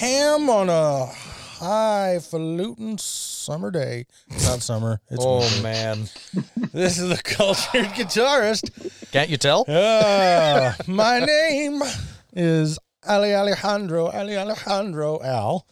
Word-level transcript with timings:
Ham 0.00 0.48
on 0.48 0.68
a 0.70 1.06
highfalutin 1.06 2.96
summer 2.98 3.70
day. 3.70 4.06
It's 4.30 4.46
not 4.48 4.62
summer. 4.62 5.00
It's 5.10 5.22
Oh 5.24 5.40
winter. 5.40 5.62
man, 5.62 6.08
This 6.72 6.98
is 6.98 7.08
the 7.10 7.20
cultured 7.22 7.84
guitarist. 7.94 8.70
can't 9.12 9.28
you 9.28 9.36
tell? 9.36 9.66
Ah, 9.68 10.74
my 10.86 11.20
name 11.20 11.82
is 12.32 12.78
Ali 13.06 13.34
Alejandro. 13.34 14.06
Ali 14.06 14.36
Alejandro 14.36 15.20
Al. 15.22 15.66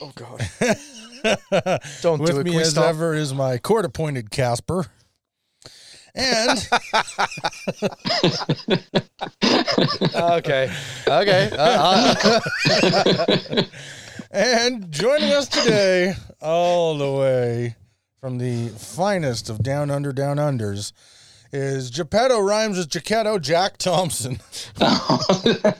Oh 0.00 0.12
god, 0.14 0.46
don't 2.02 2.20
With 2.20 2.30
do 2.32 2.40
it. 2.40 2.44
me 2.44 2.50
Can 2.50 2.56
we 2.56 2.62
as 2.62 2.70
stop? 2.70 2.84
ever 2.90 3.14
is 3.14 3.32
my 3.32 3.56
court 3.58 3.84
appointed 3.86 4.30
Casper. 4.30 4.86
And 6.14 6.68
Okay, 10.14 10.70
okay. 11.06 11.50
Uh, 11.52 12.14
uh, 12.68 13.62
and 14.30 14.90
joining 14.90 15.32
us 15.32 15.48
today, 15.48 16.14
all 16.40 16.96
the 16.98 17.10
way 17.12 17.76
from 18.20 18.38
the 18.38 18.68
finest 18.68 19.48
of 19.48 19.62
down 19.62 19.90
under 19.90 20.12
down 20.12 20.36
unders, 20.36 20.92
is 21.52 21.90
Geppetto 21.90 22.38
rhymes 22.40 22.78
with 22.78 22.88
Jaketto 22.90 23.40
Jack 23.40 23.76
Thompson. 23.76 24.38
that, 24.76 25.76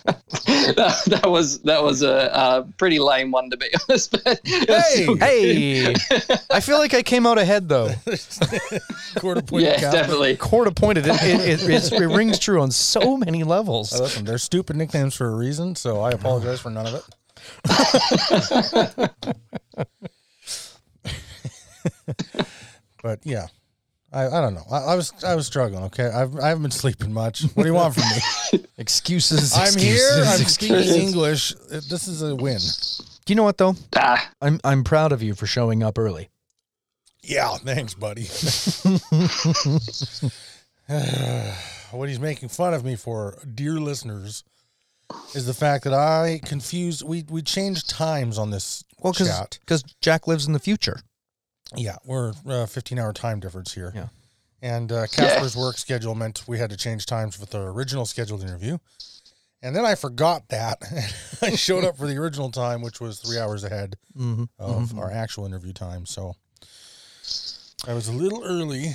that 1.07 1.23
was 1.31 1.61
that 1.61 1.83
was 1.83 2.03
a, 2.03 2.31
a 2.33 2.67
pretty 2.77 2.99
lame 2.99 3.31
one 3.31 3.51
to 3.51 3.57
be 3.57 3.67
honest. 3.89 4.11
But 4.25 4.41
Hey! 4.45 5.07
hey, 5.21 5.95
I 6.51 6.61
feel 6.61 6.79
like 6.79 6.93
I 6.95 7.03
came 7.03 7.27
out 7.27 7.39
ahead 7.39 7.69
though. 7.69 7.91
Court 9.17 9.39
appointed 9.39 9.67
yeah, 9.67 9.75
Casper. 9.79 9.93
definitely. 9.97 10.37
Court 10.37 10.67
appointed. 10.69 11.07
It, 11.07 11.15
it, 11.23 11.41
it, 11.41 11.63
it's- 11.69 11.93
it 11.93 12.07
rings 12.07 12.39
true 12.39 12.61
on 12.61 12.71
so 12.71 13.17
many 13.17 13.45
levels. 13.45 13.93
Uh, 13.93 14.03
Listen, 14.05 14.25
they're 14.25 14.39
stupid 14.39 14.77
nicknames 14.77 15.15
for 15.15 15.27
a 15.29 15.35
reason, 15.37 15.77
so 15.77 16.01
I 16.01 16.11
apologize 16.11 16.61
for 16.61 16.71
none 16.71 16.87
of 16.87 16.95
it. 16.95 17.05
but 23.03 23.21
yeah, 23.25 23.47
I, 24.13 24.27
I 24.27 24.41
don't 24.41 24.55
know. 24.55 24.65
I, 24.71 24.79
I 24.79 24.95
was 24.97 25.13
I 25.25 25.35
was 25.37 25.47
struggling. 25.47 25.85
Okay, 25.85 26.07
I've 26.07 26.37
I 26.39 26.49
haven't 26.49 26.63
been 26.63 26.71
sleeping 26.73 27.13
much. 27.13 27.43
What 27.43 27.63
do 27.63 27.69
you 27.69 27.75
want 27.75 27.95
from 27.95 28.05
me? 28.11 28.67
Excuses. 28.79 29.53
I'm 29.55 29.63
excuses, 29.65 30.15
here. 30.17 30.25
I'm 30.25 30.41
excuses. 30.41 30.89
speaking 30.91 31.07
English. 31.09 31.55
This 31.89 32.09
is 32.09 32.23
a 32.23 32.35
win. 32.35 32.59
Do 33.25 33.31
you 33.33 33.37
know 33.37 33.45
what 33.45 33.59
though? 33.59 33.77
Ah, 33.95 34.31
I'm 34.41 34.59
I'm 34.65 34.83
proud 34.85 35.13
of 35.13 35.23
you 35.23 35.35
for 35.35 35.47
showing 35.47 35.83
up 35.83 35.99
early. 35.99 36.29
Yeah, 37.23 37.57
thanks, 37.59 37.95
buddy. 37.95 38.23
what 41.91 42.09
he's 42.09 42.19
making 42.21 42.49
fun 42.49 42.75
of 42.75 42.85
me 42.85 42.97
for, 42.97 43.39
dear 43.55 43.75
listeners, 43.75 44.43
is 45.35 45.47
the 45.47 45.55
fact 45.55 45.85
that 45.85 45.93
I 45.95 46.41
confused. 46.45 47.03
We 47.07 47.25
we 47.29 47.43
changed 47.43 47.89
times 47.91 48.39
on 48.39 48.51
this 48.51 48.85
Well, 49.01 49.13
chat. 49.13 49.59
because 49.61 49.83
Jack 50.01 50.27
lives 50.27 50.47
in 50.47 50.53
the 50.53 50.59
future. 50.59 51.01
Yeah, 51.77 51.97
we're 52.05 52.33
uh, 52.49 52.67
15 52.67 52.99
hour 52.99 53.13
time 53.13 53.41
difference 53.41 53.73
here. 53.75 53.93
Yeah. 53.95 54.09
And 54.63 54.91
uh, 54.93 55.07
Casper's 55.07 55.57
work 55.57 55.79
schedule 55.79 56.15
meant 56.15 56.45
we 56.47 56.59
had 56.59 56.71
to 56.71 56.77
change 56.77 57.07
times 57.07 57.39
with 57.41 57.55
our 57.55 57.69
original 57.71 58.05
scheduled 58.05 58.43
interview. 58.43 58.79
And 59.63 59.75
then 59.77 59.85
I 59.85 59.95
forgot 59.95 60.49
that. 60.49 60.83
I 61.43 61.55
showed 61.55 61.85
up 61.85 61.97
for 61.97 62.07
the 62.07 62.17
original 62.17 62.51
time, 62.51 62.83
which 62.83 63.01
was 63.01 63.21
three 63.21 63.39
hours 63.39 63.65
ahead 63.65 63.97
Mm-hmm. 64.19 64.45
of 64.59 64.99
our 64.99 65.11
actual 65.11 65.47
interview 65.47 65.73
time. 65.73 66.05
So 66.07 66.35
I 67.87 67.95
was 67.95 68.09
a 68.09 68.13
little 68.13 68.43
early. 68.45 68.93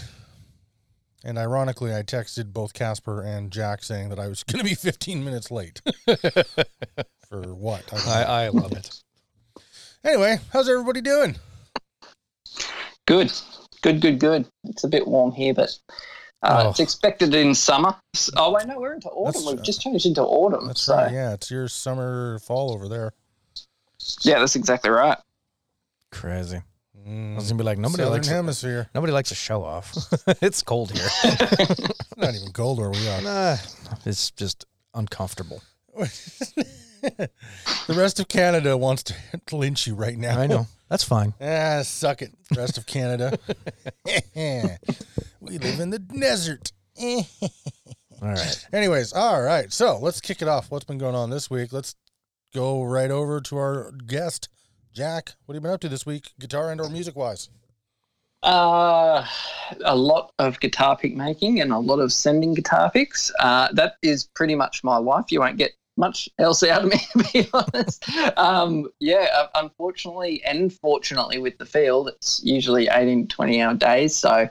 And 1.24 1.40
ironically, 1.40 1.96
I 1.96 2.04
texted 2.04 2.54
both 2.54 2.74
Casper 2.74 3.24
and 3.24 3.50
Jack 3.50 3.84
saying 3.84 4.10
that 4.10 4.20
I 4.20 4.28
was 4.28 4.44
going 4.44 4.60
to 4.64 4.70
be 4.70 4.76
15 4.76 5.24
minutes 5.24 5.50
late. 5.50 5.82
for 7.28 7.42
what? 7.56 7.84
I. 8.08 8.24
I, 8.24 8.44
I 8.46 8.48
love 8.50 8.74
it. 8.74 8.92
anyway, 10.04 10.38
how's 10.54 10.70
everybody 10.70 11.02
doing? 11.02 11.38
Good, 13.06 13.32
good, 13.82 14.02
good, 14.02 14.20
good. 14.20 14.48
It's 14.66 14.84
a 14.84 14.88
bit 14.88 15.08
warm 15.08 15.32
here, 15.32 15.54
but 15.54 15.70
uh, 16.44 16.64
Oh. 16.66 16.70
it's 16.70 16.80
expected 16.80 17.34
in 17.34 17.56
summer. 17.56 17.96
Oh 18.38 18.52
wait, 18.52 18.68
no, 18.68 18.80
we're 18.80 18.94
into 18.94 19.10
autumn. 19.10 19.42
That's- 19.42 19.46
We've 19.56 19.64
just 19.66 19.82
changed 19.82 20.06
into 20.06 20.22
autumn. 20.22 20.68
That's 20.68 20.82
so, 20.82 20.96
right. 20.96 21.12
Yeah, 21.12 21.34
it's 21.34 21.50
your 21.50 21.68
summer 21.68 22.40
fall 22.40 22.72
over 22.72 22.88
there. 22.88 23.14
yeah, 24.22 24.40
that's 24.40 24.56
exactly 24.56 24.90
right. 24.92 25.18
Crazy. 26.12 26.58
I 26.58 27.08
Mm. 27.10 27.36
was 27.36 27.46
gonna 27.46 27.58
be 27.60 27.64
like 27.64 27.78
nobody 27.78 28.02
Southern 28.02 28.14
likes 28.14 28.28
hemisphere. 28.28 28.90
nobody 28.96 29.14
likes 29.14 29.30
to 29.30 29.36
show 29.36 29.64
off. 29.64 29.94
it's 30.42 30.64
cold 30.64 30.92
here. 30.92 31.08
It's 31.24 32.00
not 32.18 32.34
even 32.34 32.52
cold 32.52 32.80
where 32.80 32.90
we 32.90 33.08
are. 33.08 33.22
Nah, 33.22 33.58
it's 34.06 34.32
just 34.32 34.66
uncomfortable. 34.96 35.62
the 35.96 37.30
rest 37.90 38.20
of 38.20 38.28
Canada 38.28 38.76
wants 38.78 39.04
to 39.04 39.14
lynch 39.52 39.86
you 39.88 39.94
right 39.96 40.18
now. 40.18 40.40
I 40.40 40.48
know. 40.48 40.68
That's 40.90 41.04
fine. 41.04 41.34
Ah, 41.42 41.82
suck 41.84 42.22
it, 42.22 42.34
rest 42.56 42.78
of 42.78 42.86
Canada. 42.86 43.38
we 44.06 45.58
live 45.58 45.80
in 45.80 45.90
the 45.90 46.00
desert. 46.00 46.72
All 47.02 47.26
right. 48.22 48.68
Anyways, 48.74 49.14
all 49.14 49.42
right. 49.42 49.72
So 49.74 49.98
let's 50.00 50.22
kick 50.22 50.42
it 50.42 50.48
off. 50.48 50.70
What's 50.70 50.86
been 50.86 50.98
going 50.98 51.16
on 51.16 51.30
this 51.30 51.50
week? 51.50 51.74
Let's 51.74 51.96
go 52.54 52.84
right 52.84 53.12
over 53.12 53.42
to 53.42 53.58
our 53.58 53.92
guest, 54.06 54.50
Jack. 54.94 55.34
What 55.46 55.56
have 55.56 55.62
you 55.62 55.66
been 55.66 55.74
up 55.74 55.82
to 55.82 55.90
this 55.90 56.06
week, 56.06 56.32
guitar 56.40 56.72
and 56.72 56.80
or 56.80 56.90
music 56.90 57.16
wise? 57.16 57.50
Uh, 58.44 59.26
a 59.84 59.96
lot 59.96 60.32
of 60.38 60.60
guitar 60.60 60.96
pick 60.96 61.16
making 61.16 61.62
and 61.62 61.72
a 61.72 61.80
lot 61.80 62.00
of 62.00 62.14
sending 62.14 62.54
guitar 62.54 62.92
picks. 62.92 63.32
Uh, 63.40 63.70
that 63.74 63.96
is 64.04 64.26
pretty 64.36 64.54
much 64.54 64.84
my 64.84 64.98
life. 64.98 65.32
You 65.32 65.40
won't 65.40 65.58
get 65.58 65.72
much 65.98 66.30
else 66.40 66.64
out 66.64 66.84
of 66.84 66.90
me, 66.90 67.00
to 67.18 67.32
be 67.34 67.50
honest. 67.54 68.10
Um, 68.38 68.90
yeah, 69.00 69.48
unfortunately 69.56 70.44
and 70.46 70.72
fortunately 70.74 71.40
with 71.40 71.58
the 71.58 71.66
field, 71.66 72.10
it's 72.10 72.42
usually 72.44 72.88
18 72.88 73.28
to 73.28 73.36
20 73.36 73.62
hour 73.62 73.74
days. 73.74 74.16
So 74.16 74.50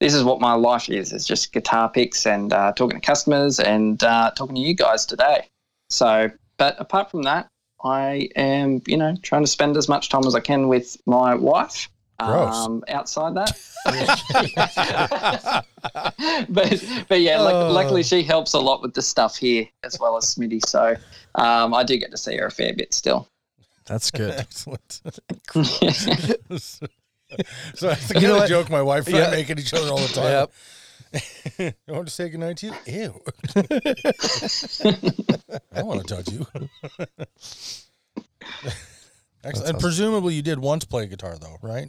this 0.00 0.14
is 0.14 0.24
what 0.24 0.40
my 0.40 0.54
life 0.54 0.88
is. 0.88 1.12
It's 1.12 1.26
just 1.26 1.52
guitar 1.52 1.88
picks 1.88 2.26
and 2.26 2.52
uh, 2.52 2.72
talking 2.72 3.00
to 3.00 3.06
customers 3.06 3.60
and 3.60 4.02
uh, 4.02 4.32
talking 4.36 4.56
to 4.56 4.60
you 4.60 4.74
guys 4.74 5.06
today. 5.06 5.48
So, 5.90 6.30
but 6.56 6.76
apart 6.78 7.10
from 7.10 7.22
that, 7.22 7.48
I 7.82 8.30
am, 8.34 8.82
you 8.86 8.96
know, 8.96 9.14
trying 9.22 9.42
to 9.42 9.50
spend 9.50 9.76
as 9.76 9.88
much 9.88 10.08
time 10.08 10.26
as 10.26 10.34
I 10.34 10.40
can 10.40 10.68
with 10.68 10.96
my 11.06 11.34
wife. 11.34 11.88
Gross. 12.26 12.54
Um, 12.54 12.84
outside 12.88 13.34
that, 13.34 13.52
but 16.48 16.84
but 17.08 17.20
yeah, 17.20 17.40
luck 17.40 17.54
Oh. 17.54 17.72
luckily 17.72 18.02
she 18.02 18.22
helps 18.22 18.52
a 18.54 18.58
lot 18.58 18.82
with 18.82 18.94
the 18.94 19.02
stuff 19.02 19.36
here 19.36 19.66
as 19.82 19.98
well 20.00 20.16
as 20.16 20.24
Smitty. 20.34 20.64
So 20.66 20.94
um, 21.34 21.74
I 21.74 21.84
do 21.84 21.96
get 21.98 22.10
to 22.10 22.16
see 22.16 22.36
her 22.36 22.46
a 22.46 22.50
fair 22.50 22.72
bit 22.74 22.92
still. 22.94 23.28
That's 23.86 24.10
good. 24.10 24.30
Excellent. 24.38 25.00
so 25.02 25.10
that's 27.86 28.08
the 28.08 28.14
kind 28.14 28.22
You 28.22 28.28
know 28.28 28.34
of 28.34 28.40
what? 28.40 28.48
joke 28.48 28.70
my 28.70 28.80
wife 28.82 29.06
and 29.06 29.16
Yeah. 29.16 29.26
I 29.26 29.30
make 29.32 29.50
at 29.50 29.58
each 29.58 29.74
other 29.74 29.88
all 29.90 29.98
the 29.98 30.08
time. 30.08 30.24
Yep. 30.24 30.50
You 31.88 31.94
want 31.94 32.08
to 32.08 32.12
say 32.12 32.28
goodnight 32.28 32.56
to 32.58 32.66
you? 32.66 32.74
Ew. 32.86 33.20
I 35.72 35.82
want 35.82 36.00
to 36.06 36.14
touch 36.14 36.32
you. 36.32 36.46
Excellent. 39.44 39.70
And 39.70 39.78
presumably 39.80 40.34
you 40.34 40.42
did 40.42 40.58
once 40.58 40.84
play 40.84 41.06
guitar 41.06 41.36
though, 41.38 41.56
right? 41.62 41.88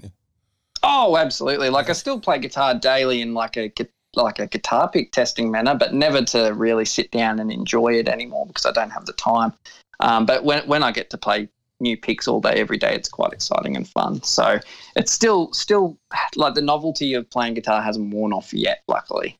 Oh, 0.87 1.17
absolutely. 1.17 1.69
Like 1.69 1.89
I 1.89 1.93
still 1.93 2.19
play 2.19 2.37
guitar 2.37 2.75
daily 2.75 3.21
in 3.21 3.33
like 3.33 3.57
a 3.57 3.71
like 4.15 4.39
a 4.39 4.47
guitar 4.47 4.89
pick 4.89 5.11
testing 5.11 5.51
manner, 5.51 5.75
but 5.75 5.93
never 5.93 6.21
to 6.23 6.53
really 6.53 6.85
sit 6.85 7.11
down 7.11 7.39
and 7.39 7.51
enjoy 7.51 7.95
it 7.95 8.07
anymore 8.07 8.45
because 8.45 8.65
I 8.65 8.71
don't 8.71 8.91
have 8.91 9.05
the 9.05 9.13
time. 9.13 9.51
Um, 9.99 10.25
but 10.25 10.43
when 10.43 10.65
when 10.67 10.83
I 10.83 10.91
get 10.91 11.09
to 11.09 11.17
play 11.17 11.49
new 11.79 11.97
picks 11.97 12.27
all 12.27 12.39
day 12.39 12.53
every 12.53 12.77
day, 12.77 12.93
it's 12.93 13.09
quite 13.09 13.33
exciting 13.33 13.75
and 13.75 13.87
fun. 13.87 14.21
So 14.23 14.59
it's 14.95 15.11
still 15.11 15.51
still 15.53 15.97
like 16.35 16.53
the 16.53 16.61
novelty 16.61 17.15
of 17.15 17.29
playing 17.29 17.55
guitar 17.55 17.81
hasn't 17.81 18.13
worn 18.13 18.31
off 18.31 18.53
yet. 18.53 18.83
Luckily, 18.87 19.37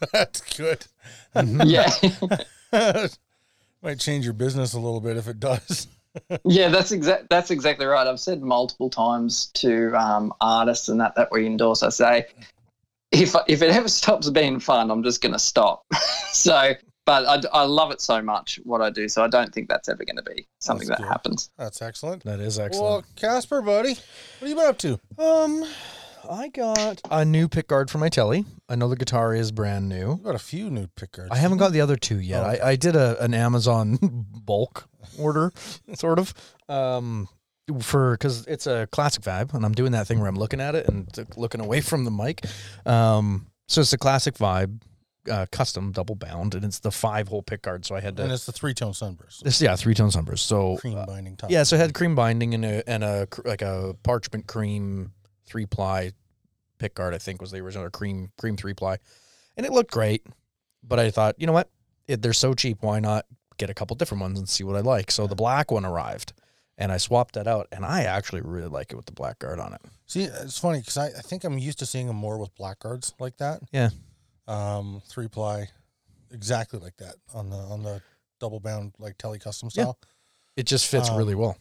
That's 0.12 0.40
good. 0.56 0.86
yeah, 1.64 1.90
Might 3.82 3.98
change 3.98 4.24
your 4.24 4.34
business 4.34 4.72
a 4.74 4.80
little 4.80 5.00
bit 5.00 5.16
if 5.16 5.28
it 5.28 5.40
does. 5.40 5.86
Yeah. 6.44 6.68
That's 6.68 6.92
exact. 6.92 7.28
That's 7.30 7.50
exactly 7.50 7.86
right. 7.86 8.06
I've 8.06 8.20
said 8.20 8.42
multiple 8.42 8.90
times 8.90 9.46
to 9.54 9.94
um, 9.94 10.32
artists 10.40 10.88
and 10.88 11.00
that 11.00 11.14
that 11.16 11.28
we 11.30 11.46
endorse. 11.46 11.82
I 11.82 11.88
say 11.90 12.26
if 13.12 13.34
if 13.46 13.62
it 13.62 13.70
ever 13.70 13.88
stops 13.88 14.28
being 14.30 14.60
fun, 14.60 14.90
I'm 14.90 15.02
just 15.02 15.22
going 15.22 15.32
to 15.32 15.38
stop. 15.38 15.84
so, 16.32 16.72
but 17.06 17.46
I, 17.46 17.60
I 17.60 17.62
love 17.64 17.90
it 17.90 18.00
so 18.00 18.20
much 18.20 18.60
what 18.64 18.80
I 18.80 18.90
do. 18.90 19.08
So 19.08 19.24
I 19.24 19.28
don't 19.28 19.52
think 19.52 19.68
that's 19.68 19.88
ever 19.88 20.04
going 20.04 20.16
to 20.16 20.22
be 20.22 20.46
something 20.58 20.88
That's 20.88 21.00
that 21.00 21.04
good. 21.04 21.12
happens. 21.12 21.50
That's 21.56 21.80
excellent. 21.80 22.24
That 22.24 22.40
is 22.40 22.58
excellent. 22.58 22.84
Well. 22.84 23.04
Casper, 23.16 23.62
buddy, 23.62 23.90
what 23.90 23.98
have 24.40 24.48
you 24.48 24.54
been 24.54 24.66
up 24.66 24.78
to? 24.78 25.00
um, 25.18 25.64
I 26.30 26.48
got 26.48 27.00
a 27.10 27.24
new 27.24 27.48
pick 27.48 27.68
guard 27.68 27.90
for 27.90 27.98
my 27.98 28.08
Tele. 28.08 28.44
I 28.68 28.74
know 28.76 28.88
the 28.88 28.96
guitar 28.96 29.34
is 29.34 29.50
brand 29.52 29.88
new. 29.88 30.10
You 30.12 30.20
got 30.24 30.34
a 30.34 30.38
few 30.38 30.70
new 30.70 30.86
pick 30.88 31.12
guards. 31.12 31.30
I 31.32 31.36
haven't 31.38 31.58
got 31.58 31.72
the 31.72 31.80
other 31.80 31.96
two 31.96 32.20
yet. 32.20 32.42
Oh. 32.44 32.48
I, 32.48 32.68
I 32.70 32.76
did 32.76 32.96
a 32.96 33.22
an 33.22 33.34
Amazon 33.34 33.98
bulk 34.44 34.88
order, 35.18 35.52
sort 35.94 36.18
of, 36.18 36.34
um, 36.68 37.28
for 37.80 38.12
because 38.12 38.46
it's 38.46 38.66
a 38.66 38.86
classic 38.92 39.22
vibe, 39.22 39.54
and 39.54 39.64
I'm 39.64 39.72
doing 39.72 39.92
that 39.92 40.06
thing 40.06 40.18
where 40.20 40.28
I'm 40.28 40.36
looking 40.36 40.60
at 40.60 40.74
it 40.74 40.88
and 40.88 41.08
looking 41.36 41.60
away 41.60 41.80
from 41.80 42.04
the 42.04 42.10
mic. 42.10 42.44
Um, 42.86 43.46
so 43.68 43.80
it's 43.80 43.92
a 43.92 43.98
classic 43.98 44.34
vibe 44.34 44.80
uh, 45.30 45.46
custom 45.52 45.92
double 45.92 46.14
bound, 46.14 46.54
and 46.54 46.64
it's 46.64 46.78
the 46.80 46.90
five 46.90 47.28
hole 47.28 47.42
pick 47.42 47.62
guard. 47.62 47.84
So 47.84 47.94
I 47.94 48.00
had 48.00 48.16
to, 48.16 48.22
And 48.24 48.32
it's 48.32 48.46
the 48.46 48.52
three 48.52 48.74
tone 48.74 48.94
sunburst. 48.94 49.44
this 49.44 49.60
yeah 49.60 49.76
three 49.76 49.94
tone 49.94 50.10
sunburst. 50.10 50.46
So 50.46 50.76
cream 50.78 50.96
uh, 50.96 51.06
binding 51.06 51.36
top. 51.36 51.50
yeah, 51.50 51.62
so 51.62 51.76
it 51.76 51.80
had 51.80 51.94
cream 51.94 52.14
binding 52.14 52.54
and 52.54 52.64
a 52.64 52.88
and 52.88 53.04
a 53.04 53.26
cr- 53.26 53.42
like 53.46 53.62
a 53.62 53.94
parchment 54.02 54.46
cream 54.46 55.12
three 55.48 55.66
ply 55.66 56.12
pick 56.78 56.94
guard. 56.94 57.14
I 57.14 57.18
think 57.18 57.40
was 57.40 57.50
the 57.50 57.58
original 57.58 57.84
or 57.86 57.90
cream 57.90 58.30
cream 58.38 58.56
three 58.56 58.74
ply, 58.74 58.98
and 59.56 59.64
it 59.66 59.72
looked 59.72 59.90
great. 59.90 60.26
But 60.82 60.98
I 60.98 61.10
thought, 61.10 61.34
you 61.38 61.46
know 61.46 61.52
what, 61.52 61.70
it, 62.06 62.22
they're 62.22 62.32
so 62.32 62.54
cheap. 62.54 62.78
Why 62.82 63.00
not 63.00 63.26
get 63.56 63.68
a 63.70 63.74
couple 63.74 63.96
different 63.96 64.20
ones 64.22 64.38
and 64.38 64.48
see 64.48 64.64
what 64.64 64.76
I 64.76 64.80
like? 64.80 65.10
So 65.10 65.26
the 65.26 65.34
black 65.34 65.70
one 65.70 65.84
arrived, 65.84 66.32
and 66.78 66.92
I 66.92 66.96
swapped 66.98 67.34
that 67.34 67.46
out, 67.48 67.66
and 67.72 67.84
I 67.84 68.02
actually 68.04 68.42
really 68.42 68.68
like 68.68 68.92
it 68.92 68.96
with 68.96 69.06
the 69.06 69.12
black 69.12 69.38
guard 69.40 69.58
on 69.58 69.72
it. 69.74 69.80
See, 70.06 70.22
it's 70.24 70.58
funny 70.58 70.78
because 70.78 70.96
I, 70.96 71.06
I 71.08 71.20
think 71.20 71.44
I'm 71.44 71.58
used 71.58 71.78
to 71.80 71.86
seeing 71.86 72.06
them 72.06 72.16
more 72.16 72.38
with 72.38 72.54
black 72.54 72.78
guards 72.78 73.12
like 73.18 73.36
that. 73.38 73.60
Yeah. 73.72 73.90
Um, 74.46 75.02
three 75.08 75.28
ply, 75.28 75.68
exactly 76.30 76.78
like 76.78 76.96
that 76.98 77.16
on 77.34 77.50
the 77.50 77.56
on 77.56 77.82
the 77.82 78.00
double 78.40 78.60
bound 78.60 78.92
like 78.98 79.18
tele 79.18 79.38
custom 79.38 79.68
Yeah. 79.74 79.82
style. 79.82 79.98
It 80.56 80.64
just 80.66 80.86
fits 80.86 81.10
Um, 81.10 81.16
really 81.16 81.34
well. 81.34 81.56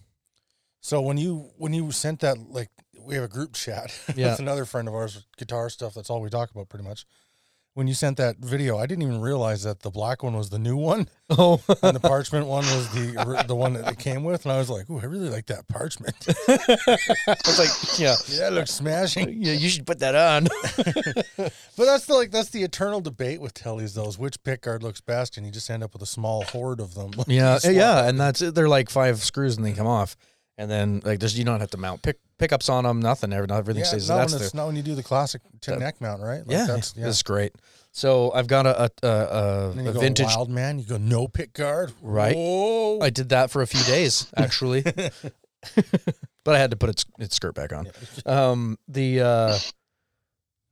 So 0.80 1.02
when 1.02 1.18
you 1.18 1.50
when 1.58 1.74
you 1.74 1.92
sent 1.92 2.22
that 2.22 2.38
like 2.38 2.70
we 3.08 3.16
have 3.16 3.24
a 3.24 3.28
group 3.30 3.54
chat 3.54 3.98
Yeah. 4.16 4.32
with 4.32 4.40
another 4.40 4.66
friend 4.66 4.88
of 4.88 4.94
ours, 4.94 5.26
guitar 5.38 5.70
stuff. 5.70 5.94
That's 5.94 6.10
all 6.10 6.22
we 6.22 6.30
talk 6.30 6.52
about 6.52 6.70
pretty 6.70 6.86
much. 6.86 7.06
When 7.74 7.86
you 7.88 7.94
sent 7.94 8.18
that 8.18 8.38
video, 8.38 8.76
I 8.80 8.88
didn't 8.88 9.04
even 9.04 9.22
realize 9.22 9.62
that 9.62 9.82
the 9.82 9.92
black 9.92 10.24
one 10.24 10.36
was 10.36 10.50
the 10.50 10.58
new 10.58 10.76
one 10.76 11.08
Oh, 11.30 11.62
and 11.84 11.96
the 11.96 12.00
parchment 12.00 12.48
one 12.48 12.64
was 12.66 12.90
the 12.90 13.44
the 13.48 13.54
one 13.56 13.74
that 13.74 13.88
it 13.92 14.00
came 14.00 14.24
with. 14.24 14.46
And 14.46 14.52
I 14.52 14.58
was 14.58 14.68
like, 14.70 14.90
"Ooh, 14.90 15.00
I 15.00 15.04
really 15.06 15.30
like 15.30 15.46
that 15.48 15.68
parchment. 15.68 16.16
I 16.48 17.36
was 17.46 17.60
like, 17.60 18.00
yeah, 18.00 18.16
yeah, 18.30 18.48
it 18.48 18.54
looks 18.54 18.72
smashing." 18.72 19.44
yeah, 19.44 19.54
you 19.54 19.70
should 19.70 19.86
put 19.86 20.00
that 20.00 20.16
on. 20.16 20.46
But 21.36 21.86
that's 21.86 22.06
the 22.08 22.14
like 22.16 22.32
that's 22.32 22.50
the 22.50 22.64
eternal 22.64 23.00
debate 23.02 23.42
with 23.42 23.54
Teles. 23.54 23.94
Those 23.94 24.18
which 24.18 24.42
pick 24.44 24.62
guard 24.62 24.82
looks 24.82 25.02
best, 25.02 25.38
and 25.38 25.46
you 25.46 25.52
just 25.52 25.70
end 25.70 25.84
up 25.84 25.94
with 25.94 26.02
a 26.02 26.06
small 26.08 26.44
horde 26.46 26.80
of 26.80 26.96
them. 26.96 27.12
yeah, 27.28 27.60
yeah, 27.64 28.08
and 28.08 28.20
that's 28.20 28.42
it. 28.42 28.56
They're 28.56 28.70
like 28.70 28.90
five 28.90 29.20
screws 29.20 29.56
and 29.58 29.66
they 29.66 29.74
come 29.74 29.86
off, 29.88 30.16
and 30.58 30.72
then 30.72 31.02
like 31.06 31.20
there's 31.20 31.38
you 31.38 31.44
don't 31.46 31.60
have 31.60 31.70
to 31.72 31.78
mount 31.78 32.02
pick 32.02 32.18
pickups 32.38 32.70
on 32.70 32.84
them, 32.84 33.00
nothing. 33.02 33.34
Everything 33.34 33.78
yeah, 33.78 33.84
stays. 33.84 34.10
not 34.10 34.18
That's 34.20 34.34
the 34.38 34.46
it's 34.46 34.54
not 34.54 34.68
when 34.68 34.76
you 34.76 34.84
do 34.84 34.96
the 34.96 35.04
classic 35.04 35.42
That- 35.66 35.80
neck 35.80 36.00
mount, 36.02 36.22
right? 36.22 36.40
Like 36.40 36.50
yeah, 36.52 36.66
that's 36.68 36.94
yeah. 36.98 37.08
it's 37.08 37.24
great. 37.24 37.54
So 37.92 38.32
I've 38.32 38.48
got 38.48 38.66
a 38.68 38.84
a, 38.84 38.90
a, 39.04 39.08
a, 39.08 39.90
a 39.90 39.92
vintage. 39.94 40.28
wild 40.28 40.50
man. 40.50 40.78
You 40.80 40.86
go 40.86 40.98
no 40.98 41.28
pick 41.28 41.54
guard, 41.54 41.92
Right. 42.02 42.36
Whoa. 42.36 43.00
I 43.02 43.10
did 43.10 43.30
that 43.30 43.50
for 43.52 43.62
a 43.62 43.68
few 43.68 43.84
days 43.86 44.28
actually, 44.38 44.82
but 46.44 46.56
I 46.56 46.60
had 46.60 46.72
to 46.72 46.78
put 46.78 46.90
its 46.90 47.06
its 47.20 47.36
skirt 47.36 47.56
back 47.56 47.74
on. 47.74 47.88
Um, 48.26 48.78
the 48.88 49.22
uh, 49.22 49.58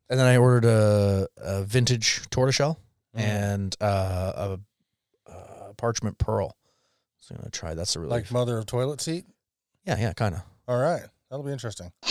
and 0.09 0.19
then 0.19 0.27
I 0.27 0.37
ordered 0.37 0.65
a, 0.65 1.27
a 1.37 1.63
vintage 1.63 2.21
tortoiseshell 2.29 2.79
Mm. 3.15 3.21
and 3.21 3.75
uh, 3.79 4.57
a, 5.27 5.31
a 5.31 5.73
parchment 5.75 6.17
pearl. 6.17 6.53
So 7.21 7.33
I'm 7.33 7.39
gonna 7.39 7.49
try. 7.49 7.73
That's 7.73 7.95
a 7.95 8.01
really 8.01 8.11
like 8.11 8.29
mother 8.29 8.57
of 8.57 8.65
toilet 8.65 8.99
seat. 8.99 9.23
yeah 9.85 9.97
yeah 9.97 10.11
kind 10.11 10.35
of. 10.35 10.41
All 10.67 10.77
right, 10.77 11.03
that'll 11.29 11.45
be 11.45 11.51
interesting. 11.51 11.91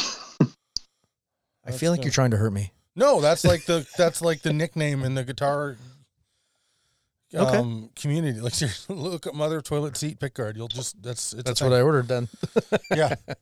I 1.66 1.70
feel 1.72 1.90
like 1.90 2.00
good. 2.00 2.06
you're 2.06 2.12
trying 2.12 2.30
to 2.32 2.36
hurt 2.36 2.52
me. 2.52 2.72
No, 2.96 3.20
that's 3.20 3.44
like 3.44 3.64
the 3.64 3.86
that's 3.96 4.22
like 4.22 4.42
the 4.42 4.52
nickname 4.52 5.02
in 5.02 5.14
the 5.14 5.24
guitar 5.24 5.76
Okay. 7.36 7.56
um, 7.56 7.90
community. 7.96 8.38
Like, 8.40 8.54
seriously, 8.54 8.94
look 8.96 9.26
at 9.26 9.34
mother 9.34 9.60
toilet 9.60 9.96
seat 9.96 10.20
pick 10.20 10.34
guard. 10.34 10.56
You'll 10.56 10.68
just 10.68 11.02
that's 11.02 11.32
it's 11.32 11.42
That's 11.42 11.60
what 11.60 11.72
I 11.72 11.80
ordered 11.80 12.06
then. 12.06 12.28
yeah. 12.94 13.14
it 13.26 13.38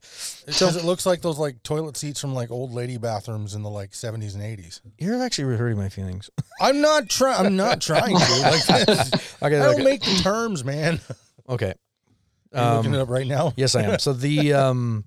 Because 0.46 0.76
it 0.76 0.84
looks 0.84 1.04
like 1.04 1.20
those 1.20 1.38
like 1.38 1.62
toilet 1.62 1.96
seats 1.98 2.19
from 2.20 2.32
like 2.32 2.50
old 2.50 2.72
lady 2.72 2.96
bathrooms 2.96 3.54
in 3.54 3.62
the 3.62 3.69
like 3.69 3.94
seventies 3.94 4.34
and 4.34 4.42
eighties. 4.42 4.80
You're 4.98 5.22
actually 5.22 5.56
hurting 5.58 5.76
my 5.76 5.90
feelings. 5.90 6.30
I'm 6.60 6.80
not 6.80 7.10
trying. 7.10 7.44
I'm 7.44 7.56
not 7.56 7.82
trying 7.82 8.16
to. 8.16 8.40
Like, 8.42 8.86
this. 8.86 9.36
Okay, 9.42 9.56
I 9.58 9.62
don't 9.62 9.74
okay. 9.74 9.84
make 9.84 10.00
the 10.02 10.20
terms, 10.22 10.64
man. 10.64 11.00
okay. 11.48 11.74
Are 12.54 12.70
you 12.70 12.76
looking 12.78 12.94
Um, 12.94 13.00
it 13.00 13.02
up 13.02 13.08
right 13.10 13.26
now? 13.26 13.52
Yes, 13.56 13.74
I 13.74 13.82
am. 13.82 13.98
So 13.98 14.12
the 14.14 14.52
um, 14.54 15.04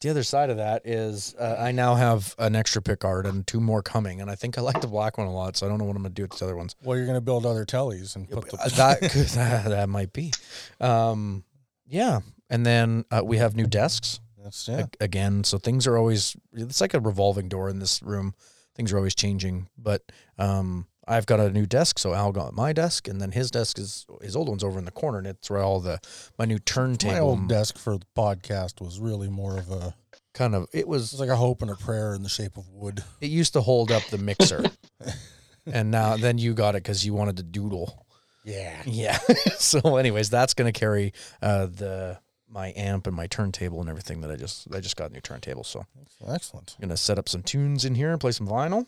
the 0.00 0.10
other 0.10 0.22
side 0.22 0.50
of 0.50 0.56
that 0.58 0.86
is 0.86 1.34
uh, 1.38 1.56
I 1.58 1.72
now 1.72 1.94
have 1.94 2.34
an 2.38 2.54
extra 2.56 2.82
pick 2.82 3.00
guard 3.00 3.26
and 3.26 3.46
two 3.46 3.60
more 3.60 3.82
coming, 3.82 4.20
and 4.20 4.30
I 4.30 4.34
think 4.34 4.58
I 4.58 4.60
like 4.60 4.80
the 4.80 4.86
black 4.88 5.18
one 5.18 5.26
a 5.26 5.32
lot. 5.32 5.56
So 5.56 5.66
I 5.66 5.68
don't 5.68 5.78
know 5.78 5.84
what 5.84 5.96
I'm 5.96 6.02
gonna 6.02 6.14
do 6.14 6.22
with 6.22 6.38
the 6.38 6.44
other 6.44 6.56
ones. 6.56 6.76
Well, 6.82 6.96
you're 6.96 7.06
gonna 7.06 7.20
build 7.20 7.46
other 7.46 7.64
Teles 7.64 8.14
and 8.16 8.28
put 8.30 8.52
Uh, 8.54 8.68
the. 8.68 8.74
that 8.76 8.98
could, 9.10 9.10
that, 9.28 9.68
that 9.68 9.88
might 9.88 10.12
be. 10.12 10.32
Um, 10.80 11.44
yeah, 11.86 12.20
and 12.50 12.64
then 12.66 13.04
uh, 13.10 13.22
we 13.24 13.38
have 13.38 13.54
new 13.56 13.66
desks 13.66 14.20
That's 14.42 14.68
yeah. 14.68 14.80
ag- 14.80 14.96
again. 15.00 15.44
So 15.44 15.58
things 15.58 15.86
are 15.86 15.96
always 15.96 16.36
it's 16.52 16.80
like 16.80 16.94
a 16.94 17.00
revolving 17.00 17.48
door 17.48 17.68
in 17.68 17.78
this 17.78 18.02
room. 18.02 18.34
Things 18.74 18.92
are 18.92 18.96
always 18.98 19.14
changing, 19.14 19.68
but 19.78 20.02
um, 20.38 20.86
I've 21.06 21.26
got 21.26 21.38
a 21.40 21.50
new 21.50 21.66
desk. 21.66 21.98
So 21.98 22.14
Al 22.14 22.32
got 22.32 22.52
my 22.54 22.72
desk, 22.72 23.06
and 23.08 23.20
then 23.20 23.32
his 23.32 23.50
desk 23.50 23.78
is 23.78 24.06
his 24.22 24.34
old 24.36 24.48
one's 24.48 24.64
over 24.64 24.78
in 24.78 24.84
the 24.84 24.90
corner, 24.90 25.18
and 25.18 25.26
it's 25.26 25.48
where 25.50 25.62
all 25.62 25.80
the 25.80 26.00
my 26.38 26.44
new 26.44 26.58
turntable. 26.58 27.12
My 27.12 27.20
old 27.20 27.48
desk 27.48 27.78
for 27.78 27.98
the 27.98 28.06
podcast 28.16 28.80
was 28.80 28.98
really 29.00 29.28
more 29.28 29.56
of 29.58 29.70
a. 29.70 29.94
kind 30.34 30.54
of 30.54 30.64
it 30.72 30.80
It 30.80 30.88
was 30.88 31.12
was 31.12 31.20
like 31.20 31.28
a 31.28 31.36
hope 31.36 31.62
and 31.62 31.70
a 31.70 31.76
prayer 31.76 32.14
in 32.14 32.22
the 32.22 32.28
shape 32.28 32.56
of 32.56 32.68
wood. 32.68 33.04
it 33.20 33.30
used 33.30 33.52
to 33.54 33.60
hold 33.60 33.90
up 33.92 34.02
the 34.10 34.18
mixer 34.18 34.64
and 35.66 35.90
now 35.90 36.16
then 36.16 36.38
you 36.38 36.54
got 36.54 36.74
it 36.74 36.82
because 36.82 37.04
you 37.06 37.14
wanted 37.14 37.36
to 37.38 37.42
doodle 37.42 38.04
Yeah. 38.44 38.82
yeah 38.84 39.18
so 39.58 39.96
anyways 39.96 40.28
that's 40.30 40.54
going 40.54 40.70
to 40.72 40.78
carry 40.78 41.12
uh 41.42 41.66
the 41.66 42.18
my 42.48 42.72
amp 42.76 43.06
and 43.06 43.16
my 43.16 43.26
turntable 43.26 43.80
and 43.80 43.88
everything 43.88 44.20
that 44.20 44.30
i 44.30 44.36
just 44.36 44.68
i 44.74 44.78
just 44.80 44.96
got 44.96 45.10
a 45.10 45.12
new 45.14 45.20
turntable 45.20 45.64
so 45.64 45.86
i'm 46.26 46.34
Excellent. 46.34 46.76
going 46.80 46.90
to 46.90 46.96
set 46.96 47.18
up 47.18 47.28
some 47.28 47.42
tunes 47.42 47.84
in 47.84 47.94
here 47.94 48.10
and 48.12 48.20
play 48.20 48.32
some 48.32 48.46
vinyl 48.46 48.86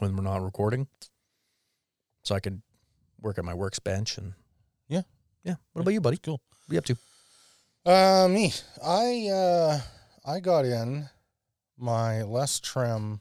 when 0.00 0.14
we're 0.16 0.22
not 0.22 0.42
recording 0.42 0.88
so 2.22 2.34
i 2.34 2.40
could 2.40 2.60
work 3.20 3.38
at 3.38 3.44
my 3.44 3.54
workbench 3.54 4.16
and 4.18 4.32
Yeah. 4.88 5.02
yeah 5.44 5.54
what 5.72 5.82
about 5.82 5.92
you 5.92 6.00
buddy 6.00 6.16
Cool. 6.18 6.40
what 6.66 6.72
are 6.72 6.74
you 6.74 6.78
up 6.78 6.84
to 6.86 6.96
Uh, 7.86 8.28
me. 8.28 8.52
I 8.84 9.28
uh, 9.32 9.80
I 10.24 10.40
got 10.40 10.64
in 10.66 11.08
my 11.78 12.22
Les 12.22 12.60
Trem 12.60 13.20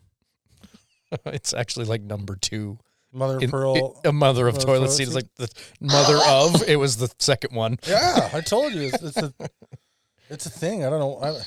it's 1.25 1.53
actually 1.53 1.85
like 1.85 2.01
number 2.01 2.35
two 2.35 2.77
mother 3.11 3.37
of 3.37 3.43
in, 3.43 3.49
pearl. 3.51 3.99
a 4.05 4.11
mother 4.11 4.47
of 4.47 4.55
Mother 4.55 4.65
toilet 4.65 4.77
toilet 4.79 4.91
seat 4.91 5.07
is 5.07 5.15
like 5.15 5.33
the 5.37 5.49
mother 5.79 6.19
of 6.27 6.61
it 6.67 6.75
was 6.77 6.97
the 6.97 7.09
second 7.19 7.55
one 7.55 7.77
yeah, 7.87 8.29
I 8.33 8.41
told 8.41 8.73
you 8.73 8.81
it's, 8.83 9.01
it's 9.01 9.17
a 9.17 9.33
it's 10.29 10.45
a 10.45 10.49
thing. 10.51 10.85
I 10.85 10.89
don't 10.91 10.99
know. 10.99 11.17
I, 11.21 11.41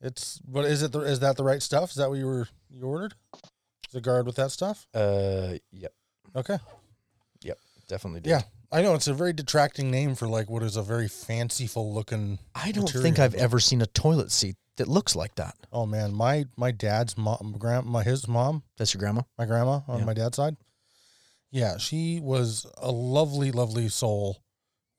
it's 0.00 0.40
what 0.44 0.64
is 0.64 0.82
it? 0.82 0.92
The, 0.92 1.00
is 1.00 1.20
that 1.20 1.36
the 1.36 1.44
right 1.44 1.60
stuff? 1.62 1.90
Is 1.90 1.96
that 1.96 2.08
what 2.08 2.18
you 2.18 2.26
were 2.26 2.48
you 2.70 2.84
ordered? 2.86 3.14
A 3.94 4.00
guard 4.00 4.26
with 4.26 4.36
that 4.36 4.50
stuff? 4.50 4.86
uh 4.94 5.54
yep 5.72 5.92
Okay. 6.34 6.58
Yep, 7.42 7.58
definitely 7.88 8.20
did. 8.20 8.30
Yeah, 8.30 8.42
I 8.70 8.82
know 8.82 8.94
it's 8.94 9.06
a 9.08 9.14
very 9.14 9.32
detracting 9.32 9.90
name 9.90 10.14
for 10.14 10.28
like 10.28 10.50
what 10.50 10.62
is 10.62 10.76
a 10.76 10.82
very 10.82 11.08
fanciful 11.08 11.94
looking. 11.94 12.38
I 12.54 12.72
don't 12.72 12.84
material, 12.84 13.02
think 13.02 13.18
I've 13.18 13.34
ever 13.34 13.58
seen 13.60 13.80
a 13.80 13.86
toilet 13.86 14.30
seat 14.32 14.56
that 14.76 14.88
looks 14.88 15.16
like 15.16 15.36
that. 15.36 15.54
Oh 15.72 15.86
man, 15.86 16.12
my 16.12 16.44
my 16.56 16.72
dad's 16.72 17.16
mom, 17.16 17.54
grandma, 17.58 18.00
his 18.00 18.28
mom, 18.28 18.64
That's 18.76 18.92
your 18.92 18.98
grandma? 19.00 19.22
my 19.38 19.46
grandma 19.46 19.80
on 19.88 20.00
Yeah. 20.00 20.04
my 20.04 20.14
dad's 20.14 20.36
side. 20.36 20.56
Yeah, 21.50 21.78
she 21.78 22.20
was 22.20 22.66
a 22.78 22.90
lovely, 22.90 23.50
lovely 23.52 23.88
soul 23.88 24.42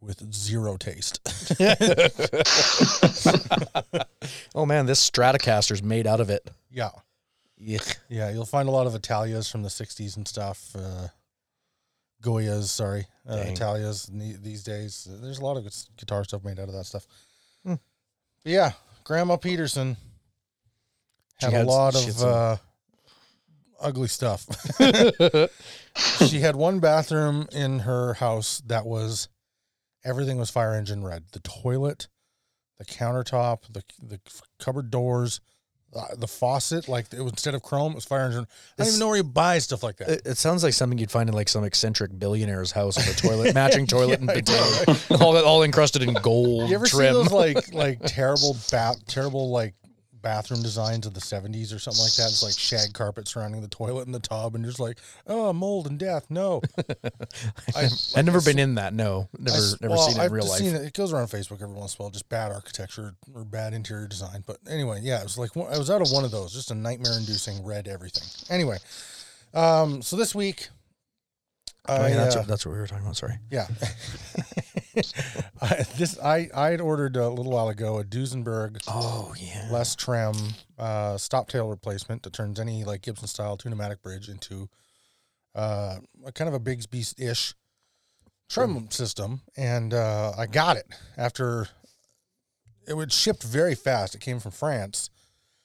with 0.01 0.33
zero 0.33 0.77
taste. 0.77 1.19
oh 4.55 4.65
man, 4.65 4.85
this 4.85 5.07
Stratocaster's 5.07 5.83
made 5.83 6.07
out 6.07 6.21
of 6.21 6.29
it. 6.29 6.49
yeah, 6.71 6.89
Yuck. 7.61 7.97
yeah, 8.09 8.29
you'll 8.29 8.45
find 8.45 8.67
a 8.69 8.71
lot 8.71 8.87
of 8.87 8.93
Italias 8.93 9.49
from 9.51 9.63
the 9.63 9.69
'60s 9.69 10.15
and 10.17 10.27
stuff. 10.27 10.75
Uh, 10.75 11.07
Goyas, 12.21 12.65
sorry, 12.65 13.07
uh, 13.27 13.35
Dang. 13.37 13.53
Italias 13.53 14.09
these 14.11 14.63
days. 14.63 15.07
There's 15.09 15.39
a 15.39 15.43
lot 15.43 15.57
of 15.57 15.63
gu- 15.63 15.91
guitar 15.97 16.23
stuff 16.23 16.43
made 16.43 16.59
out 16.59 16.67
of 16.67 16.73
that 16.73 16.85
stuff. 16.85 17.07
Hmm. 17.63 17.75
But 18.43 18.51
yeah, 18.51 18.71
Grandma 19.03 19.37
Peterson 19.37 19.97
had, 21.39 21.53
had- 21.53 21.65
a 21.65 21.69
lot 21.69 21.95
of 21.95 22.21
uh, 22.23 22.57
ugly 23.79 24.07
stuff. 24.07 24.45
she 26.27 26.39
had 26.39 26.55
one 26.55 26.79
bathroom 26.79 27.47
in 27.51 27.79
her 27.79 28.15
house 28.15 28.61
that 28.67 28.85
was 28.85 29.29
everything 30.03 30.37
was 30.37 30.49
fire 30.49 30.73
engine 30.73 31.03
red. 31.03 31.25
The 31.31 31.39
toilet, 31.39 32.07
the 32.77 32.85
countertop, 32.85 33.61
the 33.71 33.83
the 34.01 34.19
cupboard 34.59 34.89
doors, 34.89 35.39
uh, 35.95 36.15
the 36.17 36.27
faucet. 36.27 36.87
Like 36.87 37.11
it 37.13 37.21
was, 37.21 37.31
instead 37.33 37.55
of 37.55 37.63
chrome, 37.63 37.93
it 37.93 37.95
was 37.95 38.05
fire 38.05 38.25
engine. 38.25 38.39
I 38.41 38.43
don't 38.43 38.49
This- 38.77 38.87
even 38.89 38.99
know 38.99 39.07
where 39.07 39.17
you 39.17 39.23
buy 39.23 39.59
stuff 39.59 39.83
like 39.83 39.97
that. 39.97 40.09
It, 40.09 40.21
it 40.25 40.37
sounds 40.37 40.63
like 40.63 40.73
something 40.73 40.97
you'd 40.99 41.11
find 41.11 41.29
in 41.29 41.35
like 41.35 41.49
some 41.49 41.63
eccentric 41.63 42.11
billionaire's 42.17 42.71
house 42.71 42.97
with 42.97 43.17
a 43.17 43.27
toilet, 43.27 43.53
matching 43.55 43.87
toilet 43.87 44.19
and 44.19 44.27
bidet, 44.27 45.11
all 45.21 45.37
all 45.37 45.63
encrusted 45.63 46.01
in 46.03 46.13
gold 46.15 46.69
you 46.69 46.75
ever 46.75 46.85
see 46.85 46.97
trim. 46.97 47.13
those 47.13 47.31
like 47.31 47.73
like 47.73 47.99
terrible 48.05 48.55
bath 48.71 48.97
terrible 49.07 49.49
like 49.49 49.73
bathroom 50.27 50.61
designs 50.61 51.05
of 51.05 51.13
the 51.13 51.21
70s 51.21 51.73
or 51.73 51.79
something 51.79 52.03
like 52.03 52.13
that 52.15 52.27
it's 52.27 52.43
like 52.43 52.57
shag 52.57 52.91
carpet 52.93 53.27
surrounding 53.29 53.61
the 53.61 53.67
toilet 53.69 54.05
and 54.05 54.13
the 54.13 54.19
tub 54.19 54.55
and 54.55 54.65
just 54.65 54.79
like 54.79 54.97
oh 55.27 55.53
mold 55.53 55.87
and 55.87 55.97
death 55.97 56.25
no 56.29 56.61
I, 57.75 57.87
I've 58.15 58.25
never 58.25 58.41
been 58.41 58.59
in 58.59 58.75
that. 58.75 58.93
No, 58.93 59.29
never, 59.37 59.57
s- 59.57 59.79
never 59.81 59.93
well, 59.95 60.03
seen 60.07 60.15
it 60.15 60.19
in 60.19 60.25
I've 60.25 60.31
real 60.31 60.47
life. 60.47 60.59
Seen 60.59 60.75
it. 60.75 60.81
it 60.81 60.93
goes 60.93 61.13
around 61.13 61.27
Facebook 61.27 61.61
every 61.61 61.75
once 61.75 61.95
in 61.95 62.01
a 62.01 62.03
while, 62.03 62.11
just 62.11 62.27
bad 62.29 62.51
architecture 62.51 63.13
or 63.35 63.43
bad 63.43 63.73
interior 63.73 64.07
design. 64.07 64.43
But 64.45 64.57
anyway, 64.69 64.99
yeah, 65.03 65.19
it 65.19 65.23
was 65.23 65.37
like 65.37 65.55
I 65.55 65.77
was 65.77 65.89
out 65.89 66.01
of 66.01 66.11
one 66.11 66.23
of 66.25 66.31
those, 66.31 66.53
just 66.53 66.71
a 66.71 66.75
nightmare-inducing 66.75 67.63
red 67.65 67.87
everything. 67.87 68.23
Anyway, 68.49 68.77
Um, 69.53 70.01
so 70.01 70.15
this 70.15 70.33
week, 70.35 70.69
Oh, 71.89 72.05
yeah, 72.05 72.15
that's, 72.15 72.35
uh, 72.35 72.39
what, 72.39 72.47
that's 72.47 72.65
what 72.65 72.73
we 72.73 72.79
were 72.79 72.87
talking 72.87 73.03
about. 73.03 73.17
Sorry. 73.17 73.39
yeah, 73.49 73.67
I, 75.61 75.83
this 75.97 76.19
I 76.19 76.49
I 76.53 76.69
had 76.69 76.81
ordered 76.81 77.15
a 77.15 77.29
little 77.29 77.51
while 77.51 77.69
ago 77.69 77.99
a 77.99 78.03
Duesenberg 78.03 78.81
Oh 78.87 79.33
yeah. 79.39 79.69
Les 79.71 79.95
Trem 79.95 80.35
uh, 80.77 81.17
stop 81.17 81.49
tail 81.49 81.69
replacement 81.69 82.23
that 82.23 82.33
turns 82.33 82.59
any 82.59 82.83
like 82.83 83.01
Gibson 83.01 83.27
style 83.27 83.57
Tune-o-matic 83.57 84.01
bridge 84.01 84.29
into 84.29 84.69
uh, 85.55 85.97
a 86.25 86.31
kind 86.31 86.47
of 86.47 86.53
a 86.53 86.59
Bigsby 86.59 87.13
ish 87.19 87.55
trim 88.49 88.89
system, 88.91 89.41
and 89.55 89.93
uh, 89.93 90.33
I 90.37 90.45
got 90.45 90.77
it 90.77 90.87
after 91.17 91.67
it 92.87 92.93
was 92.93 93.13
shipped 93.13 93.43
very 93.43 93.75
fast. 93.75 94.15
It 94.15 94.21
came 94.21 94.39
from 94.39 94.51
France. 94.51 95.09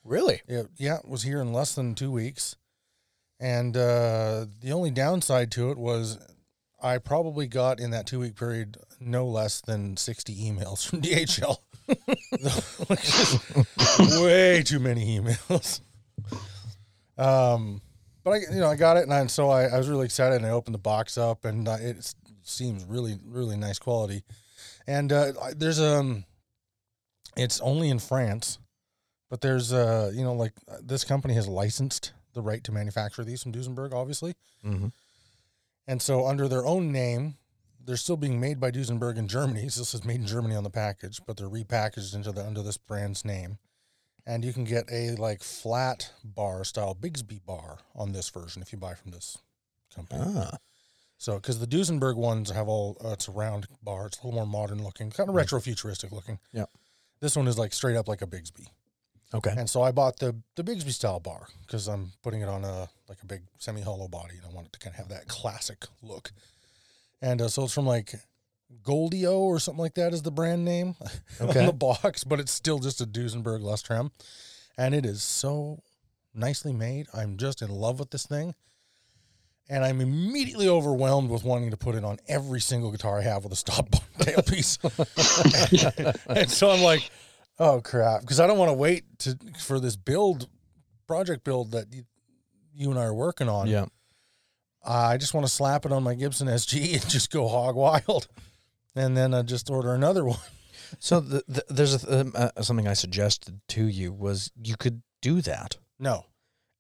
Really? 0.05 0.43
It, 0.49 0.69
yeah, 0.77 0.99
it 0.99 1.09
was 1.09 1.23
here 1.23 1.41
in 1.41 1.53
less 1.53 1.75
than 1.75 1.95
two 1.95 2.11
weeks. 2.11 2.57
And 3.43 3.77
uh, 3.77 4.47
the 4.61 4.71
only 4.71 4.93
downside 4.93 5.51
to 5.53 5.73
it 5.73 5.77
was 5.77 6.17
I 6.81 6.99
probably 6.99 7.49
got 7.49 7.81
in 7.81 7.91
that 7.91 8.07
two 8.07 8.21
week 8.21 8.37
period 8.37 8.77
no 9.01 9.27
less 9.27 9.61
than 9.61 9.97
60 9.97 10.33
emails 10.33 10.87
from 10.87 11.03
DHL. 11.03 11.57
Way 14.25 14.63
too 14.63 14.79
many 14.79 15.19
emails. 15.19 15.81
Um, 17.19 17.83
but 18.23 18.31
I, 18.31 18.37
you 18.53 18.61
know, 18.61 18.69
I 18.69 18.77
got 18.77 18.97
it, 18.97 19.03
and, 19.03 19.13
I, 19.13 19.19
and 19.19 19.31
so 19.31 19.51
I, 19.51 19.65
I 19.65 19.77
was 19.77 19.89
really 19.89 20.05
excited, 20.05 20.37
and 20.37 20.47
I 20.47 20.51
opened 20.51 20.75
the 20.75 20.79
box 20.79 21.19
up, 21.19 21.45
and 21.45 21.67
uh, 21.67 21.79
it 21.81 22.15
seems 22.45 22.85
really, 22.85 23.19
really 23.27 23.57
nice 23.57 23.81
quality. 23.81 24.23
And 24.87 25.13
uh, 25.13 25.33
there's 25.57 25.81
um, 25.81 26.25
it's 27.37 27.61
only 27.61 27.91
in 27.91 27.99
France, 27.99 28.61
but 29.29 29.41
there's 29.41 29.73
uh, 29.73 30.13
you 30.15 30.23
know, 30.23 30.35
like 30.35 30.53
uh, 30.71 30.77
this 30.81 31.03
company 31.03 31.35
has 31.35 31.49
licensed 31.49 32.13
the 32.35 32.43
right 32.43 32.63
to 32.65 32.73
manufacture 32.73 33.25
these 33.25 33.43
from 33.43 33.53
Duesenberg, 33.53 33.93
obviously, 33.93 34.35
Mm-hmm. 34.65 34.89
and 35.87 36.01
so 36.01 36.27
under 36.27 36.49
their 36.49 36.65
own 36.65 36.93
name, 36.93 37.35
they're 37.85 37.97
still 37.97 38.17
being 38.17 38.39
made 38.41 38.61
by 38.61 38.71
Duesenberg 38.71 39.17
in 39.17 39.27
Germany. 39.29 39.69
So 39.69 39.81
this 39.81 39.93
is 39.95 40.05
made 40.05 40.21
in 40.21 40.27
Germany 40.27 40.55
on 40.55 40.63
the 40.65 40.71
package, 40.71 41.21
but 41.27 41.37
they're 41.37 41.49
repackaged 41.49 42.15
into 42.15 42.31
the 42.33 42.45
under 42.47 42.63
this 42.63 42.77
brand's 42.79 43.25
name. 43.25 43.59
And 44.25 44.45
you 44.45 44.53
can 44.53 44.63
get 44.63 44.85
a 44.91 45.17
like 45.17 45.43
flat 45.43 46.13
bar 46.23 46.63
style 46.63 46.95
Bigsby 46.95 47.45
bar 47.45 47.79
on 47.97 48.13
this 48.13 48.29
version 48.31 48.63
if 48.63 48.71
you 48.73 48.79
buy 48.79 48.95
from 48.95 49.11
this 49.11 49.37
company. 49.95 50.23
Ah. 50.25 50.59
So, 51.19 51.37
because 51.37 51.59
the 51.59 51.67
Duesenberg 51.67 52.15
ones 52.17 52.51
have 52.51 52.69
all, 52.69 52.97
uh, 53.05 53.11
it's 53.11 53.27
a 53.29 53.33
round 53.33 53.67
bar. 53.83 54.07
It's 54.07 54.21
a 54.21 54.27
little 54.27 54.39
more 54.45 54.47
modern 54.47 54.83
looking, 54.83 55.11
kind 55.11 55.29
of 55.29 55.35
retro 55.35 55.61
futuristic 55.61 56.13
looking. 56.13 56.39
Yeah. 56.53 56.67
This 57.21 57.37
one 57.37 57.47
is 57.49 57.59
like 57.59 57.73
straight 57.73 57.97
up 57.97 58.07
like 58.09 58.23
a 58.23 58.27
Bigsby. 58.27 58.67
Okay. 59.35 59.55
And 59.57 59.69
so 59.69 59.83
I 59.83 59.93
bought 59.93 60.19
the 60.19 60.37
the 60.57 60.63
Bigsby 60.65 60.93
style 60.93 61.21
bar 61.21 61.47
because 61.67 61.89
I'm 61.89 62.13
putting 62.23 62.43
it 62.43 62.49
on 62.49 62.65
a 62.65 62.89
like 63.09 63.19
a 63.23 63.27
big 63.27 63.43
semi 63.59 63.81
hollow 63.81 64.09
body 64.09 64.35
and 64.37 64.45
I 64.51 64.55
want 64.55 64.67
it 64.67 64.73
to 64.75 64.79
kind 64.79 64.95
of 64.95 64.99
have 64.99 65.09
that 65.09 65.29
classic 65.29 65.87
look. 66.03 66.33
And 67.21 67.41
uh, 67.41 67.49
so 67.49 67.65
it's 67.65 67.73
from 67.73 67.87
like 67.87 68.15
Goldio 68.85 69.39
or 69.39 69.59
something 69.59 69.81
like 69.83 69.95
that 69.95 70.13
is 70.13 70.23
the 70.23 70.31
brand 70.31 70.65
name 70.65 70.97
Okay. 71.41 71.61
on 71.61 71.67
the 71.67 71.73
box, 71.73 72.25
but 72.25 72.41
it's 72.41 72.53
still 72.53 72.79
just 72.79 73.01
a 73.01 73.07
Duesenberg 73.07 73.63
Les 73.63 73.81
Trem, 73.83 74.11
and 74.77 74.95
it 74.95 75.07
is 75.07 75.23
so 75.23 75.83
nicely 76.35 76.73
made. 76.73 77.07
I'm 77.15 77.37
just 77.37 77.63
in 77.63 77.71
love 77.71 77.99
with 78.01 78.11
this 78.11 78.27
thing. 78.27 78.55
And 79.69 79.85
I'm 79.85 80.01
immediately 80.01 80.69
overwhelmed 80.69 81.31
with 81.31 81.45
wanting 81.45 81.71
to 81.71 81.77
put 81.77 81.95
it 81.95 82.05
on 82.05 82.19
every 82.29 82.61
single 82.61 82.91
guitar 82.91 83.21
I 83.21 83.23
have 83.23 83.45
with 83.45 83.53
a 83.53 83.57
stop 83.57 83.89
tailpiece. 84.19 84.77
and 86.37 86.51
so 86.51 86.71
I'm 86.71 86.83
like, 86.83 87.09
oh 87.63 87.81
crap, 87.81 88.21
because 88.23 88.41
I 88.41 88.47
don't 88.47 88.59
want 88.59 88.71
to 88.71 88.75
wait 88.75 89.05
to 89.21 89.39
for 89.59 89.79
this 89.81 89.97
build 89.97 90.49
project 91.07 91.45
build 91.45 91.73
that 91.73 91.93
you, 91.93 92.05
you 92.75 92.91
and 92.91 92.99
I 92.99 93.05
are 93.05 93.15
working 93.15 93.49
on. 93.49 93.67
Yeah. 93.67 93.87
I 94.85 95.17
just 95.17 95.33
want 95.33 95.47
to 95.47 95.53
slap 95.53 95.87
it 95.87 95.93
on 95.93 96.03
my 96.03 96.15
Gibson 96.15 96.49
SG 96.49 96.95
and 97.03 97.09
just 97.09 97.31
go 97.31 97.47
hog 97.49 97.77
wild, 97.77 98.27
and 98.97 99.17
then 99.17 99.33
uh, 99.33 99.43
just 99.43 99.71
order 99.71 99.95
another 99.95 100.25
one. 100.37 100.39
So 100.99 101.21
the, 101.21 101.43
the, 101.49 101.65
there's 101.71 102.05
a, 102.05 102.21
um, 102.21 102.33
uh, 102.35 102.51
something 102.63 102.87
I 102.89 102.93
suggested 102.95 103.61
to 103.69 103.87
you 103.87 104.13
was 104.13 104.51
you 104.63 104.77
could 104.77 105.03
do 105.23 105.41
that 105.43 105.77
No, 105.99 106.27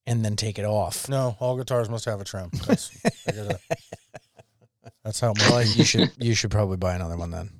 and 0.04 0.24
then 0.24 0.36
take 0.36 0.58
it 0.58 0.64
off. 0.66 1.08
no, 1.08 1.36
all 1.38 1.56
guitars 1.56 1.88
must 1.88 2.04
have 2.06 2.20
a 2.20 2.24
trim. 2.24 2.50
That's, 2.66 2.90
I 3.26 3.32
gotta, 3.32 3.58
that's 5.04 5.20
how 5.20 5.32
Well, 5.38 5.52
my, 5.52 5.62
you 5.62 5.84
should 5.84 6.10
you 6.18 6.34
should 6.34 6.50
probably 6.50 6.76
buy 6.76 6.94
another 6.94 7.16
one 7.16 7.30
then. 7.30 7.50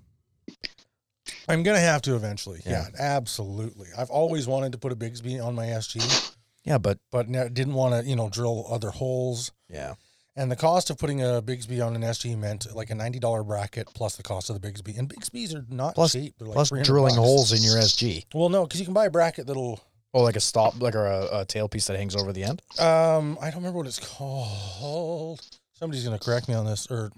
I'm 1.48 1.62
gonna 1.62 1.78
have 1.80 2.02
to 2.02 2.14
eventually. 2.16 2.60
Yeah. 2.64 2.86
Yeah. 2.94 3.16
absolutely. 3.16 3.88
I've 3.96 4.10
always 4.10 4.46
wanted 4.46 4.72
to 4.72 4.78
put 4.78 4.92
a 4.92 4.96
Bigsby 4.96 5.44
on 5.44 5.54
my 5.54 5.66
SG, 5.66 6.32
Yeah, 6.64 6.78
but 6.78 6.98
but 7.10 7.28
ne- 7.28 7.48
didn't 7.48 7.74
want 7.74 7.94
to, 8.02 8.08
you 8.08 8.16
know, 8.16 8.28
drill 8.28 8.66
other 8.70 8.90
holes. 8.90 9.52
yeah. 9.68 9.94
And 10.34 10.50
the 10.50 10.56
cost 10.56 10.88
of 10.88 10.96
putting 10.96 11.20
a 11.20 11.42
Bigsby 11.42 11.86
on 11.86 11.94
an 11.94 12.00
SG 12.00 12.38
meant 12.38 12.74
like 12.74 12.88
a 12.88 12.94
ninety 12.94 13.18
dollar 13.18 13.42
bracket 13.44 13.88
plus 13.94 14.16
the 14.16 14.22
cost 14.22 14.48
of 14.48 14.58
the 14.58 14.66
Bigsby. 14.66 14.96
And 14.98 15.06
Bigsby's 15.06 15.54
are 15.54 15.66
not 15.68 15.94
Plus- 15.94 16.12
cheap. 16.12 16.34
They're 16.38 16.48
like 16.48 16.54
Plus 16.54 16.70
300 16.70 16.86
drilling 16.86 17.16
bucks. 17.16 17.26
holes 17.26 17.52
in 17.52 17.62
your 17.62 17.76
SG. 17.76 18.24
Well, 18.32 18.48
no, 18.48 18.64
because 18.64 18.80
you 18.80 18.86
can 18.86 18.94
buy 18.94 19.06
a 19.06 19.10
bracket 19.10 19.46
that'll. 19.46 19.78
Oh, 20.14 20.22
like 20.22 20.36
a 20.36 20.40
stop, 20.40 20.80
like 20.80 20.94
or 20.94 21.06
a, 21.06 21.24
a 21.40 21.44
tailpiece 21.46 21.86
that 21.86 21.96
hangs 21.98 22.14
over 22.16 22.32
the 22.34 22.44
end. 22.44 22.60
Um, 22.78 23.36
I 23.40 23.46
don't 23.46 23.56
remember 23.56 23.78
what 23.78 23.86
it's 23.86 23.98
called. 23.98 25.40
Somebody's 25.74 26.04
gonna 26.04 26.18
correct 26.18 26.48
me 26.48 26.54
on 26.54 26.64
this 26.66 26.86
or 26.90 27.10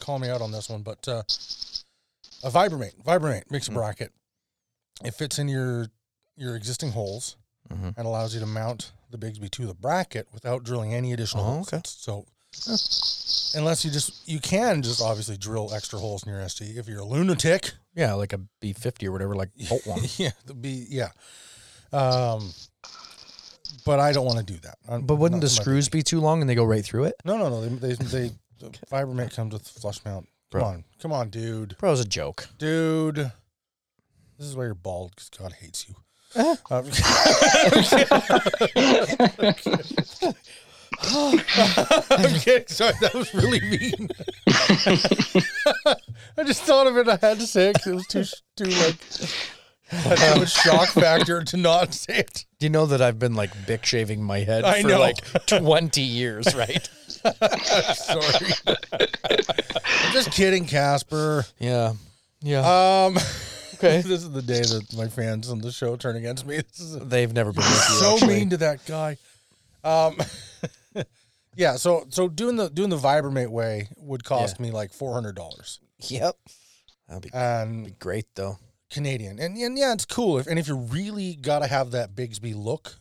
call 0.00 0.18
me 0.18 0.28
out 0.28 0.40
on 0.42 0.52
this 0.52 0.68
one, 0.68 0.82
but 0.82 1.06
uh, 1.08 1.22
a 2.42 2.50
Vibramate. 2.50 3.02
Vibramate 3.04 3.50
makes 3.50 3.68
a 3.68 3.70
Mm. 3.70 3.74
bracket. 3.74 4.12
It 5.04 5.12
fits 5.14 5.38
in 5.38 5.48
your 5.48 5.88
your 6.36 6.56
existing 6.56 6.92
holes 6.92 7.36
Mhm. 7.70 7.94
and 7.98 8.06
allows 8.06 8.32
you 8.34 8.40
to 8.40 8.46
mount 8.46 8.92
the 9.10 9.18
Bigsby 9.18 9.50
to 9.50 9.66
the 9.66 9.74
bracket 9.74 10.26
without 10.32 10.62
drilling 10.64 10.94
any 10.94 11.12
additional 11.12 11.44
Oh, 11.44 11.52
holes. 11.54 11.68
okay. 11.72 11.82
So 11.84 12.26
unless 13.54 13.84
you 13.84 13.90
just 13.90 14.26
you 14.28 14.40
can 14.40 14.82
just 14.82 15.00
obviously 15.02 15.36
drill 15.36 15.72
extra 15.74 15.98
holes 15.98 16.22
in 16.22 16.30
your 16.30 16.40
SG 16.40 16.76
if 16.78 16.88
you're 16.88 17.00
a 17.00 17.04
lunatic. 17.04 17.72
Yeah, 17.94 18.14
like 18.14 18.32
a 18.32 18.38
B 18.60 18.72
fifty 18.72 19.06
or 19.06 19.12
whatever, 19.12 19.34
like 19.34 19.50
bolt 19.68 19.86
one. 19.86 20.00
yeah, 20.16 20.30
the 20.46 20.54
be 20.54 20.86
yeah. 20.88 21.10
Um, 21.92 22.54
but 23.84 23.98
I 24.00 24.12
don't 24.12 24.24
want 24.26 24.38
to 24.38 24.44
do 24.44 24.58
that. 24.60 24.78
I'm- 24.88 25.02
But 25.06 25.16
wouldn't 25.16 25.42
not 25.42 25.48
the 25.48 25.54
my 25.56 25.60
screws 25.62 25.88
be 25.88 26.02
too 26.02 26.20
long 26.20 26.40
and 26.40 26.48
they 26.48 26.54
go 26.54 26.64
right 26.64 26.84
through 26.84 27.04
it? 27.04 27.14
No, 27.24 27.36
no, 27.36 27.48
no. 27.48 27.60
They 27.68 27.94
they, 27.94 28.04
they 28.04 28.28
the 28.58 28.70
Vibramate 28.90 29.34
comes 29.34 29.52
with 29.52 29.66
flush 29.66 30.04
mount. 30.04 30.28
Come 30.52 30.60
Bro. 30.60 30.64
on, 30.68 30.84
come 31.00 31.12
on, 31.12 31.30
dude, 31.30 31.76
Bro, 31.78 31.90
it 31.90 31.92
was 31.92 32.00
a 32.00 32.04
joke. 32.08 32.48
dude. 32.58 33.30
This 34.38 34.48
is 34.48 34.56
why 34.56 34.64
you're 34.64 34.74
bald 34.74 35.10
because 35.14 35.28
God 35.30 35.52
hates 35.60 35.88
you. 35.88 35.94
Uh-huh. 36.34 36.82
Um, 41.02 41.40
I'm 42.10 42.34
kidding. 42.40 42.66
Sorry, 42.68 42.92
that 43.00 43.14
was 43.14 43.32
really 43.34 43.60
mean. 43.60 44.08
I 46.36 46.44
just 46.44 46.62
thought 46.62 46.86
of 46.86 46.96
it. 46.98 47.08
I 47.08 47.16
had 47.20 47.40
to 47.40 47.46
say 47.46 47.70
it 47.70 47.76
'cause 47.82 47.86
it 47.86 47.94
was 47.94 48.06
too 48.06 48.24
too 48.56 48.64
like 48.70 48.96
had 49.88 50.34
too 50.34 50.40
much 50.40 50.52
shock 50.52 50.88
factor 50.88 51.42
to 51.42 51.56
not 51.56 51.94
say 51.94 52.18
it. 52.18 52.44
Do 52.58 52.66
you 52.66 52.70
know 52.70 52.84
that 52.86 53.00
I've 53.00 53.18
been 53.18 53.34
like 53.34 53.50
Bic 53.66 53.86
shaving 53.86 54.22
my 54.22 54.40
head 54.40 54.64
I 54.64 54.82
for 54.82 54.88
know. 54.88 55.00
like 55.00 55.46
twenty 55.46 56.02
years, 56.02 56.54
right? 56.54 56.88
Sorry. 57.94 58.52
I'm 58.66 60.12
just 60.12 60.32
kidding, 60.32 60.66
Casper. 60.66 61.44
yeah. 61.58 61.94
Yeah. 62.42 63.04
Um, 63.06 63.16
Okay. 63.82 64.02
this 64.02 64.22
is 64.22 64.30
the 64.30 64.42
day 64.42 64.60
that 64.60 64.94
my 64.94 65.08
fans 65.08 65.50
on 65.50 65.60
the 65.60 65.72
show 65.72 65.96
turn 65.96 66.14
against 66.16 66.44
me. 66.46 66.56
Is 66.56 66.98
They've 67.00 67.32
never 67.32 67.50
been 67.50 67.62
so 67.62 68.14
actually. 68.14 68.34
mean 68.34 68.50
to 68.50 68.58
that 68.58 68.84
guy. 68.84 69.16
Um, 69.82 70.18
yeah. 71.56 71.76
So 71.76 72.04
so 72.10 72.28
doing 72.28 72.56
the 72.56 72.68
doing 72.68 72.90
the 72.90 72.98
Vibramate 72.98 73.48
way 73.48 73.88
would 73.96 74.22
cost 74.22 74.60
me 74.60 74.70
like 74.70 74.92
four 74.92 75.14
hundred 75.14 75.34
dollars 75.34 75.80
Yep. 76.08 76.36
That'd 77.08 77.22
be, 77.22 77.30
and 77.32 77.86
be 77.86 77.92
great 77.92 78.26
though. 78.34 78.58
Canadian. 78.90 79.38
And 79.38 79.56
and 79.56 79.78
yeah, 79.78 79.94
it's 79.94 80.04
cool. 80.04 80.38
If 80.38 80.46
and 80.46 80.58
if 80.58 80.68
you 80.68 80.76
really 80.76 81.34
gotta 81.36 81.66
have 81.66 81.92
that 81.92 82.14
Bigsby 82.14 82.54
look 82.54 82.96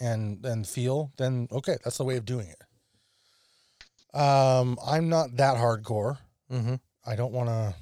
and 0.00 0.44
and 0.44 0.66
feel, 0.66 1.12
then 1.18 1.46
okay, 1.52 1.76
that's 1.84 1.98
the 1.98 2.04
way 2.04 2.16
of 2.16 2.24
doing 2.24 2.48
it. 2.48 2.60
Um, 4.14 4.78
I'm 4.86 5.08
not 5.08 5.36
that 5.36 5.56
hardcore. 5.56 6.18
Mm-hmm. 6.50 6.74
I 7.06 7.16
don't 7.16 7.32
want 7.32 7.48
to. 7.48 7.74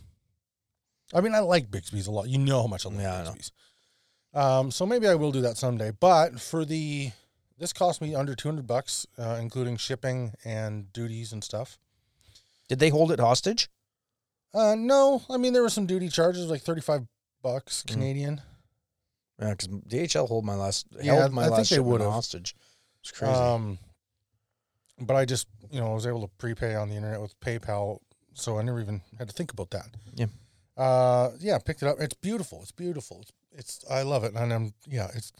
I 1.15 1.21
mean, 1.21 1.35
I 1.35 1.41
like 1.41 1.71
Bigsby's 1.71 2.07
a 2.07 2.11
lot. 2.11 2.29
You 2.29 2.39
know 2.39 2.62
how 2.62 2.67
much 2.69 2.87
I 2.87 2.89
like 2.89 3.01
Yeah, 3.01 3.21
I. 3.21 3.25
Bigsby's. 3.25 3.53
Um, 4.35 4.71
so 4.71 4.87
maybe 4.87 5.07
I 5.07 5.15
will 5.15 5.31
do 5.31 5.43
that 5.43 5.59
someday. 5.59 5.91
But 5.91 6.41
for 6.41 6.65
the, 6.65 7.11
this 7.59 7.73
cost 7.75 8.01
me 8.01 8.15
under 8.15 8.35
two 8.35 8.49
hundred 8.49 8.67
bucks, 8.67 9.07
uh, 9.19 9.37
including 9.41 9.77
shipping 9.77 10.33
and 10.45 10.91
duties 10.93 11.33
and 11.33 11.45
stuff. 11.45 11.79
Did 12.69 12.79
they 12.79 12.89
hold 12.89 13.12
it 13.12 13.21
hostage? 13.21 13.69
Uh, 14.55 14.75
no, 14.77 15.23
I 15.29 15.37
mean 15.37 15.53
there 15.53 15.62
were 15.62 15.69
some 15.69 15.85
duty 15.87 16.09
charges, 16.09 16.47
like 16.49 16.62
thirty 16.62 16.81
five 16.81 17.03
bucks 17.43 17.83
Mm. 17.87 17.93
Canadian. 17.93 18.41
Yeah, 19.39 19.51
because 19.51 19.69
DHL 19.69 20.29
hold 20.29 20.45
my 20.47 20.55
last 20.55 20.87
Yeah, 21.03 21.15
held 21.17 21.33
my 21.33 21.43
I 21.43 21.45
think 21.47 21.57
last 21.59 21.71
they 21.71 21.77
shipment 21.77 21.89
would've. 21.91 22.07
hostage. 22.12 22.55
It's 23.03 23.11
crazy. 23.11 23.33
Um, 23.35 23.79
but 25.06 25.14
I 25.16 25.25
just, 25.25 25.47
you 25.71 25.80
know, 25.80 25.90
I 25.90 25.94
was 25.94 26.06
able 26.06 26.23
to 26.23 26.28
prepay 26.38 26.75
on 26.75 26.88
the 26.88 26.97
internet 26.97 27.21
with 27.21 27.38
PayPal, 27.40 27.99
so 28.35 28.59
I 28.59 28.62
never 28.62 28.80
even 28.80 29.00
had 29.18 29.28
to 29.28 29.35
think 29.35 29.52
about 29.52 29.71
that. 29.71 29.87
Yeah. 30.14 30.26
Uh, 30.76 31.30
yeah, 31.38 31.59
picked 31.59 31.82
it 31.82 31.88
up. 31.88 31.97
It's 32.00 32.14
beautiful. 32.14 32.61
It's 32.62 32.73
beautiful. 32.73 33.21
It's, 33.23 33.32
it's 33.52 33.85
I 33.90 34.02
love 34.02 34.25
it, 34.25 34.35
and 34.35 34.52
I'm 34.52 34.75
yeah, 34.88 35.09
it's. 35.14 35.32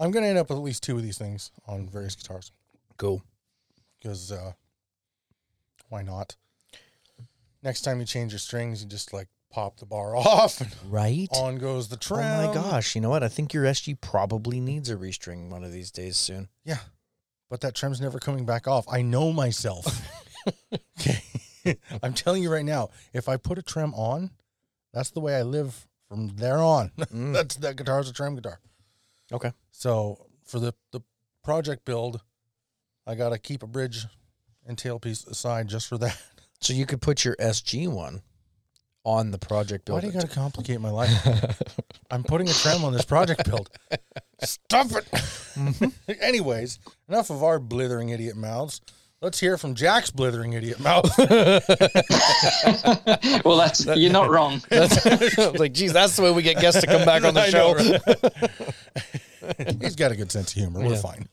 I'm 0.00 0.10
gonna 0.10 0.26
end 0.26 0.38
up 0.38 0.48
with 0.50 0.58
at 0.58 0.64
least 0.64 0.82
two 0.82 0.96
of 0.96 1.02
these 1.02 1.18
things 1.18 1.52
on 1.68 1.88
various 1.88 2.16
guitars. 2.16 2.50
cool. 2.96 3.22
because 4.00 4.32
uh, 4.32 4.52
why 5.88 6.02
not? 6.02 6.34
Next 7.62 7.82
time 7.82 8.00
you 8.00 8.06
change 8.06 8.32
your 8.32 8.40
strings, 8.40 8.82
you 8.82 8.88
just 8.88 9.12
like 9.12 9.28
pop 9.52 9.78
the 9.78 9.86
bar 9.86 10.16
off 10.16 10.60
and 10.60 10.74
Right? 10.88 11.28
on 11.32 11.58
goes 11.58 11.88
the 11.88 11.98
Oh 12.10 12.16
my 12.48 12.52
gosh! 12.52 12.94
You 12.96 13.00
know 13.00 13.10
what? 13.10 13.22
I 13.22 13.28
think 13.28 13.54
your 13.54 13.64
SG 13.64 14.00
probably 14.00 14.58
needs 14.60 14.90
a 14.90 14.96
restring 14.96 15.48
one 15.50 15.62
of 15.62 15.70
these 15.72 15.92
days 15.92 16.16
soon. 16.16 16.48
Yeah, 16.64 16.78
but 17.52 17.60
that 17.60 17.74
trim's 17.74 18.00
never 18.00 18.18
coming 18.18 18.46
back 18.46 18.66
off. 18.66 18.86
I 18.90 19.02
know 19.02 19.30
myself. 19.30 19.84
okay, 20.98 21.22
I'm 22.02 22.14
telling 22.14 22.42
you 22.42 22.50
right 22.50 22.64
now. 22.64 22.88
If 23.12 23.28
I 23.28 23.36
put 23.36 23.58
a 23.58 23.62
trim 23.62 23.92
on, 23.92 24.30
that's 24.94 25.10
the 25.10 25.20
way 25.20 25.36
I 25.36 25.42
live 25.42 25.86
from 26.08 26.28
there 26.28 26.56
on. 26.56 26.92
Mm. 27.12 27.34
that's 27.34 27.56
that 27.56 27.76
guitar's 27.76 28.08
a 28.08 28.12
trim 28.14 28.36
guitar. 28.36 28.58
Okay. 29.30 29.52
So 29.70 30.16
for 30.46 30.60
the 30.60 30.72
the 30.92 31.02
project 31.44 31.84
build, 31.84 32.22
I 33.06 33.16
gotta 33.16 33.38
keep 33.38 33.62
a 33.62 33.66
bridge 33.66 34.06
and 34.66 34.78
tailpiece 34.78 35.28
aside 35.28 35.68
just 35.68 35.88
for 35.88 35.98
that. 35.98 36.18
So 36.62 36.72
you 36.72 36.86
could 36.86 37.02
put 37.02 37.22
your 37.22 37.36
SG 37.36 37.86
one 37.86 38.22
on 39.04 39.30
the 39.30 39.38
project 39.38 39.84
build. 39.84 39.96
Why 39.96 40.00
build. 40.02 40.12
do 40.12 40.18
you 40.18 40.22
gotta 40.22 40.34
complicate 40.34 40.80
my 40.80 40.90
life? 40.90 41.10
I'm 42.10 42.22
putting 42.22 42.48
a 42.48 42.52
trim 42.52 42.84
on 42.84 42.92
this 42.92 43.04
project 43.04 43.48
build. 43.48 43.68
Stop 44.42 44.86
it. 44.92 45.04
Mm-hmm. 45.06 46.12
Anyways, 46.20 46.78
enough 47.08 47.30
of 47.30 47.42
our 47.42 47.58
blithering 47.58 48.10
idiot 48.10 48.36
mouths. 48.36 48.80
Let's 49.20 49.38
hear 49.38 49.56
from 49.56 49.76
Jack's 49.76 50.10
blithering 50.10 50.54
idiot 50.54 50.80
mouth. 50.80 51.16
well, 53.44 53.56
that's 53.56 53.86
you're 53.86 54.10
not 54.10 54.30
wrong. 54.30 54.60
That's, 54.68 55.06
like, 55.60 55.72
geez, 55.72 55.92
that's 55.92 56.16
the 56.16 56.22
way 56.22 56.32
we 56.32 56.42
get 56.42 56.56
guests 56.60 56.80
to 56.80 56.88
come 56.88 57.04
back 57.04 57.22
on 57.24 57.32
the 57.34 57.48
show. 57.48 57.74
know, 57.74 58.00
right? 59.58 59.80
He's 59.80 59.94
got 59.94 60.10
a 60.10 60.16
good 60.16 60.32
sense 60.32 60.50
of 60.52 60.60
humor. 60.60 60.80
We're 60.80 60.94
Yeah. 60.94 61.00
fine. 61.00 61.28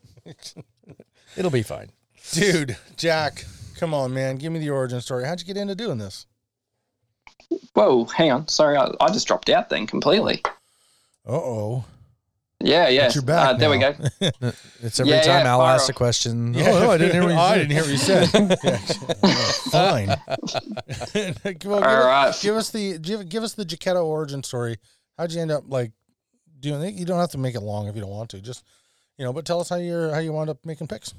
It'll 1.36 1.50
be 1.50 1.64
fine. 1.64 1.90
Dude, 2.34 2.78
Jack, 2.96 3.44
come 3.78 3.96
on, 3.96 4.14
man. 4.14 4.36
Give 4.36 4.52
me 4.52 4.60
the 4.60 4.70
origin 4.70 5.02
story. 5.02 5.26
How'd 5.26 5.40
you 5.40 5.48
get 5.48 5.58
into 5.58 5.74
doing 5.74 5.98
this? 5.98 6.28
Whoa, 7.74 8.06
hang 8.06 8.32
on. 8.32 8.48
Sorry, 8.48 8.78
I, 8.78 8.92
I 9.00 9.10
just 9.12 9.28
dropped 9.28 9.50
out 9.50 9.70
then 9.70 9.88
completely. 9.88 10.42
Uh 11.28 11.32
oh. 11.34 11.86
Yeah, 12.62 12.90
yeah. 12.90 13.08
But 13.08 13.16
you're 13.16 13.24
back 13.24 13.48
Uh, 13.48 13.54
there 13.54 13.70
we 13.70 13.78
go. 13.78 13.96
It's 14.82 15.00
every 15.00 15.14
Yeah, 15.14 15.22
time 15.22 15.46
yeah, 15.46 15.52
Al 15.52 15.60
fire 15.60 15.76
asks 15.76 15.88
a 15.90 15.92
off. 15.94 15.96
question. 15.98 16.54
Yeah. 16.54 16.70
Oh, 16.74 16.80
no, 16.82 16.92
I 16.92 16.98
didn't 16.98 17.14
hear 17.14 17.24
what 17.24 17.32
you 17.32 17.38
I 17.40 17.54
said. 17.54 17.68
didn't 17.68 17.72
hear 17.72 17.82
what 17.82 17.92
you 17.92 17.98
said. 17.98 19.18
Yeah, 19.24 19.36
Fine. 19.72 20.08
Come 21.44 21.44
on, 21.46 21.54
give, 21.54 21.72
All 21.72 21.84
us, 21.84 22.06
right. 22.06 22.40
give 22.44 22.56
us 22.56 22.70
the 22.72 22.98
give, 23.00 23.30
give 23.30 23.44
us 23.44 23.54
the 23.54 23.66
Jaketto 23.66 24.04
origin 24.04 24.44
story. 24.44 24.78
How'd 25.18 25.32
you 25.32 25.42
end 25.42 25.52
up 25.52 25.64
like 25.68 25.92
doing 26.60 26.82
it? 26.84 26.94
You 26.96 27.06
don't 27.06 27.20
have 27.20 27.32
to 27.32 27.38
make 27.38 27.56
it 27.56 27.62
long 27.62 27.88
if 27.88 27.96
you 27.96 28.02
don't 28.02 28.10
want 28.12 28.30
to. 28.32 28.42
Just 28.42 28.64
you 29.18 29.24
know, 29.26 29.32
but 29.34 29.46
tell 29.46 29.60
us 29.62 29.70
how 29.70 29.78
you're 29.78 30.12
how 30.12 30.20
you 30.20 30.34
wound 30.34 30.50
up 30.50 30.66
making 30.66 30.88
picks. 30.88 31.14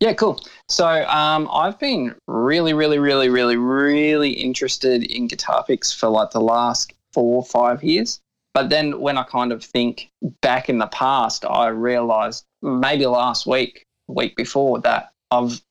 Yeah, 0.00 0.12
cool. 0.12 0.40
So 0.68 0.86
um, 0.86 1.48
I've 1.52 1.78
been 1.78 2.14
really, 2.26 2.74
really, 2.74 2.98
really, 2.98 3.28
really, 3.28 3.56
really 3.56 4.30
interested 4.30 5.04
in 5.04 5.28
guitar 5.28 5.64
picks 5.66 5.92
for 5.92 6.08
like 6.08 6.30
the 6.30 6.40
last 6.40 6.92
four 7.12 7.36
or 7.36 7.44
five 7.44 7.82
years. 7.82 8.20
But 8.54 8.70
then 8.70 9.00
when 9.00 9.18
I 9.18 9.24
kind 9.24 9.52
of 9.52 9.64
think 9.64 10.10
back 10.40 10.68
in 10.68 10.78
the 10.78 10.86
past, 10.86 11.44
I 11.44 11.68
realized 11.68 12.44
maybe 12.62 13.06
last 13.06 13.46
week, 13.46 13.84
week 14.08 14.36
before 14.36 14.80
that, 14.80 15.10
I've 15.30 15.62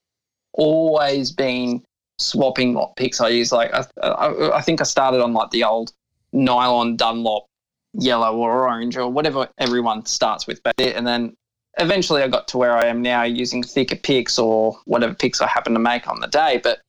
always 0.52 1.32
been 1.32 1.82
swapping 2.18 2.74
what 2.74 2.96
picks 2.96 3.20
I 3.20 3.28
use. 3.28 3.52
Like 3.52 3.72
I, 3.72 3.84
I, 4.02 4.58
I 4.58 4.60
think 4.60 4.80
I 4.80 4.84
started 4.84 5.22
on 5.22 5.32
like 5.32 5.50
the 5.50 5.64
old 5.64 5.92
nylon 6.32 6.96
Dunlop 6.96 7.46
yellow 7.94 8.36
or 8.36 8.68
orange 8.68 8.96
or 8.96 9.08
whatever 9.08 9.48
everyone 9.58 10.04
starts 10.04 10.46
with 10.46 10.60
there. 10.76 10.94
And 10.96 11.06
then 11.06 11.34
eventually 11.78 12.22
I 12.22 12.28
got 12.28 12.48
to 12.48 12.58
where 12.58 12.76
I 12.76 12.86
am 12.86 13.02
now 13.02 13.22
using 13.22 13.62
thicker 13.62 13.96
picks 13.96 14.38
or 14.38 14.78
whatever 14.84 15.14
picks 15.14 15.40
I 15.40 15.46
happen 15.46 15.72
to 15.74 15.80
make 15.80 16.08
on 16.08 16.20
the 16.20 16.28
day. 16.28 16.60
But 16.62 16.80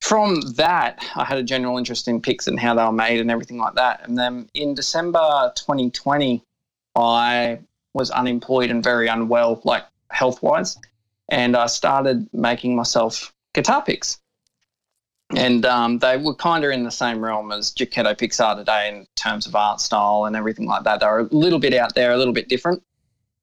from 0.00 0.40
that, 0.52 1.04
I 1.16 1.24
had 1.24 1.38
a 1.38 1.42
general 1.42 1.78
interest 1.78 2.08
in 2.08 2.20
picks 2.20 2.46
and 2.46 2.58
how 2.58 2.74
they 2.74 2.84
were 2.84 2.92
made 2.92 3.20
and 3.20 3.30
everything 3.30 3.58
like 3.58 3.74
that. 3.74 4.06
And 4.06 4.16
then 4.16 4.48
in 4.54 4.74
December 4.74 5.52
2020, 5.56 6.42
I 6.94 7.58
was 7.94 8.10
unemployed 8.10 8.70
and 8.70 8.82
very 8.82 9.08
unwell, 9.08 9.60
like 9.64 9.84
health 10.10 10.42
wise. 10.42 10.78
And 11.28 11.56
I 11.56 11.66
started 11.66 12.28
making 12.32 12.76
myself 12.76 13.32
guitar 13.54 13.82
picks. 13.82 14.18
And 15.36 15.66
um, 15.66 15.98
they 15.98 16.16
were 16.16 16.34
kind 16.34 16.64
of 16.64 16.70
in 16.70 16.84
the 16.84 16.90
same 16.90 17.22
realm 17.22 17.52
as 17.52 17.74
Jaketto 17.74 18.16
picks 18.16 18.40
are 18.40 18.56
today 18.56 18.88
in 18.88 19.06
terms 19.14 19.46
of 19.46 19.54
art 19.54 19.80
style 19.80 20.24
and 20.24 20.34
everything 20.34 20.64
like 20.64 20.84
that. 20.84 21.00
They're 21.00 21.18
a 21.18 21.24
little 21.24 21.58
bit 21.58 21.74
out 21.74 21.94
there, 21.94 22.12
a 22.12 22.16
little 22.16 22.32
bit 22.32 22.48
different. 22.48 22.82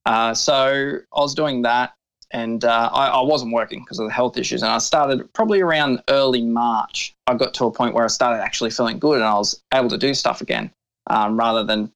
Uh, 0.05 0.33
so 0.33 0.99
I 1.15 1.19
was 1.19 1.33
doing 1.33 1.63
that, 1.63 1.93
and 2.31 2.63
uh, 2.63 2.89
I, 2.93 3.07
I 3.07 3.21
wasn't 3.21 3.53
working 3.53 3.81
because 3.81 3.99
of 3.99 4.07
the 4.07 4.13
health 4.13 4.37
issues. 4.37 4.61
And 4.61 4.71
I 4.71 4.77
started 4.77 5.31
probably 5.33 5.61
around 5.61 6.01
early 6.09 6.43
March. 6.43 7.15
I 7.27 7.33
got 7.33 7.53
to 7.55 7.65
a 7.65 7.71
point 7.71 7.95
where 7.95 8.03
I 8.03 8.07
started 8.07 8.43
actually 8.43 8.71
feeling 8.71 8.99
good, 8.99 9.15
and 9.15 9.23
I 9.23 9.33
was 9.33 9.61
able 9.73 9.89
to 9.89 9.97
do 9.97 10.13
stuff 10.13 10.41
again, 10.41 10.71
um, 11.07 11.37
rather 11.37 11.63
than 11.63 11.91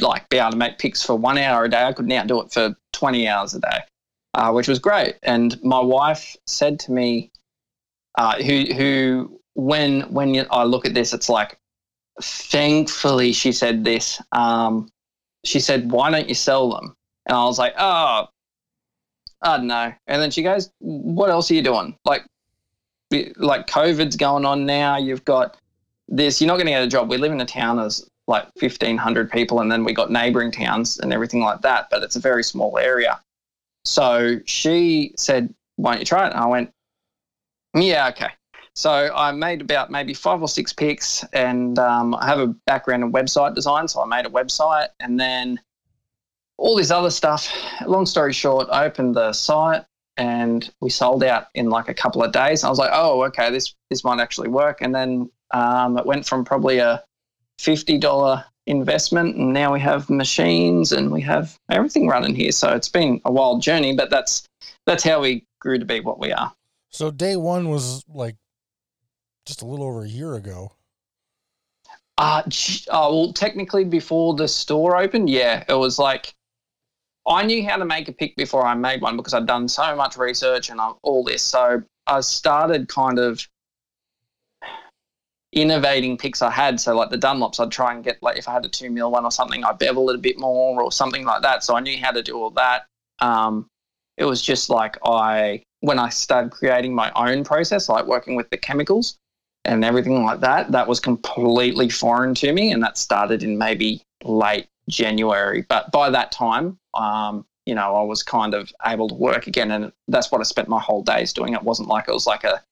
like 0.00 0.28
be 0.28 0.38
able 0.38 0.52
to 0.52 0.56
make 0.56 0.78
picks 0.78 1.02
for 1.02 1.16
one 1.16 1.38
hour 1.38 1.64
a 1.64 1.70
day. 1.70 1.84
I 1.84 1.92
could 1.92 2.06
now 2.06 2.24
do 2.24 2.40
it 2.42 2.52
for 2.52 2.76
twenty 2.92 3.26
hours 3.28 3.54
a 3.54 3.60
day, 3.60 3.78
uh, 4.34 4.52
which 4.52 4.68
was 4.68 4.78
great. 4.78 5.16
And 5.22 5.62
my 5.64 5.80
wife 5.80 6.36
said 6.46 6.78
to 6.80 6.92
me, 6.92 7.30
uh, 8.16 8.42
who 8.42 8.64
who 8.74 9.40
when 9.54 10.02
when 10.12 10.46
I 10.50 10.64
look 10.64 10.84
at 10.84 10.94
this, 10.94 11.12
it's 11.14 11.28
like, 11.28 11.58
thankfully 12.22 13.32
she 13.32 13.52
said 13.52 13.84
this. 13.84 14.20
Um, 14.32 14.88
she 15.44 15.60
said, 15.60 15.90
"Why 15.90 16.10
don't 16.10 16.28
you 16.28 16.34
sell 16.34 16.70
them?" 16.70 16.94
And 17.28 17.36
I 17.36 17.44
was 17.44 17.58
like, 17.58 17.74
oh, 17.78 18.28
I 19.42 19.56
don't 19.56 19.66
know. 19.66 19.92
And 20.06 20.20
then 20.20 20.30
she 20.30 20.42
goes, 20.42 20.70
what 20.78 21.30
else 21.30 21.50
are 21.50 21.54
you 21.54 21.62
doing? 21.62 21.96
Like, 22.04 22.24
like 23.36 23.66
COVID's 23.66 24.16
going 24.16 24.44
on 24.44 24.66
now. 24.66 24.96
You've 24.96 25.24
got 25.24 25.56
this. 26.08 26.40
You're 26.40 26.48
not 26.48 26.54
going 26.54 26.66
to 26.66 26.72
get 26.72 26.82
a 26.82 26.88
job. 26.88 27.08
We 27.08 27.18
live 27.18 27.32
in 27.32 27.40
a 27.40 27.46
town 27.46 27.76
that's 27.76 28.08
like 28.26 28.44
1,500 28.60 29.30
people, 29.30 29.60
and 29.60 29.70
then 29.70 29.84
we 29.84 29.92
got 29.94 30.10
neighboring 30.10 30.52
towns 30.52 30.98
and 30.98 31.12
everything 31.12 31.40
like 31.40 31.62
that. 31.62 31.88
But 31.90 32.02
it's 32.02 32.16
a 32.16 32.20
very 32.20 32.42
small 32.42 32.76
area. 32.78 33.20
So 33.84 34.40
she 34.44 35.14
said, 35.16 35.54
why 35.76 35.92
don't 35.92 36.00
you 36.00 36.06
try 36.06 36.26
it? 36.26 36.32
And 36.32 36.40
I 36.40 36.46
went, 36.46 36.72
yeah, 37.74 38.08
okay. 38.08 38.30
So 38.74 39.10
I 39.14 39.32
made 39.32 39.60
about 39.60 39.90
maybe 39.90 40.14
five 40.14 40.40
or 40.40 40.48
six 40.48 40.72
picks, 40.72 41.24
and 41.32 41.78
um, 41.78 42.14
I 42.14 42.26
have 42.26 42.38
a 42.38 42.48
background 42.66 43.02
in 43.02 43.12
website 43.12 43.54
design. 43.54 43.88
So 43.88 44.02
I 44.02 44.06
made 44.06 44.26
a 44.26 44.30
website, 44.30 44.88
and 45.00 45.18
then 45.18 45.58
all 46.58 46.76
this 46.76 46.90
other 46.90 47.10
stuff. 47.10 47.50
Long 47.86 48.04
story 48.04 48.32
short, 48.32 48.68
I 48.70 48.84
opened 48.84 49.14
the 49.14 49.32
site 49.32 49.84
and 50.16 50.68
we 50.80 50.90
sold 50.90 51.22
out 51.22 51.46
in 51.54 51.70
like 51.70 51.88
a 51.88 51.94
couple 51.94 52.22
of 52.22 52.32
days. 52.32 52.64
I 52.64 52.68
was 52.68 52.78
like, 52.78 52.90
oh, 52.92 53.24
okay, 53.26 53.50
this 53.50 53.74
this 53.88 54.04
might 54.04 54.20
actually 54.20 54.48
work. 54.48 54.82
And 54.82 54.94
then 54.94 55.30
um, 55.52 55.96
it 55.96 56.04
went 56.04 56.26
from 56.26 56.44
probably 56.44 56.78
a 56.78 57.02
fifty 57.58 57.96
dollar 57.96 58.44
investment, 58.66 59.36
and 59.36 59.52
now 59.52 59.72
we 59.72 59.80
have 59.80 60.10
machines 60.10 60.92
and 60.92 61.10
we 61.10 61.22
have 61.22 61.58
everything 61.70 62.08
running 62.08 62.34
here. 62.34 62.52
So 62.52 62.68
it's 62.70 62.88
been 62.88 63.20
a 63.24 63.32
wild 63.32 63.62
journey, 63.62 63.94
but 63.94 64.10
that's 64.10 64.46
that's 64.84 65.04
how 65.04 65.20
we 65.20 65.44
grew 65.60 65.78
to 65.78 65.84
be 65.84 66.00
what 66.00 66.18
we 66.18 66.32
are. 66.32 66.52
So 66.90 67.10
day 67.10 67.36
one 67.36 67.68
was 67.68 68.04
like 68.08 68.36
just 69.46 69.62
a 69.62 69.66
little 69.66 69.86
over 69.86 70.02
a 70.04 70.08
year 70.08 70.34
ago. 70.34 70.72
Uh, 72.18 72.42
uh, 72.90 73.08
well, 73.12 73.32
technically, 73.32 73.84
before 73.84 74.34
the 74.34 74.48
store 74.48 74.96
opened, 74.96 75.30
yeah, 75.30 75.62
it 75.68 75.74
was 75.74 76.00
like 76.00 76.34
I 77.28 77.44
knew 77.44 77.66
how 77.68 77.76
to 77.76 77.84
make 77.84 78.08
a 78.08 78.12
pick 78.12 78.34
before 78.36 78.66
I 78.66 78.74
made 78.74 79.02
one 79.02 79.16
because 79.16 79.34
I'd 79.34 79.46
done 79.46 79.68
so 79.68 79.94
much 79.94 80.16
research 80.16 80.70
and 80.70 80.80
all 80.80 81.24
this. 81.24 81.42
So 81.42 81.82
I 82.06 82.20
started 82.20 82.88
kind 82.88 83.18
of 83.18 83.46
innovating 85.52 86.16
picks 86.16 86.42
I 86.42 86.50
had. 86.50 86.80
So 86.80 86.96
like 86.96 87.10
the 87.10 87.18
Dunlops, 87.18 87.60
I'd 87.60 87.70
try 87.70 87.92
and 87.92 88.02
get 88.02 88.22
like 88.22 88.38
if 88.38 88.48
I 88.48 88.52
had 88.52 88.64
a 88.64 88.68
two 88.68 88.90
mil 88.90 89.10
one 89.10 89.24
or 89.24 89.30
something, 89.30 89.64
I 89.64 89.72
bevel 89.72 90.08
it 90.10 90.16
a 90.16 90.18
bit 90.18 90.38
more 90.38 90.82
or 90.82 90.90
something 90.90 91.24
like 91.24 91.42
that. 91.42 91.62
So 91.64 91.76
I 91.76 91.80
knew 91.80 91.98
how 91.98 92.12
to 92.12 92.22
do 92.22 92.36
all 92.38 92.50
that. 92.52 92.86
Um, 93.20 93.66
it 94.16 94.24
was 94.24 94.42
just 94.42 94.70
like 94.70 94.96
I 95.04 95.62
when 95.80 95.98
I 95.98 96.08
started 96.08 96.50
creating 96.50 96.94
my 96.94 97.12
own 97.14 97.44
process, 97.44 97.88
like 97.88 98.06
working 98.06 98.36
with 98.36 98.50
the 98.50 98.56
chemicals 98.56 99.16
and 99.64 99.84
everything 99.84 100.24
like 100.24 100.40
that, 100.40 100.72
that 100.72 100.88
was 100.88 100.98
completely 100.98 101.88
foreign 101.88 102.34
to 102.36 102.52
me. 102.52 102.72
And 102.72 102.82
that 102.82 102.98
started 102.98 103.42
in 103.42 103.58
maybe 103.58 104.02
late 104.24 104.66
January. 104.88 105.64
But 105.68 105.92
by 105.92 106.10
that 106.10 106.32
time, 106.32 106.78
um, 106.98 107.46
you 107.66 107.74
know, 107.74 107.96
I 107.96 108.02
was 108.02 108.22
kind 108.22 108.54
of 108.54 108.72
able 108.86 109.08
to 109.08 109.14
work 109.14 109.46
again. 109.46 109.70
And 109.70 109.92
that's 110.08 110.32
what 110.32 110.40
I 110.40 110.44
spent 110.44 110.68
my 110.68 110.80
whole 110.80 111.02
days 111.02 111.32
doing. 111.32 111.52
It 111.52 111.62
wasn't 111.62 111.88
like 111.88 112.08
it 112.08 112.12
was 112.12 112.26
like 112.26 112.44
a 112.44 112.62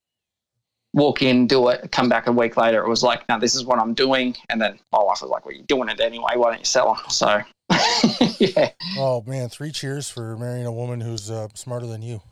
walk 0.94 1.20
in, 1.20 1.46
do 1.46 1.68
it, 1.68 1.92
come 1.92 2.08
back 2.08 2.26
a 2.26 2.32
week 2.32 2.56
later. 2.56 2.82
It 2.82 2.88
was 2.88 3.02
like, 3.02 3.28
no, 3.28 3.38
this 3.38 3.54
is 3.54 3.64
what 3.64 3.78
I'm 3.78 3.92
doing. 3.92 4.34
And 4.48 4.60
then 4.60 4.78
my 4.92 4.98
wife 4.98 5.20
was 5.20 5.30
like, 5.30 5.44
well, 5.44 5.54
you're 5.54 5.66
doing 5.66 5.90
it 5.90 6.00
anyway. 6.00 6.32
Why 6.34 6.50
don't 6.50 6.60
you 6.60 6.64
sell 6.64 6.94
them? 6.94 7.04
So, 7.10 7.40
yeah. 8.38 8.70
Oh 8.96 9.22
man, 9.26 9.50
three 9.50 9.70
cheers 9.70 10.08
for 10.08 10.36
marrying 10.38 10.66
a 10.66 10.72
woman 10.72 11.00
who's 11.00 11.30
uh, 11.30 11.48
smarter 11.54 11.86
than 11.86 12.02
you. 12.02 12.20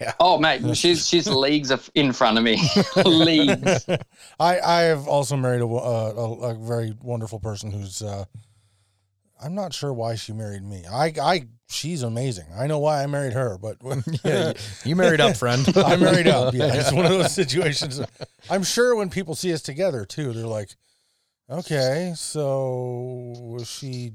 Yeah. 0.00 0.12
Oh, 0.18 0.38
mate, 0.38 0.60
she's 0.76 1.06
she's 1.06 1.28
leagues 1.28 1.70
of, 1.70 1.88
in 1.94 2.12
front 2.12 2.36
of 2.36 2.42
me. 2.42 2.60
leagues. 3.04 3.86
I 4.40 4.58
I 4.58 4.80
have 4.82 5.06
also 5.06 5.36
married 5.36 5.60
a 5.60 5.66
uh, 5.66 6.14
a, 6.16 6.32
a 6.50 6.54
very 6.54 6.94
wonderful 7.00 7.38
person 7.38 7.70
who's 7.70 8.02
uh, 8.02 8.24
I'm 9.42 9.54
not 9.54 9.72
sure 9.72 9.92
why 9.92 10.16
she 10.16 10.32
married 10.32 10.62
me. 10.64 10.84
I, 10.90 11.12
I, 11.20 11.46
she's 11.68 12.02
amazing. 12.02 12.46
I 12.56 12.66
know 12.66 12.78
why 12.78 13.02
I 13.02 13.06
married 13.06 13.34
her, 13.34 13.56
but 13.58 13.76
Yeah, 14.24 14.48
you, 14.48 14.54
you 14.90 14.96
married 14.96 15.20
up, 15.20 15.36
friend. 15.36 15.64
I 15.76 15.96
married 15.96 16.26
up. 16.26 16.54
Yeah, 16.58 16.74
it's 16.74 16.92
one 16.92 17.04
of 17.06 17.12
those 17.12 17.32
situations. 17.34 18.00
I'm 18.50 18.64
sure 18.64 18.96
when 18.96 19.10
people 19.10 19.34
see 19.34 19.52
us 19.52 19.62
together 19.62 20.04
too, 20.04 20.32
they're 20.32 20.46
like, 20.46 20.74
"Okay, 21.48 22.12
so 22.16 23.34
was 23.38 23.68
she 23.68 24.12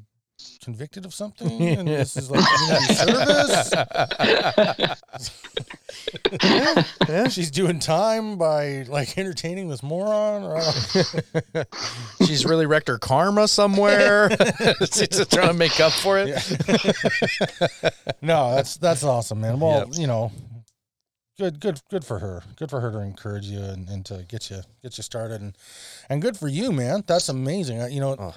convicted 0.64 1.06
of 1.06 1.14
something? 1.14 1.62
And 1.80 1.88
this 1.88 2.16
is 2.18 2.30
like 2.32 2.44
community 2.46 2.94
service? 2.94 3.74
yeah. 7.08 7.28
She's 7.30 7.52
doing 7.52 7.80
time 7.80 8.38
by 8.38 8.84
like 8.88 9.18
entertaining 9.18 9.68
this 9.70 9.84
moron? 9.84 10.44
Or 10.44 10.62
She's 12.26 12.46
really 12.46 12.66
wrecked 12.66 12.88
her 12.88 12.98
karma 12.98 13.48
somewhere. 13.48 14.30
She's 14.92 15.26
trying 15.28 15.48
to 15.50 15.54
make 15.54 15.80
up 15.80 15.92
for 15.94 16.18
it. 16.20 16.30
no, 18.22 18.56
that's 18.56 18.78
that's 18.78 19.04
awesome, 19.04 19.42
man. 19.42 19.60
Well, 19.60 19.80
Yep. 19.80 19.88
you 20.00 20.08
know, 20.08 20.32
good 21.38 21.60
good 21.60 21.82
good 21.90 22.06
for 22.06 22.20
her. 22.20 22.44
Good 22.58 22.70
for 22.70 22.80
her 22.80 22.92
to 22.92 23.00
encourage 23.00 23.46
you 23.46 23.60
and, 23.62 23.88
and 23.90 24.06
to 24.06 24.26
get 24.28 24.50
you 24.50 24.62
get 24.82 24.98
you 24.98 25.04
started 25.04 25.42
and 25.42 25.56
and 26.10 26.22
good 26.22 26.38
for 26.38 26.48
you, 26.48 26.72
man. 26.72 27.04
That's 27.08 27.30
amazing. 27.30 27.92
You 27.92 28.00
know, 28.00 28.16
Oh. 28.20 28.36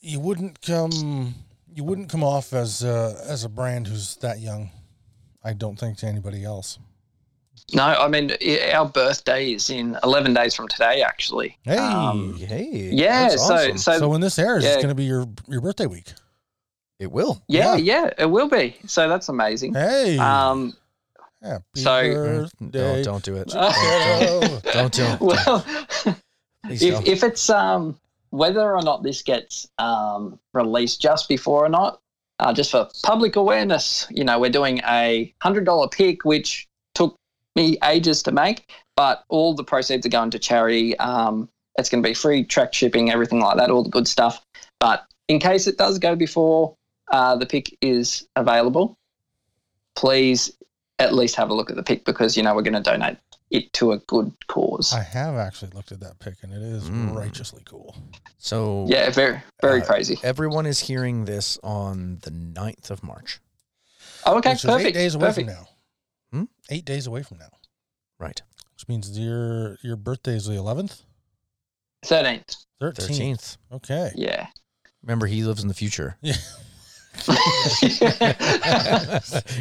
You 0.00 0.20
wouldn't 0.20 0.60
come 0.62 1.34
you 1.74 1.84
wouldn't 1.84 2.08
come 2.10 2.24
off 2.24 2.52
as 2.52 2.82
uh, 2.84 3.22
as 3.28 3.44
a 3.44 3.48
brand 3.48 3.86
who's 3.88 4.16
that 4.16 4.40
young. 4.40 4.70
I 5.44 5.52
don't 5.52 5.78
think 5.78 5.98
to 5.98 6.06
anybody 6.06 6.44
else. 6.44 6.78
No, 7.74 7.82
I 7.84 8.08
mean 8.08 8.32
our 8.72 8.86
birthday 8.88 9.52
is 9.52 9.68
in 9.70 9.96
eleven 10.02 10.32
days 10.34 10.54
from 10.54 10.68
today. 10.68 11.02
Actually. 11.02 11.58
Hey, 11.64 11.76
Um, 11.76 12.36
Hey, 12.38 12.90
yeah. 12.92 13.28
that's 13.28 13.46
So 13.46 13.54
awesome. 13.54 13.78
so, 13.78 13.98
so 13.98 14.08
when 14.08 14.20
this 14.20 14.38
airs, 14.38 14.64
yeah. 14.64 14.70
it's 14.70 14.76
going 14.76 14.88
to 14.88 14.94
be 14.94 15.04
your 15.04 15.26
your 15.48 15.60
birthday 15.60 15.86
week. 15.86 16.12
it 16.98 17.10
will. 17.12 17.42
yeah, 17.48 17.76
yeah. 17.76 18.04
yeah, 18.04 18.10
it 18.18 18.26
will 18.26 18.48
be. 18.48 18.76
So 18.86 19.08
that's 19.08 19.28
amazing. 19.28 19.74
Hey, 19.74 20.16
Um. 20.18 20.74
happy 21.42 21.62
so- 21.74 22.02
birthday. 22.02 23.02
Don't 23.02 23.04
don't 23.04 23.24
do 23.24 23.36
it. 23.36 23.48
Don't 24.72 24.92
do 24.92 25.04
it. 25.04 25.20
Well, 25.20 25.64
if, 26.70 26.80
don't. 26.80 27.06
if 27.08 27.22
it's 27.22 27.48
um 27.50 27.98
whether 28.30 28.74
or 28.74 28.82
not 28.82 29.02
this 29.02 29.22
gets 29.22 29.68
um 29.78 30.38
released 30.52 31.00
just 31.00 31.28
before 31.28 31.64
or 31.64 31.68
not, 31.68 32.00
uh, 32.40 32.52
just 32.52 32.70
for 32.70 32.88
public 33.02 33.36
awareness, 33.36 34.06
you 34.10 34.24
know, 34.24 34.38
we're 34.38 34.50
doing 34.50 34.80
a 34.86 35.32
hundred 35.42 35.64
dollar 35.64 35.88
pick, 35.88 36.24
which 36.24 36.68
took 36.94 37.16
me 37.56 37.76
ages 37.84 38.22
to 38.22 38.32
make, 38.32 38.70
but 38.96 39.24
all 39.28 39.54
the 39.54 39.64
proceeds 39.64 40.06
are 40.06 40.10
going 40.10 40.30
to 40.30 40.38
charity. 40.38 40.96
Um, 40.98 41.48
it's 41.78 41.88
going 41.88 42.02
to 42.02 42.08
be 42.08 42.14
free 42.14 42.44
track 42.44 42.74
shipping, 42.74 43.10
everything 43.10 43.40
like 43.40 43.56
that, 43.56 43.70
all 43.70 43.82
the 43.82 43.90
good 43.90 44.08
stuff. 44.08 44.44
But 44.80 45.06
in 45.28 45.38
case 45.38 45.66
it 45.66 45.78
does 45.78 45.98
go 45.98 46.16
before 46.16 46.74
uh, 47.12 47.36
the 47.36 47.46
pick 47.46 47.76
is 47.80 48.26
available, 48.36 48.96
please 49.96 50.52
at 50.98 51.14
least 51.14 51.36
have 51.36 51.50
a 51.50 51.54
look 51.54 51.70
at 51.70 51.76
the 51.76 51.82
pick 51.82 52.04
because 52.04 52.36
you 52.36 52.42
know 52.42 52.54
we're 52.54 52.62
going 52.62 52.74
to 52.74 52.80
donate 52.80 53.16
it 53.50 53.72
to 53.74 53.92
a 53.92 53.98
good 53.98 54.32
cause. 54.46 54.92
I 54.92 55.02
have 55.02 55.36
actually 55.36 55.70
looked 55.72 55.92
at 55.92 56.00
that 56.00 56.18
pic, 56.18 56.34
and 56.42 56.52
it 56.52 56.62
is 56.62 56.88
Mm. 56.90 57.14
righteously 57.14 57.62
cool. 57.64 57.96
so 58.38 58.86
Yeah, 58.88 59.10
very 59.10 59.40
very 59.62 59.82
Uh, 59.82 59.84
crazy. 59.86 60.18
everyone 60.22 60.66
is 60.66 60.80
hearing 60.80 61.24
this 61.24 61.58
on 61.62 62.18
the 62.22 62.30
9th 62.30 62.90
of 62.90 63.02
March. 63.02 63.40
Oh, 64.26 64.36
okay, 64.38 64.50
which 64.50 64.64
is 64.64 64.70
perfect. 64.70 64.88
eight 64.88 64.94
days 64.94 65.14
away 65.14 65.26
perfect. 65.28 65.48
from 65.50 65.56
now. 65.56 65.68
Hmm? 66.32 66.44
Eight 66.70 66.84
days 66.84 67.06
away 67.06 67.22
from 67.22 67.38
now, 67.38 67.50
Right. 68.18 68.40
which 68.74 68.86
means 68.88 69.18
your 69.18 69.78
your 69.82 69.96
birthday 69.96 70.34
is 70.36 70.44
the 70.46 70.54
eleventh, 70.54 71.02
Thirteenth. 72.04 72.56
thirteenth. 72.80 73.10
13th. 73.10 73.56
Okay. 73.72 74.12
Yeah. 74.14 74.48
Remember, 75.02 75.26
he 75.26 75.42
lives 75.44 75.62
in 75.62 75.68
the 75.68 75.74
future. 75.74 76.16
Yeah. 76.20 76.36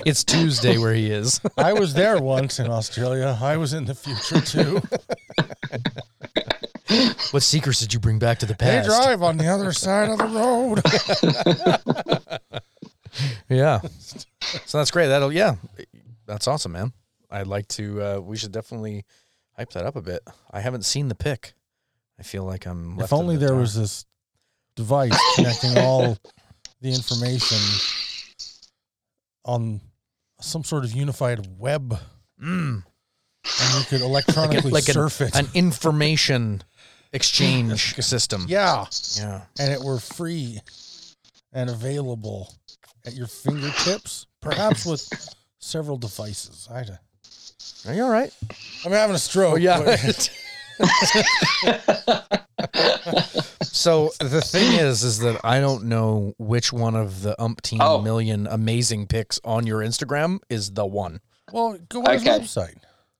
it's 0.05 0.23
Tuesday 0.23 0.77
where 0.77 0.93
he 0.93 1.12
is. 1.12 1.41
I 1.57 1.73
was 1.73 1.93
there 1.93 2.21
once 2.21 2.60
in 2.60 2.69
Australia. 2.69 3.38
I 3.41 3.57
was 3.57 3.73
in 3.73 3.86
the 3.86 3.95
future 3.95 4.41
too. 4.41 4.81
what 7.31 7.43
secrets 7.43 7.79
did 7.79 7.93
you 7.93 7.99
bring 7.99 8.19
back 8.19 8.39
to 8.39 8.45
the 8.45 8.55
past? 8.55 8.88
They 8.88 8.95
drive 8.95 9.23
on 9.23 9.38
the 9.38 9.47
other 9.47 9.73
side 9.73 10.10
of 10.10 10.17
the 10.17 10.25
road. 10.25 10.81
Yeah. 13.49 13.79
So 14.65 14.77
that's 14.77 14.91
great. 14.91 15.07
That'll 15.07 15.31
yeah. 15.31 15.55
That's 16.25 16.47
awesome, 16.47 16.73
man. 16.73 16.93
I'd 17.31 17.47
like 17.47 17.67
to 17.69 18.01
uh 18.01 18.19
we 18.19 18.38
should 18.38 18.51
definitely 18.51 19.05
hype 19.55 19.71
that 19.71 19.86
up 19.86 19.95
a 19.95 20.01
bit. 20.01 20.21
I 20.51 20.60
haven't 20.60 20.86
seen 20.86 21.07
the 21.07 21.15
pic. 21.15 21.53
I 22.19 22.23
feel 22.23 22.43
like 22.43 22.65
I'm 22.65 22.97
left 22.97 23.10
if 23.10 23.13
only 23.13 23.36
the 23.36 23.39
there 23.39 23.49
dark. 23.49 23.62
was 23.62 23.75
this 23.75 24.05
device 24.75 25.17
connecting 25.36 25.77
all 25.77 26.17
the 26.81 26.93
information 26.93 27.57
on 29.45 29.81
some 30.41 30.63
sort 30.63 30.83
of 30.85 30.91
unified 30.91 31.47
web, 31.57 31.99
Mm, 32.41 32.83
and 33.61 33.73
you 33.79 33.85
could 33.85 34.01
electronically 34.01 34.69
like 34.71 34.87
an- 34.87 34.93
surf 34.93 35.21
it. 35.21 35.35
an 35.35 35.47
information 35.55 36.63
exchange 37.13 37.95
system. 38.03 38.45
yeah, 38.47 38.85
Yeah. 39.15 39.41
and 39.59 39.71
it 39.71 39.81
were 39.81 39.99
free 39.99 40.61
and 41.53 41.69
available 41.69 42.53
at 43.05 43.13
your 43.13 43.25
fingertips, 43.27 44.27
perhaps 44.41 44.85
with 44.85 45.09
several 45.59 45.97
devices. 45.97 46.67
I, 46.69 46.85
Are 47.89 47.93
you 47.95 48.03
all 48.03 48.09
right? 48.11 48.31
I'm 48.85 48.91
having 48.91 49.15
a 49.15 49.19
stroke. 49.19 49.53
Oh 49.53 49.57
yeah. 49.57 49.97
but- 50.79 52.43
so 53.61 54.11
the 54.19 54.41
thing 54.41 54.73
is, 54.79 55.03
is 55.03 55.19
that 55.19 55.39
I 55.43 55.59
don't 55.59 55.85
know 55.85 56.33
which 56.37 56.73
one 56.73 56.95
of 56.95 57.21
the 57.21 57.35
umpteen 57.39 57.77
Oh. 57.81 58.01
million 58.01 58.47
amazing 58.47 59.07
pics 59.07 59.39
on 59.45 59.65
your 59.67 59.79
Instagram 59.81 60.39
is 60.49 60.71
the 60.71 60.85
one. 60.85 61.19
well, 61.51 61.77
go 61.89 61.99
on 62.01 62.09
Okay. 62.15 62.39
his 62.39 62.49
website. 62.49 62.75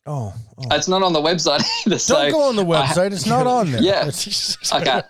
Oh, 0.10 0.34
oh. 0.58 0.64
it's 0.72 0.88
not 0.88 1.04
on 1.04 1.12
the 1.12 1.20
website 1.22 1.62
either. 1.86 2.00
So 2.00 2.16
Don't 2.16 2.32
go 2.32 2.44
on 2.44 2.56
the 2.56 2.64
website. 2.64 3.12
it's 3.12 3.26
not 3.26 3.46
on 3.46 3.72
there. 3.72 3.82
Yeah. 3.82 4.04
It's- 4.08 4.58
okay. 4.74 5.02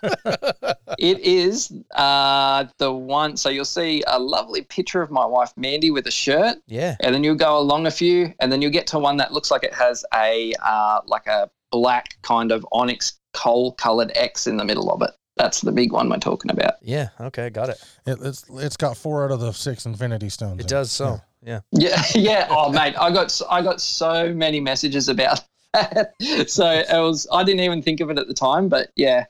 it 0.98 1.20
is 1.20 1.72
uh, 1.94 2.64
the 2.78 2.92
one. 2.92 3.36
So 3.36 3.48
you'll 3.48 3.64
see 3.64 4.02
a 4.08 4.18
lovely 4.18 4.62
picture 4.62 5.00
of 5.00 5.10
my 5.12 5.24
wife 5.24 5.52
Mandy 5.56 5.90
with 5.92 6.06
a 6.08 6.10
shirt, 6.10 6.58
yeah. 6.66 6.96
and 7.00 7.14
then 7.14 7.22
you'll 7.22 7.36
go 7.36 7.58
along 7.58 7.86
a 7.86 7.90
few, 7.92 8.34
and 8.40 8.50
then 8.52 8.60
you'll 8.60 8.72
get 8.72 8.88
to 8.88 8.98
one 8.98 9.16
that 9.18 9.32
looks 9.32 9.50
like 9.52 9.62
it 9.62 9.72
has 9.74 10.04
a 10.14 10.52
uh, 10.64 11.00
like 11.06 11.26
a 11.28 11.48
black 11.70 12.16
kind 12.22 12.52
of 12.52 12.66
onyx 12.72 13.18
coal 13.34 13.72
colored 13.72 14.12
X 14.14 14.46
in 14.46 14.56
the 14.56 14.64
middle 14.64 14.90
of 14.90 15.02
it. 15.02 15.10
That's 15.36 15.60
the 15.60 15.70
big 15.72 15.92
one 15.92 16.08
we're 16.10 16.18
talking 16.18 16.50
about. 16.50 16.74
Yeah. 16.82 17.10
Okay. 17.20 17.48
Got 17.50 17.68
it. 17.70 17.84
It, 18.06 18.18
it's 18.22 18.44
it's 18.54 18.76
got 18.76 18.96
four 18.96 19.24
out 19.24 19.30
of 19.30 19.38
the 19.40 19.52
six 19.52 19.86
Infinity 19.86 20.28
Stones. 20.30 20.58
It 20.58 20.62
in 20.62 20.66
does 20.66 20.90
so. 20.90 21.20
Yeah. 21.44 21.60
Yeah, 21.70 22.02
yeah. 22.16 22.48
Oh, 22.50 22.70
mate, 22.72 22.96
I 22.98 23.12
got 23.12 23.26
s- 23.26 23.42
I 23.48 23.62
got 23.62 23.80
so 23.80 24.32
many 24.34 24.58
messages 24.60 25.08
about 25.08 25.40
that. 25.72 26.14
So 26.48 26.68
it 26.68 26.86
was 26.90 27.28
I 27.32 27.44
didn't 27.44 27.60
even 27.60 27.82
think 27.82 28.00
of 28.00 28.10
it 28.10 28.18
at 28.18 28.26
the 28.26 28.34
time, 28.34 28.68
but 28.68 28.88
yeah, 28.96 29.26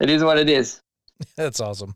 it 0.00 0.10
is 0.10 0.24
what 0.24 0.38
it 0.38 0.48
is. 0.50 0.80
That's 1.36 1.60
awesome. 1.60 1.94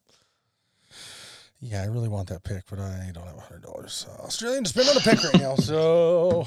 Yeah, 1.61 1.83
I 1.83 1.87
really 1.87 2.09
want 2.09 2.29
that 2.29 2.43
pick, 2.45 2.65
but 2.69 2.79
I 2.81 3.11
don't 3.13 3.27
have 3.27 3.37
a 3.39 3.41
hundred 3.41 3.63
dollars 3.63 4.07
Australian 4.21 4.65
to 4.65 4.71
spend 4.71 4.89
on 4.89 4.97
a 4.97 5.01
pick 5.01 5.23
right 5.25 5.41
now, 5.41 5.55
so 5.57 6.47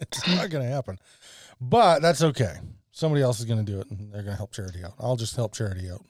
it's 0.00 0.26
not 0.28 0.50
gonna 0.50 0.68
happen. 0.68 0.98
But 1.60 2.00
that's 2.00 2.22
okay. 2.22 2.54
Somebody 2.92 3.22
else 3.22 3.38
is 3.40 3.44
gonna 3.46 3.62
do 3.62 3.80
it, 3.80 3.90
and 3.90 4.12
they're 4.12 4.22
gonna 4.22 4.36
help 4.36 4.52
charity 4.52 4.82
out. 4.84 4.94
I'll 4.98 5.16
just 5.16 5.36
help 5.36 5.54
charity 5.54 5.90
out. 5.90 6.04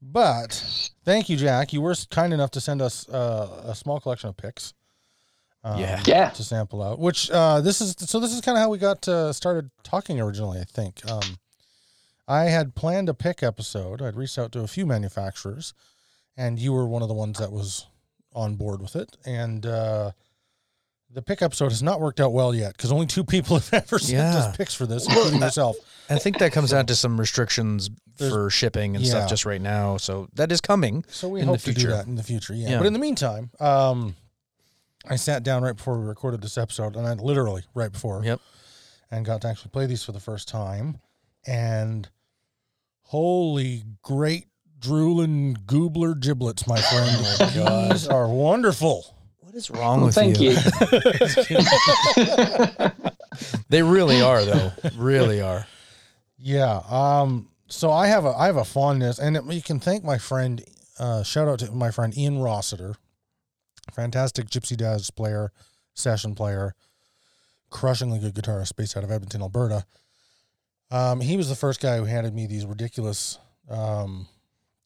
But 0.00 0.64
thank 1.04 1.28
you, 1.28 1.36
Jack. 1.36 1.72
You 1.72 1.80
were 1.80 1.94
kind 2.10 2.32
enough 2.34 2.50
to 2.52 2.60
send 2.60 2.82
us 2.82 3.08
uh, 3.08 3.62
a 3.66 3.74
small 3.74 4.00
collection 4.00 4.28
of 4.30 4.36
picks. 4.36 4.74
um, 5.62 5.78
Yeah. 5.78 6.02
Yeah. 6.06 6.30
to 6.30 6.42
sample 6.42 6.82
out. 6.82 6.98
Which 6.98 7.30
uh, 7.30 7.60
this 7.60 7.80
is 7.80 7.94
so. 7.98 8.18
This 8.18 8.32
is 8.32 8.40
kind 8.40 8.58
of 8.58 8.62
how 8.62 8.70
we 8.70 8.78
got 8.78 9.06
uh, 9.06 9.32
started 9.32 9.70
talking 9.84 10.20
originally. 10.20 10.58
I 10.60 10.64
think 10.64 11.08
um, 11.08 11.38
I 12.26 12.44
had 12.44 12.74
planned 12.74 13.08
a 13.08 13.14
pick 13.14 13.42
episode. 13.42 14.02
I'd 14.02 14.16
reached 14.16 14.38
out 14.38 14.50
to 14.52 14.60
a 14.60 14.66
few 14.66 14.86
manufacturers, 14.86 15.72
and 16.36 16.58
you 16.58 16.72
were 16.72 16.86
one 16.86 17.02
of 17.02 17.08
the 17.08 17.14
ones 17.14 17.38
that 17.38 17.52
was 17.52 17.86
on 18.34 18.56
board 18.56 18.80
with 18.82 18.96
it. 18.96 19.16
And 19.24 19.64
uh, 19.66 20.12
the 21.12 21.22
pick 21.22 21.42
episode 21.42 21.68
has 21.70 21.82
not 21.82 22.00
worked 22.00 22.20
out 22.20 22.32
well 22.32 22.54
yet 22.54 22.74
because 22.76 22.90
only 22.90 23.06
two 23.06 23.24
people 23.24 23.56
have 23.58 23.72
ever 23.72 23.98
sent 23.98 24.18
Yeah. 24.18 24.36
us 24.38 24.56
picks 24.56 24.74
for 24.74 24.86
this, 24.86 25.06
including 25.06 25.40
yourself. 25.40 25.76
I 26.08 26.18
think 26.18 26.38
that 26.38 26.52
comes 26.52 26.70
down 26.70 26.86
to 26.86 26.94
some 26.96 27.18
restrictions 27.20 27.90
There's- 28.16 28.32
for 28.32 28.50
shipping 28.50 28.96
and 28.96 29.04
yeah. 29.04 29.10
stuff 29.10 29.28
just 29.30 29.44
right 29.44 29.60
now. 29.60 29.96
So 29.98 30.28
that 30.34 30.50
is 30.50 30.60
coming. 30.60 31.04
So 31.08 31.28
we 31.28 31.40
In 31.40 31.46
the 31.46 31.52
hope 31.52 31.60
to 31.62 31.72
do 31.74 31.88
that 31.88 32.06
in 32.06 32.14
the 32.14 32.22
future. 32.22 32.54
Yeah. 32.54 32.70
Yeah. 32.70 32.78
But 32.78 32.86
in 32.86 32.92
the 32.92 32.98
meantime, 32.98 33.50
um, 33.60 34.16
I 35.08 35.16
sat 35.16 35.42
down 35.42 35.62
right 35.62 35.76
before 35.76 35.98
we 35.98 36.06
recorded 36.06 36.40
this 36.42 36.56
episode, 36.56 36.96
and 36.96 37.06
I 37.06 37.12
literally 37.14 37.64
right 37.74 37.90
before. 37.92 38.24
Yep. 38.24 38.40
And 39.10 39.24
got 39.26 39.42
to 39.42 39.48
actually 39.48 39.70
play 39.70 39.84
these 39.86 40.02
for 40.04 40.12
the 40.12 40.20
first 40.20 40.48
time, 40.48 40.98
and 41.46 42.08
holy 43.02 43.84
great 44.02 44.46
drooling 44.78 45.56
goobler 45.66 46.18
giblets, 46.18 46.66
my 46.66 46.80
friend. 46.80 47.90
These 47.92 48.08
are 48.08 48.26
wonderful. 48.28 49.16
What 49.52 49.58
is 49.58 49.70
wrong 49.70 49.98
Well, 49.98 50.06
with 50.06 50.14
thank 50.14 50.40
you. 50.40 50.56
They 53.68 53.82
really 53.82 54.20
are, 54.22 54.42
though. 54.44 54.72
really 54.96 55.40
are. 55.42 55.66
Yeah. 56.38 56.80
Um. 56.88 57.48
so 57.68 57.90
I 57.90 58.06
have 58.06 58.24
a 58.24 58.30
I 58.30 58.46
have 58.46 58.56
a 58.56 58.64
fondness, 58.64 59.18
and 59.18 59.36
it, 59.36 59.44
you 59.50 59.62
can 59.62 59.78
thank 59.80 60.04
my 60.04 60.16
friend. 60.18 60.62
Uh, 60.98 61.22
shout 61.22 61.48
out 61.48 61.58
to 61.60 61.70
my 61.72 61.90
friend 61.90 62.16
Ian 62.16 62.38
Rossiter, 62.38 62.94
fantastic 63.92 64.48
gypsy 64.48 64.78
jazz 64.78 65.10
player, 65.10 65.52
session 65.94 66.34
player, 66.34 66.74
crushingly 67.70 68.18
good 68.18 68.34
guitarist 68.34 68.76
based 68.76 68.96
out 68.96 69.04
of 69.04 69.10
Edmonton, 69.10 69.42
Alberta. 69.42 69.84
Um, 70.90 71.20
he 71.20 71.36
was 71.38 71.48
the 71.48 71.56
first 71.56 71.80
guy 71.80 71.96
who 71.98 72.04
handed 72.04 72.34
me 72.34 72.46
these 72.46 72.66
ridiculous. 72.66 73.38
Um, 73.70 74.28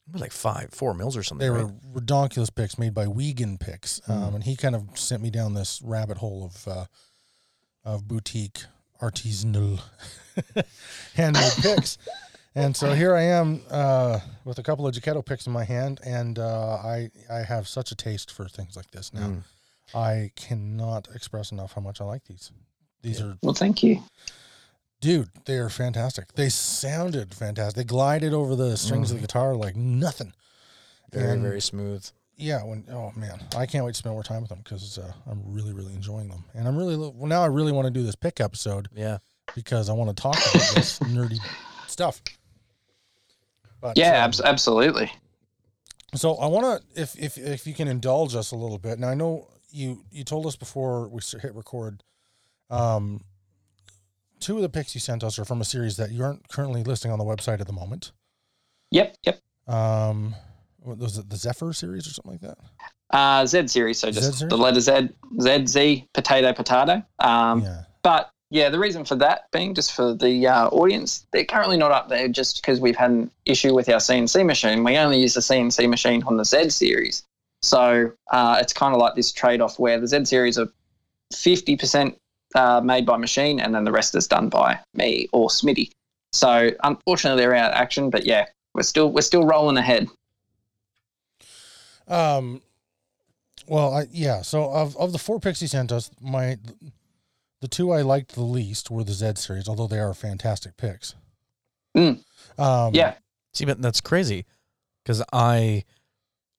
It 0.07 0.13
was 0.13 0.21
like 0.21 0.31
five, 0.31 0.69
four 0.71 0.93
mils 0.93 1.17
or 1.17 1.23
something. 1.23 1.45
they 1.45 1.49
right? 1.49 1.65
were 1.65 1.99
redonkulous 2.01 2.53
picks 2.53 2.77
made 2.79 2.93
by 2.93 3.07
Wegen 3.07 3.57
Picks, 3.57 4.01
um, 4.07 4.31
Mm. 4.31 4.35
and 4.35 4.43
he 4.45 4.55
kind 4.55 4.75
of 4.75 4.87
sent 4.97 5.21
me 5.21 5.29
down 5.29 5.53
this 5.53 5.81
rabbit 5.81 6.17
hole 6.17 6.45
of 6.45 6.67
uh, 6.67 6.85
of 7.83 8.07
boutique 8.07 8.59
artisanal 9.01 9.79
handmade 11.15 11.51
picks. 11.61 11.97
And 12.55 12.75
so 12.75 12.93
here 12.93 13.13
I 13.15 13.21
am 13.23 13.61
uh, 13.69 14.19
with 14.43 14.57
a 14.59 14.63
couple 14.63 14.87
of 14.87 14.95
Jaketto 14.95 15.23
picks 15.25 15.45
in 15.45 15.53
my 15.53 15.63
hand, 15.63 15.99
and 16.03 16.39
uh, 16.39 16.75
I 16.83 17.09
I 17.29 17.39
have 17.39 17.67
such 17.67 17.91
a 17.91 17.95
taste 17.95 18.31
for 18.31 18.47
things 18.47 18.75
like 18.75 18.89
this 18.91 19.13
now. 19.13 19.27
Mm. 19.27 19.43
I 19.93 20.31
cannot 20.35 21.07
express 21.13 21.51
enough 21.51 21.73
how 21.73 21.81
much 21.81 22.01
I 22.01 22.05
like 22.05 22.25
these. 22.25 22.51
These 23.03 23.21
are, 23.21 23.37
Well, 23.41 23.53
thank 23.53 23.83
you. 23.83 24.01
Dude, 25.01 25.29
they 25.45 25.57
are 25.57 25.69
fantastic. 25.69 26.33
They 26.33 26.49
sounded 26.49 27.33
fantastic. 27.33 27.75
They 27.75 27.83
glided 27.83 28.33
over 28.33 28.55
the 28.55 28.75
strings 28.77 29.11
of 29.11 29.17
the 29.17 29.21
guitar 29.21 29.55
like 29.55 29.75
nothing. 29.75 30.33
very, 31.11 31.33
and- 31.33 31.41
very 31.41 31.61
smooth. 31.61 32.05
yeah 32.35 32.61
when 32.63 32.83
oh 32.91 33.11
man 33.15 33.39
i 33.55 33.65
can't 33.65 33.83
wait 33.85 33.93
to 33.93 33.97
spend 33.97 34.13
more 34.13 34.23
time 34.23 34.41
with 34.41 34.49
them 34.49 34.59
because 34.63 34.97
uh, 34.99 35.11
i'm 35.31 35.41
really 35.47 35.73
really 35.73 35.93
enjoying 35.93 36.27
them 36.29 36.43
and 36.53 36.67
i'm 36.67 36.77
really 36.77 36.95
lo- 36.95 37.11
well 37.15 37.27
now 37.27 37.41
i 37.41 37.47
really 37.47 37.71
want 37.71 37.85
to 37.87 37.91
do 37.91 38.03
this 38.03 38.13
pick 38.15 38.39
episode 38.39 38.87
Yeah. 38.93 39.17
because 39.55 39.89
i 39.89 39.93
want 39.93 40.09
to 40.15 40.21
talk 40.21 40.35
about 40.37 40.75
this 40.75 40.99
nerdy 41.15 41.39
stuff 41.87 42.21
but 43.81 43.97
Yeah, 43.97 44.09
um, 44.23 44.25
abs- 44.29 44.41
absolutely. 44.41 45.11
so 46.15 46.35
i 46.35 46.45
want 46.47 46.65
to 46.95 47.01
if 47.01 47.17
if 47.17 47.37
if 47.37 47.65
you 47.65 47.73
can 47.73 47.87
indulge 47.87 48.35
us 48.35 48.51
a 48.51 48.55
little 48.55 48.77
bit 48.77 48.99
now 48.99 49.09
i 49.09 49.15
know 49.15 49.47
you 49.71 50.03
you 50.11 50.23
told 50.23 50.45
us 50.45 50.55
before 50.55 51.07
we 51.09 51.17
s- 51.19 51.35
hit 51.41 51.55
record 51.55 52.03
um 52.69 53.21
two 54.39 54.55
of 54.55 54.61
the 54.61 54.69
picks 54.69 54.93
you 54.95 55.01
sent 55.01 55.23
us 55.23 55.37
are 55.39 55.45
from 55.45 55.61
a 55.61 55.65
series 55.65 55.97
that 55.97 56.11
you 56.11 56.23
aren't 56.23 56.47
currently 56.49 56.83
listing 56.83 57.11
on 57.11 57.19
the 57.19 57.25
website 57.25 57.59
at 57.59 57.67
the 57.67 57.73
moment 57.73 58.11
Yep, 58.91 59.15
yep. 59.23 59.39
um 59.67 60.35
what 60.79 60.97
was 60.97 61.17
it 61.17 61.29
the 61.29 61.35
zephyr 61.35 61.73
series 61.73 62.07
or 62.07 62.11
something 62.11 62.33
like 62.33 62.41
that 62.41 62.57
Uh, 63.09 63.45
Z 63.45 63.67
series, 63.67 63.99
so 63.99 64.11
just 64.11 64.37
series? 64.39 64.49
the 64.49 64.57
letter 64.57 64.79
Z, 64.79 65.09
Z, 65.41 65.65
Z, 65.67 66.07
potato, 66.13 66.53
potato. 66.53 67.03
Um, 67.19 67.61
yeah 67.63 67.83
But 68.03 68.29
yeah, 68.49 68.69
the 68.69 68.79
reason 68.79 69.03
for 69.03 69.15
that 69.15 69.51
being 69.51 69.73
just 69.73 69.93
for 69.93 70.13
the 70.13 70.47
uh, 70.47 70.67
audience, 70.69 71.25
they're 71.33 71.43
currently 71.43 71.75
not 71.77 71.91
up 71.91 72.07
there 72.07 72.29
just 72.29 72.61
because 72.61 72.79
we've 72.79 72.95
had 72.95 73.11
an 73.11 73.29
issue 73.45 73.73
with 73.73 73.89
our 73.89 73.99
CNC 73.99 74.45
machine. 74.45 74.83
We 74.85 74.95
only 74.97 75.19
use 75.19 75.33
the 75.33 75.41
CNC 75.41 75.89
machine 75.89 76.23
on 76.23 76.37
the 76.37 76.45
Z 76.45 76.69
series. 76.69 77.23
So 77.61 78.11
uh, 78.31 78.57
it's 78.61 78.71
kind 78.71 78.93
of 78.95 79.01
like 79.01 79.15
this 79.15 79.33
trade 79.33 79.59
off 79.59 79.79
where 79.79 79.99
the 79.99 80.07
Z 80.07 80.23
series 80.25 80.57
are 80.57 80.69
50% 81.33 82.15
uh, 82.57 82.81
made 82.81 83.05
by 83.05 83.15
machine 83.17 83.59
and 83.59 83.73
then 83.73 83.83
the 83.85 83.91
rest 83.91 84.15
is 84.15 84.27
done 84.27 84.49
by 84.49 84.77
me 84.93 85.27
or 85.31 85.47
Smitty. 85.47 85.91
So 86.33 86.71
unfortunately, 86.83 87.41
they're 87.41 87.55
out 87.55 87.71
of 87.71 87.77
action, 87.77 88.09
but 88.09 88.25
yeah, 88.25 88.45
we're 88.73 88.83
still 88.83 89.11
we're 89.11 89.21
still 89.21 89.43
rolling 89.45 89.77
ahead. 89.77 90.07
Um, 92.07 92.61
well, 93.67 93.93
I, 93.93 94.07
yeah. 94.11 94.41
So 94.41 94.69
of 94.71 94.95
of 94.97 95.11
the 95.11 95.17
four 95.17 95.39
picks 95.39 95.59
he 95.59 95.67
sent 95.67 95.91
us, 95.91 96.09
my 96.21 96.57
the 97.61 97.67
two 97.67 97.91
I 97.91 98.01
liked 98.01 98.33
the 98.35 98.41
least 98.43 98.89
were 98.91 99.03
the 99.03 99.13
Z 99.13 99.33
series, 99.35 99.67
although 99.67 99.87
they 99.87 99.99
are 99.99 100.13
fantastic 100.13 100.77
picks. 100.77 101.15
Mm. 101.95 102.23
Um, 102.57 102.93
Yeah. 102.93 103.15
See, 103.53 103.65
but 103.65 103.81
that's 103.81 104.01
crazy 104.01 104.45
because 105.03 105.23
I 105.33 105.83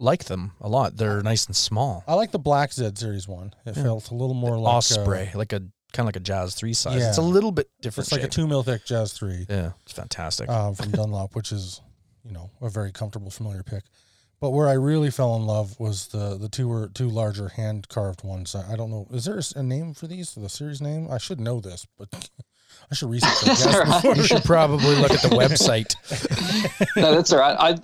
like 0.01 0.25
them 0.25 0.53
a 0.61 0.69
lot. 0.69 0.97
They're 0.97 1.23
nice 1.23 1.47
and 1.47 1.55
small. 1.57 2.03
I 2.09 2.15
like 2.15 2.31
the 2.33 2.39
black 2.39 2.73
Z 2.73 2.91
series 2.97 3.29
one. 3.29 3.55
It 3.65 3.77
Yeah. 3.77 3.83
felt 3.85 4.11
a 4.11 4.15
little 4.15 4.35
more 4.35 4.59
like 4.59 4.73
uh, 4.75 4.77
Osprey, 4.79 5.31
like 5.35 5.53
a 5.53 5.63
kind 5.93 6.05
of 6.05 6.07
like 6.07 6.17
a 6.17 6.21
Jazz 6.21 6.55
three 6.55 6.75
size. 6.75 7.01
Yeah. 7.01 7.09
It's 7.09 7.19
a 7.19 7.23
little 7.23 7.53
bit 7.53 7.69
different. 7.81 8.07
it's 8.07 8.13
like 8.13 8.23
a 8.23 8.29
two 8.29 8.47
mil 8.47 8.63
thick 8.63 8.85
Jazz 8.85 9.13
three 9.13 9.47
Yeah, 9.49 9.73
it's 9.85 9.93
fantastic. 9.93 10.49
um, 10.49 10.75
from 10.75 10.91
Dunlop, 10.91 11.35
which 11.35 11.53
is 11.53 11.81
you 12.25 12.33
know 12.33 12.51
a 12.61 12.69
very 12.69 12.93
comfortable, 12.93 13.31
familiar 13.31 13.63
pick. 13.63 13.85
But 14.41 14.51
where 14.51 14.69
I 14.69 14.75
really 14.75 15.11
fell 15.11 15.35
in 15.35 15.47
love 15.47 15.79
was 15.81 16.09
the 16.09 16.37
the 16.39 16.49
two 16.49 16.69
were 16.69 16.89
two 16.89 17.09
larger 17.09 17.49
hand 17.49 17.89
carved 17.89 18.23
ones. 18.23 18.55
I, 18.55 18.75
I 18.75 18.77
don't 18.77 18.91
know. 18.91 19.07
Is 19.11 19.25
there 19.25 19.41
a 19.57 19.63
name 19.63 19.95
for 19.95 20.07
these? 20.07 20.35
The 20.35 20.49
series 20.49 20.81
name? 20.81 21.09
I 21.11 21.19
should 21.19 21.41
know 21.41 21.59
this, 21.61 21.87
but 21.99 22.09
I 22.91 22.95
should 22.95 23.11
research. 23.11 23.33
I 23.43 23.47
guess, 23.47 24.05
Right. 24.05 24.17
you 24.17 24.23
should 24.23 24.45
probably 24.45 24.95
look 24.97 25.11
at 25.11 25.23
the 25.23 25.29
website. 25.31 25.97
no, 26.97 27.15
that's 27.15 27.33
all 27.33 27.41
right. 27.41 27.57
I 27.59 27.79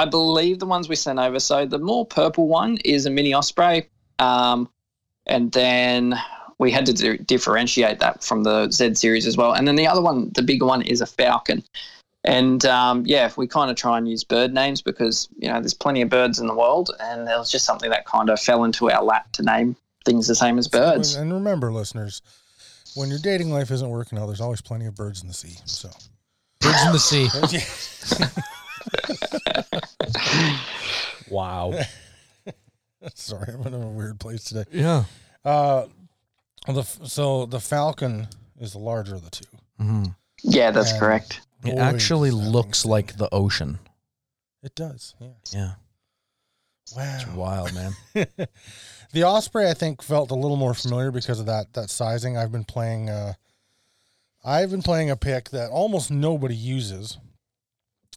I 0.00 0.06
believe 0.06 0.60
the 0.60 0.66
ones 0.66 0.88
we 0.88 0.96
sent 0.96 1.18
over. 1.18 1.38
So 1.40 1.66
the 1.66 1.78
more 1.78 2.06
purple 2.06 2.48
one 2.48 2.78
is 2.86 3.04
a 3.04 3.10
mini 3.10 3.34
osprey, 3.34 3.88
um, 4.18 4.68
and 5.26 5.52
then 5.52 6.18
we 6.58 6.70
had 6.70 6.86
to 6.86 6.92
do, 6.92 7.16
differentiate 7.18 8.00
that 8.00 8.22
from 8.22 8.42
the 8.42 8.70
Z 8.70 8.94
series 8.94 9.26
as 9.26 9.36
well. 9.36 9.52
And 9.52 9.66
then 9.66 9.76
the 9.76 9.86
other 9.86 10.02
one, 10.02 10.30
the 10.34 10.42
bigger 10.42 10.66
one, 10.66 10.82
is 10.82 11.00
a 11.00 11.06
falcon. 11.06 11.62
And 12.24 12.64
um, 12.64 13.04
yeah, 13.06 13.30
we 13.36 13.46
kind 13.46 13.70
of 13.70 13.76
try 13.76 13.96
and 13.96 14.08
use 14.08 14.24
bird 14.24 14.52
names 14.52 14.82
because 14.82 15.28
you 15.38 15.48
know 15.48 15.60
there's 15.60 15.74
plenty 15.74 16.02
of 16.02 16.08
birds 16.08 16.38
in 16.38 16.46
the 16.46 16.54
world, 16.54 16.90
and 17.00 17.26
there 17.26 17.38
was 17.38 17.50
just 17.50 17.64
something 17.64 17.90
that 17.90 18.06
kind 18.06 18.28
of 18.28 18.40
fell 18.40 18.64
into 18.64 18.90
our 18.90 19.02
lap 19.02 19.30
to 19.32 19.42
name 19.42 19.76
things 20.04 20.26
the 20.26 20.34
same 20.34 20.58
as 20.58 20.68
birds. 20.68 21.14
And 21.14 21.32
remember, 21.32 21.72
listeners, 21.72 22.22
when 22.94 23.08
your 23.08 23.18
dating 23.18 23.50
life 23.50 23.70
isn't 23.70 23.88
working 23.88 24.18
out, 24.18 24.26
there's 24.26 24.40
always 24.40 24.60
plenty 24.60 24.86
of 24.86 24.96
birds 24.96 25.22
in 25.22 25.28
the 25.28 25.34
sea. 25.34 25.56
So, 25.64 25.88
Birds 26.60 26.86
in 26.86 26.92
the 26.92 26.98
sea. 26.98 27.28
Wow. 31.30 31.78
sorry, 33.14 33.52
I'm 33.52 33.66
in 33.66 33.74
a 33.74 33.88
weird 33.88 34.20
place 34.20 34.44
today. 34.44 34.64
Yeah. 34.72 35.04
Uh, 35.44 35.86
the 36.66 36.82
so 36.82 37.46
the 37.46 37.60
falcon 37.60 38.28
is 38.60 38.72
the 38.72 38.78
larger 38.78 39.14
of 39.14 39.24
the 39.24 39.30
two. 39.30 39.44
hmm 39.78 40.04
Yeah, 40.42 40.70
that's 40.70 40.90
And- 40.92 41.00
correct. 41.00 41.40
It 41.64 41.74
Boy, 41.74 41.80
actually 41.80 42.30
looks 42.30 42.82
thing 42.82 42.90
like 42.92 43.16
the 43.16 43.28
ocean. 43.34 43.80
It 44.62 44.74
does. 44.76 45.14
Yeah. 45.20 45.28
Yeah. 45.52 45.72
It's 46.82 46.94
Wow. 46.96 47.34
wild, 47.34 47.74
man. 47.74 47.92
the 49.12 49.24
osprey, 49.24 49.68
I 49.68 49.74
think, 49.74 50.00
felt 50.02 50.30
a 50.30 50.34
little 50.36 50.56
more 50.56 50.72
familiar 50.74 51.10
because 51.10 51.40
of 51.40 51.46
that 51.46 51.72
that 51.74 51.90
sizing. 51.90 52.36
I've 52.36 52.52
been 52.52 52.64
playing. 52.64 53.10
Uh, 53.10 53.34
I've 54.44 54.70
been 54.70 54.82
playing 54.82 55.10
a 55.10 55.16
pick 55.16 55.50
that 55.50 55.70
almost 55.70 56.10
nobody 56.12 56.54
uses 56.54 57.18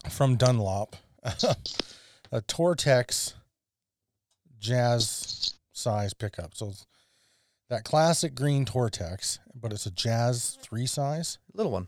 from 0.09 0.35
Dunlop, 0.37 0.95
a 1.23 2.41
Tortex 2.41 3.33
Jazz 4.59 5.55
size 5.73 6.13
pickup. 6.13 6.55
So 6.55 6.69
it's 6.69 6.85
that 7.71 7.83
classic 7.85 8.35
green 8.35 8.65
Tortex, 8.65 9.39
but 9.59 9.71
it's 9.73 9.85
a 9.85 9.91
Jazz 9.91 10.57
three 10.61 10.85
size, 10.85 11.39
Little 11.53 11.71
one. 11.71 11.87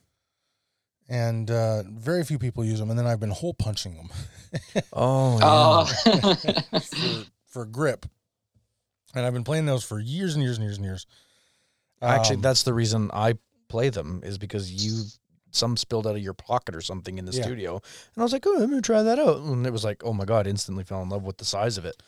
and 1.10 1.52
uh, 1.52 1.84
very 1.84 2.24
few 2.24 2.40
people 2.40 2.64
use 2.66 2.80
them. 2.80 2.90
And 2.90 2.98
then 2.98 3.06
I've 3.06 3.20
been 3.20 3.30
hole 3.32 3.54
punching 3.54 3.96
them. 3.96 4.10
Oh, 4.94 5.40
yeah. 5.40 5.84
Oh, 6.24 6.80
for, 6.80 7.26
for 7.48 7.66
grip. 7.66 8.06
And 9.16 9.26
I've 9.26 9.34
been 9.34 9.44
playing 9.44 9.66
those 9.66 9.84
for 9.84 10.00
years 10.00 10.36
and 10.36 10.44
years 10.44 10.58
and 10.58 10.64
years 10.66 10.78
and 10.78 10.86
years. 10.86 11.06
Actually, 12.02 12.36
Um, 12.38 12.42
that's 12.44 12.64
the 12.64 12.74
reason 12.74 13.10
I 13.14 13.34
play 13.68 13.90
them 13.90 14.22
is 14.24 14.38
because 14.38 14.72
you 14.72 15.06
some 15.52 15.76
spilled 15.78 16.06
out 16.08 16.16
of 16.16 16.22
your 16.22 16.34
pocket 16.34 16.76
or 16.76 16.82
something 16.82 17.18
in 17.18 17.26
the 17.26 17.32
Yeah. 17.32 17.44
studio, 17.44 17.74
and 17.76 18.22
I 18.22 18.24
was 18.24 18.32
like, 18.34 18.46
"Oh, 18.48 18.56
I'm 18.62 18.70
gonna 18.70 18.82
try 18.82 19.02
that 19.04 19.18
out," 19.20 19.38
and 19.38 19.66
it 19.68 19.72
was 19.72 19.84
like, 19.84 20.04
"Oh 20.04 20.12
my 20.14 20.26
god!" 20.26 20.46
Instantly 20.48 20.84
fell 20.84 21.02
in 21.04 21.10
love 21.10 21.24
with 21.24 21.38
the 21.38 21.46
size 21.46 21.78
of 21.78 21.86
it. 21.86 22.02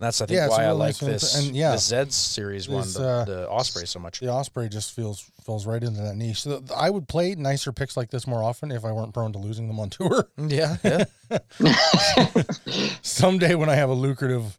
And 0.00 0.06
that's 0.06 0.20
I 0.20 0.26
think 0.26 0.36
Yeah, 0.36 0.48
why 0.48 0.64
I 0.64 0.70
like 0.70 0.96
this 0.98 1.34
And, 1.34 1.56
yeah, 1.56 1.72
the 1.72 1.78
Zed 1.78 2.12
series 2.12 2.68
one, 2.68 2.86
the, 2.92 3.08
uh, 3.08 3.24
the 3.24 3.48
Osprey, 3.50 3.84
so 3.84 3.98
much. 3.98 4.20
the 4.20 4.28
Osprey 4.30 4.68
just 4.68 4.94
feels 4.94 5.28
falls 5.42 5.66
right 5.66 5.82
into 5.82 6.00
that 6.02 6.14
niche. 6.14 6.42
So 6.42 6.62
I 6.76 6.88
would 6.88 7.08
play 7.08 7.34
nicer 7.34 7.72
picks 7.72 7.96
like 7.96 8.10
this 8.10 8.24
more 8.26 8.42
often 8.42 8.70
if 8.70 8.84
I 8.84 8.92
weren't 8.92 9.12
prone 9.12 9.32
to 9.32 9.38
losing 9.40 9.66
them 9.66 9.80
on 9.80 9.90
tour. 9.90 10.28
Yeah, 10.38 10.76
yeah. 10.84 11.04
Someday 13.02 13.54
when 13.54 13.68
I 13.68 13.74
have 13.74 13.90
a 13.90 13.94
lucrative 13.94 14.56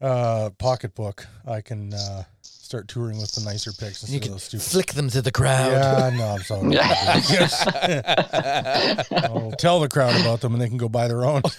uh, 0.00 0.50
pocketbook, 0.58 1.26
I 1.46 1.60
can 1.62 1.94
uh, 1.94 2.24
start 2.70 2.86
touring 2.86 3.20
with 3.20 3.32
the 3.32 3.40
nicer 3.40 3.72
picks 3.72 4.00
instead 4.00 4.10
you 4.12 4.18
of 4.18 4.22
can 4.22 4.30
those 4.30 4.44
stupid. 4.44 4.64
flick 4.64 4.92
them 4.92 5.10
to 5.10 5.20
the 5.20 5.32
crowd. 5.32 5.72
Yeah, 5.72 6.10
no, 6.16 6.28
I'm 6.28 6.42
sorry. 6.42 6.78
I'll 9.24 9.50
tell 9.58 9.80
the 9.80 9.88
crowd 9.88 10.14
about 10.20 10.40
them 10.40 10.52
and 10.52 10.62
they 10.62 10.68
can 10.68 10.76
go 10.76 10.88
buy 10.88 11.08
their 11.08 11.24
own. 11.24 11.42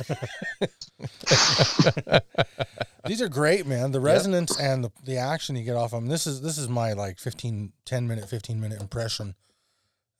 These 3.08 3.22
are 3.22 3.28
great, 3.28 3.68
man. 3.68 3.92
The 3.92 4.00
resonance 4.00 4.58
and 4.58 4.86
the, 4.86 4.92
the 5.04 5.18
action 5.18 5.58
you 5.58 5.66
get 5.66 5.76
off 5.76 5.92
them. 5.92 6.08
This 6.08 6.26
is 6.26 6.42
this 6.42 6.58
is 6.58 6.70
my 6.70 6.94
like 6.94 7.20
15 7.20 7.74
10 7.84 8.08
minute 8.08 8.30
15 8.30 8.62
minute 8.62 8.80
impression. 8.80 9.36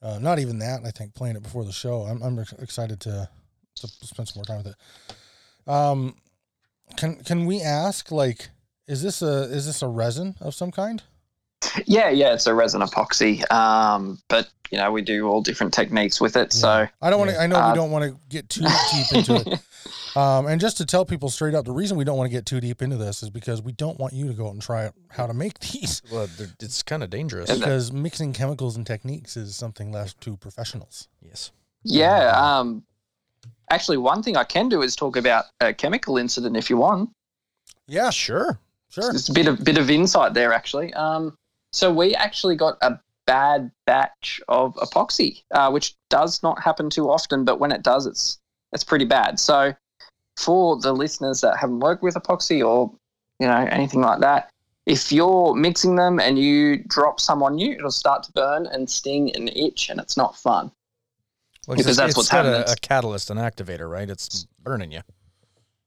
Uh, 0.02 0.18
not 0.18 0.40
even 0.40 0.58
that, 0.58 0.80
I 0.84 0.90
think 0.90 1.14
playing 1.14 1.36
it 1.36 1.42
before 1.42 1.64
the 1.64 1.72
show. 1.72 2.02
I'm 2.02 2.20
I'm 2.22 2.38
excited 2.58 3.00
to 3.00 3.30
to 3.76 3.88
spend 3.88 4.28
some 4.28 4.40
more 4.40 4.44
time 4.44 4.58
with 4.62 4.74
it. 4.74 4.76
Um 5.72 6.16
can 6.98 7.16
can 7.24 7.46
we 7.46 7.62
ask 7.62 8.12
like 8.12 8.50
is 8.86 9.02
this 9.02 9.22
a 9.22 9.42
is 9.44 9.66
this 9.66 9.82
a 9.82 9.88
resin 9.88 10.36
of 10.40 10.54
some 10.54 10.70
kind? 10.70 11.02
Yeah, 11.86 12.10
yeah, 12.10 12.34
it's 12.34 12.46
a 12.46 12.54
resin 12.54 12.80
epoxy. 12.80 13.50
Um, 13.52 14.18
but 14.28 14.48
you 14.70 14.78
know, 14.78 14.90
we 14.90 15.02
do 15.02 15.28
all 15.28 15.42
different 15.42 15.72
techniques 15.72 16.20
with 16.20 16.36
it. 16.36 16.52
So 16.52 16.86
I 17.00 17.10
don't 17.10 17.18
want 17.18 17.30
to. 17.30 17.40
I 17.40 17.46
know 17.46 17.56
Uh, 17.56 17.70
we 17.70 17.76
don't 17.76 17.90
want 17.90 18.04
to 18.04 18.18
get 18.28 18.48
too 18.48 18.62
deep 18.62 19.12
into 19.12 19.50
it. 19.52 19.60
Um, 20.14 20.46
and 20.46 20.60
just 20.60 20.76
to 20.76 20.84
tell 20.84 21.06
people 21.06 21.30
straight 21.30 21.54
up, 21.54 21.64
the 21.64 21.72
reason 21.72 21.96
we 21.96 22.04
don't 22.04 22.18
want 22.18 22.30
to 22.30 22.36
get 22.36 22.44
too 22.44 22.60
deep 22.60 22.82
into 22.82 22.98
this 22.98 23.22
is 23.22 23.30
because 23.30 23.62
we 23.62 23.72
don't 23.72 23.98
want 23.98 24.12
you 24.12 24.28
to 24.28 24.34
go 24.34 24.46
out 24.46 24.52
and 24.52 24.60
try 24.60 24.90
how 25.08 25.26
to 25.26 25.32
make 25.32 25.58
these. 25.60 26.02
Well, 26.12 26.28
it's 26.60 26.82
kind 26.82 27.02
of 27.02 27.08
dangerous. 27.08 27.50
Because 27.50 27.92
mixing 27.92 28.34
chemicals 28.34 28.76
and 28.76 28.86
techniques 28.86 29.38
is 29.38 29.56
something 29.56 29.90
left 29.90 30.20
to 30.20 30.36
professionals. 30.36 31.08
yes. 31.22 31.50
yeah, 31.82 32.30
um, 32.36 32.84
actually, 33.70 33.96
one 33.96 34.22
thing 34.22 34.36
I 34.36 34.44
can 34.44 34.68
do 34.68 34.82
is 34.82 34.94
talk 34.94 35.16
about 35.16 35.46
a 35.60 35.72
chemical 35.72 36.18
incident 36.18 36.58
if 36.58 36.68
you 36.68 36.76
want. 36.76 37.08
Yeah, 37.88 38.10
Sure. 38.10 38.58
Sure. 38.92 39.10
It's 39.14 39.28
a 39.28 39.32
bit 39.32 39.46
of 39.48 39.64
bit 39.64 39.78
of 39.78 39.90
insight 39.90 40.34
there, 40.34 40.52
actually. 40.52 40.92
Um, 40.94 41.36
so 41.72 41.92
we 41.92 42.14
actually 42.14 42.56
got 42.56 42.76
a 42.82 42.98
bad 43.26 43.70
batch 43.86 44.40
of 44.48 44.74
epoxy, 44.76 45.42
uh, 45.52 45.70
which 45.70 45.94
does 46.10 46.42
not 46.42 46.62
happen 46.62 46.90
too 46.90 47.10
often, 47.10 47.44
but 47.44 47.58
when 47.60 47.72
it 47.72 47.82
does, 47.82 48.06
it's 48.06 48.38
it's 48.72 48.84
pretty 48.84 49.04
bad. 49.04 49.38
So 49.40 49.74
for 50.36 50.78
the 50.80 50.92
listeners 50.92 51.40
that 51.42 51.56
haven't 51.58 51.80
worked 51.80 52.02
with 52.02 52.14
epoxy 52.14 52.66
or 52.66 52.92
you 53.40 53.46
know 53.46 53.66
anything 53.70 54.00
like 54.00 54.20
that, 54.20 54.50
if 54.86 55.12
you're 55.12 55.54
mixing 55.54 55.96
them 55.96 56.18
and 56.20 56.38
you 56.38 56.82
drop 56.88 57.20
some 57.20 57.42
on 57.42 57.58
you, 57.58 57.72
it'll 57.72 57.90
start 57.90 58.22
to 58.24 58.32
burn 58.32 58.66
and 58.66 58.88
sting 58.90 59.34
and 59.34 59.48
itch, 59.56 59.88
and 59.90 60.00
it's 60.00 60.16
not 60.16 60.36
fun. 60.36 60.70
Well, 61.66 61.76
Because 61.76 61.92
it's- 61.92 61.96
that's 61.96 62.10
it's 62.10 62.16
what's 62.16 62.28
got 62.28 62.44
happening. 62.44 62.68
A, 62.68 62.72
a 62.72 62.76
catalyst, 62.76 63.30
an 63.30 63.36
activator, 63.38 63.88
right? 63.88 64.10
It's 64.10 64.46
burning 64.62 64.90
you. 64.90 65.00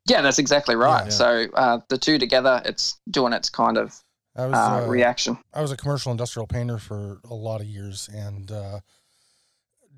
Yeah, 0.08 0.22
that's 0.22 0.40
exactly 0.40 0.76
right. 0.76 1.06
Yeah. 1.06 1.12
So 1.12 1.48
uh, 1.56 1.80
the 1.90 1.98
two 1.98 2.18
together, 2.20 2.62
it's 2.66 3.00
doing 3.10 3.34
its 3.34 3.50
kind 3.50 3.78
of 3.78 4.00
I 4.36 4.46
was 4.46 4.58
uh, 4.58 4.84
uh, 4.84 4.88
reaction. 4.88 5.38
I 5.54 5.62
was 5.62 5.72
a 5.72 5.78
commercial 5.78 6.12
industrial 6.12 6.46
painter 6.48 6.78
for 6.78 7.20
a 7.30 7.34
lot 7.34 7.62
of 7.62 7.68
years 7.68 8.10
and 8.14 8.52
uh, 8.52 8.80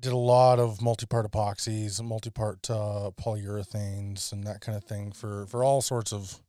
did 0.00 0.12
a 0.12 0.16
lot 0.16 0.58
of 0.60 0.80
multi-part 0.80 1.30
epoxies, 1.30 2.02
multi-part 2.02 2.70
uh, 2.70 3.10
polyurethanes, 3.20 4.32
and 4.32 4.44
that 4.46 4.60
kind 4.60 4.76
of 4.78 4.84
thing 4.84 5.12
for 5.12 5.46
for 5.46 5.62
all 5.64 5.82
sorts 5.82 6.12
of 6.12 6.40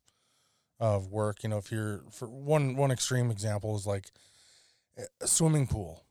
of 0.78 1.08
work. 1.08 1.42
You 1.42 1.48
know, 1.50 1.58
if 1.58 1.70
you're 1.70 2.02
for 2.12 2.28
one 2.28 2.76
one 2.76 2.90
extreme 2.90 3.30
example 3.30 3.76
is 3.76 3.86
like 3.86 4.10
a 5.20 5.26
swimming 5.26 5.66
pool. 5.66 6.04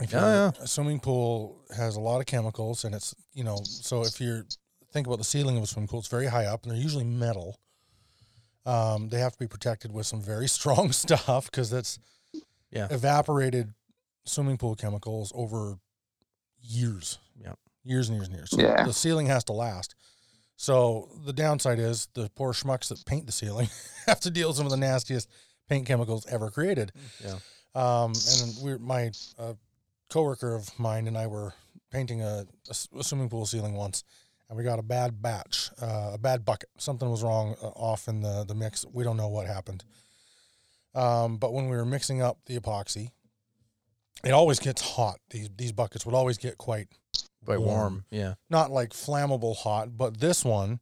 If 0.00 0.12
Yeah, 0.12 0.46
you're- 0.46 0.64
a 0.64 0.66
swimming 0.66 1.00
pool 1.00 1.62
has 1.76 1.94
a 1.96 2.00
lot 2.00 2.20
of 2.20 2.26
chemicals, 2.26 2.84
and 2.84 2.94
it's 2.94 3.14
you 3.34 3.44
know, 3.44 3.58
so 3.64 4.02
if 4.02 4.20
you're 4.20 4.46
think 4.92 5.06
about 5.06 5.18
the 5.18 5.24
ceiling 5.24 5.56
of 5.56 5.62
a 5.62 5.66
swimming 5.66 5.88
pool, 5.88 6.00
it's 6.00 6.08
very 6.08 6.26
high 6.26 6.46
up, 6.46 6.62
and 6.64 6.72
they're 6.72 6.80
usually 6.80 7.04
metal. 7.04 7.58
Um, 8.66 9.08
they 9.08 9.18
have 9.20 9.32
to 9.32 9.38
be 9.38 9.46
protected 9.46 9.92
with 9.92 10.06
some 10.06 10.20
very 10.20 10.48
strong 10.58 10.92
stuff 10.92 11.46
because 11.50 11.70
that's 11.70 11.98
Yeah. 12.70 12.88
evaporated 12.90 13.72
swimming 14.24 14.58
pool 14.58 14.76
chemicals 14.76 15.32
over 15.34 15.78
years. 16.60 17.18
Yeah. 17.40 17.54
Years 17.84 18.08
and 18.08 18.16
years 18.16 18.28
and 18.28 18.36
years. 18.36 18.50
So 18.50 18.60
Yeah. 18.60 18.84
the 18.84 18.92
ceiling 18.92 19.26
has 19.26 19.44
to 19.44 19.52
last. 19.52 19.94
So 20.56 21.08
the 21.24 21.32
downside 21.32 21.78
is 21.78 22.08
the 22.14 22.30
poor 22.34 22.52
schmucks 22.52 22.88
that 22.88 23.04
paint 23.06 23.24
the 23.26 23.32
ceiling 23.32 23.68
have 24.06 24.20
to 24.20 24.30
deal 24.30 24.48
with 24.48 24.56
some 24.58 24.66
of 24.66 24.70
the 24.70 24.76
nastiest 24.76 25.28
paint 25.68 25.86
chemicals 25.86 26.26
ever 26.26 26.50
created. 26.50 26.92
Yeah. 27.24 27.38
Um, 27.74 28.12
and 28.42 28.54
we're 28.60 28.78
my 28.78 29.10
uh, 29.38 29.54
coworker 30.10 30.54
of 30.54 30.78
mine 30.78 31.06
and 31.06 31.16
I 31.16 31.28
were 31.28 31.54
painting 31.90 32.20
a 32.20 32.46
swimming 33.00 33.30
pool 33.30 33.46
ceiling 33.46 33.74
once, 33.74 34.04
and 34.50 34.58
we 34.58 34.64
got 34.64 34.78
a 34.78 34.82
bad 34.82 35.22
batch, 35.22 35.70
uh, 35.80 36.10
a 36.14 36.18
bad 36.18 36.44
bucket. 36.44 36.68
Something 36.76 37.08
was 37.10 37.22
wrong 37.22 37.54
uh, 37.62 37.68
off 37.68 38.08
in 38.08 38.20
the 38.20 38.44
the 38.46 38.54
mix. 38.54 38.84
We 38.92 39.04
don't 39.04 39.16
know 39.16 39.28
what 39.28 39.46
happened. 39.46 39.84
Um, 40.94 41.36
but 41.38 41.52
when 41.54 41.68
we 41.70 41.76
were 41.76 41.86
mixing 41.86 42.20
up 42.20 42.38
the 42.46 42.58
epoxy, 42.58 43.12
it 44.24 44.32
always 44.32 44.58
gets 44.58 44.82
hot. 44.82 45.20
These 45.30 45.48
these 45.56 45.72
buckets 45.72 46.04
would 46.04 46.14
always 46.14 46.36
get 46.36 46.58
quite 46.58 46.88
Quite 47.46 47.60
warm. 47.60 47.68
Warm. 47.78 48.04
Yeah. 48.10 48.34
not 48.50 48.70
like 48.70 48.90
flammable 48.90 49.56
hot, 49.56 49.96
but 49.96 50.20
this 50.20 50.44
one 50.44 50.80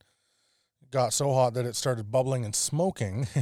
got 0.91 1.13
so 1.13 1.33
hot 1.33 1.55
that 1.55 1.67
it 1.67 1.77
started 1.77 2.11
bubbling 2.11 2.45
and 2.45 2.55
smoking. 2.57 3.29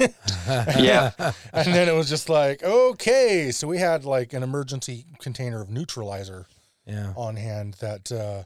Yeah. 0.00 1.10
and 1.52 1.74
then 1.74 1.88
it 1.88 1.92
was 1.92 2.08
just 2.08 2.28
like, 2.28 2.62
okay. 2.62 3.50
So 3.50 3.66
we 3.66 3.78
had 3.78 4.04
like 4.04 4.32
an 4.32 4.44
emergency 4.44 5.06
container 5.18 5.60
of 5.60 5.70
neutralizer 5.70 6.46
Yeah. 6.86 7.12
on 7.16 7.34
hand 7.34 7.74
that 7.80 8.12
uh, 8.12 8.44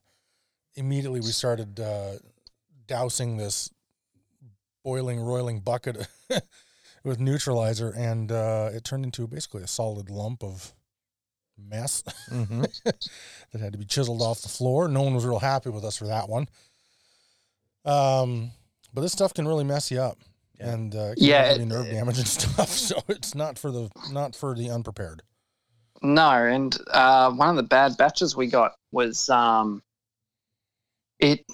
immediately 0.74 1.20
we 1.20 1.26
started 1.32 1.78
uh, 1.80 2.12
dousing 2.86 3.36
this 3.36 3.70
boiling, 4.84 5.20
roiling 5.20 5.60
bucket 5.60 6.08
with 7.04 7.20
neutralizer, 7.20 7.90
and 7.96 8.30
uh, 8.32 8.70
it 8.72 8.84
turned 8.84 9.04
into 9.04 9.26
basically 9.26 9.62
a 9.62 9.66
solid 9.68 10.10
lump 10.10 10.42
of 10.42 10.72
mess 11.58 12.02
hmm 12.28 12.62
that 12.84 13.60
had 13.60 13.72
to 13.72 13.78
be 13.78 13.84
chiseled 13.84 14.22
off 14.22 14.40
the 14.42 14.48
floor. 14.48 14.88
No 14.88 15.02
one 15.02 15.14
was 15.14 15.24
real 15.24 15.38
happy 15.38 15.70
with 15.70 15.84
us 15.84 15.96
for 15.96 16.06
that 16.06 16.28
one. 16.28 16.48
Um, 17.84 18.50
but 18.94 19.00
this 19.02 19.12
stuff 19.12 19.34
can 19.34 19.46
really 19.46 19.64
mess 19.64 19.90
you 19.90 20.00
up, 20.00 20.18
Yeah. 20.58 20.72
and 20.72 20.94
uh, 20.94 20.98
it 20.98 21.16
can 21.16 21.24
Yeah, 21.24 21.48
give 21.52 21.56
you 21.58 21.62
it- 21.64 21.66
nerve 21.68 21.90
damage 21.90 22.18
and 22.18 22.26
stuff. 22.38 22.68
So 22.68 22.96
it's 23.08 23.34
not 23.34 23.58
for 23.58 23.70
the 23.70 23.90
not 24.10 24.34
for 24.34 24.54
the 24.54 24.70
unprepared. 24.70 25.22
No, 26.02 26.30
and 26.30 26.76
uh, 26.90 27.30
one 27.32 27.48
of 27.50 27.56
the 27.56 27.62
bad 27.62 27.96
batches 27.96 28.34
we 28.34 28.48
got 28.48 28.74
was 28.90 29.30
um, 29.30 29.82
it 31.22 31.44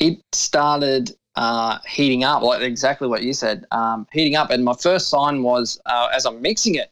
it 0.00 0.18
started 0.32 1.12
uh, 1.36 1.78
heating 1.86 2.24
up, 2.24 2.42
like 2.42 2.60
exactly 2.60 3.06
what 3.08 3.22
you 3.22 3.32
said, 3.32 3.64
um, 3.70 4.06
heating 4.12 4.34
up. 4.34 4.50
And 4.50 4.64
my 4.64 4.74
first 4.74 5.08
sign 5.08 5.42
was 5.42 5.80
uh, 5.86 6.08
as 6.14 6.26
I'm 6.26 6.42
mixing 6.42 6.74
it, 6.74 6.90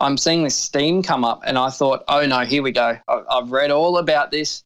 I'm 0.00 0.16
seeing 0.16 0.42
this 0.42 0.56
steam 0.56 1.02
come 1.02 1.24
up, 1.24 1.42
and 1.44 1.58
I 1.58 1.70
thought, 1.70 2.04
oh 2.08 2.24
no, 2.26 2.40
here 2.40 2.62
we 2.62 2.72
go. 2.72 2.96
I- 3.06 3.22
I've 3.30 3.52
read 3.52 3.70
all 3.70 3.98
about 3.98 4.30
this. 4.30 4.64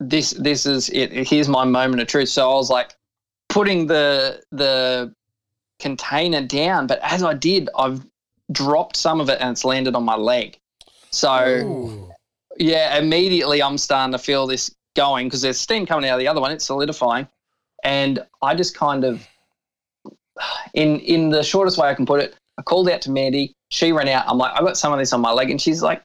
This 0.00 0.30
this 0.32 0.66
is 0.66 0.90
it. 0.90 1.12
Here's 1.12 1.48
my 1.48 1.64
moment 1.64 2.02
of 2.02 2.08
truth. 2.08 2.28
So 2.28 2.50
I 2.50 2.54
was 2.54 2.68
like 2.68 2.94
putting 3.48 3.86
the 3.86 4.42
the 4.50 5.14
container 5.78 6.42
down, 6.42 6.86
but 6.88 6.98
as 7.02 7.22
I 7.22 7.34
did, 7.34 7.68
I've 7.78 8.04
dropped 8.50 8.96
some 8.96 9.20
of 9.20 9.28
it 9.28 9.40
and 9.40 9.50
it's 9.52 9.64
landed 9.64 9.94
on 9.94 10.04
my 10.04 10.16
leg. 10.16 10.58
So 11.12 11.32
Ooh. 11.46 12.12
yeah, 12.58 12.98
immediately 12.98 13.62
I'm 13.62 13.78
starting 13.78 14.12
to 14.12 14.18
feel 14.18 14.46
this 14.46 14.74
going 14.94 15.26
because 15.26 15.42
there's 15.42 15.58
steam 15.58 15.86
coming 15.86 16.08
out 16.08 16.14
of 16.14 16.20
the 16.20 16.28
other 16.28 16.40
one. 16.40 16.52
It's 16.52 16.64
solidifying, 16.64 17.28
and 17.82 18.24
I 18.42 18.54
just 18.54 18.76
kind 18.76 19.04
of, 19.04 19.26
in 20.74 21.00
in 21.00 21.30
the 21.30 21.42
shortest 21.42 21.78
way 21.78 21.88
I 21.88 21.94
can 21.94 22.06
put 22.06 22.20
it, 22.20 22.34
I 22.58 22.62
called 22.62 22.88
out 22.88 23.02
to 23.02 23.10
Mandy. 23.10 23.54
She 23.70 23.92
ran 23.92 24.08
out. 24.08 24.24
I'm 24.28 24.38
like, 24.38 24.52
I 24.54 24.60
got 24.60 24.76
some 24.76 24.92
of 24.92 24.98
this 24.98 25.12
on 25.12 25.20
my 25.20 25.32
leg, 25.32 25.50
and 25.50 25.60
she's 25.60 25.82
like, 25.82 26.02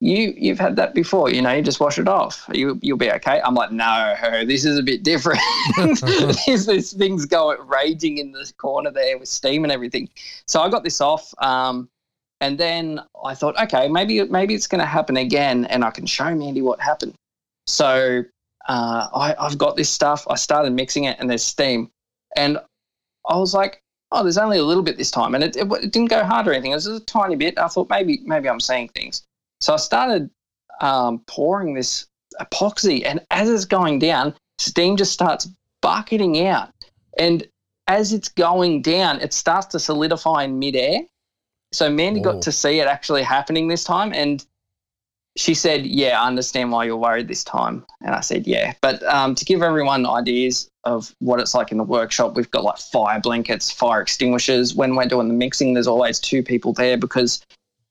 "You 0.00 0.34
you've 0.36 0.58
had 0.58 0.76
that 0.76 0.94
before, 0.94 1.30
you 1.30 1.42
know. 1.42 1.52
You 1.52 1.62
just 1.62 1.80
wash 1.80 1.98
it 1.98 2.08
off. 2.08 2.48
You 2.52 2.78
you'll 2.82 2.98
be 2.98 3.10
okay." 3.12 3.40
I'm 3.44 3.54
like, 3.54 3.72
"No, 3.72 4.14
this 4.46 4.64
is 4.64 4.78
a 4.78 4.82
bit 4.82 5.02
different. 5.02 5.40
this 5.76 6.66
this 6.66 6.92
thing's 6.92 7.26
going 7.26 7.58
raging 7.66 8.18
in 8.18 8.32
the 8.32 8.50
corner 8.56 8.90
there 8.90 9.18
with 9.18 9.28
steam 9.28 9.64
and 9.64 9.72
everything." 9.72 10.08
So 10.46 10.60
I 10.60 10.68
got 10.68 10.84
this 10.84 11.00
off. 11.00 11.34
Um, 11.38 11.88
and 12.42 12.58
then 12.58 13.00
I 13.24 13.36
thought, 13.36 13.56
okay, 13.62 13.88
maybe 13.88 14.24
maybe 14.24 14.54
it's 14.54 14.66
going 14.66 14.80
to 14.80 14.86
happen 14.86 15.16
again, 15.16 15.64
and 15.66 15.84
I 15.84 15.90
can 15.90 16.06
show 16.06 16.34
Mandy 16.34 16.60
what 16.60 16.80
happened. 16.80 17.14
So 17.66 18.22
uh, 18.68 19.08
I, 19.14 19.34
I've 19.38 19.58
got 19.58 19.76
this 19.76 19.90
stuff. 19.90 20.26
I 20.28 20.36
started 20.36 20.72
mixing 20.72 21.04
it, 21.04 21.16
and 21.18 21.28
there's 21.28 21.44
steam, 21.44 21.90
and 22.36 22.58
I 23.28 23.36
was 23.36 23.54
like, 23.54 23.82
oh, 24.10 24.22
there's 24.22 24.38
only 24.38 24.58
a 24.58 24.64
little 24.64 24.82
bit 24.82 24.98
this 24.98 25.10
time, 25.10 25.34
and 25.34 25.42
it, 25.44 25.56
it, 25.56 25.70
it 25.72 25.92
didn't 25.92 26.10
go 26.10 26.24
hard 26.24 26.46
or 26.46 26.52
anything. 26.52 26.72
It 26.72 26.76
was 26.76 26.84
just 26.86 27.02
a 27.02 27.06
tiny 27.06 27.36
bit. 27.36 27.58
I 27.58 27.68
thought 27.68 27.88
maybe 27.88 28.20
maybe 28.24 28.48
I'm 28.48 28.60
seeing 28.60 28.88
things. 28.88 29.22
So 29.60 29.74
I 29.74 29.76
started 29.76 30.30
um, 30.80 31.20
pouring 31.26 31.74
this 31.74 32.06
epoxy, 32.40 33.04
and 33.06 33.20
as 33.30 33.48
it's 33.48 33.64
going 33.64 33.98
down, 33.98 34.34
steam 34.58 34.96
just 34.96 35.12
starts 35.12 35.48
bucketing 35.80 36.46
out, 36.46 36.70
and 37.18 37.46
as 37.88 38.12
it's 38.12 38.28
going 38.28 38.82
down, 38.82 39.20
it 39.20 39.32
starts 39.32 39.66
to 39.68 39.80
solidify 39.80 40.44
in 40.44 40.58
midair. 40.58 41.00
So 41.72 41.90
Mandy 41.90 42.20
Whoa. 42.20 42.34
got 42.34 42.42
to 42.42 42.52
see 42.52 42.80
it 42.80 42.86
actually 42.86 43.22
happening 43.22 43.68
this 43.68 43.84
time, 43.84 44.12
and 44.12 44.44
she 45.36 45.54
said, 45.54 45.86
"Yeah, 45.86 46.20
I 46.20 46.26
understand 46.26 46.72
why 46.72 46.84
you're 46.84 46.96
worried 46.96 47.28
this 47.28 47.44
time." 47.44 47.84
And 48.00 48.14
I 48.14 48.20
said, 48.20 48.46
"Yeah." 48.46 48.74
But 48.80 49.02
um, 49.04 49.34
to 49.34 49.44
give 49.44 49.62
everyone 49.62 50.06
ideas 50.06 50.70
of 50.84 51.14
what 51.20 51.40
it's 51.40 51.54
like 51.54 51.72
in 51.72 51.78
the 51.78 51.84
workshop, 51.84 52.34
we've 52.34 52.50
got 52.50 52.64
like 52.64 52.78
fire 52.78 53.20
blankets, 53.20 53.70
fire 53.70 54.02
extinguishers. 54.02 54.74
When 54.74 54.94
we're 54.94 55.06
doing 55.06 55.28
the 55.28 55.34
mixing, 55.34 55.74
there's 55.74 55.86
always 55.86 56.18
two 56.18 56.42
people 56.42 56.72
there 56.72 56.96
because 56.96 57.44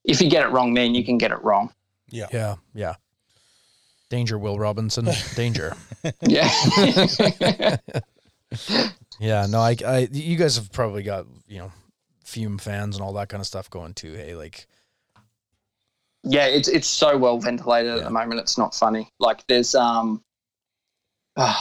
if 0.04 0.20
you 0.20 0.28
get 0.28 0.44
it 0.44 0.50
wrong, 0.50 0.72
man, 0.72 0.94
you 0.94 1.04
can 1.04 1.18
get 1.18 1.30
it 1.30 1.42
wrong. 1.42 1.72
Yeah. 2.10 2.26
Yeah. 2.32 2.56
Yeah. 2.74 2.94
Danger, 4.10 4.38
Will 4.38 4.58
Robinson. 4.58 5.08
Danger. 5.34 5.74
Yeah. 6.20 7.76
Yeah. 9.20 9.46
No, 9.48 9.60
I, 9.60 9.76
I, 9.86 10.08
you 10.10 10.36
guys 10.36 10.56
have 10.56 10.72
probably 10.72 11.04
got, 11.04 11.26
you 11.46 11.58
know, 11.58 11.70
fume 12.24 12.58
fans 12.58 12.96
and 12.96 13.04
all 13.04 13.12
that 13.12 13.28
kind 13.28 13.40
of 13.40 13.46
stuff 13.46 13.70
going 13.70 13.94
too. 13.94 14.14
Hey, 14.14 14.34
like, 14.34 14.66
yeah, 16.24 16.46
it's 16.46 16.68
it's 16.68 16.88
so 16.88 17.16
well 17.18 17.38
ventilated 17.38 17.92
at 17.98 18.04
the 18.04 18.10
moment. 18.10 18.40
It's 18.40 18.56
not 18.58 18.74
funny. 18.74 19.08
Like 19.18 19.44
there's 19.48 19.74
um 19.74 20.22
uh, 21.36 21.54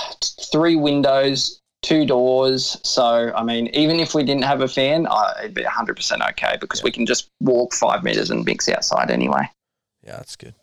three 0.51 0.75
windows 0.75 1.61
two 1.81 2.05
doors. 2.05 2.77
So, 2.83 3.33
I 3.35 3.43
mean, 3.43 3.67
even 3.73 3.99
if 3.99 4.13
we 4.13 4.23
didn't 4.23 4.43
have 4.43 4.61
a 4.61 4.67
fan, 4.67 5.07
uh, 5.09 5.33
it'd 5.39 5.55
be 5.55 5.63
100% 5.63 6.29
okay 6.29 6.55
because 6.61 6.79
Yeah. 6.79 6.83
we 6.83 6.91
can 6.91 7.07
just 7.07 7.29
walk 7.39 7.73
five 7.73 8.03
meters 8.03 8.29
and 8.29 8.45
mix 8.45 8.69
outside 8.69 9.09
anyway. 9.09 9.49
Yeah, 10.05 10.17
that's 10.17 10.35
good. 10.35 10.53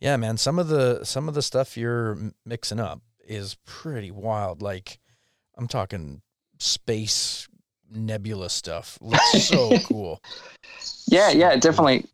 Yeah, 0.00 0.16
man. 0.16 0.36
Some 0.36 0.58
of 0.58 0.66
the 0.66 1.04
some 1.04 1.28
of 1.28 1.34
the 1.34 1.42
stuff 1.42 1.76
you're 1.76 2.18
mixing 2.44 2.80
up 2.80 3.02
is 3.24 3.56
pretty 3.64 4.10
wild. 4.10 4.62
Like, 4.62 4.98
I'm 5.56 5.68
talking 5.68 6.22
space 6.58 7.46
nebula 7.88 8.50
stuff. 8.50 8.98
Looks 9.00 9.44
so 9.44 9.78
cool. 9.84 10.18
Yeah, 11.06 11.30
So 11.30 11.38
yeah, 11.38 11.50
cool. 11.52 11.60
definitely 11.60 12.06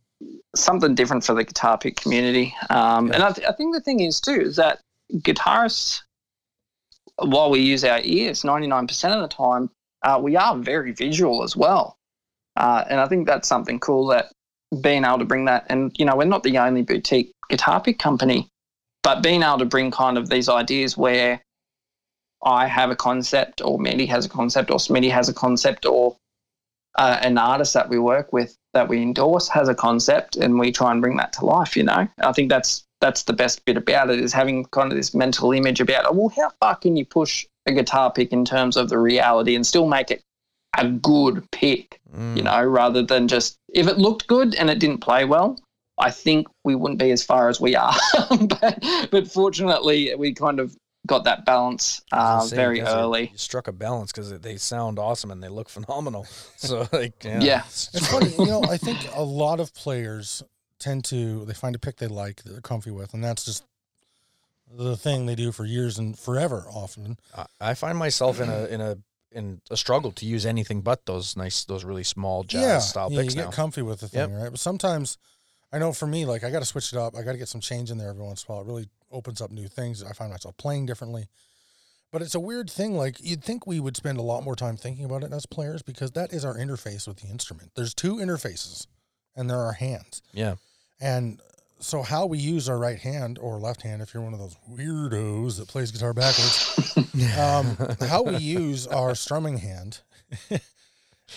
something 0.60 0.94
different 0.94 1.24
for 1.24 1.34
the 1.34 1.44
guitar 1.44 1.78
pick 1.78 1.96
community. 1.96 2.54
Um, 2.70 3.08
Yeah. 3.08 3.14
And 3.14 3.22
I, 3.22 3.32
th- 3.32 3.46
I 3.48 3.52
think 3.52 3.74
the 3.74 3.80
thing 3.80 4.00
is 4.00 4.20
too 4.20 4.40
is 4.40 4.56
that 4.56 4.80
guitarists, 5.12 6.00
while 7.16 7.50
we 7.50 7.60
use 7.60 7.84
our 7.84 8.00
ears, 8.02 8.44
ninety 8.44 8.66
nine 8.66 8.86
percent 8.86 9.14
of 9.14 9.22
the 9.22 9.34
time, 9.34 9.70
uh, 10.02 10.20
we 10.22 10.36
are 10.36 10.56
very 10.56 10.92
visual 10.92 11.42
as 11.42 11.56
well. 11.56 11.96
Uh, 12.56 12.84
and 12.88 13.00
I 13.00 13.06
think 13.06 13.26
that's 13.26 13.48
something 13.48 13.78
cool 13.78 14.06
that 14.08 14.32
being 14.80 15.04
able 15.04 15.18
to 15.18 15.24
bring 15.24 15.46
that, 15.46 15.66
and 15.68 15.92
you 15.98 16.04
know, 16.04 16.16
we're 16.16 16.24
not 16.24 16.42
the 16.42 16.58
only 16.58 16.82
boutique 16.82 17.32
guitar 17.48 17.80
pick 17.80 17.98
company, 17.98 18.48
but 19.02 19.22
being 19.22 19.42
able 19.42 19.58
to 19.58 19.64
bring 19.64 19.90
kind 19.90 20.18
of 20.18 20.28
these 20.28 20.48
ideas 20.48 20.96
where 20.96 21.40
I 22.44 22.66
have 22.66 22.90
a 22.90 22.96
concept, 22.96 23.62
or 23.64 23.78
Mandy 23.78 24.06
has 24.06 24.26
a 24.26 24.28
concept, 24.28 24.70
or 24.70 24.78
Smitty 24.78 25.10
has 25.10 25.28
a 25.28 25.34
concept, 25.34 25.86
or 25.86 26.16
uh, 26.96 27.18
an 27.22 27.38
artist 27.38 27.74
that 27.74 27.88
we 27.88 27.98
work 27.98 28.32
with 28.32 28.56
that 28.78 28.88
we 28.88 29.02
endorse 29.02 29.48
has 29.48 29.68
a 29.68 29.74
concept, 29.74 30.36
and 30.36 30.56
we 30.58 30.70
try 30.70 30.92
and 30.92 31.02
bring 31.02 31.16
that 31.16 31.32
to 31.34 31.44
life. 31.44 31.76
You 31.76 31.82
know, 31.82 32.06
I 32.18 32.32
think 32.32 32.48
that's 32.48 32.84
that's 33.00 33.24
the 33.24 33.32
best 33.32 33.64
bit 33.64 33.76
about 33.76 34.10
it 34.10 34.20
is 34.20 34.32
having 34.32 34.64
kind 34.66 34.92
of 34.92 34.96
this 34.96 35.14
mental 35.14 35.52
image 35.52 35.80
about, 35.80 36.04
oh, 36.06 36.12
well, 36.12 36.28
how 36.36 36.50
far 36.60 36.76
can 36.76 36.96
you 36.96 37.04
push 37.04 37.46
a 37.66 37.72
guitar 37.72 38.12
pick 38.12 38.32
in 38.32 38.44
terms 38.44 38.76
of 38.76 38.88
the 38.88 38.98
reality 38.98 39.54
and 39.54 39.66
still 39.66 39.86
make 39.86 40.10
it 40.10 40.22
a 40.76 40.88
good 40.88 41.44
pick, 41.50 42.00
Mm. 42.16 42.36
you 42.36 42.42
know, 42.42 42.64
rather 42.64 43.02
than 43.02 43.28
just 43.28 43.56
if 43.74 43.86
it 43.86 43.98
looked 43.98 44.26
good 44.28 44.54
and 44.54 44.70
it 44.70 44.78
didn't 44.78 44.98
play 44.98 45.24
well. 45.24 45.58
I 46.00 46.10
think 46.12 46.46
we 46.64 46.76
wouldn't 46.76 47.00
be 47.00 47.10
as 47.10 47.24
far 47.24 47.48
as 47.48 47.60
we 47.60 47.74
are, 47.74 47.94
but, 48.60 48.84
but 49.10 49.26
fortunately, 49.26 50.14
we 50.16 50.32
kind 50.32 50.60
of 50.60 50.76
got 51.08 51.24
that 51.24 51.44
balance 51.44 52.02
uh, 52.12 52.38
say, 52.40 52.54
very 52.54 52.78
you 52.78 52.84
guys 52.84 52.94
are- 52.94 53.00
early. 53.00 53.30
You 53.32 53.38
struck 53.38 53.66
a 53.66 53.72
balance 53.72 54.12
because 54.12 54.30
they 54.40 54.56
sound 54.56 54.98
awesome 55.00 55.32
and 55.32 55.42
they 55.42 55.48
look 55.48 55.68
phenomenal. 55.68 56.26
So 56.56 56.86
like, 56.92 57.24
yeah, 57.24 57.40
Yeah. 57.40 57.62
It's 57.66 58.06
funny, 58.08 58.30
you 58.38 58.46
know. 58.46 58.62
I 58.62 58.76
think 58.76 58.98
a 59.14 59.22
lot 59.24 59.58
of 59.60 59.74
players 59.74 60.42
tend 60.78 61.04
to 61.06 61.44
they 61.44 61.54
find 61.54 61.74
a 61.74 61.78
pick 61.80 61.96
they 61.96 62.06
like 62.06 62.42
that 62.44 62.50
they're 62.52 62.60
comfy 62.60 62.90
with, 62.92 63.12
and 63.14 63.22
that's 63.24 63.44
just 63.44 63.64
the 64.70 64.96
thing 64.96 65.26
they 65.26 65.34
do 65.34 65.50
for 65.52 65.64
years 65.64 65.98
and 65.98 66.18
forever. 66.18 66.66
Often, 66.72 67.18
I- 67.36 67.46
I 67.70 67.74
find 67.74 67.96
myself 67.98 68.40
in 68.40 68.48
a 68.50 68.66
in 68.66 68.80
a 68.80 68.98
in 69.32 69.60
a 69.70 69.76
struggle 69.76 70.10
to 70.12 70.24
use 70.26 70.46
anything 70.46 70.80
but 70.80 71.04
those 71.06 71.36
nice, 71.36 71.64
those 71.64 71.84
really 71.84 72.02
small 72.04 72.44
jazz 72.44 72.62
yeah, 72.62 72.78
style 72.78 73.08
yeah, 73.12 73.18
you 73.18 73.22
picks 73.24 73.34
get 73.34 73.44
now. 73.46 73.50
comfy 73.50 73.82
with 73.82 74.00
the 74.00 74.08
thing, 74.08 74.32
right? 74.32 74.50
But 74.50 74.58
sometimes, 74.58 75.18
I 75.72 75.78
know 75.78 75.92
for 75.92 76.06
me, 76.06 76.24
like 76.24 76.44
I 76.44 76.50
got 76.50 76.60
to 76.60 76.64
switch 76.64 76.92
it 76.92 76.98
up. 76.98 77.14
I 77.14 77.22
got 77.22 77.32
to 77.32 77.38
get 77.38 77.48
some 77.48 77.60
change 77.60 77.90
in 77.90 77.98
there 77.98 78.08
every 78.08 78.24
once 78.24 78.44
in 78.44 78.52
a 78.52 78.56
while. 78.56 78.64
It 78.64 78.68
really 78.68 78.88
opens 79.10 79.40
up 79.40 79.50
new 79.50 79.68
things. 79.68 80.02
I 80.02 80.12
find 80.12 80.30
myself 80.30 80.56
playing 80.56 80.86
differently. 80.86 81.28
But 82.10 82.22
it's 82.22 82.34
a 82.34 82.40
weird 82.40 82.70
thing. 82.70 82.96
Like 82.96 83.16
you'd 83.20 83.44
think 83.44 83.66
we 83.66 83.80
would 83.80 83.96
spend 83.96 84.18
a 84.18 84.22
lot 84.22 84.42
more 84.42 84.56
time 84.56 84.76
thinking 84.76 85.04
about 85.04 85.22
it 85.24 85.32
as 85.32 85.44
players 85.44 85.82
because 85.82 86.12
that 86.12 86.32
is 86.32 86.44
our 86.44 86.56
interface 86.56 87.06
with 87.06 87.18
the 87.18 87.28
instrument. 87.28 87.72
There's 87.76 87.92
two 87.92 88.16
interfaces, 88.16 88.86
and 89.36 89.50
there 89.50 89.60
are 89.60 89.72
hands. 89.72 90.22
yeah, 90.32 90.54
And 91.00 91.40
so, 91.80 92.02
how 92.02 92.26
we 92.26 92.38
use 92.38 92.68
our 92.68 92.78
right 92.78 92.98
hand 92.98 93.38
or 93.38 93.58
left 93.58 93.82
hand, 93.82 94.02
if 94.02 94.12
you're 94.12 94.22
one 94.22 94.32
of 94.32 94.40
those 94.40 94.56
weirdos 94.68 95.58
that 95.58 95.68
plays 95.68 95.92
guitar 95.92 96.12
backwards, 96.12 96.96
um, 97.38 97.76
how 98.08 98.22
we 98.22 98.38
use 98.38 98.86
our 98.86 99.14
strumming 99.14 99.58
hand 99.58 100.00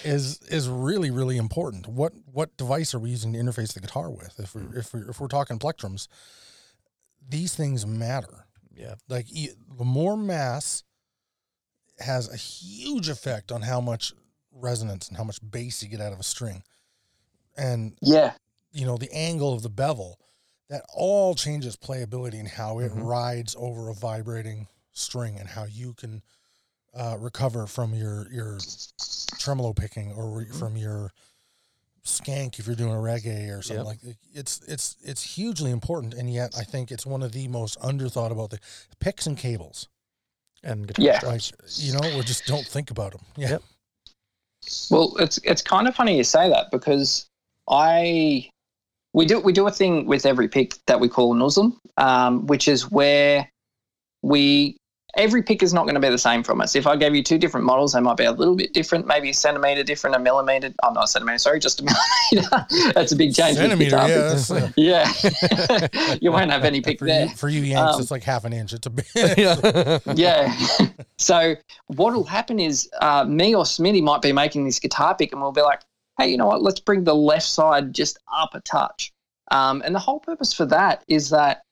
is 0.03 0.39
is 0.49 0.67
really 0.69 1.11
really 1.11 1.37
important. 1.37 1.87
What 1.87 2.13
what 2.25 2.55
device 2.57 2.93
are 2.93 2.99
we 2.99 3.09
using 3.09 3.33
to 3.33 3.39
interface 3.39 3.73
the 3.73 3.79
guitar 3.81 4.09
with? 4.09 4.39
If 4.39 4.55
we're 4.55 4.75
if 4.77 4.93
we're, 4.93 5.09
if 5.09 5.19
we're 5.19 5.27
talking 5.27 5.59
plectrums, 5.59 6.07
these 7.27 7.55
things 7.55 7.85
matter. 7.85 8.45
yeah, 8.75 8.95
Like 9.07 9.27
e- 9.31 9.51
the 9.77 9.85
more 9.85 10.17
mass 10.17 10.83
has 11.99 12.31
a 12.31 12.37
huge 12.37 13.09
effect 13.09 13.51
on 13.51 13.61
how 13.61 13.79
much 13.79 14.13
resonance 14.51 15.07
and 15.07 15.17
how 15.17 15.23
much 15.23 15.39
bass 15.49 15.83
you 15.83 15.89
get 15.89 16.01
out 16.01 16.13
of 16.13 16.19
a 16.19 16.23
string, 16.23 16.63
and 17.55 17.97
Yeah, 18.01 18.33
you 18.71 18.85
know 18.85 18.97
the 18.97 19.11
angle 19.13 19.53
of 19.53 19.61
the 19.61 19.69
bevel 19.69 20.19
that 20.69 20.83
all 20.95 21.35
changes 21.35 21.75
playability 21.75 22.39
and 22.39 22.47
how 22.47 22.79
it 22.79 22.91
Mhm. 22.93 23.03
rides 23.03 23.55
over 23.59 23.89
a 23.89 23.93
vibrating 23.93 24.67
string 24.93 25.37
and 25.37 25.49
how 25.49 25.65
you 25.65 25.93
can 25.93 26.21
uh, 26.93 27.17
recover 27.19 27.67
from 27.67 27.93
your 27.93 28.27
your 28.31 28.57
tremolo 29.39 29.73
picking 29.73 30.11
or 30.13 30.29
re- 30.29 30.45
from 30.51 30.75
your 30.77 31.11
skank 32.05 32.57
if 32.59 32.65
you're 32.65 32.75
doing 32.75 32.91
a 32.93 32.95
reggae 32.95 33.49
or 33.55 33.61
something 33.61 33.77
Yep. 33.77 33.85
like 33.85 34.01
that. 34.01 34.15
It's 34.33 34.59
it's 34.67 34.97
it's 35.03 35.21
hugely 35.35 35.71
important 35.71 36.13
and 36.15 36.31
yet 36.33 36.53
I 36.57 36.63
think 36.63 36.91
it's 36.91 37.05
one 37.05 37.21
of 37.23 37.31
the 37.31 37.47
most 37.47 37.79
underthought 37.79 38.31
about 38.31 38.49
the 38.49 38.59
picks 38.99 39.27
and 39.27 39.37
cables. 39.37 39.87
and 40.63 40.87
guitar 40.87 41.05
Yeah. 41.05 41.19
Like 41.23 41.41
straps. 41.41 41.79
you 41.81 41.93
know, 41.93 42.01
we 42.17 42.23
just 42.23 42.45
don't 42.45 42.65
think 42.65 42.91
about 42.91 43.11
them. 43.13 43.21
Yeah. 43.37 43.49
Yep. 43.51 43.63
Well, 44.91 45.15
it's 45.19 45.39
it's 45.43 45.61
kind 45.61 45.87
of 45.87 45.95
funny 45.95 46.17
you 46.17 46.23
say 46.23 46.49
that 46.49 46.69
because 46.71 47.27
I 47.69 48.49
we 49.13 49.25
do 49.25 49.39
we 49.39 49.53
do 49.53 49.67
a 49.67 49.71
thing 49.71 50.05
with 50.07 50.25
every 50.25 50.47
pick 50.47 50.75
that 50.87 50.99
we 50.99 51.07
call 51.09 51.33
Nuzlem, 51.35 51.77
um, 51.97 52.45
which 52.47 52.67
is 52.67 52.89
where 52.91 53.49
we 54.23 54.77
every 55.15 55.43
pick 55.43 55.61
is 55.61 55.73
not 55.73 55.83
going 55.83 55.95
to 55.95 56.01
be 56.01 56.09
the 56.09 56.17
same 56.17 56.43
from 56.43 56.61
us. 56.61 56.75
If 56.75 56.87
I 56.87 56.95
gave 56.95 57.15
you 57.15 57.23
two 57.23 57.37
different 57.37 57.65
models, 57.65 57.93
they 57.93 57.99
might 57.99 58.17
be 58.17 58.23
a 58.25 58.31
little 58.31 58.55
bit 58.55 58.73
different, 58.73 59.07
maybe 59.07 59.29
a 59.29 59.33
centimeter 59.33 59.83
different, 59.83 60.15
a 60.15 60.19
millimeter. 60.19 60.73
Oh, 60.83 60.91
not 60.93 61.05
a 61.05 61.07
centimeter. 61.07 61.37
Sorry, 61.37 61.59
just 61.59 61.81
a 61.81 61.83
millimeter. 62.33 62.91
That's 62.93 63.11
a 63.11 63.15
big 63.15 63.33
change. 63.35 63.57
Centimeter, 63.57 63.97
yeah. 63.97 64.71
yeah. 64.77 66.17
you 66.21 66.31
won't 66.31 66.51
have 66.51 66.63
any 66.63 66.81
pick 66.81 66.99
for 66.99 67.05
there. 67.05 67.25
you 67.25 67.35
for 67.35 67.49
you 67.49 67.61
Yanks, 67.61 67.95
Um, 67.95 68.01
it's 68.01 68.11
like 68.11 68.23
half 68.23 68.45
an 68.45 68.53
inch. 68.53 68.73
It's 68.73 68.87
a 68.87 68.89
bit 68.89 69.05
yeah, 69.15 70.05
yeah. 70.15 70.87
so 71.17 71.55
what'll 71.87 72.23
happen 72.23 72.59
is 72.59 72.89
uh, 73.01 73.25
me 73.25 73.55
or 73.55 73.63
Smitty 73.63 74.01
might 74.01 74.21
be 74.21 74.31
making 74.31 74.65
this 74.65 74.79
guitar 74.79 75.15
pick, 75.15 75.31
and 75.31 75.41
we'll 75.41 75.51
be 75.51 75.61
like, 75.61 75.81
"Hey, 76.17 76.29
you 76.29 76.37
know 76.37 76.47
what? 76.47 76.61
Let's 76.61 76.79
bring 76.79 77.03
the 77.03 77.15
left 77.15 77.47
side 77.47 77.93
just 77.93 78.17
up 78.33 78.53
a 78.53 78.61
touch." 78.61 79.11
Um, 79.51 79.81
and 79.85 79.93
the 79.93 79.99
whole 79.99 80.19
purpose 80.19 80.53
for 80.53 80.65
that 80.67 81.03
is 81.07 81.29
that 81.31 81.63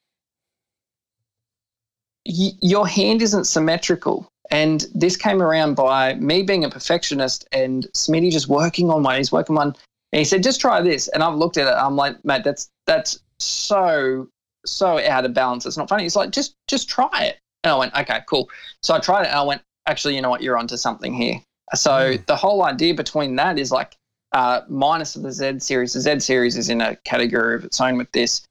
y- 2.29 2.57
your 2.61 2.87
hand 2.87 3.21
isn't 3.21 3.45
symmetrical. 3.45 4.27
And 4.51 4.85
this 4.95 5.15
came 5.15 5.41
around 5.41 5.75
by 5.75 6.15
me 6.15 6.41
being 6.41 6.63
a 6.63 6.69
perfectionist 6.69 7.47
and 7.51 7.87
Smitty 7.93 8.31
just 8.31 8.47
working 8.47 8.89
on 8.89 9.03
one. 9.03 9.17
He's 9.17 9.31
working 9.31 9.55
one, 9.55 9.75
and 10.11 10.17
he 10.17 10.23
said, 10.23 10.41
"Just 10.41 10.59
try 10.59 10.81
this." 10.81 11.07
And 11.09 11.21
I've 11.21 11.35
looked 11.35 11.57
at 11.57 11.67
it. 11.67 11.75
I'm 11.75 11.95
like, 11.95 12.23
"Mate, 12.25 12.43
that's 12.43 12.69
that's 12.87 13.19
so 13.39 14.27
so 14.65 14.99
out 15.05 15.25
of 15.25 15.33
balance. 15.33 15.65
It's 15.65 15.77
not 15.77 15.87
funny." 15.87 16.03
He's 16.03 16.15
like, 16.15 16.31
"Just 16.31 16.55
just 16.67 16.89
try 16.89 17.25
it." 17.25 17.37
And 17.63 17.73
I 17.73 17.75
went, 17.77 17.93
"Okay, 17.95 18.21
cool." 18.27 18.49
So 18.81 18.95
I 18.95 18.99
tried 18.99 19.23
it, 19.23 19.27
and 19.27 19.35
I 19.35 19.43
went, 19.43 19.61
"Actually, 19.85 20.15
you 20.15 20.21
know 20.21 20.31
what? 20.31 20.41
You're 20.41 20.57
onto 20.57 20.77
something 20.77 21.13
here." 21.13 21.39
So 21.75 22.15
the 22.25 22.35
whole 22.35 22.63
idea 22.63 22.95
between 22.95 23.35
that 23.35 23.59
is 23.59 23.71
like 23.71 23.95
uh, 24.31 24.61
minus 24.67 25.15
of 25.15 25.21
the 25.21 25.31
Z 25.31 25.59
series. 25.59 25.93
The 25.93 26.01
Z 26.01 26.21
series 26.21 26.57
is 26.57 26.69
in 26.69 26.81
a 26.81 26.95
category 26.97 27.53
of 27.55 27.63
its 27.63 27.79
own 27.79 27.97
with 27.97 28.11
this. 28.13 28.41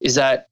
Is 0.00 0.14
that 0.14 0.46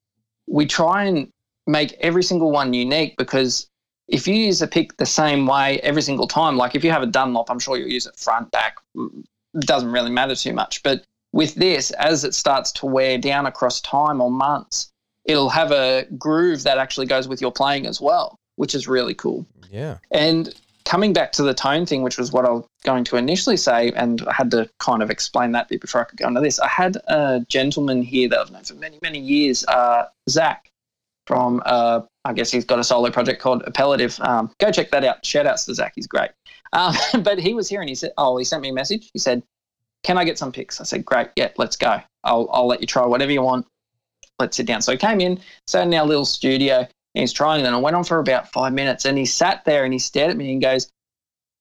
we 0.46 0.66
try 0.66 1.04
and 1.04 1.30
make 1.66 1.92
every 2.00 2.22
single 2.22 2.50
one 2.50 2.72
unique 2.74 3.16
because 3.16 3.68
if 4.08 4.26
you 4.26 4.34
use 4.34 4.60
a 4.60 4.66
pick 4.66 4.96
the 4.96 5.06
same 5.06 5.46
way 5.46 5.80
every 5.80 6.02
single 6.02 6.26
time, 6.26 6.56
like 6.56 6.74
if 6.74 6.84
you 6.84 6.90
have 6.90 7.02
a 7.02 7.06
Dunlop, 7.06 7.50
I'm 7.50 7.58
sure 7.58 7.76
you'll 7.76 7.88
use 7.88 8.06
it 8.06 8.16
front, 8.16 8.50
back. 8.50 8.76
It 8.94 9.60
doesn't 9.60 9.90
really 9.90 10.10
matter 10.10 10.34
too 10.34 10.52
much. 10.52 10.82
But 10.82 11.04
with 11.32 11.54
this, 11.54 11.90
as 11.92 12.24
it 12.24 12.34
starts 12.34 12.72
to 12.72 12.86
wear 12.86 13.16
down 13.16 13.46
across 13.46 13.80
time 13.80 14.20
or 14.20 14.30
months, 14.30 14.90
it'll 15.24 15.48
have 15.48 15.72
a 15.72 16.06
groove 16.18 16.64
that 16.64 16.78
actually 16.78 17.06
goes 17.06 17.28
with 17.28 17.40
your 17.40 17.52
playing 17.52 17.86
as 17.86 18.00
well, 18.00 18.38
which 18.56 18.74
is 18.74 18.88
really 18.88 19.14
cool. 19.14 19.46
yeah, 19.70 19.98
And 20.10 20.54
coming 20.84 21.12
back 21.12 21.32
to 21.32 21.42
the 21.42 21.54
tone 21.54 21.86
thing, 21.86 22.02
which 22.02 22.18
was 22.18 22.32
what 22.32 22.44
I 22.44 22.50
was 22.50 22.66
going 22.84 23.04
to 23.04 23.16
initially 23.16 23.56
say, 23.56 23.92
and 23.92 24.20
I 24.22 24.32
had 24.32 24.50
to 24.50 24.68
kind 24.78 25.02
of 25.02 25.10
explain 25.10 25.52
that 25.52 25.68
bit 25.68 25.80
before 25.80 26.02
I 26.02 26.04
could 26.04 26.18
go 26.18 26.28
into 26.28 26.40
this. 26.40 26.58
I 26.58 26.68
had 26.68 26.96
a 27.06 27.44
gentleman 27.48 28.02
here 28.02 28.28
that 28.28 28.38
I've 28.38 28.50
known 28.50 28.64
for 28.64 28.74
many, 28.74 28.98
many 29.00 29.20
years, 29.20 29.64
uh, 29.66 30.06
Zach, 30.28 30.71
from, 31.32 31.62
uh, 31.64 32.00
I 32.26 32.32
guess 32.34 32.50
he's 32.50 32.64
got 32.64 32.78
a 32.78 32.84
solo 32.84 33.10
project 33.10 33.40
called 33.40 33.62
Appellative. 33.64 34.22
Um, 34.26 34.52
go 34.60 34.70
check 34.70 34.90
that 34.90 35.02
out. 35.02 35.24
Shout 35.24 35.46
outs 35.46 35.64
to 35.64 35.74
Zach. 35.74 35.92
He's 35.96 36.06
great. 36.06 36.30
Um, 36.74 36.94
but 37.22 37.38
he 37.38 37.54
was 37.54 37.68
here 37.68 37.80
and 37.80 37.88
he 37.88 37.94
said, 37.94 38.12
Oh, 38.18 38.36
he 38.36 38.44
sent 38.44 38.62
me 38.62 38.68
a 38.68 38.72
message. 38.72 39.10
He 39.12 39.18
said, 39.18 39.42
Can 40.02 40.18
I 40.18 40.24
get 40.24 40.38
some 40.38 40.52
picks? 40.52 40.80
I 40.80 40.84
said, 40.84 41.04
Great. 41.04 41.28
Yeah, 41.36 41.48
let's 41.56 41.76
go. 41.76 42.00
I'll, 42.24 42.48
I'll 42.52 42.66
let 42.66 42.80
you 42.80 42.86
try 42.86 43.06
whatever 43.06 43.32
you 43.32 43.42
want. 43.42 43.66
Let's 44.38 44.56
sit 44.56 44.66
down. 44.66 44.82
So 44.82 44.92
he 44.92 44.98
came 44.98 45.20
in, 45.20 45.40
sat 45.66 45.86
in 45.86 45.94
our 45.94 46.06
little 46.06 46.24
studio, 46.24 46.80
and 46.80 46.88
he's 47.14 47.32
trying 47.32 47.62
them. 47.62 47.74
I 47.74 47.78
went 47.78 47.96
on 47.96 48.04
for 48.04 48.18
about 48.18 48.52
five 48.52 48.72
minutes 48.72 49.04
and 49.04 49.16
he 49.16 49.26
sat 49.26 49.64
there 49.64 49.84
and 49.84 49.92
he 49.92 49.98
stared 49.98 50.30
at 50.30 50.36
me 50.36 50.52
and 50.52 50.60
goes, 50.60 50.90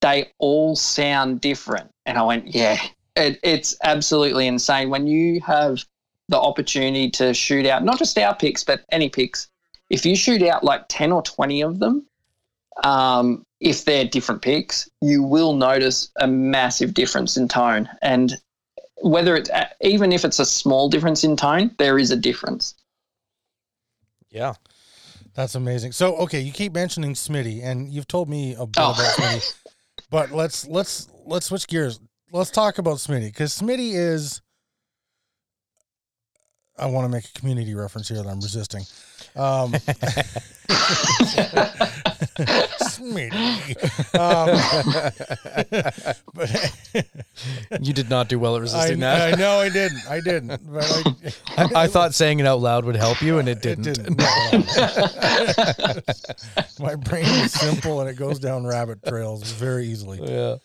They 0.01 0.31
all 0.37 0.75
sound 0.75 1.41
different. 1.41 1.89
And 2.05 2.17
I 2.17 2.23
went, 2.23 2.53
Yeah, 2.53 2.77
it, 3.15 3.39
it's 3.43 3.77
absolutely 3.83 4.47
insane. 4.47 4.89
When 4.89 5.07
you 5.07 5.39
have 5.41 5.83
the 6.29 6.39
opportunity 6.39 7.09
to 7.11 7.33
shoot 7.33 7.65
out, 7.65 7.83
not 7.83 7.99
just 7.99 8.17
our 8.17 8.35
picks, 8.35 8.63
but 8.63 8.81
any 8.91 9.09
picks, 9.09 9.50
if 9.91 10.05
you 10.05 10.15
shoot 10.15 10.41
out 10.43 10.63
like 10.63 10.85
10 10.87 11.11
or 11.11 11.21
20 11.21 11.61
of 11.63 11.79
them, 11.79 12.07
um, 12.85 13.45
if 13.59 13.83
they're 13.83 14.05
different 14.05 14.41
picks, 14.41 14.89
you 15.01 15.21
will 15.21 15.53
notice 15.53 16.09
a 16.19 16.27
massive 16.27 16.93
difference 16.93 17.35
in 17.35 17.49
tone. 17.49 17.89
And 18.01 18.37
whether 19.01 19.35
it's 19.35 19.49
even 19.81 20.13
if 20.13 20.23
it's 20.23 20.39
a 20.39 20.45
small 20.45 20.87
difference 20.89 21.25
in 21.25 21.35
tone, 21.35 21.75
there 21.77 21.99
is 21.99 22.09
a 22.09 22.15
difference. 22.15 22.73
Yeah. 24.29 24.53
That's 25.33 25.55
amazing. 25.55 25.91
So, 25.91 26.15
okay, 26.17 26.39
you 26.39 26.51
keep 26.53 26.73
mentioning 26.73 27.13
Smitty, 27.13 27.63
and 27.63 27.89
you've 27.89 28.07
told 28.07 28.29
me 28.29 28.53
a 28.53 28.65
bit 28.65 28.77
Oh. 28.81 28.91
about 28.91 29.13
Smitty, 29.15 29.53
but 30.09 30.31
let's 30.31 30.67
let's 30.67 31.09
let's 31.25 31.47
switch 31.47 31.67
gears. 31.67 31.99
Let's 32.31 32.49
talk 32.51 32.77
about 32.77 32.97
Smitty 32.97 33.27
because 33.27 33.57
Smitty 33.57 33.93
is. 33.93 34.41
I 36.77 36.85
want 36.87 37.05
to 37.05 37.09
make 37.09 37.25
a 37.25 37.39
community 37.39 37.73
reference 37.75 38.07
here 38.09 38.21
that 38.23 38.27
I'm 38.29 38.39
resisting. 38.39 38.83
Um, 39.35 39.71
Smitty. 42.99 43.75
Um, 44.15 44.57
but 46.33 46.49
You 47.81 47.93
did 47.93 48.09
not 48.09 48.27
do 48.29 48.37
well 48.39 48.55
at 48.55 48.59
I, 48.59 48.61
resisting 48.61 49.03
I 49.03 49.31
that. 49.31 49.39
know 49.39 49.59
I 49.59 49.69
didn't. 49.69 50.01
I 50.09 50.19
didn't. 50.19 50.61
But 50.71 50.83
I, 51.57 51.63
I, 51.63 51.83
I 51.83 51.87
thought 51.87 52.13
saying 52.13 52.39
it 52.39 52.45
out 52.45 52.59
loud 52.59 52.85
would 52.85 52.95
help 52.95 53.21
you, 53.21 53.39
and 53.39 53.47
it 53.49 53.61
didn't. 53.61 53.87
It 53.87 53.95
didn't. 53.97 54.17
No, 54.17 54.25
no. 54.51 56.01
My 56.79 56.95
brain 56.95 57.25
is 57.25 57.53
simple 57.53 58.01
and 58.01 58.09
it 58.09 58.15
goes 58.15 58.39
down 58.39 58.65
rabbit 58.65 59.03
trails 59.05 59.51
very 59.51 59.85
easily. 59.87 60.19
yeah. 60.23 60.55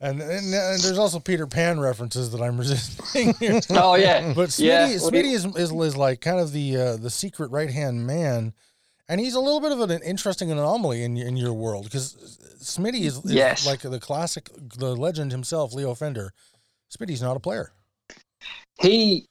And, 0.00 0.20
and, 0.20 0.52
and 0.54 0.80
there's 0.82 0.98
also 0.98 1.18
Peter 1.18 1.46
Pan 1.46 1.80
references 1.80 2.30
that 2.32 2.40
I'm 2.42 2.58
resisting. 2.58 3.34
here. 3.40 3.60
oh 3.70 3.94
yeah, 3.94 4.32
But 4.34 4.50
Smitty, 4.50 4.64
Yeah, 4.64 4.88
Smitty 4.88 5.32
is, 5.32 5.44
is 5.56 5.72
is 5.72 5.96
like 5.96 6.20
kind 6.20 6.38
of 6.40 6.52
the 6.52 6.76
uh, 6.76 6.96
the 6.96 7.10
secret 7.10 7.50
right 7.50 7.70
hand 7.70 8.06
man, 8.06 8.52
and 9.08 9.20
he's 9.20 9.34
a 9.34 9.40
little 9.40 9.60
bit 9.60 9.72
of 9.72 9.80
an 9.80 10.02
interesting 10.02 10.50
anomaly 10.50 11.02
in 11.02 11.16
your- 11.16 11.28
in 11.28 11.36
your 11.36 11.52
world 11.52 11.84
because 11.84 12.16
Smitty 12.60 13.02
is, 13.02 13.18
is 13.24 13.32
Yes. 13.32 13.66
like 13.66 13.80
the 13.80 14.00
classic, 14.00 14.48
the 14.78 14.94
legend 14.96 15.32
himself, 15.32 15.72
Leo 15.74 15.94
Fender. 15.94 16.32
Smitty's 16.90 17.22
not 17.22 17.36
a 17.36 17.40
player. 17.40 17.72
he 18.80 19.26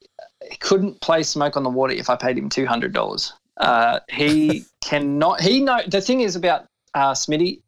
couldn't 0.60 1.00
play 1.00 1.22
smoke 1.22 1.56
on 1.56 1.62
the 1.62 1.70
water 1.70 1.92
if 1.94 2.08
I 2.10 2.16
paid 2.16 2.36
him 2.38 2.48
two 2.48 2.66
hundred 2.66 2.92
dollars. 2.92 3.32
Uh, 3.58 4.00
he 4.10 4.64
cannot. 4.84 5.40
He 5.40 5.60
know 5.60 5.80
the 5.86 6.00
thing 6.00 6.20
is 6.20 6.36
about 6.36 6.66
uh, 6.94 7.12
Smitty. 7.12 7.60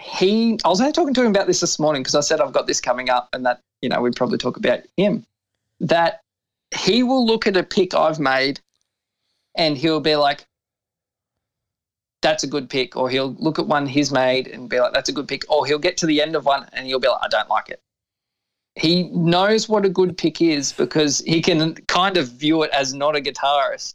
He, 0.00 0.58
I 0.64 0.68
was 0.68 0.80
only 0.80 0.92
talking 0.92 1.14
to 1.14 1.20
him 1.22 1.28
about 1.30 1.46
this 1.46 1.60
this 1.60 1.78
morning 1.78 2.02
because 2.02 2.14
I 2.16 2.20
said 2.20 2.40
I've 2.40 2.52
got 2.52 2.66
this 2.66 2.80
coming 2.80 3.10
up, 3.10 3.28
and 3.32 3.44
that 3.46 3.60
you 3.82 3.88
know 3.88 4.00
we'd 4.00 4.16
probably 4.16 4.38
talk 4.38 4.56
about 4.56 4.80
him. 4.96 5.24
That 5.80 6.20
he 6.76 7.02
will 7.02 7.24
look 7.26 7.46
at 7.46 7.56
a 7.56 7.62
pick 7.62 7.94
I've 7.94 8.18
made, 8.18 8.60
and 9.56 9.76
he'll 9.78 10.00
be 10.00 10.16
like, 10.16 10.44
"That's 12.24 12.42
a 12.42 12.48
good 12.54 12.68
pick," 12.68 12.96
or 12.96 13.08
he'll 13.08 13.34
look 13.38 13.58
at 13.60 13.66
one 13.68 13.86
he's 13.86 14.10
made 14.10 14.48
and 14.48 14.68
be 14.68 14.80
like, 14.80 14.92
"That's 14.92 15.08
a 15.08 15.12
good 15.12 15.28
pick," 15.28 15.42
or 15.48 15.66
he'll 15.66 15.78
get 15.88 15.96
to 15.98 16.06
the 16.06 16.20
end 16.20 16.34
of 16.34 16.44
one 16.44 16.66
and 16.72 16.86
he'll 16.86 16.98
be 17.06 17.08
like, 17.08 17.22
"I 17.22 17.28
don't 17.28 17.48
like 17.56 17.68
it." 17.68 17.80
he 18.76 19.04
knows 19.10 19.68
what 19.68 19.84
a 19.84 19.88
good 19.88 20.18
pick 20.18 20.40
is 20.42 20.72
because 20.72 21.20
he 21.20 21.40
can 21.40 21.74
kind 21.86 22.16
of 22.16 22.26
view 22.28 22.64
it 22.64 22.70
as 22.72 22.92
not 22.92 23.14
a 23.16 23.20
guitarist. 23.20 23.94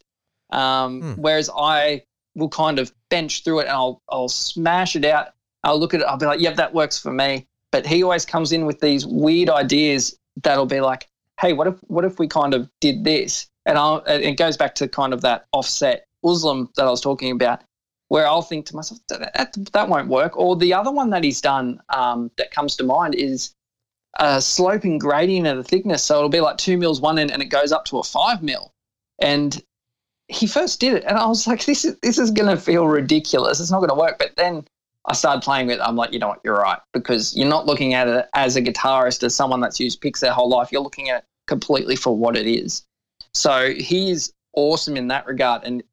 Um, 0.51 1.01
Hmm. 1.01 1.21
Whereas 1.21 1.49
I 1.55 2.03
will 2.35 2.49
kind 2.49 2.79
of 2.79 2.93
bench 3.09 3.43
through 3.43 3.59
it 3.59 3.63
and 3.63 3.71
I'll 3.71 4.01
I'll 4.09 4.29
smash 4.29 4.95
it 4.95 5.05
out. 5.05 5.27
I'll 5.65 5.79
look 5.79 5.93
at 5.93 5.99
it. 6.01 6.05
I'll 6.05 6.17
be 6.17 6.25
like, 6.25 6.39
"Yep, 6.39 6.55
that 6.55 6.73
works 6.73 6.97
for 6.97 7.11
me." 7.11 7.45
But 7.71 7.85
he 7.85 8.03
always 8.03 8.25
comes 8.25 8.51
in 8.51 8.65
with 8.65 8.79
these 8.79 9.05
weird 9.05 9.49
ideas 9.49 10.17
that'll 10.43 10.65
be 10.65 10.79
like, 10.79 11.07
"Hey, 11.41 11.51
what 11.53 11.67
if 11.67 11.75
what 11.87 12.05
if 12.05 12.17
we 12.17 12.27
kind 12.27 12.53
of 12.53 12.69
did 12.79 13.03
this?" 13.03 13.47
And 13.65 13.77
I'll 13.77 13.97
it 14.07 14.37
goes 14.37 14.55
back 14.57 14.75
to 14.75 14.87
kind 14.87 15.13
of 15.13 15.21
that 15.21 15.45
offset 15.51 16.05
Muslim 16.23 16.69
that 16.77 16.85
I 16.87 16.89
was 16.89 17.01
talking 17.01 17.31
about, 17.31 17.61
where 18.09 18.27
I'll 18.27 18.41
think 18.41 18.65
to 18.67 18.75
myself, 18.75 18.99
"That 19.07 19.33
that, 19.33 19.55
that 19.73 19.89
won't 19.89 20.09
work." 20.09 20.37
Or 20.37 20.55
the 20.55 20.73
other 20.73 20.91
one 20.91 21.09
that 21.11 21.23
he's 21.23 21.41
done 21.41 21.81
um, 21.89 22.29
that 22.37 22.51
comes 22.51 22.75
to 22.77 22.83
mind 22.83 23.15
is 23.15 23.55
a 24.19 24.41
sloping 24.41 24.97
gradient 24.97 25.47
of 25.47 25.57
the 25.57 25.63
thickness. 25.63 26.03
So 26.03 26.17
it'll 26.17 26.29
be 26.29 26.41
like 26.41 26.57
two 26.57 26.77
mils 26.77 26.99
one 26.99 27.17
end 27.17 27.31
and 27.31 27.41
it 27.41 27.45
goes 27.45 27.71
up 27.71 27.85
to 27.85 27.99
a 27.99 28.03
five 28.03 28.43
mil. 28.43 28.73
And 29.19 29.61
he 30.27 30.45
first 30.45 30.79
did 30.79 30.93
it, 30.93 31.03
and 31.05 31.17
I 31.17 31.25
was 31.25 31.47
like, 31.47 31.65
this 31.65 31.85
is 31.85 31.97
this 32.01 32.17
is 32.17 32.31
gonna 32.31 32.57
feel 32.57 32.87
ridiculous. 32.87 33.59
It's 33.59 33.71
not 33.71 33.79
gonna 33.79 33.95
work. 33.95 34.19
But 34.19 34.35
then 34.35 34.65
I 35.05 35.13
started 35.13 35.41
playing 35.41 35.67
with 35.67 35.77
it. 35.77 35.81
I'm 35.81 35.95
like, 35.95 36.13
you 36.13 36.19
know 36.19 36.29
what, 36.29 36.41
you're 36.43 36.57
right. 36.57 36.79
Because 36.93 37.35
you're 37.35 37.49
not 37.49 37.65
looking 37.65 37.93
at 37.93 38.07
it 38.07 38.27
as 38.33 38.55
a 38.55 38.61
guitarist, 38.61 39.23
as 39.23 39.33
someone 39.35 39.59
that's 39.61 39.79
used 39.79 40.01
picks 40.01 40.19
their 40.19 40.33
whole 40.33 40.49
life. 40.49 40.71
You're 40.71 40.81
looking 40.81 41.09
at 41.09 41.19
it 41.19 41.25
completely 41.47 41.95
for 41.95 42.15
what 42.15 42.35
it 42.35 42.47
is. 42.47 42.83
So 43.33 43.73
he's 43.73 44.33
awesome 44.53 44.97
in 44.97 45.07
that 45.07 45.25
regard. 45.25 45.63
And 45.63 45.83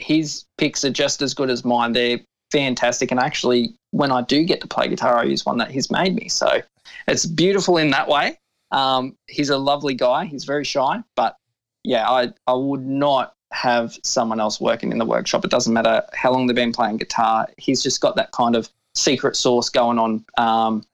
his 0.00 0.44
picks 0.58 0.84
are 0.84 0.90
just 0.90 1.22
as 1.22 1.34
good 1.34 1.50
as 1.50 1.64
mine. 1.64 1.92
They're 1.92 2.20
fantastic. 2.50 3.10
And 3.10 3.20
actually, 3.20 3.74
when 3.90 4.10
I 4.10 4.22
do 4.22 4.44
get 4.44 4.60
to 4.60 4.66
play 4.66 4.88
guitar, 4.88 5.18
I 5.18 5.24
use 5.24 5.46
one 5.46 5.58
that 5.58 5.70
he's 5.70 5.90
made 5.90 6.14
me. 6.14 6.28
So 6.28 6.60
it's 7.06 7.26
beautiful 7.26 7.76
in 7.76 7.90
that 7.90 8.08
way. 8.08 8.38
Um, 8.70 9.16
he's 9.26 9.50
a 9.50 9.58
lovely 9.58 9.94
guy. 9.94 10.26
He's 10.26 10.44
very 10.44 10.64
shy, 10.64 11.02
but 11.16 11.36
yeah, 11.82 12.08
I, 12.08 12.32
I 12.46 12.54
would 12.54 12.86
not 12.86 13.34
have 13.52 13.98
someone 14.04 14.38
else 14.38 14.60
working 14.60 14.92
in 14.92 14.98
the 14.98 15.04
workshop. 15.04 15.44
It 15.44 15.50
doesn't 15.50 15.72
matter 15.72 16.04
how 16.12 16.32
long 16.32 16.46
they've 16.46 16.54
been 16.54 16.72
playing 16.72 16.98
guitar. 16.98 17.48
He's 17.58 17.82
just 17.82 18.00
got 18.00 18.14
that 18.16 18.30
kind 18.30 18.54
of 18.54 18.68
secret 18.94 19.34
sauce 19.34 19.68
going 19.68 19.98
on. 19.98 20.24
Um, 20.38 20.84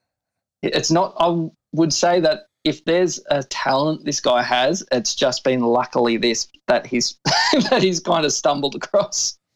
it's 0.63 0.89
not, 0.89 1.15
I 1.19 1.49
would 1.73 1.93
say 1.93 2.19
that 2.21 2.46
if 2.67 2.83
there's 2.85 3.19
a 3.29 3.43
talent 3.43 4.03
this 4.05 4.19
guy 4.19 4.43
has, 4.43 4.83
it's 4.91 5.15
just 5.15 5.43
been 5.43 5.61
luckily 5.61 6.17
this 6.17 6.47
that 6.67 6.85
he's 6.85 7.17
that 7.69 7.79
he's 7.81 7.99
kind 7.99 8.25
of 8.25 8.31
stumbled 8.33 8.75
across. 8.75 9.37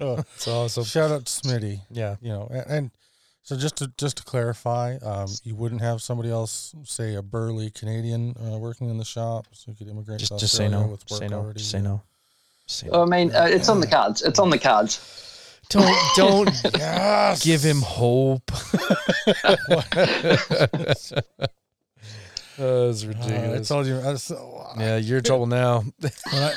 Oh, 0.00 0.14
That's 0.14 0.46
awesome. 0.46 0.84
shout 0.84 1.10
out 1.10 1.26
to 1.26 1.32
Smitty. 1.32 1.80
Yeah. 1.90 2.14
you 2.20 2.28
know 2.28 2.46
and, 2.52 2.66
and 2.70 2.90
so 3.42 3.56
just 3.56 3.76
to 3.78 3.90
just 3.98 4.18
to 4.18 4.22
clarify 4.22 4.94
um, 5.02 5.26
you 5.42 5.56
wouldn't 5.56 5.80
have 5.80 6.00
somebody 6.00 6.30
else 6.30 6.72
say 6.84 7.16
a 7.16 7.22
burly 7.22 7.70
canadian 7.70 8.36
uh, 8.38 8.56
working 8.58 8.90
in 8.90 8.98
the 8.98 9.04
shop 9.04 9.48
so 9.50 9.72
you 9.72 9.76
could 9.76 9.88
immigrate 9.88 10.20
Just 10.20 10.30
to 10.34 10.38
just 10.38 10.54
say 10.54 10.68
no. 10.68 10.82
with 10.86 11.02
work 11.10 11.18
say 11.18 11.26
no. 11.26 11.38
already 11.40 11.58
Just 11.58 11.72
say 11.72 11.80
no. 11.82 12.00
Just 12.68 12.78
say 12.78 12.88
I 12.92 13.04
mean, 13.06 13.34
uh, 13.34 13.48
it's 13.50 13.68
on 13.68 13.80
the 13.80 13.88
cards. 13.88 14.22
It's 14.22 14.38
on 14.38 14.50
the 14.50 14.58
cards. 14.60 15.00
Don't 15.68 15.98
don't 16.16 16.48
yes 16.78 17.44
give 17.44 17.62
him 17.64 17.82
hope. 17.82 18.48
That's 22.58 23.04
Uh, 23.04 23.06
I 23.06 23.08
ridiculous. 23.08 23.68
told 23.68 23.86
you 23.86 23.98
I 23.98 24.12
was, 24.12 24.22
so- 24.22 24.66
yeah, 24.78 24.96
you're 24.96 25.18
in 25.18 25.24
trouble 25.24 25.46
now. 25.46 25.84
when, 26.00 26.12
I, 26.34 26.52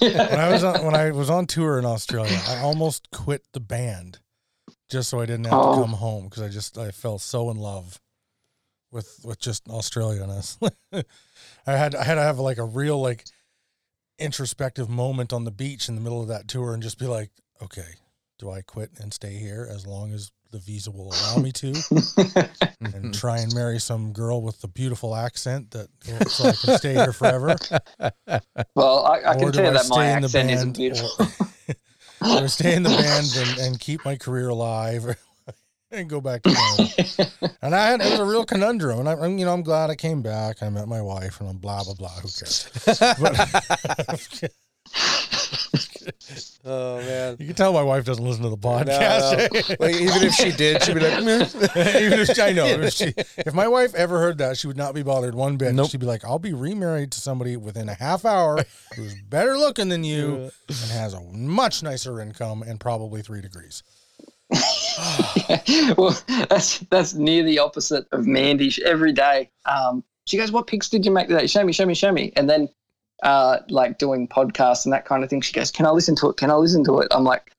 when 0.00 0.40
I 0.40 0.48
was 0.50 0.64
on, 0.64 0.84
when 0.84 0.94
I 0.94 1.10
was 1.10 1.30
on 1.30 1.46
tour 1.46 1.78
in 1.78 1.84
Australia 1.84 2.40
I 2.48 2.60
almost 2.60 3.10
quit 3.10 3.44
the 3.52 3.60
band 3.60 4.18
just 4.90 5.10
so 5.10 5.20
I 5.20 5.26
didn't 5.26 5.44
have 5.46 5.54
Oh. 5.54 5.76
to 5.76 5.82
come 5.82 5.92
home 5.94 6.24
because 6.24 6.42
I 6.42 6.48
just 6.48 6.78
I 6.78 6.90
fell 6.90 7.18
so 7.18 7.50
in 7.50 7.56
love 7.58 8.00
with 8.90 9.20
with 9.24 9.38
just 9.40 9.68
Australia 9.68 10.22
and 10.22 10.32
us. 10.32 10.58
I 10.92 11.72
had 11.76 11.94
I 11.94 12.04
had 12.04 12.14
to 12.16 12.22
have 12.22 12.38
like 12.38 12.58
a 12.58 12.64
real 12.64 13.00
like 13.00 13.24
introspective 14.18 14.88
moment 14.88 15.32
on 15.32 15.44
the 15.44 15.50
beach 15.50 15.88
in 15.88 15.94
the 15.94 16.00
middle 16.00 16.22
of 16.22 16.28
that 16.28 16.46
tour 16.48 16.72
and 16.74 16.82
just 16.82 16.98
be 16.98 17.06
like, 17.06 17.30
okay, 17.62 17.94
do 18.38 18.50
I 18.50 18.62
quit 18.62 18.90
and 19.00 19.12
stay 19.12 19.34
here 19.34 19.66
as 19.68 19.86
long 19.86 20.12
as 20.12 20.30
the 20.54 20.60
visa 20.60 20.88
will 20.88 21.12
allow 21.12 21.36
me 21.38 21.50
to, 21.50 21.74
and 22.94 23.12
try 23.20 23.38
and 23.38 23.52
marry 23.54 23.80
some 23.80 24.12
girl 24.12 24.40
with 24.40 24.62
a 24.62 24.68
beautiful 24.68 25.16
accent 25.16 25.72
that 25.72 25.88
so 26.28 26.48
I 26.48 26.52
can 26.52 26.78
stay 26.78 26.92
here 26.94 27.12
forever? 27.12 27.56
Well, 28.76 29.04
I, 29.04 29.30
I 29.30 29.34
can 29.34 29.50
do 29.50 29.52
tell 29.52 29.64
you 29.64 29.72
that 29.72 29.88
my 29.88 29.96
stay 29.96 30.12
in 30.12 30.20
the 30.20 30.26
accent 30.26 30.50
isn't 30.52 30.76
beautiful. 30.76 31.10
Or, 32.22 32.42
or 32.44 32.48
stay 32.48 32.76
in 32.76 32.84
the 32.84 32.90
band 32.90 33.34
and, 33.36 33.58
and 33.66 33.80
keep 33.80 34.04
my 34.04 34.14
career 34.14 34.48
alive 34.48 35.16
and 35.90 36.08
go 36.08 36.20
back 36.20 36.42
to 36.42 36.54
Canada. 36.54 37.56
And 37.60 37.74
I 37.74 37.86
had 37.88 38.00
it 38.00 38.12
was 38.12 38.20
a 38.20 38.24
real 38.24 38.44
conundrum. 38.44 39.00
And 39.00 39.08
I, 39.08 39.14
I'm, 39.14 39.36
you 39.38 39.44
know, 39.44 39.52
I'm 39.52 39.64
glad 39.64 39.90
I 39.90 39.96
came 39.96 40.22
back. 40.22 40.62
I 40.62 40.68
met 40.68 40.86
my 40.86 41.02
wife 41.02 41.40
and 41.40 41.48
I'm 41.48 41.58
blah, 41.58 41.82
blah, 41.82 41.94
blah. 41.94 42.10
Who 42.10 42.28
cares? 42.28 42.70
But 42.86 44.52
oh 46.64 46.96
man. 46.98 47.36
you 47.38 47.46
can 47.46 47.54
tell 47.54 47.72
my 47.72 47.82
wife 47.82 48.04
doesn't 48.04 48.24
listen 48.24 48.42
to 48.42 48.48
the 48.50 48.56
podcast. 48.56 49.78
Like, 49.80 49.94
even 49.96 50.22
if 50.22 50.34
she 50.34 50.52
did, 50.52 50.82
she'd 50.82 50.94
be 50.94 51.00
like, 51.00 51.24
"Meh." 51.24 51.44
Even 52.00 52.20
if 52.20 52.28
she- 52.28 52.42
I 52.42 52.52
know 52.52 52.66
if, 52.66 52.92
she, 52.92 53.12
if 53.38 53.54
my 53.54 53.68
wife 53.68 53.94
ever 53.94 54.18
heard 54.18 54.38
that, 54.38 54.56
she 54.56 54.66
would 54.66 54.76
not 54.76 54.94
be 54.94 55.02
bothered 55.02 55.34
one 55.34 55.56
bit. 55.56 55.74
Nope. 55.74 55.90
She'd 55.90 56.00
be 56.00 56.06
like, 56.06 56.24
"I'll 56.24 56.38
be 56.38 56.52
remarried 56.52 57.12
to 57.12 57.20
somebody 57.20 57.56
within 57.56 57.88
a 57.88 57.94
half 57.94 58.24
hour 58.24 58.58
who's 58.96 59.14
better 59.22 59.56
looking 59.58 59.88
than 59.88 60.04
you 60.04 60.50
and 60.68 60.90
has 60.92 61.14
a 61.14 61.20
much 61.20 61.82
nicer 61.82 62.20
income 62.20 62.62
and 62.62 62.78
probably 62.80 63.22
three 63.22 63.40
degrees." 63.40 63.82
well, 65.96 66.16
that's 66.48 66.78
that's 66.90 67.14
near 67.14 67.42
the 67.42 67.58
opposite 67.58 68.06
of 68.12 68.26
Mandy. 68.26 68.72
Every 68.84 69.12
day, 69.12 69.50
um, 69.66 70.04
she 70.26 70.36
goes, 70.36 70.52
"What 70.52 70.66
picks 70.66 70.88
did 70.88 71.04
you 71.04 71.10
make 71.10 71.28
today? 71.28 71.46
Show 71.46 71.64
me, 71.64 71.72
show 71.72 71.86
me, 71.86 71.94
show 71.94 72.12
me." 72.12 72.32
And 72.36 72.48
then, 72.48 72.68
uh, 73.22 73.58
like 73.68 73.98
doing 73.98 74.28
podcasts 74.28 74.84
and 74.84 74.92
that 74.92 75.04
kind 75.04 75.22
of 75.24 75.30
thing, 75.30 75.40
she 75.40 75.52
goes, 75.52 75.70
"Can 75.70 75.86
I 75.86 75.90
listen 75.90 76.14
to 76.16 76.30
it? 76.30 76.36
Can 76.36 76.50
I 76.50 76.54
listen 76.54 76.84
to 76.84 76.98
it?" 77.00 77.08
I'm 77.10 77.24
like, 77.24 77.52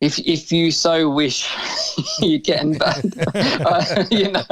"If 0.00 0.18
if 0.18 0.50
you 0.52 0.70
so 0.70 1.08
wish, 1.10 1.48
you 2.20 2.40
can." 2.40 2.76
But 2.78 3.04
uh, 3.34 4.04
you 4.10 4.32
know, 4.32 4.44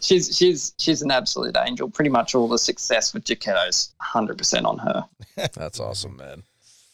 she's 0.00 0.36
she's 0.36 0.74
she's 0.78 1.02
an 1.02 1.10
absolute 1.10 1.56
angel. 1.56 1.90
Pretty 1.90 2.10
much 2.10 2.34
all 2.34 2.48
the 2.48 2.58
success 2.58 3.12
with 3.14 3.24
Jaketto's 3.24 3.94
100 3.98 4.38
percent 4.38 4.66
on 4.66 4.78
her. 4.78 5.04
That's 5.54 5.78
awesome, 5.80 6.16
man. 6.16 6.42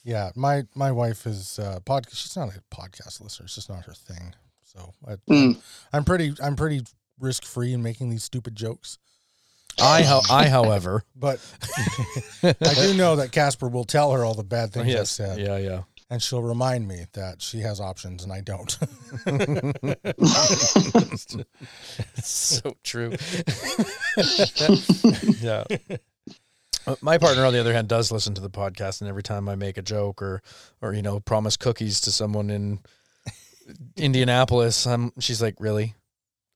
Yeah, 0.05 0.31
my 0.35 0.65
my 0.75 0.91
wife 0.91 1.27
is 1.27 1.59
uh, 1.59 1.79
podcast. 1.85 2.17
She's 2.17 2.37
not 2.37 2.49
a 2.49 2.61
podcast 2.75 3.21
listener. 3.21 3.45
It's 3.45 3.55
just 3.55 3.71
not 3.71 3.85
her 3.85 3.95
thing. 3.95 4.35
So 4.65 4.93
I, 5.07 5.17
Mm. 5.31 5.63
I'm 5.93 6.05
pretty 6.05 6.35
I'm 6.43 6.57
pretty 6.57 6.83
risk 7.21 7.45
free 7.45 7.73
in 7.73 7.83
making 7.83 8.11
these 8.11 8.25
stupid 8.25 8.57
jokes. 8.57 8.99
I, 9.81 10.03
ho- 10.03 10.23
I, 10.31 10.49
however, 10.49 11.05
But 11.17 11.41
I 12.43 12.75
do 12.75 12.95
know 12.95 13.17
that 13.17 13.31
Casper 13.33 13.69
will 13.69 13.85
tell 13.85 14.13
her 14.13 14.25
all 14.25 14.35
the 14.35 14.45
bad 14.45 14.73
things 14.73 14.95
I 14.95 15.05
said, 15.05 15.39
yeah, 15.39 15.57
yeah. 15.57 15.83
and 16.11 16.23
she'll 16.23 16.43
remind 16.43 16.87
me 16.89 17.07
that 17.13 17.41
she 17.41 17.61
has 17.61 17.81
options 17.81 18.25
and 18.25 18.33
I 18.33 18.41
don't. 18.41 18.77
It's 22.17 22.29
so 22.61 22.77
true. 22.83 23.13
yeah. 25.41 25.65
My 27.01 27.19
partner, 27.19 27.45
on 27.45 27.53
the 27.53 27.61
other 27.61 27.73
hand, 27.73 27.89
does 27.89 28.11
listen 28.11 28.35
to 28.35 28.41
the 28.41 28.51
podcast, 28.51 29.01
and 29.01 29.09
every 29.09 29.23
time 29.23 29.49
I 29.49 29.55
make 29.55 29.79
a 29.79 29.83
joke 29.83 30.21
or, 30.21 30.43
or 30.81 30.93
you 30.93 31.03
know, 31.03 31.21
promise 31.21 31.57
cookies 31.57 32.01
to 32.03 32.11
someone 32.11 32.51
in 32.51 32.81
Indianapolis, 33.97 34.85
I'm, 34.87 35.13
she's 35.21 35.41
like, 35.41 35.55
"Really?" 35.61 35.95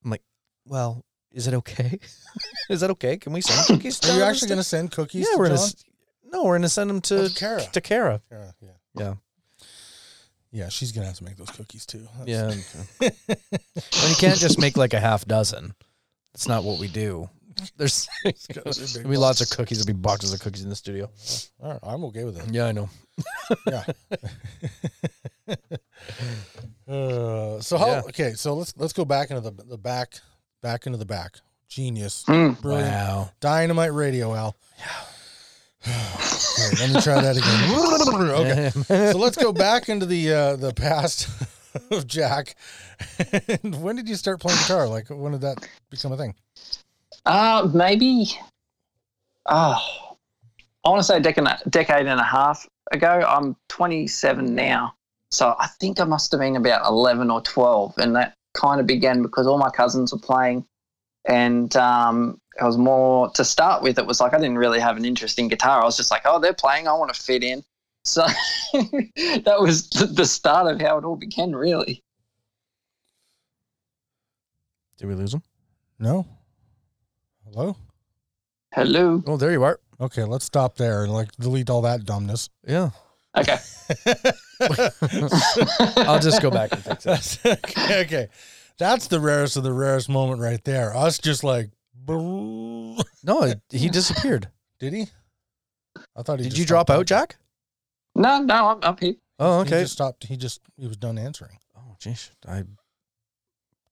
I'm 0.03 0.11
like, 0.11 0.23
"Well, 0.65 1.05
is 1.31 1.47
it 1.47 1.53
okay? 1.53 1.99
is 2.69 2.81
that 2.81 2.89
okay? 2.91 3.17
Can 3.17 3.33
we 3.33 3.41
send 3.41 3.65
cookies?" 3.67 4.03
Are 4.09 4.15
you 4.17 4.23
actually 4.23 4.47
going 4.49 4.59
to 4.59 4.63
send 4.63 4.91
cookies? 4.91 5.25
Yeah, 5.27 5.33
to 5.33 5.39
we're 5.39 5.49
gonna. 5.49 5.67
No, 6.31 6.43
we're 6.43 6.57
gonna 6.57 6.69
send 6.69 6.89
them 6.89 7.01
to 7.01 7.21
Oh, 7.23 7.27
to 7.29 7.33
Kara. 7.33 7.61
To 7.73 7.81
Kara. 7.81 8.21
Yeah, 8.31 8.51
yeah, 8.61 8.69
Yeah. 8.95 9.13
yeah. 10.51 10.69
She's 10.69 10.91
gonna 10.91 11.07
have 11.07 11.15
to 11.17 11.23
make 11.23 11.37
those 11.37 11.49
cookies 11.51 11.85
too. 11.85 12.07
That's- 12.19 12.27
Yeah. 12.99 13.07
and 14.01 14.09
you 14.09 14.15
can't 14.17 14.37
just 14.39 14.59
make 14.59 14.75
like 14.75 14.93
a 14.93 14.99
half 14.99 15.23
dozen. 15.25 15.73
That's 16.33 16.47
not 16.47 16.63
what 16.65 16.79
we 16.79 16.87
do. 16.89 17.29
There's 17.77 18.07
gotta 18.53 19.01
be 19.03 19.09
be 19.09 19.17
lots 19.17 19.41
of 19.41 19.49
cookies. 19.49 19.77
There'll 19.83 19.95
be 19.97 19.99
boxes 20.01 20.33
of 20.33 20.39
cookies 20.41 20.63
in 20.63 20.69
the 20.69 20.75
studio. 20.75 21.09
All 21.63 21.71
right, 21.71 21.79
I'm 21.81 22.03
okay 22.05 22.23
with 22.25 22.37
it. 22.37 22.53
Yeah, 22.53 22.65
I 22.67 22.71
know. 22.73 22.89
Yeah. 23.65 23.83
uh, 26.87 27.59
so 27.61 27.77
how? 27.77 27.87
Yeah. 27.87 28.01
Okay, 28.09 28.33
so 28.33 28.53
let's 28.55 28.73
let's 28.77 28.93
go 28.93 29.05
back 29.05 29.29
into 29.31 29.41
the 29.41 29.51
the 29.63 29.77
back, 29.77 30.19
back 30.61 30.85
into 30.85 30.97
the 30.97 31.05
back. 31.05 31.37
Genius, 31.67 32.23
Mm. 32.27 32.59
brilliant, 32.61 32.91
Wow. 32.91 33.29
dynamite 33.39 33.93
radio, 33.93 34.33
Al. 34.33 34.55
Okay, 35.85 36.75
let 36.81 36.89
me 36.95 37.01
try 37.01 37.21
that 37.21 37.37
again. 37.37 38.71
okay, 38.89 39.11
so 39.11 39.17
let's 39.17 39.37
go 39.37 39.53
back 39.53 39.87
into 39.89 40.05
the 40.05 40.33
uh, 40.33 40.55
the 40.57 40.73
past 40.73 41.29
of 41.91 42.07
Jack. 42.07 42.55
and 43.63 43.81
when 43.81 43.95
did 43.95 44.09
you 44.09 44.15
start 44.15 44.39
playing 44.41 44.57
guitar? 44.59 44.87
Like, 44.87 45.07
when 45.09 45.31
did 45.33 45.41
that 45.41 45.65
become 45.89 46.11
a 46.11 46.17
thing? 46.17 46.35
Uh, 47.25 47.69
maybe. 47.73 48.27
Oh, 49.45 49.77
I 50.83 50.89
want 50.89 50.99
to 50.99 51.03
say 51.03 51.17
a 51.17 51.19
decade, 51.21 51.45
decade 51.69 52.07
and 52.07 52.19
a 52.19 52.23
half 52.23 52.67
ago. 52.91 53.23
I'm 53.27 53.55
27 53.69 54.55
now. 54.55 54.93
So 55.31 55.55
I 55.59 55.67
think 55.79 55.99
I 55.99 56.05
must 56.05 56.31
have 56.31 56.41
been 56.41 56.55
about 56.55 56.85
11 56.87 57.29
or 57.29 57.41
12. 57.41 57.93
And 57.97 58.15
that 58.15 58.33
kind 58.57 58.81
of 58.81 58.87
began 58.87 59.21
because 59.21 59.47
all 59.47 59.57
my 59.57 59.69
cousins 59.69 60.11
were 60.11 60.19
playing. 60.19 60.65
And 61.25 61.75
um, 61.75 62.41
it 62.59 62.63
was 62.63 62.77
more 62.77 63.29
to 63.31 63.45
start 63.45 63.83
with, 63.83 63.99
it 63.99 64.05
was 64.05 64.19
like 64.19 64.33
I 64.33 64.37
didn't 64.37 64.57
really 64.57 64.79
have 64.79 64.97
an 64.97 65.05
interest 65.05 65.37
in 65.39 65.47
guitar. 65.47 65.81
I 65.81 65.85
was 65.85 65.97
just 65.97 66.11
like, 66.11 66.23
oh, 66.25 66.39
they're 66.39 66.53
playing. 66.53 66.87
I 66.87 66.93
want 66.93 67.13
to 67.13 67.21
fit 67.21 67.43
in. 67.43 67.63
So 68.07 68.25
that 69.43 69.57
was 69.59 69.89
the 69.89 70.05
the 70.05 70.25
start 70.25 70.71
of 70.71 70.79
how 70.79 70.97
it 70.97 71.03
all 71.03 71.17
began, 71.17 71.53
really. 71.53 72.05
Did 74.97 75.07
we 75.07 75.13
lose 75.13 75.33
him? 75.33 75.43
No. 75.99 76.25
Hello. 77.43 77.75
Hello. 78.73 79.21
Oh, 79.27 79.35
there 79.35 79.51
you 79.51 79.63
are. 79.63 79.81
Okay, 79.99 80.23
let's 80.23 80.45
stop 80.45 80.77
there 80.77 81.03
and 81.03 81.11
like 81.11 81.33
delete 81.33 81.69
all 81.69 81.81
that 81.81 82.05
dumbness. 82.05 82.49
Yeah. 82.65 82.91
Okay. 83.37 83.57
I'll 85.97 86.19
just 86.19 86.41
go 86.41 86.49
back 86.51 86.71
and 86.71 86.83
fix 86.83 87.05
it. 87.45 87.59
Okay, 87.65 88.01
okay. 88.05 88.27
That's 88.77 89.07
the 89.07 89.19
rarest 89.19 89.57
of 89.57 89.63
the 89.63 89.73
rarest 89.73 90.09
moment 90.09 90.39
right 90.41 90.63
there. 90.63 90.95
Us 90.95 91.17
just 91.19 91.43
like. 91.43 91.69
No, 93.23 93.41
it, 93.43 93.59
he 93.69 93.89
disappeared. 93.89 94.47
did 94.79 94.93
he? 94.93 95.07
I 96.15 96.21
thought 96.23 96.39
he. 96.39 96.43
Did 96.43 96.51
just 96.51 96.59
you 96.59 96.65
drop 96.65 96.89
out, 96.89 97.05
Jack? 97.05 97.35
No, 98.15 98.39
no, 98.39 98.67
I'm 98.69 98.79
up 98.83 98.99
here. 99.01 99.15
Oh, 99.39 99.63
He 99.63 99.67
okay. 99.67 99.81
just 99.81 99.93
stopped. 99.93 100.23
He 100.25 100.37
just 100.37 100.61
he 100.77 100.87
was 100.87 100.95
done 100.97 101.17
answering. 101.17 101.57
Oh, 101.75 101.97
jeez. 101.99 102.31
I 102.47 102.63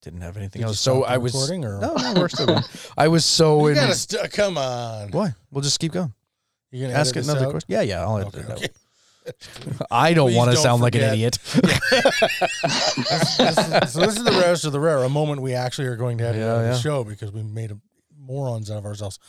didn't 0.02 0.22
have 0.22 0.38
anything 0.38 0.62
Did 0.62 0.68
else. 0.68 0.80
So 0.80 1.04
I 1.04 1.18
was. 1.18 1.34
recording 1.34 1.66
or 1.66 1.80
No, 1.82 1.96
no, 1.96 2.14
we're 2.16 2.30
still 2.30 2.46
going. 2.46 2.64
I 2.98 3.10
was 3.10 3.26
so 3.26 3.60
You 3.62 3.68
in. 3.68 3.76
gotta 3.76 3.96
st- 3.96 4.32
come 4.32 4.58
on. 4.58 5.10
Why? 5.12 5.34
We'll 5.52 5.62
just 5.64 5.80
keep 5.80 5.92
going. 5.92 6.14
You 6.72 6.84
gonna 6.84 6.94
Ask 6.94 7.10
edit 7.10 7.16
it 7.16 7.20
this 7.20 7.28
another 7.30 7.46
out? 7.48 7.52
question. 7.52 7.68
Yeah, 7.74 7.82
yeah. 7.82 8.02
I'll 8.04 8.18
edit 8.20 8.34
Okay, 8.36 8.44
it 8.46 8.52
out. 8.52 8.58
okay. 8.58 8.68
I 9.92 10.14
don't 10.14 10.30
Please 10.30 10.38
want 10.38 10.50
to 10.52 10.56
don't 10.56 10.64
sound 10.64 10.82
like 10.82 10.96
an 10.96 11.02
idiot. 11.02 11.38
This 12.66 13.58
is- 13.58 13.94
so 13.94 14.00
this 14.02 14.18
is 14.18 14.24
the 14.24 14.32
rarest 14.42 14.66
of 14.66 14.72
the 14.72 14.80
rare. 14.80 15.04
A 15.04 15.10
moment 15.10 15.42
we 15.42 15.54
actually 15.54 15.88
are 15.88 15.96
going 15.96 16.18
to 16.20 16.26
have 16.26 16.36
Yeah, 16.36 16.52
out 16.54 16.58
of 16.62 16.64
the 16.68 16.78
show 16.80 17.04
because 17.04 17.32
we 17.32 17.44
made 17.44 17.72
a, 17.72 17.78
morons 18.20 18.70
out 18.72 18.78
of 18.78 18.86
ourselves. 18.86 19.20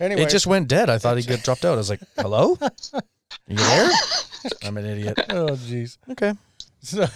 Anyway, 0.00 0.22
It 0.22 0.30
just 0.30 0.46
went 0.46 0.68
dead. 0.68 0.90
I 0.90 0.98
thought 0.98 1.16
he'd 1.16 1.26
get 1.26 1.42
dropped 1.44 1.64
out. 1.64 1.74
I 1.74 1.76
was 1.76 1.90
like, 1.90 2.00
hello? 2.16 2.56
you 3.46 3.56
there? 3.56 3.90
I'm 4.64 4.76
an 4.76 4.84
idiot. 4.86 5.18
oh 5.30 5.50
jeez. 5.50 5.98
Okay. 6.10 6.34
So, 6.80 7.06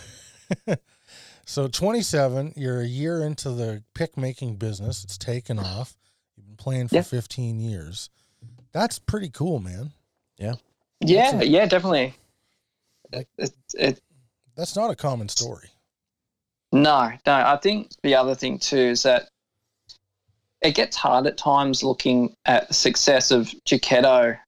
so 1.44 1.68
27, 1.68 2.52
you're 2.56 2.80
a 2.80 2.86
year 2.86 3.22
into 3.22 3.50
the 3.50 3.82
pick 3.94 4.16
making 4.16 4.56
business. 4.56 5.02
It's 5.04 5.18
taken 5.18 5.58
off. 5.58 5.96
You've 6.36 6.46
been 6.46 6.56
playing 6.56 6.88
for 6.88 6.96
Yeah. 6.96 7.02
15 7.02 7.58
years. 7.60 8.10
That's 8.72 8.98
pretty 8.98 9.30
cool, 9.30 9.58
man. 9.58 9.92
Yeah, 10.38 10.54
That's 11.00 11.42
a- 11.42 11.46
yeah, 11.48 11.66
definitely. 11.66 12.14
Like- 13.12 13.28
It, 13.38 13.52
it, 13.74 14.00
That's 14.56 14.76
not 14.76 14.90
a 14.90 14.96
common 14.96 15.28
story. 15.28 15.68
no, 16.72 17.12
no. 17.26 17.32
I 17.32 17.56
think 17.62 17.90
the 18.02 18.14
other 18.14 18.34
thing 18.34 18.58
too 18.58 18.76
is 18.78 19.02
that 19.04 19.28
it 20.62 20.74
gets 20.74 20.96
hard 20.96 21.26
at 21.26 21.36
times 21.36 21.82
looking 21.84 22.34
at 22.46 22.68
the 22.68 22.74
success 22.74 23.30
of 23.30 23.48
Jaketto 23.66 24.38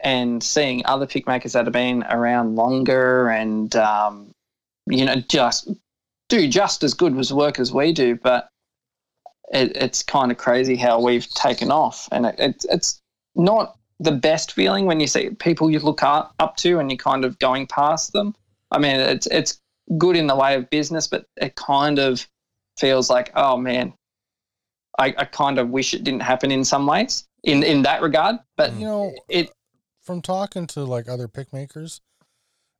and 0.00 0.42
seeing 0.42 0.84
other 0.86 1.06
pick 1.06 1.26
makers 1.26 1.52
that 1.52 1.64
have 1.66 1.72
been 1.72 2.02
around 2.04 2.56
longer 2.56 3.28
and 3.30 3.74
um, 3.76 4.32
you 4.86 5.04
know 5.04 5.16
just 5.28 5.70
do 6.28 6.48
just 6.48 6.82
as 6.82 6.94
good 6.94 7.16
as 7.18 7.32
work 7.32 7.58
as 7.58 7.72
we 7.72 7.92
do, 7.92 8.16
but 8.16 8.48
it, 9.52 9.76
it's 9.76 10.02
kind 10.02 10.30
of 10.30 10.38
crazy 10.38 10.76
how 10.76 11.00
we've 11.00 11.28
taken 11.30 11.70
off, 11.70 12.08
and 12.12 12.26
it, 12.26 12.34
it, 12.38 12.64
it's 12.70 13.00
not 13.34 13.76
the 14.00 14.12
best 14.12 14.52
feeling 14.52 14.86
when 14.86 14.98
you 14.98 15.06
see 15.06 15.30
people 15.30 15.70
you 15.70 15.78
look 15.78 16.02
up, 16.02 16.34
up 16.40 16.56
to 16.56 16.78
and 16.78 16.90
you're 16.90 16.98
kind 16.98 17.24
of 17.24 17.38
going 17.38 17.66
past 17.66 18.12
them. 18.12 18.34
I 18.70 18.78
mean, 18.78 18.96
it's 18.96 19.26
it's 19.26 19.60
good 19.98 20.16
in 20.16 20.26
the 20.26 20.34
way 20.34 20.54
of 20.54 20.70
business, 20.70 21.06
but 21.06 21.26
it 21.36 21.54
kind 21.54 21.98
of 21.98 22.26
feels 22.78 23.10
like, 23.10 23.30
oh 23.34 23.56
man, 23.58 23.92
I, 24.98 25.14
I 25.18 25.24
kind 25.26 25.58
of 25.58 25.68
wish 25.68 25.92
it 25.92 26.02
didn't 26.02 26.22
happen 26.22 26.50
in 26.50 26.64
some 26.64 26.86
ways 26.86 27.28
in 27.44 27.62
in 27.62 27.82
that 27.82 28.00
regard. 28.00 28.36
But 28.56 28.72
mm. 28.72 28.80
You 28.80 28.86
know, 28.86 29.12
it 29.28 29.50
from 30.02 30.22
talking 30.22 30.66
to 30.68 30.84
like 30.84 31.08
other 31.08 31.28
pick 31.28 31.52
makers, 31.52 32.00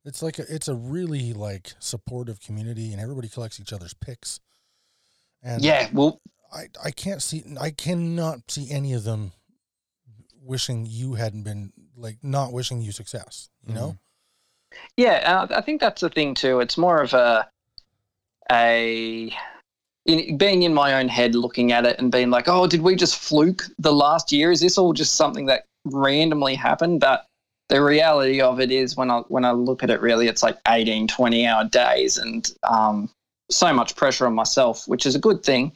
it's 0.03 0.23
like 0.23 0.39
a, 0.39 0.53
it's 0.53 0.67
a 0.67 0.75
really 0.75 1.33
like 1.33 1.73
supportive 1.79 2.41
community, 2.41 2.91
and 2.91 2.99
everybody 2.99 3.29
collects 3.29 3.59
each 3.59 3.73
other's 3.73 3.93
picks. 3.93 4.39
And 5.43 5.63
yeah, 5.63 5.87
well, 5.93 6.19
I 6.51 6.65
I 6.83 6.89
can't 6.89 7.21
see 7.21 7.43
I 7.59 7.69
cannot 7.69 8.49
see 8.49 8.71
any 8.71 8.93
of 8.93 9.03
them 9.03 9.33
wishing 10.43 10.85
you 10.89 11.13
hadn't 11.13 11.43
been 11.43 11.71
like 11.95 12.17
not 12.23 12.51
wishing 12.51 12.81
you 12.81 12.91
success. 12.91 13.49
You 13.65 13.73
know, 13.73 13.97
Yeah, 14.97 15.47
uh, 15.51 15.55
I 15.55 15.61
think 15.61 15.81
that's 15.81 16.01
the 16.01 16.09
thing 16.09 16.33
too. 16.33 16.59
It's 16.59 16.77
more 16.77 17.01
of 17.01 17.13
a 17.13 17.47
a 18.51 19.31
in, 20.05 20.37
being 20.37 20.63
in 20.63 20.73
my 20.73 20.95
own 20.95 21.07
head, 21.07 21.35
looking 21.35 21.71
at 21.71 21.85
it 21.85 21.99
and 21.99 22.11
being 22.11 22.29
like, 22.29 22.47
"Oh, 22.47 22.67
did 22.67 22.81
we 22.81 22.95
just 22.95 23.17
fluke 23.17 23.63
the 23.77 23.93
last 23.93 24.31
year? 24.31 24.51
Is 24.51 24.61
this 24.61 24.77
all 24.77 24.93
just 24.93 25.15
something 25.15 25.45
that 25.45 25.65
randomly 25.85 26.55
happened?" 26.55 26.99
But 26.99 27.25
the 27.69 27.81
reality 27.81 28.41
of 28.41 28.59
it 28.59 28.71
is, 28.71 28.97
when 28.97 29.11
I 29.11 29.19
when 29.27 29.45
I 29.45 29.51
look 29.51 29.83
at 29.83 29.89
it, 29.89 30.01
really, 30.01 30.27
it's 30.27 30.43
like 30.43 30.57
18, 30.67 31.07
20 31.07 31.47
hour 31.47 31.65
days, 31.65 32.17
and 32.17 32.51
um, 32.63 33.09
so 33.49 33.73
much 33.73 33.95
pressure 33.95 34.25
on 34.25 34.33
myself, 34.33 34.87
which 34.87 35.05
is 35.05 35.15
a 35.15 35.19
good 35.19 35.43
thing. 35.43 35.73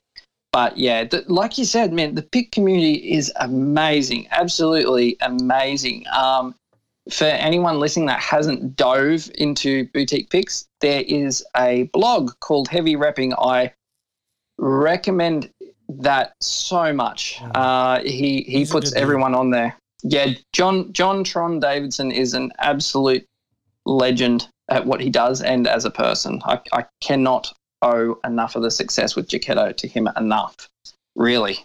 But 0.56 0.78
yeah, 0.78 1.04
the, 1.04 1.22
like 1.28 1.58
you 1.58 1.66
said, 1.66 1.92
man, 1.92 2.16
the 2.16 2.22
pick 2.22 2.54
community 2.54 3.12
is 3.12 3.30
amazing, 3.42 4.30
absolutely 4.32 5.18
amazing. 5.20 6.06
Um, 6.14 6.56
for 7.12 7.26
anyone 7.26 7.82
listening 7.82 8.06
that 8.06 8.22
hasn't 8.22 8.78
dove 8.78 9.30
into 9.36 9.90
boutique 9.90 10.30
picks, 10.30 10.66
there 10.80 11.04
is 11.10 11.44
a 11.58 11.90
blog 11.92 12.32
called 12.40 12.70
Heavy 12.70 12.96
Repping. 12.96 13.36
I 13.38 13.74
recommend 14.58 15.52
that 15.90 16.36
so 16.40 16.94
much. 16.94 17.42
Uh, 17.54 18.00
he 18.04 18.44
he 18.44 18.60
He's 18.60 18.72
puts 18.72 18.94
everyone 18.94 19.36
on 19.36 19.50
there. 19.50 19.76
Yeah, 20.04 20.36
John 20.54 20.94
John 20.94 21.26
Tron 21.26 21.60
Davidson 21.60 22.12
is 22.12 22.34
an 22.34 22.54
absolute 22.60 23.26
legend 23.86 24.48
at 24.70 24.86
what 24.86 25.02
he 25.02 25.10
does 25.10 25.42
and 25.42 25.68
as 25.68 25.84
a 25.84 25.92
person. 25.92 26.42
I, 26.46 26.62
I 26.72 26.86
cannot 27.02 27.52
owe 27.86 28.20
enough 28.26 28.56
of 28.58 28.64
the 28.64 28.72
success 28.72 29.16
with 29.16 29.30
Jaketto 29.30 29.78
to 29.78 29.88
him 29.88 30.10
enough. 30.18 30.70
Really. 31.16 31.60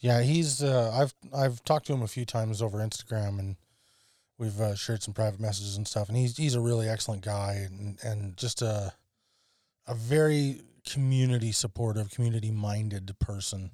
yeah, 0.00 0.22
he's 0.22 0.62
uh, 0.62 0.92
I've 0.94 1.14
I've 1.34 1.64
talked 1.64 1.86
to 1.88 1.92
him 1.92 2.02
a 2.02 2.08
few 2.08 2.24
times 2.24 2.62
over 2.62 2.78
Instagram, 2.78 3.38
and 3.40 3.56
we've 4.38 4.60
uh, 4.60 4.76
shared 4.76 5.02
some 5.02 5.14
private 5.14 5.40
messages 5.40 5.76
and 5.76 5.88
stuff. 5.88 6.08
And 6.08 6.16
he's 6.16 6.36
he's 6.36 6.54
a 6.54 6.60
really 6.60 6.88
excellent 6.88 7.22
guy, 7.24 7.66
and 7.66 7.98
and 8.02 8.36
just 8.36 8.62
uh 8.62 8.90
a 9.88 9.94
very 9.94 10.60
community 10.88 11.52
supportive, 11.52 12.10
community 12.10 12.50
minded 12.50 13.12
person. 13.18 13.72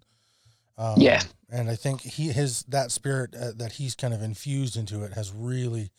Um, 0.79 0.97
Yeah. 1.01 1.23
and 1.51 1.71
I 1.71 1.77
think 1.77 2.03
he 2.03 2.33
his 2.33 2.63
that 2.65 2.93
spirit 2.93 3.35
uh, 3.35 3.53
that 3.57 3.73
he's 3.73 3.95
kind 3.95 4.15
of 4.15 4.23
infused 4.23 4.77
into 4.77 5.05
it 5.05 5.13
has 5.15 5.33
really, 5.33 5.91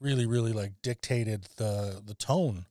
really, 0.00 0.26
really 0.26 0.52
like 0.52 0.72
dictated 0.82 1.46
the 1.56 2.02
the 2.04 2.14
tone 2.14 2.66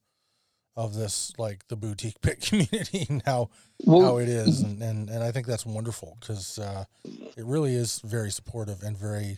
of 0.80 0.96
this 0.96 1.34
like 1.38 1.68
the 1.68 1.76
boutique 1.76 2.22
pit 2.22 2.40
community 2.50 3.06
and 3.10 3.22
how 3.26 3.50
how 3.86 4.18
it 4.18 4.30
is, 4.30 4.62
and 4.62 4.82
and, 4.82 5.10
and 5.10 5.24
I 5.24 5.32
think 5.32 5.46
that's 5.46 5.66
wonderful 5.66 6.18
because 6.20 6.58
uh, 6.58 6.86
it 7.04 7.46
really 7.46 7.76
is 7.76 8.00
very 8.00 8.32
supportive 8.32 8.82
and 8.82 8.98
very 8.98 9.38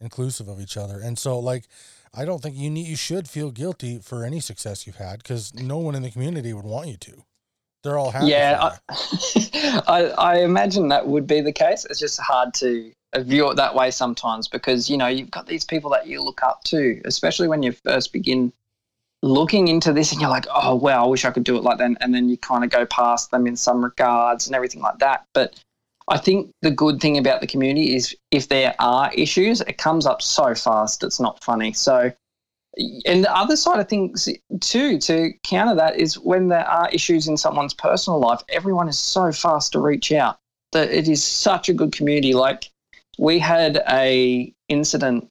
inclusive 0.00 0.48
of 0.48 0.60
each 0.60 0.76
other. 0.76 0.98
And 0.98 1.16
so, 1.16 1.38
like, 1.38 1.68
I 2.12 2.24
don't 2.24 2.42
think 2.42 2.56
you 2.56 2.68
need 2.68 2.88
you 2.88 2.96
should 2.96 3.28
feel 3.28 3.52
guilty 3.52 4.00
for 4.00 4.24
any 4.24 4.40
success 4.40 4.86
you've 4.86 4.96
had 4.96 5.18
because 5.18 5.54
no 5.54 5.78
one 5.78 5.94
in 5.94 6.02
the 6.02 6.10
community 6.10 6.52
would 6.52 6.64
want 6.64 6.88
you 6.88 6.96
to. 6.96 7.24
They're 7.84 7.98
all 7.98 8.10
happy. 8.10 8.26
yeah. 8.26 8.76
I, 8.88 9.82
I, 9.86 10.00
I 10.18 10.38
imagine 10.40 10.88
that 10.88 11.06
would 11.06 11.26
be 11.26 11.40
the 11.40 11.52
case. 11.52 11.84
It's 11.84 11.98
just 11.98 12.20
hard 12.20 12.54
to 12.54 12.92
view 13.18 13.50
it 13.50 13.56
that 13.56 13.74
way 13.74 13.90
sometimes 13.90 14.48
because 14.48 14.88
you 14.88 14.96
know 14.96 15.06
you've 15.06 15.30
got 15.30 15.46
these 15.46 15.64
people 15.64 15.90
that 15.90 16.08
you 16.08 16.22
look 16.22 16.42
up 16.42 16.64
to, 16.64 17.00
especially 17.04 17.46
when 17.46 17.62
you 17.62 17.72
first 17.72 18.12
begin 18.12 18.52
looking 19.22 19.68
into 19.68 19.92
this, 19.92 20.12
and 20.12 20.20
you're 20.20 20.30
like, 20.30 20.46
oh 20.52 20.74
wow, 20.74 21.04
I 21.04 21.08
wish 21.08 21.24
I 21.24 21.30
could 21.30 21.44
do 21.44 21.56
it 21.56 21.62
like 21.62 21.78
that, 21.78 21.96
and 22.00 22.14
then 22.14 22.28
you 22.28 22.36
kind 22.38 22.64
of 22.64 22.70
go 22.70 22.86
past 22.86 23.30
them 23.30 23.46
in 23.46 23.56
some 23.56 23.82
regards 23.82 24.46
and 24.46 24.56
everything 24.56 24.82
like 24.82 24.98
that. 24.98 25.24
But 25.34 25.62
I 26.08 26.18
think 26.18 26.50
the 26.62 26.70
good 26.70 27.00
thing 27.00 27.18
about 27.18 27.40
the 27.40 27.46
community 27.46 27.94
is 27.94 28.16
if 28.30 28.48
there 28.48 28.74
are 28.78 29.12
issues, 29.14 29.60
it 29.62 29.78
comes 29.78 30.06
up 30.06 30.20
so 30.22 30.54
fast, 30.54 31.02
it's 31.04 31.20
not 31.20 31.42
funny. 31.42 31.72
So. 31.72 32.12
And 33.04 33.22
the 33.22 33.36
other 33.36 33.54
side 33.54 33.80
of 33.80 33.88
things 33.90 34.30
too, 34.62 34.98
to 35.00 35.30
counter 35.44 35.74
that, 35.74 35.96
is 35.96 36.18
when 36.18 36.48
there 36.48 36.66
are 36.66 36.88
issues 36.88 37.28
in 37.28 37.36
someone's 37.36 37.74
personal 37.74 38.18
life, 38.18 38.40
everyone 38.48 38.88
is 38.88 38.98
so 38.98 39.30
fast 39.30 39.72
to 39.72 39.78
reach 39.78 40.10
out. 40.10 40.38
That 40.72 40.90
it 40.90 41.06
is 41.06 41.22
such 41.22 41.68
a 41.68 41.74
good 41.74 41.92
community. 41.92 42.32
Like 42.32 42.70
we 43.18 43.38
had 43.38 43.82
a 43.90 44.50
incident, 44.70 45.28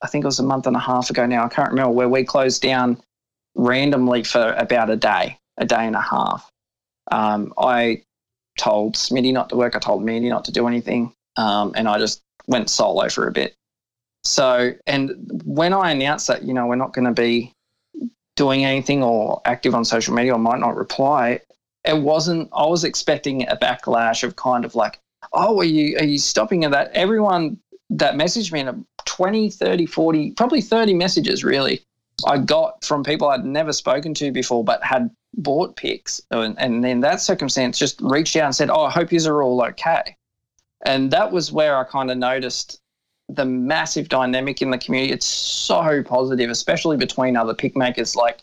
I 0.00 0.06
think 0.06 0.24
it 0.24 0.28
was 0.28 0.38
a 0.38 0.44
month 0.44 0.68
and 0.68 0.76
a 0.76 0.78
half 0.78 1.10
ago 1.10 1.26
now. 1.26 1.44
I 1.44 1.48
can't 1.48 1.70
remember 1.70 1.90
where 1.90 2.08
we 2.08 2.22
closed 2.22 2.62
down 2.62 3.02
randomly 3.56 4.22
for 4.22 4.52
about 4.52 4.90
a 4.90 4.96
day, 4.96 5.38
a 5.56 5.64
day 5.64 5.86
and 5.86 5.96
a 5.96 6.00
half. 6.00 6.50
Um, 7.10 7.52
I 7.58 8.02
told 8.58 8.94
Smitty 8.94 9.32
not 9.32 9.48
to 9.50 9.56
work. 9.56 9.74
I 9.74 9.78
told 9.78 10.04
Mandy 10.04 10.28
not 10.28 10.44
to 10.44 10.52
do 10.52 10.66
anything, 10.68 11.12
um, 11.36 11.72
and 11.76 11.88
I 11.88 11.98
just 11.98 12.22
went 12.46 12.70
solo 12.70 13.08
for 13.08 13.26
a 13.26 13.32
bit. 13.32 13.54
So, 14.24 14.72
and 14.86 15.40
when 15.44 15.72
I 15.72 15.92
announced 15.92 16.26
that, 16.26 16.42
you 16.42 16.52
know, 16.52 16.66
we're 16.66 16.76
not 16.76 16.92
going 16.92 17.06
to 17.06 17.12
be 17.12 17.52
doing 18.34 18.64
anything 18.64 19.02
or 19.02 19.40
active 19.44 19.74
on 19.74 19.84
social 19.84 20.14
media 20.14 20.34
or 20.34 20.38
might 20.38 20.58
not 20.58 20.76
reply, 20.76 21.40
it 21.84 21.96
wasn't, 21.96 22.48
I 22.52 22.66
was 22.66 22.84
expecting 22.84 23.48
a 23.48 23.56
backlash 23.56 24.24
of 24.24 24.36
kind 24.36 24.64
of 24.64 24.74
like, 24.74 24.98
oh, 25.32 25.60
are 25.60 25.64
you, 25.64 25.96
are 25.98 26.04
you 26.04 26.18
stopping 26.18 26.64
at 26.64 26.72
that? 26.72 26.90
Everyone 26.92 27.58
that 27.90 28.14
messaged 28.14 28.52
me 28.52 28.60
in 28.60 28.84
20, 29.04 29.48
30, 29.48 29.86
40, 29.86 30.30
probably 30.32 30.60
30 30.60 30.94
messages 30.94 31.44
really, 31.44 31.82
I 32.24 32.38
got 32.38 32.84
from 32.84 33.04
people 33.04 33.28
I'd 33.28 33.44
never 33.44 33.72
spoken 33.72 34.14
to 34.14 34.30
before, 34.32 34.64
but 34.64 34.82
had 34.82 35.10
bought 35.36 35.76
picks, 35.76 36.20
And, 36.30 36.58
and 36.58 36.84
in 36.84 37.00
that 37.00 37.20
circumstance, 37.20 37.78
just 37.78 38.00
reached 38.00 38.36
out 38.36 38.46
and 38.46 38.54
said, 38.54 38.70
oh, 38.70 38.84
I 38.84 38.90
hope 38.90 39.12
you 39.12 39.20
are 39.26 39.42
all 39.42 39.62
okay. 39.62 40.16
And 40.84 41.10
that 41.10 41.30
was 41.32 41.52
where 41.52 41.76
I 41.76 41.84
kind 41.84 42.10
of 42.10 42.16
noticed 42.18 42.80
the 43.28 43.44
massive 43.44 44.08
dynamic 44.08 44.62
in 44.62 44.70
the 44.70 44.78
community. 44.78 45.12
It's 45.12 45.26
so 45.26 46.02
positive, 46.02 46.48
especially 46.48 46.96
between 46.96 47.36
other 47.36 47.54
pick 47.54 47.76
makers. 47.76 48.14
Like 48.14 48.40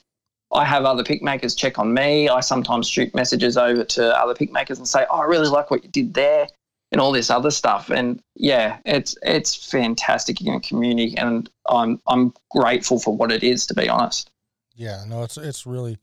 I 0.51 0.65
have 0.65 0.85
other 0.85 1.03
pick 1.03 1.21
makers 1.21 1.55
check 1.55 1.79
on 1.79 1.93
me. 1.93 2.29
I 2.29 2.41
sometimes 2.41 2.87
shoot 2.87 3.13
messages 3.15 3.57
over 3.57 3.83
to 3.83 4.19
other 4.19 4.35
pick 4.35 4.51
makers 4.51 4.77
and 4.77 4.87
say, 4.87 5.05
oh, 5.09 5.19
I 5.19 5.23
really 5.23 5.47
like 5.47 5.71
what 5.71 5.83
you 5.83 5.89
did 5.89 6.13
there 6.13 6.47
and 6.91 6.99
all 6.99 7.11
this 7.11 7.29
other 7.29 7.51
stuff. 7.51 7.89
And 7.89 8.21
yeah, 8.35 8.77
it's 8.85 9.17
it's 9.23 9.55
fantastic 9.55 10.41
in 10.41 10.53
a 10.53 10.59
community 10.59 11.17
and 11.17 11.49
I'm 11.67 12.01
I'm 12.07 12.33
grateful 12.51 12.99
for 12.99 13.15
what 13.15 13.31
it 13.31 13.43
is 13.43 13.65
to 13.67 13.73
be 13.73 13.89
honest. 13.89 14.29
Yeah, 14.75 15.03
no, 15.07 15.23
it's 15.23 15.37
it's 15.37 15.65
really, 15.65 15.97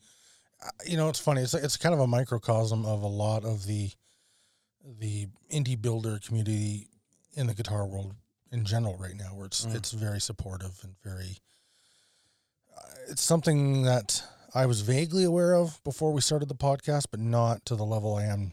uh, 0.65 0.69
you 0.87 0.97
know, 0.97 1.09
it's 1.09 1.21
funny. 1.21 1.43
It's 1.43 1.55
it's 1.55 1.77
kind 1.77 1.95
of 1.95 2.01
a 2.01 2.07
microcosm 2.07 2.85
of 2.87 3.03
a 3.03 3.07
lot 3.09 3.45
of 3.45 3.67
the 3.67 3.91
the 4.99 5.27
indie 5.51 5.81
builder 5.81 6.19
community 6.25 6.89
in 7.35 7.47
the 7.47 7.55
guitar 7.55 7.87
world 7.87 8.15
in 8.53 8.65
general 8.65 8.97
right 8.97 9.17
now, 9.17 9.35
where 9.35 9.47
it's 9.47 9.67
Mm. 9.67 9.75
it's 9.75 9.93
very 9.93 10.21
supportive 10.21 10.79
and 10.83 10.95
very. 11.05 11.39
uh, 12.77 12.81
It's 13.09 13.23
something 13.23 13.83
that 13.83 14.23
I 14.55 14.67
was 14.67 14.81
vaguely 14.81 15.25
aware 15.25 15.55
of 15.55 15.83
before 15.85 16.13
we 16.13 16.21
started 16.21 16.49
the 16.49 16.55
podcast, 16.57 17.07
but 17.11 17.21
not 17.21 17.65
to 17.67 17.77
the 17.77 17.85
level 17.85 18.15
I 18.17 18.25
am 18.25 18.53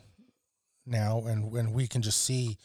now. 0.86 1.24
And 1.26 1.52
when 1.52 1.74
we 1.74 1.88
can 1.88 2.02
just 2.02 2.22
see 2.24 2.58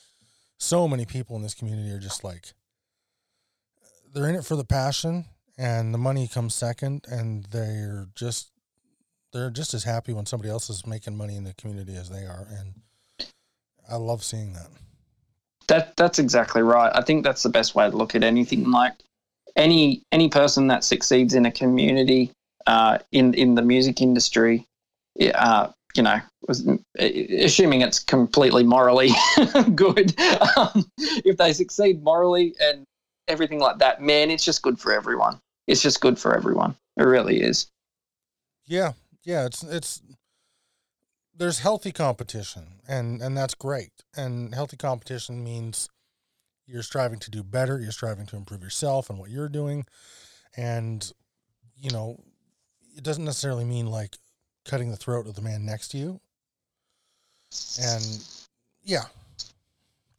so 0.58 0.86
many 0.86 1.06
people 1.06 1.36
in 1.36 1.42
this 1.42 1.54
community 1.54 1.90
are 1.90 1.98
just 1.98 2.24
like 2.24 2.52
they're 4.12 4.28
in 4.28 4.34
it 4.34 4.44
for 4.44 4.56
the 4.56 4.64
passion 4.64 5.24
and 5.58 5.92
the 5.92 5.98
money 5.98 6.28
comes 6.28 6.54
second 6.54 7.04
and 7.08 7.44
they're 7.46 8.08
just 8.14 8.50
they're 9.32 9.50
just 9.50 9.74
as 9.74 9.84
happy 9.84 10.12
when 10.12 10.26
somebody 10.26 10.50
else 10.50 10.68
is 10.68 10.86
making 10.86 11.16
money 11.16 11.36
in 11.36 11.44
the 11.44 11.54
community 11.54 11.94
as 11.94 12.10
they 12.10 12.24
are 12.24 12.46
and 12.50 12.74
i 13.90 13.96
love 13.96 14.22
seeing 14.22 14.52
that 14.52 14.68
That 15.68 15.96
that's 15.96 16.18
exactly 16.18 16.62
right. 16.62 16.90
I 16.94 17.02
think 17.02 17.24
that's 17.24 17.42
the 17.42 17.48
best 17.48 17.74
way 17.74 17.88
to 17.88 17.96
look 17.96 18.14
at 18.14 18.24
anything. 18.24 18.70
Like 18.70 18.94
any 19.56 20.02
any 20.12 20.28
person 20.28 20.66
that 20.68 20.84
succeeds 20.84 21.34
in 21.34 21.46
a 21.46 21.52
community, 21.52 22.32
uh, 22.66 22.98
in 23.12 23.34
in 23.34 23.54
the 23.54 23.62
music 23.62 24.00
industry, 24.00 24.66
uh, 25.34 25.68
you 25.94 26.02
know, 26.02 26.20
was, 26.48 26.68
assuming 26.98 27.82
it's 27.82 27.98
completely 27.98 28.64
morally 28.64 29.10
good, 29.74 30.18
um, 30.56 30.84
if 31.24 31.36
they 31.36 31.52
succeed 31.52 32.02
morally 32.02 32.54
and 32.60 32.84
everything 33.32 33.58
like 33.58 33.78
that, 33.78 34.00
man, 34.00 34.30
it's 34.30 34.44
just 34.44 34.62
good 34.62 34.78
for 34.78 34.92
everyone. 34.92 35.40
It's 35.66 35.82
just 35.82 36.00
good 36.00 36.18
for 36.18 36.36
everyone. 36.36 36.76
It 36.96 37.04
really 37.04 37.40
is. 37.40 37.66
yeah 38.66 38.92
yeah 39.24 39.46
it's 39.46 39.62
it's 39.62 40.02
there's 41.36 41.60
healthy 41.60 41.92
competition 41.92 42.80
and 42.88 43.20
and 43.22 43.36
that's 43.36 43.54
great 43.54 43.92
and 44.16 44.54
healthy 44.54 44.76
competition 44.76 45.42
means 45.42 45.88
you're 46.66 46.82
striving 46.82 47.18
to 47.18 47.30
do 47.30 47.42
better 47.42 47.80
you're 47.80 47.92
striving 47.92 48.26
to 48.26 48.36
improve 48.36 48.62
yourself 48.62 49.10
and 49.10 49.18
what 49.18 49.30
you're 49.30 49.48
doing 49.48 49.84
and 50.56 51.12
you 51.76 51.90
know 51.90 52.16
it 52.96 53.02
doesn't 53.02 53.24
necessarily 53.24 53.64
mean 53.64 53.86
like 53.86 54.16
cutting 54.64 54.90
the 54.90 54.96
throat 54.96 55.26
of 55.26 55.34
the 55.34 55.42
man 55.42 55.64
next 55.64 55.88
to 55.88 55.98
you 55.98 56.20
and 57.80 58.24
yeah 58.84 59.04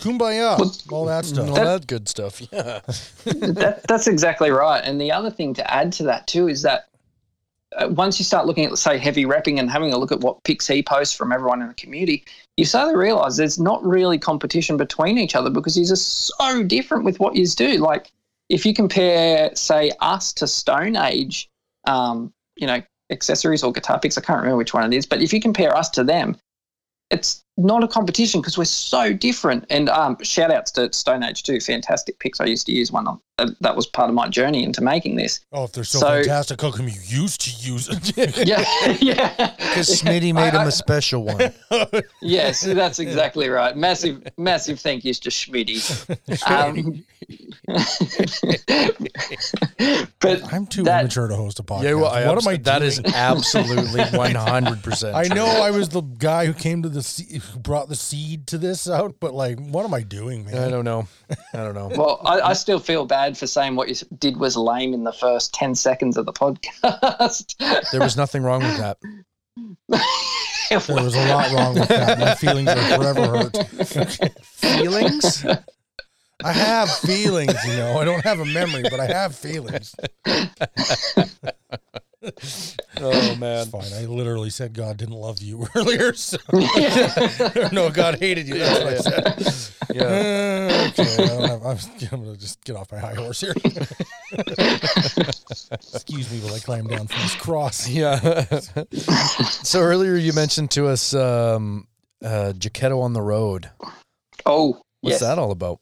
kumbaya 0.04 0.60
Well, 0.60 0.76
all 0.92 1.06
that 1.06 1.26
stuff 1.26 1.50
All 1.50 1.56
that 1.56 1.88
good 1.88 2.10
stuff. 2.10 2.42
Yeah. 2.52 2.82
that, 3.26 3.82
that's 3.88 4.08
exactly 4.08 4.52
right. 4.52 4.84
And 4.84 5.00
the 5.00 5.12
other 5.12 5.32
thing 5.32 5.54
to 5.56 5.74
add 5.74 5.92
to 5.94 6.04
that 6.04 6.28
too 6.28 6.48
is 6.48 6.62
that 6.64 6.90
uh, 7.78 7.88
once 7.90 8.20
you 8.20 8.26
start 8.26 8.46
looking 8.46 8.66
at, 8.66 8.78
say, 8.78 8.98
heavy 8.98 9.26
repping 9.26 9.60
and 9.60 9.70
having 9.70 9.94
a 9.94 9.98
look 9.98 10.12
at 10.12 10.20
what 10.20 10.44
pics 10.44 10.68
he 10.68 10.84
posts 10.84 11.16
from 11.16 11.32
everyone 11.32 11.62
in 11.62 11.68
the 11.68 11.74
community, 11.74 12.24
you 12.58 12.66
start 12.66 12.92
to 12.92 12.98
realize 12.98 13.38
there's 13.38 13.60
not 13.60 13.84
really 13.84 14.20
competition 14.20 14.78
between 14.78 15.18
each 15.18 15.36
other 15.36 15.50
because 15.50 15.76
these 15.76 15.92
are 15.92 15.96
so 15.96 16.64
different 16.64 17.04
with 17.04 17.20
what 17.20 17.36
you 17.36 17.48
do. 17.48 17.78
Like 17.78 18.12
if 18.50 18.66
you 18.66 18.74
compare, 18.74 19.56
say, 19.56 19.92
us 20.02 20.34
to 20.34 20.48
Stone 20.48 20.96
Age, 20.96 21.50
um, 21.88 22.32
you 22.56 22.68
know, 22.68 22.82
accessories 23.10 23.64
or 23.64 23.72
guitar 23.72 24.00
picks, 24.00 24.18
I 24.18 24.22
can't 24.22 24.40
remember 24.40 24.58
which 24.58 24.74
one 24.74 24.92
it 24.92 24.96
is, 24.96 25.06
but 25.06 25.22
if 25.22 25.34
you 25.34 25.42
compare 25.42 25.76
us 25.76 25.90
to 25.92 26.04
them, 26.04 26.38
it's 27.10 27.43
not 27.56 27.84
a 27.84 27.88
competition 27.88 28.42
because 28.42 28.58
we're 28.58 28.66
so 28.66 29.14
different. 29.14 29.66
And 29.70 29.88
um, 29.90 30.18
shout 30.24 30.52
outs 30.52 30.72
to 30.72 30.92
Stone 30.92 31.24
Age 31.24 31.44
too, 31.44 31.60
fantastic 31.60 32.18
picks. 32.20 32.40
I 32.42 32.46
used 32.46 32.66
to 32.66 32.72
use 32.72 32.92
one. 32.92 33.08
Uh, 33.40 33.50
that 33.62 33.76
was 33.76 33.88
part 33.88 34.10
of 34.10 34.16
my 34.16 34.28
journey 34.30 34.64
into 34.64 34.80
making 34.82 35.16
this. 35.16 35.40
oh 35.54 35.64
if 35.64 35.72
they're 35.72 35.84
so, 35.84 36.00
So- 36.00 36.08
fantastic 36.08 36.62
how 36.62 36.72
come 36.72 36.88
you 36.88 37.00
used 37.04 37.42
to 37.42 37.50
use 37.68 37.90
it 37.90 38.38
Yeah, 38.48 38.64
yeah. 39.02 39.54
Because 39.58 39.90
Smitty 40.02 40.34
made 40.34 40.54
him 40.54 40.68
a 40.68 40.72
special 40.72 41.24
one. 41.24 41.52
Yes, 42.22 42.62
that's 42.62 43.00
exactly 43.00 43.50
right. 43.50 43.76
Massive, 43.76 44.24
massive 44.38 44.80
thank 44.80 45.04
yous 45.04 45.20
to 45.22 45.30
Smitty. 45.30 45.82
Um, 46.50 47.04
but 50.20 50.54
i'm 50.54 50.66
too 50.68 50.84
That- 50.84 51.02
immature 51.02 51.28
to 51.28 51.36
host 51.36 51.60
a 51.60 51.64
podcast 51.64 51.84
Yeah, 51.84 51.94
well, 51.96 52.08
I 52.12 52.28
what 52.28 52.42
am 52.44 52.48
i 52.48 52.56
That 52.58 52.80
doing? 52.80 52.88
is 52.90 53.02
absolutely 53.14 54.04
one 54.18 54.36
hundred 54.36 54.84
percent. 54.84 55.16
I 55.16 55.24
know 55.34 55.46
I 55.48 55.72
was 55.72 55.90
the 55.90 56.02
guy 56.02 56.46
who 56.46 56.54
came 56.54 56.84
to 56.84 56.90
the 56.90 57.02
se- 57.02 57.40
who 57.52 57.60
brought 57.60 57.90
the 57.90 57.96
seed 57.96 58.48
to 58.48 58.58
this 58.58 58.90
out, 58.90 59.16
but 59.20 59.34
like, 59.34 59.60
what 59.60 59.86
am 59.86 59.94
I 59.94 60.02
doing, 60.02 60.46
man? 60.46 60.58
I 60.58 60.70
don't 60.70 60.86
know. 60.86 61.08
I 61.54 61.58
don't 61.58 61.76
know. 61.76 61.88
well, 61.96 62.22
I, 62.26 62.42
I 62.42 62.54
still 62.54 62.80
feel 62.80 63.06
bad 63.06 63.38
for 63.38 63.48
saying 63.48 63.76
what 63.76 63.90
you 63.90 63.96
did 64.18 64.38
was 64.38 64.56
lame 64.56 64.94
in 64.94 65.04
the 65.04 65.14
first 65.14 65.54
ten 65.54 65.76
seconds 65.76 66.18
of 66.18 66.26
the 66.26 66.34
podcast. 66.34 67.56
There 67.92 68.02
was 68.02 68.18
nothing 68.18 68.44
wrong 68.44 68.62
with 68.62 68.78
that. 68.78 68.98
There 70.70 70.80
was 70.80 71.14
a 71.14 71.28
lot 71.28 71.52
wrong 71.52 71.76
with 71.76 71.88
that. 71.90 72.18
My 72.18 72.34
feelings 72.34 72.70
are 72.70 72.98
forever 72.98 73.28
hurt. 73.28 73.56
Feelings? 74.44 75.46
I 76.44 76.52
have 76.52 76.90
feelings, 76.90 77.54
you 77.68 77.76
know. 77.76 78.00
I 78.00 78.06
don't 78.06 78.24
have 78.24 78.40
a 78.40 78.46
memory, 78.46 78.82
but 78.90 79.00
I 79.00 79.06
have 79.06 79.36
feelings. 79.36 79.96
oh 83.02 83.36
man. 83.36 83.68
It's 83.68 83.70
fine. 83.70 83.94
I 83.94 84.06
literally 84.06 84.50
said 84.50 84.74
God 84.74 84.98
didn't 84.98 85.16
love 85.16 85.42
you 85.42 85.68
earlier. 85.76 86.14
So 86.14 86.38
Yeah. 86.54 87.70
no, 87.74 87.90
God 87.90 88.20
hated 88.20 88.48
you. 88.48 88.58
That's 88.60 88.80
what 88.80 88.88
I 88.88 88.98
said. 88.98 89.74
Yeah. 89.94 90.04
Uh, 90.04 90.88
okay, 90.88 91.24
I 91.24 91.48
have, 91.48 91.66
I'm, 91.66 91.78
I'm 92.12 92.24
gonna 92.24 92.38
just 92.38 92.64
get 92.64 92.76
off 92.76 92.92
my 92.92 93.00
high 93.00 93.16
horse 93.16 93.42
here. 93.42 93.54
Excuse 95.94 96.32
me 96.32 96.40
while 96.40 96.56
I 96.56 96.60
climb 96.60 96.88
down 96.88 97.08
from 97.08 97.22
this 97.22 97.36
cross. 97.36 97.88
Yeah. 97.90 98.46
so 99.40 99.82
earlier 99.82 100.16
you 100.16 100.34
mentioned 100.34 100.72
to 100.72 100.88
us 100.88 101.14
um 101.14 101.88
uh 102.24 102.54
Jaketto 102.58 103.02
on 103.02 103.14
the 103.14 103.22
road. 103.22 103.70
oh, 104.46 104.82
What's 105.02 105.16
yes. 105.16 105.22
that 105.22 105.38
all 105.38 105.52
about? 105.52 105.80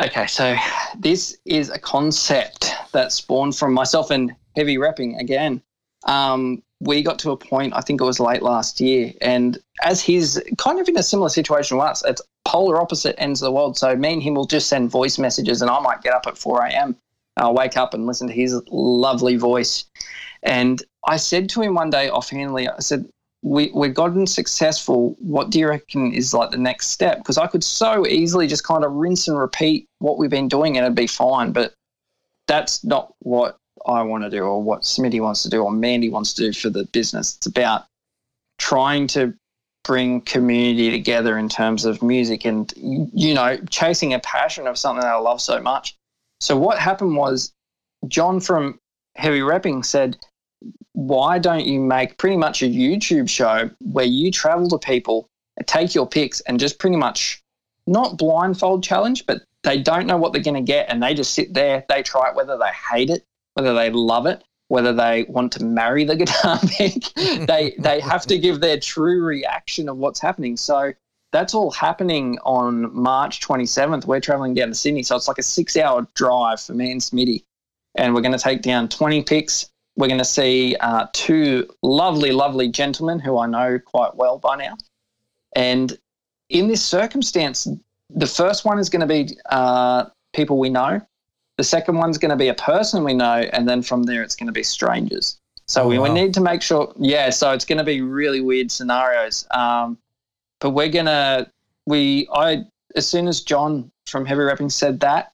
Okay, 0.00 0.26
so 0.26 0.56
this 0.98 1.36
is 1.44 1.68
a 1.68 1.78
concept 1.78 2.72
that 2.92 3.12
spawned 3.12 3.54
from 3.56 3.74
myself 3.74 4.10
and 4.10 4.34
heavy 4.56 4.76
repping 4.76 5.18
again. 5.18 5.62
Um, 6.04 6.62
we 6.80 7.02
got 7.02 7.18
to 7.20 7.30
a 7.30 7.36
point, 7.36 7.74
I 7.76 7.80
think 7.80 8.00
it 8.00 8.04
was 8.04 8.18
late 8.18 8.42
last 8.42 8.80
year, 8.80 9.12
and 9.20 9.56
as 9.82 10.02
he's 10.02 10.40
kind 10.58 10.80
of 10.80 10.88
in 10.88 10.98
a 10.98 11.02
similar 11.02 11.28
situation 11.28 11.76
to 11.76 11.82
us, 11.82 12.02
it's 12.04 12.22
polar 12.44 12.80
opposite 12.80 13.14
ends 13.18 13.40
of 13.40 13.46
the 13.46 13.52
world. 13.52 13.78
So 13.78 13.94
me 13.94 14.14
and 14.14 14.22
him 14.22 14.34
will 14.34 14.46
just 14.46 14.68
send 14.68 14.90
voice 14.90 15.18
messages, 15.18 15.62
and 15.62 15.70
I 15.70 15.78
might 15.80 16.02
get 16.02 16.12
up 16.12 16.26
at 16.26 16.36
4 16.36 16.66
a.m. 16.66 16.96
I'll 17.36 17.54
wake 17.54 17.76
up 17.76 17.94
and 17.94 18.06
listen 18.06 18.28
to 18.28 18.34
his 18.34 18.60
lovely 18.68 19.36
voice. 19.36 19.84
And 20.42 20.82
I 21.06 21.16
said 21.16 21.48
to 21.50 21.62
him 21.62 21.74
one 21.74 21.90
day 21.90 22.10
offhandedly, 22.10 22.68
I 22.68 22.80
said, 22.80 23.08
we, 23.42 23.70
we've 23.74 23.94
gotten 23.94 24.26
successful. 24.26 25.16
What 25.18 25.50
do 25.50 25.58
you 25.58 25.68
reckon 25.68 26.12
is 26.12 26.32
like 26.32 26.50
the 26.50 26.58
next 26.58 26.88
step? 26.88 27.18
Because 27.18 27.38
I 27.38 27.46
could 27.46 27.64
so 27.64 28.06
easily 28.06 28.46
just 28.46 28.64
kind 28.64 28.84
of 28.84 28.92
rinse 28.92 29.26
and 29.26 29.38
repeat 29.38 29.86
what 29.98 30.18
we've 30.18 30.30
been 30.30 30.48
doing 30.48 30.76
and 30.76 30.84
it'd 30.84 30.96
be 30.96 31.08
fine. 31.08 31.52
But 31.52 31.74
that's 32.46 32.84
not 32.84 33.14
what 33.20 33.56
I 33.86 34.02
want 34.02 34.24
to 34.24 34.30
do 34.30 34.42
or 34.42 34.62
what 34.62 34.82
Smitty 34.82 35.20
wants 35.20 35.42
to 35.42 35.50
do 35.50 35.62
or 35.62 35.72
Mandy 35.72 36.08
wants 36.08 36.34
to 36.34 36.42
do 36.42 36.52
for 36.52 36.70
the 36.70 36.84
business. 36.86 37.36
It's 37.36 37.46
about 37.46 37.84
trying 38.58 39.06
to 39.08 39.34
bring 39.84 40.20
community 40.20 40.90
together 40.90 41.36
in 41.36 41.48
terms 41.48 41.84
of 41.84 42.02
music 42.02 42.44
and, 42.44 42.72
you 42.76 43.34
know, 43.34 43.58
chasing 43.70 44.14
a 44.14 44.20
passion 44.20 44.66
of 44.66 44.78
something 44.78 45.00
that 45.00 45.12
I 45.12 45.18
love 45.18 45.40
so 45.40 45.60
much. 45.60 45.96
So 46.40 46.56
what 46.56 46.78
happened 46.78 47.16
was 47.16 47.52
John 48.06 48.38
from 48.40 48.78
Heavy 49.16 49.40
Repping 49.40 49.84
said, 49.84 50.16
why 50.92 51.38
don't 51.38 51.66
you 51.66 51.80
make 51.80 52.18
pretty 52.18 52.36
much 52.36 52.62
a 52.62 52.66
YouTube 52.66 53.28
show 53.28 53.70
where 53.80 54.04
you 54.04 54.30
travel 54.30 54.68
to 54.68 54.78
people, 54.78 55.26
take 55.66 55.94
your 55.94 56.06
picks, 56.06 56.40
and 56.42 56.60
just 56.60 56.78
pretty 56.78 56.96
much 56.96 57.42
not 57.88 58.16
blindfold 58.16 58.84
challenge, 58.84 59.26
but 59.26 59.42
they 59.64 59.80
don't 59.80 60.06
know 60.06 60.16
what 60.16 60.32
they're 60.32 60.42
going 60.42 60.54
to 60.54 60.72
get, 60.72 60.88
and 60.88 61.02
they 61.02 61.14
just 61.14 61.34
sit 61.34 61.54
there, 61.54 61.84
they 61.88 62.02
try 62.02 62.28
it, 62.28 62.36
whether 62.36 62.56
they 62.56 62.70
hate 62.90 63.10
it, 63.10 63.24
whether 63.54 63.74
they 63.74 63.90
love 63.90 64.26
it, 64.26 64.42
whether 64.68 64.92
they 64.92 65.24
want 65.28 65.52
to 65.52 65.64
marry 65.64 66.04
the 66.04 66.16
guitar 66.22 66.58
pick, 66.60 67.04
they 67.14 67.74
they 67.78 68.00
have 68.00 68.26
to 68.26 68.38
give 68.38 68.60
their 68.60 68.78
true 68.78 69.24
reaction 69.24 69.88
of 69.88 69.96
what's 69.96 70.20
happening. 70.20 70.56
So 70.56 70.92
that's 71.32 71.54
all 71.54 71.70
happening 71.70 72.38
on 72.44 72.94
March 72.94 73.40
27th. 73.40 74.04
We're 74.04 74.20
traveling 74.20 74.54
down 74.54 74.68
to 74.68 74.74
Sydney, 74.74 75.02
so 75.02 75.16
it's 75.16 75.28
like 75.28 75.38
a 75.38 75.42
six-hour 75.42 76.06
drive 76.14 76.60
for 76.60 76.74
me 76.74 76.92
and 76.92 77.00
Smitty, 77.00 77.44
and 77.94 78.14
we're 78.14 78.20
going 78.20 78.32
to 78.32 78.38
take 78.38 78.60
down 78.60 78.88
20 78.88 79.22
picks 79.22 79.72
we're 79.96 80.08
going 80.08 80.18
to 80.18 80.24
see 80.24 80.76
uh, 80.80 81.06
two 81.12 81.68
lovely, 81.82 82.32
lovely 82.32 82.68
gentlemen 82.68 83.18
who 83.18 83.38
I 83.38 83.46
know 83.46 83.78
quite 83.78 84.14
well 84.16 84.38
by 84.38 84.56
now. 84.56 84.76
And 85.54 85.96
in 86.48 86.68
this 86.68 86.84
circumstance, 86.84 87.68
the 88.08 88.26
first 88.26 88.64
one 88.64 88.78
is 88.78 88.88
going 88.88 89.00
to 89.00 89.06
be 89.06 89.36
uh, 89.50 90.06
people 90.32 90.58
we 90.58 90.70
know. 90.70 91.00
The 91.58 91.64
second 91.64 91.96
one's 91.96 92.18
going 92.18 92.30
to 92.30 92.36
be 92.36 92.48
a 92.48 92.54
person 92.54 93.04
we 93.04 93.14
know. 93.14 93.48
And 93.52 93.68
then 93.68 93.82
from 93.82 94.04
there, 94.04 94.22
it's 94.22 94.34
going 94.34 94.46
to 94.46 94.52
be 94.52 94.62
strangers. 94.62 95.38
So 95.66 95.82
Oh, 95.84 95.88
we, 95.88 95.98
we 95.98 96.08
need 96.10 96.34
to 96.34 96.40
make 96.40 96.60
sure, 96.62 96.92
yeah, 96.98 97.30
so 97.30 97.52
it's 97.52 97.64
going 97.64 97.78
to 97.78 97.84
be 97.84 98.00
really 98.00 98.40
weird 98.40 98.70
scenarios. 98.70 99.46
Um, 99.52 99.98
but 100.60 100.70
we're 100.70 100.88
going 100.88 101.06
to, 101.06 101.50
we, 101.86 102.28
I, 102.34 102.64
as 102.96 103.08
soon 103.08 103.28
as 103.28 103.40
John 103.42 103.90
from 104.06 104.26
Heavy 104.26 104.40
Repping 104.42 104.70
said 104.72 105.00
that, 105.00 105.32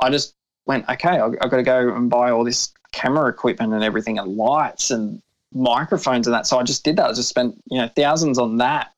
I 0.00 0.10
just 0.10 0.34
went, 0.66 0.88
okay, 0.88 1.18
I- 1.18 1.26
I've 1.26 1.50
got 1.50 1.56
to 1.56 1.62
go 1.62 1.94
and 1.94 2.10
buy 2.10 2.30
all 2.30 2.44
this 2.44 2.72
camera 2.92 3.28
equipment 3.30 3.72
and 3.72 3.82
everything 3.82 4.18
and 4.18 4.36
lights 4.36 4.90
and 4.90 5.20
microphones 5.54 6.26
and 6.26 6.34
that. 6.34 6.46
So 6.46 6.58
I 6.58 6.62
just 6.62 6.84
did 6.84 6.96
that. 6.96 7.06
I 7.10 7.12
just 7.12 7.28
spent 7.28 7.60
you 7.70 7.78
know 7.78 7.88
thousands 7.96 8.38
on 8.38 8.58
that, 8.58 8.92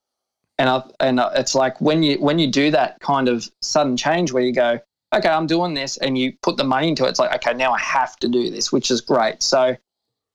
and 0.59 0.69
I 0.69 0.83
and 1.01 1.21
it's 1.37 1.55
like 1.55 1.81
when 1.81 2.03
you 2.03 2.17
when 2.21 2.39
you 2.39 2.49
do 2.49 2.71
that 2.73 3.01
kind 3.01 3.29
of 3.29 3.49
sudden 3.61 3.97
change 3.97 4.33
where 4.33 4.43
you 4.43 4.53
go, 4.53 4.79
okay, 5.15 5.29
I'm 5.29 5.47
doing 5.47 5.75
this, 5.75 5.97
and 5.99 6.19
you 6.19 6.33
put 6.43 6.57
the 6.57 6.65
money 6.65 6.89
into 6.89 7.05
it. 7.05 7.11
It's 7.11 7.19
like 7.19 7.35
okay, 7.37 7.57
now 7.57 7.73
I 7.73 7.79
have 7.79 8.17
to 8.19 8.29
do 8.29 8.51
this, 8.51 8.73
which 8.73 8.91
is 8.91 9.01
great. 9.01 9.43
So. 9.43 9.77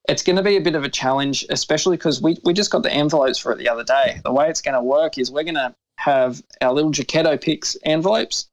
It's 0.08 0.22
going 0.22 0.36
to 0.36 0.42
be 0.42 0.56
a 0.56 0.60
bit 0.60 0.74
of 0.74 0.82
a 0.82 0.88
challenge, 0.88 1.44
especially 1.50 1.96
because 1.98 2.22
we, 2.22 2.38
we 2.42 2.54
just 2.54 2.70
got 2.70 2.82
the 2.82 2.90
envelopes 2.90 3.38
for 3.38 3.52
it 3.52 3.58
the 3.58 3.68
other 3.68 3.84
day. 3.84 4.18
The 4.24 4.32
way 4.32 4.48
it's 4.48 4.62
going 4.62 4.74
to 4.74 4.82
work 4.82 5.18
is 5.18 5.30
we're 5.30 5.44
going 5.44 5.56
to 5.56 5.74
have 5.98 6.42
our 6.62 6.72
little 6.72 6.90
Jaketto 6.90 7.40
picks 7.40 7.76
envelopes, 7.84 8.48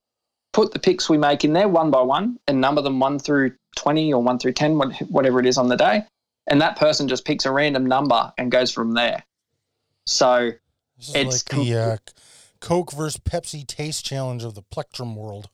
put 0.52 0.74
the 0.74 0.78
picks 0.78 1.10
we 1.10 1.18
make 1.18 1.46
in 1.46 1.54
there 1.54 1.70
one 1.70 1.90
by 1.90 2.02
one, 2.02 2.38
and 2.48 2.60
number 2.60 2.82
them 2.82 3.00
one 3.00 3.18
through 3.18 3.54
20 3.78 4.14
or 4.14 4.22
1 4.22 4.40
through 4.40 4.54
10, 4.54 4.78
whatever 5.10 5.40
it 5.40 5.46
is 5.46 5.58
on 5.58 5.70
the 5.70 5.78
day. 5.78 6.04
And 6.48 6.62
that 6.62 6.78
person 6.78 7.08
just 7.08 7.26
picks 7.26 7.46
a 7.46 7.52
random 7.52 7.86
number 7.86 8.34
and 8.38 8.52
goes 8.52 8.72
from 8.72 8.94
there. 8.94 9.24
So, 10.06 10.52
It's 10.98 11.14
like 11.14 11.66
the 11.66 11.78
uh, 11.78 11.98
Coke 12.60 12.92
versus 12.92 13.20
Pepsi 13.24 13.66
taste 13.66 14.06
challenge 14.06 14.44
of 14.44 14.56
the 14.56 14.64
Plectrum 14.64 15.16
world. 15.16 15.50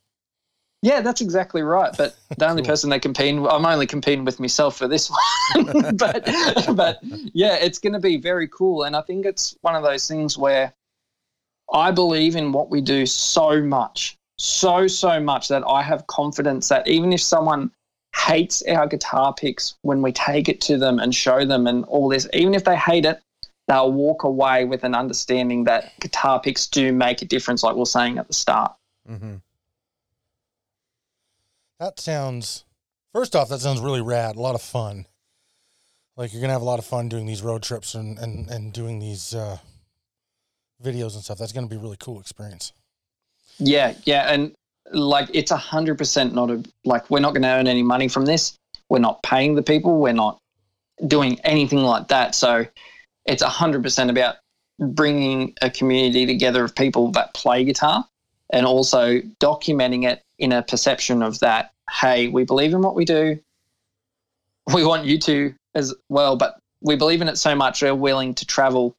Yeah, 0.84 1.00
that's 1.00 1.22
exactly 1.22 1.62
right. 1.62 1.96
But 1.98 2.16
the 2.38 2.48
only 2.48 2.62
Cool. 2.62 2.68
person 2.68 2.90
they 2.90 3.00
compete, 3.00 3.36
I'm 3.36 3.66
only 3.66 3.88
competing 3.88 4.26
with 4.26 4.40
myself 4.40 4.78
for 4.78 4.88
this 4.88 5.10
one. 5.56 5.96
but, 5.98 6.30
but 6.76 7.00
yeah, 7.34 7.56
it's 7.56 7.80
going 7.80 7.94
to 7.94 8.00
be 8.00 8.18
very 8.18 8.50
cool. 8.50 8.84
And 8.84 8.96
I 8.96 9.02
think 9.02 9.26
it's 9.26 9.56
one 9.62 9.76
of 9.76 9.84
those 9.84 10.08
things 10.08 10.38
where 10.38 10.74
I 11.74 11.92
believe 11.92 12.36
in 12.36 12.52
what 12.52 12.70
we 12.70 12.82
do 12.82 13.06
so 13.06 13.62
much, 13.62 14.18
so, 14.38 14.86
so 14.88 15.22
much 15.22 15.48
that 15.48 15.64
I 15.66 15.82
have 15.82 16.06
confidence 16.08 16.68
that 16.68 16.86
even 16.86 17.14
if 17.14 17.22
someone 17.22 17.72
hates 18.14 18.62
our 18.64 18.86
guitar 18.86 19.34
picks 19.34 19.76
when 19.84 20.02
we 20.02 20.12
take 20.12 20.50
it 20.50 20.60
to 20.62 20.78
them 20.78 21.00
and 21.00 21.16
show 21.16 21.46
them 21.46 21.66
and 21.66 21.86
all 21.86 22.10
this, 22.10 22.28
even 22.34 22.54
if 22.54 22.66
they 22.66 22.76
hate 22.76 23.06
it, 23.06 23.22
they'll 23.70 23.94
walk 23.94 24.24
away 24.26 24.66
with 24.66 24.84
an 24.84 24.94
understanding 24.96 25.64
that 25.64 25.98
guitar 26.02 26.42
picks 26.42 26.68
do 26.68 26.92
make 26.92 27.22
a 27.22 27.26
difference, 27.26 27.64
like 27.64 27.76
we 27.76 27.82
are 27.82 27.86
saying 27.86 28.18
at 28.18 28.28
the 28.28 28.34
start. 28.34 28.74
Mm-hmm. 29.10 29.36
That 31.80 32.00
sounds. 32.00 32.66
First 33.14 33.36
off, 33.36 33.50
that 33.50 33.60
sounds 33.60 33.80
really 33.80 34.02
rad. 34.02 34.36
A 34.36 34.40
lot 34.40 34.56
of 34.56 34.62
fun. 34.62 35.06
Like 36.16 36.32
you're 36.32 36.42
gonna 36.42 36.54
have 36.54 36.62
a 36.62 36.66
lot 36.66 36.80
of 36.80 36.86
fun 36.86 37.10
doing 37.10 37.26
these 37.26 37.42
road 37.42 37.64
trips 37.64 37.96
and 37.96 38.18
and 38.20 38.50
and 38.50 38.72
doing 38.72 39.00
these 39.00 39.34
uh, 39.34 39.58
videos 40.84 41.16
and 41.16 41.24
stuff. 41.24 41.38
That's 41.38 41.52
gonna 41.52 41.68
be 41.68 41.76
a 41.76 41.80
really 41.80 41.98
cool 42.00 42.20
experience. 42.20 42.74
Yeah, 43.58 43.96
yeah, 44.04 44.32
and 44.32 44.54
like 44.92 45.30
it's 45.34 45.52
a 45.52 45.58
hundred 45.58 45.98
percent 45.98 46.36
not 46.36 46.52
a 46.52 46.64
like 46.86 47.10
we're 47.10 47.20
not 47.20 47.34
to 47.34 47.46
earn 47.46 47.68
any 47.68 47.84
money 47.84 48.08
from 48.08 48.26
this. 48.26 48.56
We're 48.90 49.00
not 49.00 49.24
paying 49.24 49.56
the 49.56 49.64
people. 49.64 50.00
We're 50.00 50.14
not 50.14 50.38
doing 51.08 51.40
anything 51.44 51.80
like 51.80 52.10
that. 52.10 52.36
So 52.36 52.68
it's 53.26 53.42
a 53.42 53.50
hundred 53.50 53.82
percent 53.82 54.12
about 54.12 54.36
bringing 54.80 55.56
a 55.62 55.70
community 55.70 56.26
together 56.26 56.64
of 56.64 56.76
people 56.76 57.12
that 57.12 57.34
play 57.34 57.64
guitar 57.64 58.06
and 58.52 58.66
also 58.66 59.20
documenting 59.40 60.08
it 60.08 60.22
in 60.44 60.52
a 60.52 60.62
perception 60.62 61.24
of 61.24 61.40
that. 61.40 61.72
Hey, 61.90 62.28
we 62.28 62.44
believe 62.44 62.74
in 62.74 62.82
what 62.82 62.96
we 62.96 63.06
do. 63.06 63.40
We 64.74 64.86
want 64.86 65.06
you 65.06 65.18
to 65.20 65.54
as 65.74 65.94
well, 66.10 66.36
but 66.36 66.60
we 66.82 66.98
believe 66.98 67.22
in 67.22 67.30
it 67.30 67.38
so 67.38 67.56
much 67.56 67.82
we're 67.82 67.96
willing 67.96 68.34
to 68.36 68.46
travel. 68.46 68.96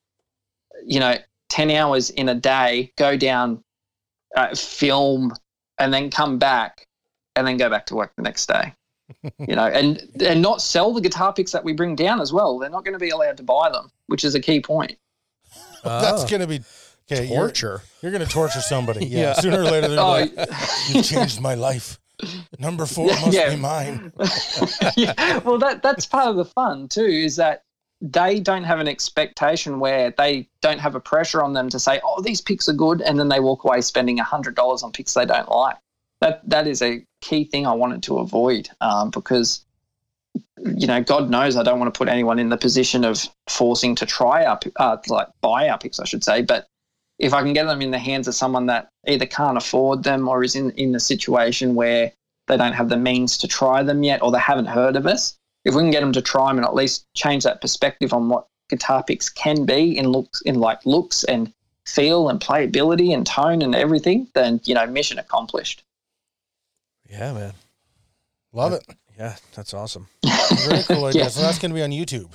You 0.84 1.00
know, 1.00 1.16
ten 1.50 1.70
hours 1.70 2.08
in 2.10 2.30
a 2.30 2.34
day, 2.34 2.92
go 2.96 3.16
down 3.16 3.62
uh, 4.34 4.54
film 4.54 5.34
and 5.78 5.92
then 5.92 6.10
come 6.10 6.38
back 6.38 6.86
and 7.36 7.46
then 7.46 7.58
go 7.58 7.68
back 7.68 7.86
to 7.86 7.94
work 7.94 8.12
the 8.16 8.22
next 8.22 8.46
day 8.46 8.72
you 9.38 9.54
know 9.54 9.66
and 9.66 10.00
and 10.20 10.40
not 10.40 10.62
sell 10.62 10.92
the 10.92 11.00
guitar 11.00 11.32
picks 11.32 11.52
that 11.52 11.64
we 11.64 11.72
bring 11.72 11.94
down 11.94 12.20
as 12.20 12.32
well 12.32 12.58
they're 12.58 12.70
not 12.70 12.84
going 12.84 12.92
to 12.92 12.98
be 12.98 13.10
allowed 13.10 13.36
to 13.36 13.42
buy 13.42 13.70
them 13.70 13.88
which 14.06 14.24
is 14.24 14.34
a 14.34 14.40
key 14.40 14.60
point 14.60 14.96
That's 15.84 16.28
gonna 16.30 16.46
be 16.46 16.62
okay. 17.10 17.26
You're, 17.26 17.48
torture. 17.48 17.82
you're 18.02 18.12
gonna 18.12 18.26
torture 18.26 18.60
somebody. 18.60 19.06
Yeah. 19.14 19.20
Yeah. 19.20 19.32
Sooner 19.34 19.60
or 19.60 19.64
later, 19.64 19.88
they're 19.88 20.00
oh 20.00 20.10
like, 20.10 20.32
"You've 20.88 21.04
changed 21.04 21.40
my 21.40 21.54
life. 21.54 21.98
Number 22.58 22.86
four 22.86 23.06
must 23.06 23.32
yeah. 23.32 23.50
be 23.50 23.56
mine." 23.56 24.12
yeah, 24.96 25.38
well 25.38 25.58
that 25.58 25.80
that's 25.82 26.06
part 26.06 26.28
of 26.28 26.36
the 26.36 26.44
fun 26.44 26.88
too 26.88 27.04
is 27.04 27.36
that 27.36 27.64
they 28.00 28.38
don't 28.38 28.64
have 28.64 28.80
an 28.80 28.88
expectation 28.88 29.80
where 29.80 30.12
they 30.18 30.46
don't 30.60 30.78
have 30.78 30.94
a 30.94 31.00
pressure 31.00 31.42
on 31.42 31.54
them 31.54 31.70
to 31.70 31.78
say 31.78 32.00
oh 32.04 32.20
these 32.20 32.40
picks 32.40 32.68
are 32.68 32.74
good 32.74 33.00
and 33.00 33.18
then 33.18 33.28
they 33.28 33.40
walk 33.40 33.64
away 33.64 33.80
spending 33.80 34.18
$100 34.18 34.82
on 34.82 34.92
picks 34.92 35.14
they 35.14 35.24
don't 35.24 35.50
like 35.50 35.76
that 36.20 36.48
that 36.48 36.66
is 36.66 36.82
a 36.82 37.04
key 37.22 37.44
thing 37.44 37.66
i 37.66 37.72
wanted 37.72 38.02
to 38.02 38.18
avoid 38.18 38.68
um, 38.82 39.10
because 39.10 39.64
you 40.76 40.86
know 40.86 41.02
god 41.02 41.30
knows 41.30 41.56
i 41.56 41.62
don't 41.62 41.78
want 41.78 41.92
to 41.92 41.96
put 41.96 42.08
anyone 42.08 42.38
in 42.38 42.50
the 42.50 42.56
position 42.56 43.04
of 43.04 43.26
forcing 43.48 43.94
to 43.94 44.04
try 44.04 44.44
pi- 44.56 44.70
uh, 44.76 44.96
like 45.08 45.28
buy 45.40 45.68
our 45.68 45.78
picks 45.78 45.98
i 45.98 46.04
should 46.04 46.24
say 46.24 46.42
but 46.42 46.68
if 47.18 47.32
i 47.32 47.42
can 47.42 47.52
get 47.52 47.64
them 47.64 47.82
in 47.82 47.90
the 47.90 47.98
hands 47.98 48.28
of 48.28 48.34
someone 48.34 48.66
that 48.66 48.88
either 49.06 49.26
can't 49.26 49.56
afford 49.56 50.02
them 50.02 50.28
or 50.28 50.42
is 50.42 50.54
in 50.54 50.70
in 50.72 50.92
the 50.92 51.00
situation 51.00 51.74
where 51.74 52.12
they 52.46 52.56
don't 52.56 52.72
have 52.72 52.88
the 52.88 52.96
means 52.96 53.38
to 53.38 53.48
try 53.48 53.82
them 53.82 54.02
yet 54.02 54.22
or 54.22 54.30
they 54.30 54.38
haven't 54.38 54.66
heard 54.66 54.96
of 54.96 55.06
us 55.06 55.36
if 55.64 55.74
we 55.74 55.82
can 55.82 55.90
get 55.90 56.00
them 56.00 56.12
to 56.12 56.22
try 56.22 56.48
them 56.48 56.58
and 56.58 56.66
at 56.66 56.74
least 56.74 57.06
change 57.14 57.44
that 57.44 57.60
perspective 57.60 58.12
on 58.12 58.28
what 58.28 58.46
guitar 58.68 59.02
picks 59.02 59.28
can 59.28 59.64
be 59.64 59.96
in 59.96 60.08
looks, 60.08 60.40
in 60.42 60.56
like 60.56 60.84
looks 60.84 61.24
and 61.24 61.52
feel 61.86 62.28
and 62.28 62.40
playability 62.40 63.14
and 63.14 63.26
tone 63.26 63.62
and 63.62 63.74
everything, 63.74 64.28
then 64.34 64.60
you 64.64 64.74
know, 64.74 64.86
mission 64.86 65.18
accomplished. 65.18 65.82
Yeah, 67.10 67.32
man. 67.32 67.52
Love 68.52 68.72
it. 68.72 68.84
Yeah, 69.18 69.36
that's 69.54 69.74
awesome. 69.74 70.08
Very 70.66 70.82
cool 70.82 71.04
idea. 71.04 71.22
Yeah. 71.22 71.28
So 71.28 71.42
that's 71.42 71.58
going 71.58 71.70
to 71.70 71.74
be 71.74 71.82
on 71.82 71.90
YouTube. 71.90 72.30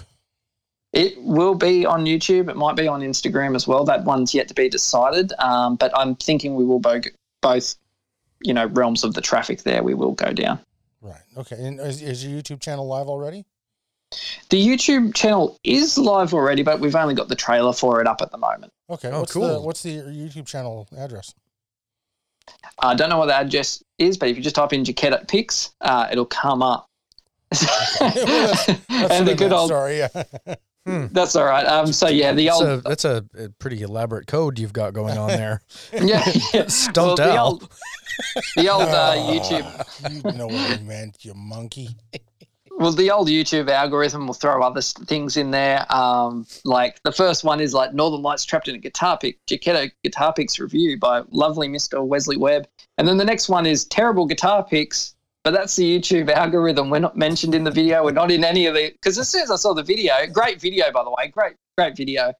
It 0.91 1.21
will 1.21 1.55
be 1.55 1.85
on 1.85 2.05
YouTube. 2.05 2.49
It 2.49 2.55
might 2.55 2.75
be 2.75 2.87
on 2.87 3.01
Instagram 3.01 3.55
as 3.55 3.67
well. 3.67 3.85
That 3.85 4.05
one's 4.05 4.33
yet 4.33 4.47
to 4.47 4.53
be 4.53 4.69
decided. 4.69 5.31
Um, 5.39 5.75
but 5.75 5.95
I'm 5.95 6.15
thinking 6.15 6.55
we 6.55 6.65
will 6.65 6.79
both, 6.79 7.05
both, 7.41 7.75
you 8.41 8.53
know, 8.53 8.65
realms 8.65 9.03
of 9.03 9.13
the 9.13 9.21
traffic 9.21 9.63
there. 9.63 9.83
We 9.83 9.93
will 9.93 10.13
go 10.13 10.33
down. 10.33 10.59
Right. 11.01 11.21
Okay. 11.37 11.57
And 11.59 11.79
is, 11.79 12.01
is 12.01 12.25
your 12.25 12.41
YouTube 12.41 12.59
channel 12.59 12.87
live 12.87 13.07
already? 13.07 13.45
The 14.49 14.67
YouTube 14.67 15.13
channel 15.13 15.59
is 15.63 15.97
live 15.97 16.33
already, 16.33 16.63
but 16.63 16.79
we've 16.79 16.95
only 16.95 17.13
got 17.13 17.27
the 17.27 17.35
trailer 17.35 17.73
for 17.73 18.01
it 18.01 18.07
up 18.07 18.21
at 18.21 18.31
the 18.31 18.37
moment. 18.37 18.73
Okay. 18.89 19.09
Oh, 19.09 19.19
what's 19.19 19.33
the 19.33 19.39
cool. 19.39 19.65
What's 19.65 19.83
the 19.83 19.97
YouTube 19.97 20.47
channel 20.47 20.87
address? 20.97 21.35
I 22.79 22.95
don't 22.95 23.09
know 23.09 23.19
what 23.19 23.27
the 23.27 23.35
address 23.35 23.83
is, 23.99 24.17
but 24.17 24.29
if 24.29 24.37
you 24.37 24.41
just 24.41 24.55
type 24.55 24.73
in 24.73 24.83
Jaketto 24.83 25.27
Picks, 25.27 25.71
uh, 25.81 26.07
it'll 26.11 26.25
come 26.25 26.63
up. 26.63 26.87
That's 27.51 27.99
and 28.89 29.27
the 29.27 29.35
good 29.37 29.51
old, 29.51 29.69
Sorry. 29.69 29.99
Yeah. 29.99 30.23
that's 31.11 31.35
all 31.35 31.45
right. 31.45 31.65
Um, 31.65 31.91
so 31.93 32.07
yeah, 32.07 32.33
the 32.33 32.45
That's 32.45 32.61
old, 32.61 32.69
a, 32.69 32.81
that's 32.81 33.05
a, 33.05 33.25
a 33.37 33.49
pretty 33.59 33.81
elaborate 33.81 34.27
code 34.27 34.59
you've 34.59 34.73
got 34.73 34.93
going 34.93 35.17
on 35.17 35.29
there. 35.29 35.61
yeah, 35.93 36.29
yeah. 36.53 36.65
Stumped 36.67 37.17
the 37.17 37.31
out. 37.31 37.45
old, 37.45 37.69
the 38.55 38.69
old 38.69 38.83
uh, 38.83 39.15
YouTube 39.15 40.25
You 40.25 40.37
know 40.37 40.47
what 40.47 40.79
I 40.79 40.81
meant, 40.83 41.23
you 41.23 41.33
monkey. 41.33 41.89
Well, 42.79 42.93
the 42.93 43.11
old 43.11 43.27
YouTube 43.27 43.69
algorithm 43.69 44.25
will 44.25 44.33
throw 44.33 44.63
other 44.63 44.81
things 44.81 45.35
in 45.35 45.51
there. 45.51 45.85
Um, 45.93 46.47
like 46.63 47.03
the 47.03 47.11
first 47.11 47.43
one 47.43 47.59
is 47.59 47.73
like 47.73 47.93
Northern 47.93 48.21
Lights 48.21 48.45
trapped 48.45 48.69
in 48.69 48.75
a 48.75 48.79
guitar 48.79 49.17
pick, 49.17 49.37
Jaketto 49.47 49.91
guitar 50.01 50.31
picks 50.31 50.57
review 50.59 50.97
by 50.97 51.23
lovely 51.29 51.67
Mr. 51.67 52.05
Wesley 52.05 52.37
Webb. 52.37 52.69
And 52.97 53.05
then 53.05 53.17
the 53.17 53.25
next 53.25 53.49
one 53.49 53.65
is 53.65 53.83
terrible 53.83 54.25
guitar 54.25 54.63
picks, 54.63 55.13
but 55.43 55.51
that's 55.51 55.75
the 55.75 55.99
YouTube 55.99 56.29
algorithm. 56.29 56.89
We're 56.89 56.99
not 56.99 57.17
mentioned 57.17 57.55
in 57.55 57.63
the 57.63 57.71
video. 57.71 58.03
We're 58.03 58.11
not 58.11 58.31
in 58.31 58.43
any 58.43 58.65
of 58.65 58.75
the 58.75 58.91
because 58.91 59.17
as 59.17 59.29
soon 59.29 59.43
as 59.43 59.51
I 59.51 59.55
saw 59.55 59.73
the 59.73 59.83
video, 59.83 60.13
great 60.31 60.59
video 60.59 60.91
by 60.91 61.03
the 61.03 61.09
way, 61.11 61.27
great 61.27 61.55
great 61.77 61.95
video. 61.95 62.33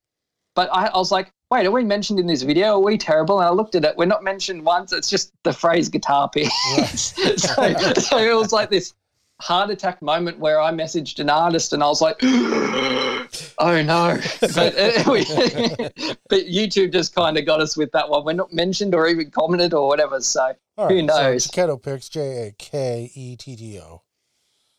But 0.56 0.70
I, 0.74 0.88
I 0.88 0.98
was 0.98 1.12
like, 1.12 1.32
wait, 1.52 1.66
are 1.66 1.72
we 1.72 1.84
mentioned 1.84 2.20
in 2.20 2.28
this 2.28 2.42
video? 2.42 2.74
Are 2.74 2.80
we 2.80 2.98
terrible? 2.98 3.40
And 3.40 3.48
I 3.48 3.52
looked 3.52 3.76
at 3.76 3.86
it. 3.86 3.96
We're 3.96 4.06
not 4.06 4.24
mentioned 4.24 4.64
once. 4.66 4.92
It's 4.92 5.10
just 5.10 5.32
the 5.44 5.54
phrase 5.54 5.88
guitar 5.88 6.30
picks. 6.30 6.54
so, 7.38 7.74
so 7.94 8.18
it 8.18 8.36
was 8.36 8.52
like 8.52 8.70
this 8.70 8.94
heart 9.40 9.70
attack 9.70 10.02
moment 10.02 10.40
where 10.40 10.60
I 10.60 10.72
messaged 10.72 11.20
an 11.20 11.30
artist 11.30 11.72
and 11.72 11.82
I 11.82 11.88
was 11.88 12.02
like, 12.02 12.20
oh 13.60 13.82
no. 13.82 14.18
But, 14.42 14.78
uh, 14.78 15.04
we- 15.12 15.26
but 16.30 16.46
YouTube 16.48 16.92
just 16.94 17.14
kind 17.16 17.38
of 17.38 17.46
got 17.46 17.62
us 17.62 17.76
with 17.78 17.92
that 17.92 18.10
one. 18.10 18.24
We're 18.26 18.34
not 18.34 18.54
mentioned 18.54 18.96
or 18.96 19.08
even 19.08 19.32
commented 19.32 19.74
or 19.74 19.88
whatever. 19.88 20.20
So 20.22 20.54
All 20.78 20.90
Who 20.90 21.02
knows? 21.02 21.46
So 21.46 21.52
Jaketto 21.52 21.82
Picks, 21.82 22.10
J 22.10 22.48
A 22.48 22.52
K 22.58 23.12
E 23.14 23.36
T 23.36 23.56
T 23.56 23.80
O. 23.80 24.02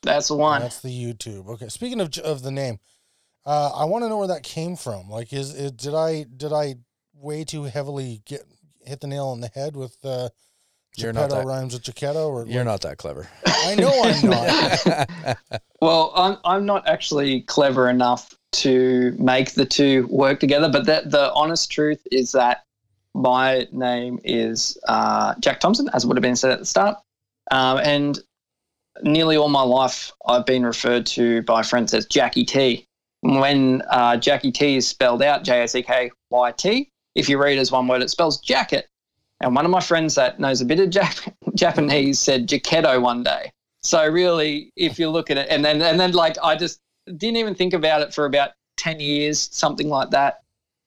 that's 0.03 0.28
the 0.28 0.36
one. 0.36 0.62
That's 0.62 0.80
the 0.80 0.88
YouTube. 0.88 1.48
Okay. 1.48 1.68
Speaking 1.68 2.01
of 2.01 2.16
of 2.18 2.42
the 2.42 2.51
name, 2.51 2.78
uh, 3.46 3.70
I 3.74 3.84
want 3.84 4.05
to 4.05 4.09
know 4.09 4.18
where 4.18 4.28
that 4.28 4.42
came 4.42 4.76
from. 4.76 5.09
Like, 5.11 5.32
is 5.32 5.55
it 5.55 5.76
did 5.76 5.94
I 5.94 6.24
did 6.36 6.53
I 6.53 6.76
way 7.14 7.44
too 7.44 7.64
heavily 7.64 8.22
get 8.26 8.42
hit 8.84 9.01
the 9.01 9.07
nail 9.07 9.26
on 9.28 9.40
the 9.40 9.48
head 9.48 9.76
with 9.76 9.96
uh, 10.05 10.30
You're 10.96 11.12
not 11.12 11.30
that- 11.30 11.44
rhymes 11.46 11.74
with 11.74 11.82
Jaketto? 11.82 12.28
Or 12.28 12.46
You're 12.46 12.64
not 12.64 12.80
that 12.82 12.96
clever. 12.98 13.28
I 13.46 13.74
know 13.74 13.92
I'm 14.03 14.30
not. 14.30 15.38
Well, 15.82 16.12
I'm, 16.16 16.36
I'm 16.44 16.66
not 16.66 16.86
actually 16.88 17.42
clever 17.42 17.88
enough 17.88 18.34
to 18.53 19.14
make 19.18 19.53
the 19.53 19.64
two 19.64 20.07
work 20.09 20.40
together, 20.40 20.68
but 20.68 20.86
the, 20.86 21.03
the 21.07 21.32
honest 21.32 21.70
truth 21.70 22.01
is 22.11 22.32
that 22.32 22.64
my 23.14 23.66
name 23.72 24.20
is 24.24 24.78
uh, 24.88 25.34
Jack 25.40 25.61
Thompson, 25.61 25.88
as 25.92 26.07
would 26.07 26.16
have 26.16 26.22
been 26.22 26.36
said 26.36 26.51
at 26.51 26.59
the 26.59 26.66
start. 26.66 26.98
Um, 27.51 27.78
and 27.78 28.18
nearly 29.03 29.36
all 29.36 29.48
my 29.48 29.62
life, 29.62 30.12
I've 30.26 30.46
been 30.46 30.64
referred 30.64 31.07
to 31.07 31.42
by 31.42 31.62
friends 31.62 31.94
as 31.94 32.07
Jackie 32.07 32.44
T. 32.44 32.86
When 33.22 33.82
uh, 33.90 34.16
Jackie 34.16 34.53
T 34.53 34.76
is 34.76 34.88
spelled 34.88 35.22
out, 35.22 35.44
J 35.44 35.64
A 35.64 35.68
C 35.68 35.82
K 35.82 36.11
Y 36.30 36.53
T, 36.53 36.88
if 37.14 37.28
you 37.28 37.42
read 37.42 37.59
as 37.59 37.70
one 37.70 37.86
word, 37.86 38.03
it 38.03 38.11
spells 38.11 38.40
jacket. 38.40 38.88
And 39.40 39.55
one 39.55 39.64
of 39.64 39.70
my 39.70 39.80
friends 39.80 40.14
that 40.14 40.38
knows 40.38 40.61
a 40.61 40.64
bit 40.64 40.80
of 40.80 40.90
Jap- 40.90 41.32
Japanese 41.55 42.18
said 42.18 42.48
Jaketto 42.48 43.01
one 43.01 43.22
day. 43.22 43.53
So 43.82 44.07
really, 44.07 44.70
if 44.76 44.98
you 44.98 45.09
look 45.09 45.30
at 45.30 45.38
it, 45.38 45.48
and 45.51 45.64
then 45.64 45.80
and 45.80 45.98
then 45.98 46.12
like 46.12 46.36
I 46.42 46.57
just 46.57 46.80
didn't 47.16 47.36
even 47.36 47.54
think 47.54 47.72
about 47.72 48.02
it 48.02 48.14
for 48.14 48.24
about 48.24 48.50
ten 48.76 49.00
years, 49.00 49.48
something 49.52 49.88
like 49.88 50.11
that, 50.11 50.40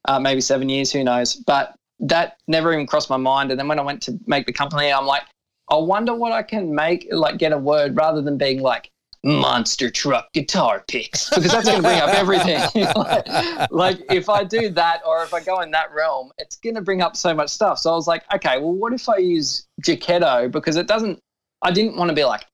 uh, 0.05 0.19
maybe 0.19 0.41
seven 0.41 0.69
years, 0.69 0.91
who 0.91 1.03
knows? 1.03 1.35
But 1.35 1.75
that 1.99 2.37
never 2.47 2.73
even 2.73 2.87
crossed 2.87 3.09
my 3.09 3.17
mind. 3.17 3.51
And 3.51 3.59
then 3.59 3.67
when 3.67 3.79
I 3.79 3.83
went 3.83 4.01
to 4.03 4.19
make 4.25 4.45
the 4.45 4.53
company, 4.53 4.91
I'm 4.91 5.05
like, 5.05 5.23
I 5.69 5.77
wonder 5.77 6.13
what 6.13 6.31
I 6.31 6.43
can 6.43 6.73
make, 6.73 7.07
like 7.11 7.37
get 7.37 7.53
a 7.53 7.57
word 7.57 7.95
rather 7.95 8.21
than 8.21 8.37
being 8.37 8.61
like 8.61 8.89
monster 9.23 9.89
truck 9.89 10.31
guitar 10.33 10.83
picks 10.87 11.29
because 11.29 11.51
that's 11.51 11.65
going 11.65 11.77
to 11.77 11.83
bring 11.83 11.99
up 11.99 12.09
everything. 12.13 12.59
like, 12.95 13.71
like, 13.71 13.99
if 14.11 14.27
I 14.29 14.43
do 14.43 14.69
that 14.69 15.01
or 15.05 15.23
if 15.23 15.33
I 15.33 15.41
go 15.41 15.61
in 15.61 15.71
that 15.71 15.93
realm, 15.93 16.31
it's 16.37 16.57
going 16.57 16.75
to 16.75 16.81
bring 16.81 17.01
up 17.01 17.15
so 17.15 17.33
much 17.33 17.49
stuff. 17.49 17.79
So 17.79 17.91
I 17.91 17.95
was 17.95 18.07
like, 18.07 18.23
okay, 18.35 18.57
well, 18.57 18.73
what 18.73 18.91
if 18.91 19.07
I 19.07 19.17
use 19.17 19.65
Jaketto 19.81 20.51
because 20.51 20.75
it 20.75 20.87
doesn't. 20.87 21.19
I 21.65 21.71
didn't 21.71 21.95
want 21.95 22.09
to 22.09 22.15
be 22.15 22.25
like 22.25 22.45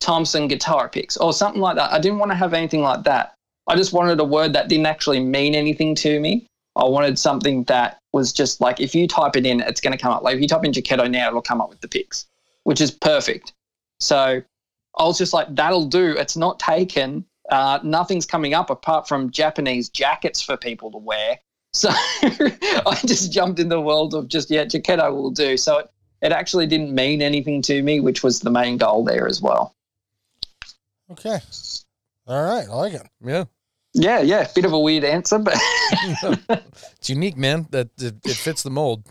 Thompson 0.00 0.48
guitar 0.48 0.88
picks 0.88 1.16
or 1.16 1.32
something 1.32 1.60
like 1.60 1.76
that. 1.76 1.92
I 1.92 1.98
didn't 1.98 2.18
want 2.18 2.30
to 2.30 2.36
have 2.36 2.54
anything 2.54 2.82
like 2.82 3.04
that. 3.04 3.34
I 3.66 3.76
just 3.76 3.92
wanted 3.92 4.20
a 4.20 4.24
word 4.24 4.52
that 4.52 4.68
didn't 4.68 4.86
actually 4.86 5.20
mean 5.20 5.54
anything 5.54 5.94
to 5.96 6.20
me. 6.20 6.46
I 6.76 6.84
wanted 6.84 7.18
something 7.18 7.64
that 7.64 7.98
was 8.12 8.32
just 8.32 8.60
like 8.60 8.80
if 8.80 8.94
you 8.94 9.06
type 9.06 9.36
it 9.36 9.46
in, 9.46 9.60
it's 9.60 9.80
going 9.80 9.96
to 9.96 10.02
come 10.02 10.12
up. 10.12 10.22
Like 10.22 10.36
if 10.36 10.42
you 10.42 10.48
type 10.48 10.64
in 10.64 10.72
Jaketto 10.72 11.10
now, 11.10 11.28
it'll 11.28 11.42
come 11.42 11.60
up 11.60 11.70
with 11.70 11.80
the 11.80 11.88
picks, 11.88 12.26
which 12.64 12.80
is 12.80 12.90
perfect. 12.90 13.52
So 14.00 14.42
I 14.98 15.04
was 15.04 15.18
just 15.18 15.32
like, 15.32 15.54
that'll 15.54 15.86
do. 15.86 16.14
It's 16.18 16.36
not 16.36 16.58
taken. 16.58 17.24
Uh, 17.50 17.78
nothing's 17.82 18.26
coming 18.26 18.54
up 18.54 18.70
apart 18.70 19.06
from 19.06 19.30
Japanese 19.30 19.88
jackets 19.88 20.42
for 20.42 20.56
people 20.56 20.90
to 20.90 20.98
wear. 20.98 21.38
So 21.72 21.90
I 22.22 22.98
just 23.04 23.32
jumped 23.32 23.58
in 23.58 23.68
the 23.68 23.80
world 23.80 24.14
of 24.14 24.28
just, 24.28 24.50
yeah, 24.50 24.64
Jaketto 24.64 25.12
will 25.12 25.30
do. 25.30 25.56
So 25.56 25.78
it, 25.78 25.90
it 26.22 26.32
actually 26.32 26.66
didn't 26.66 26.94
mean 26.94 27.20
anything 27.20 27.62
to 27.62 27.82
me, 27.82 28.00
which 28.00 28.22
was 28.22 28.40
the 28.40 28.50
main 28.50 28.76
goal 28.78 29.04
there 29.04 29.26
as 29.26 29.42
well. 29.42 29.74
Okay. 31.10 31.38
All 32.26 32.42
right. 32.42 32.66
I 32.68 32.74
like 32.74 32.94
it. 32.94 33.06
Yeah. 33.22 33.44
Yeah, 33.96 34.20
yeah, 34.22 34.48
bit 34.56 34.64
of 34.64 34.72
a 34.72 34.78
weird 34.78 35.04
answer, 35.04 35.38
but 35.38 35.54
It's 36.98 37.08
unique, 37.08 37.36
man. 37.36 37.68
That 37.70 37.90
it, 37.98 38.16
it 38.24 38.34
fits 38.36 38.64
the 38.64 38.70
mold. 38.70 39.06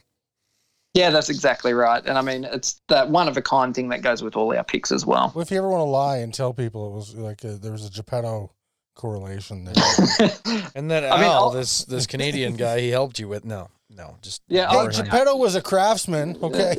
yeah, 0.94 1.10
that's 1.10 1.30
exactly 1.30 1.74
right. 1.74 2.04
And 2.06 2.18
I 2.18 2.22
mean, 2.22 2.44
it's 2.44 2.82
that 2.90 3.10
one 3.10 3.30
of 3.30 3.38
a 3.38 3.42
kind 3.42 3.74
thing 3.74 3.88
that 3.90 4.02
goes 4.02 4.22
with 4.22 4.36
all 4.36 4.54
our 4.56 4.64
picks 4.64 4.92
as 4.92 5.06
well. 5.06 5.32
Well, 5.34 5.42
if 5.42 5.52
you 5.52 5.58
ever 5.58 5.70
want 5.70 5.80
to 5.82 5.86
lie 5.86 6.18
and 6.18 6.34
tell 6.34 6.54
people 6.54 6.88
it 6.88 6.92
was 6.96 7.16
like 7.16 7.44
a, 7.46 7.54
there 7.54 7.72
was 7.72 7.86
a 7.86 7.90
Geppetto 7.92 8.52
correlation 8.96 9.64
there. 9.64 9.74
And 10.76 10.90
then 10.92 11.06
I 11.06 11.16
mean, 11.22 11.30
I'll- 11.32 11.52
this 11.52 11.86
this 11.86 12.06
Canadian 12.06 12.56
guy, 12.58 12.80
he 12.82 12.90
helped 12.90 13.20
you 13.20 13.28
with 13.30 13.46
no, 13.46 13.70
no, 13.96 14.18
just 14.22 14.42
Yeah, 14.48 14.70
hey, 14.70 14.78
I'll- 14.78 14.90
Geppetto 14.90 15.36
was 15.36 15.56
a 15.56 15.62
craftsman. 15.62 16.38
Okay. 16.42 16.78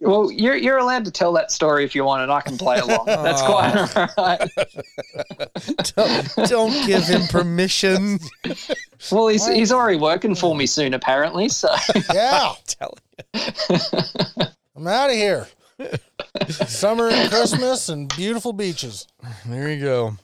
Well, 0.00 0.30
you're 0.30 0.56
you're 0.56 0.78
allowed 0.78 1.04
to 1.06 1.10
tell 1.10 1.32
that 1.34 1.50
story 1.50 1.84
if 1.84 1.94
you 1.94 2.04
want, 2.04 2.22
and 2.22 2.32
I 2.32 2.40
can 2.40 2.56
play 2.56 2.78
along. 2.78 3.06
That's 3.06 3.42
oh. 3.42 3.46
quite 3.46 3.76
all 3.96 4.08
right. 4.16 4.50
don't, 6.36 6.48
don't 6.48 6.86
give 6.86 7.04
him 7.04 7.26
permission. 7.28 8.18
Well, 9.10 9.28
he's 9.28 9.46
he's 9.46 9.72
already 9.72 9.98
working 9.98 10.34
for 10.34 10.54
me 10.54 10.66
soon, 10.66 10.94
apparently. 10.94 11.48
So 11.48 11.68
Yeah. 12.14 12.52
Tell 12.66 12.96
I'm 14.76 14.86
out 14.86 15.10
of 15.10 15.16
here. 15.16 15.48
Summer 16.48 17.08
and 17.08 17.30
Christmas 17.30 17.88
and 17.88 18.14
beautiful 18.14 18.52
beaches. 18.52 19.06
There 19.46 19.70
you 19.70 19.82
go. 19.82 20.16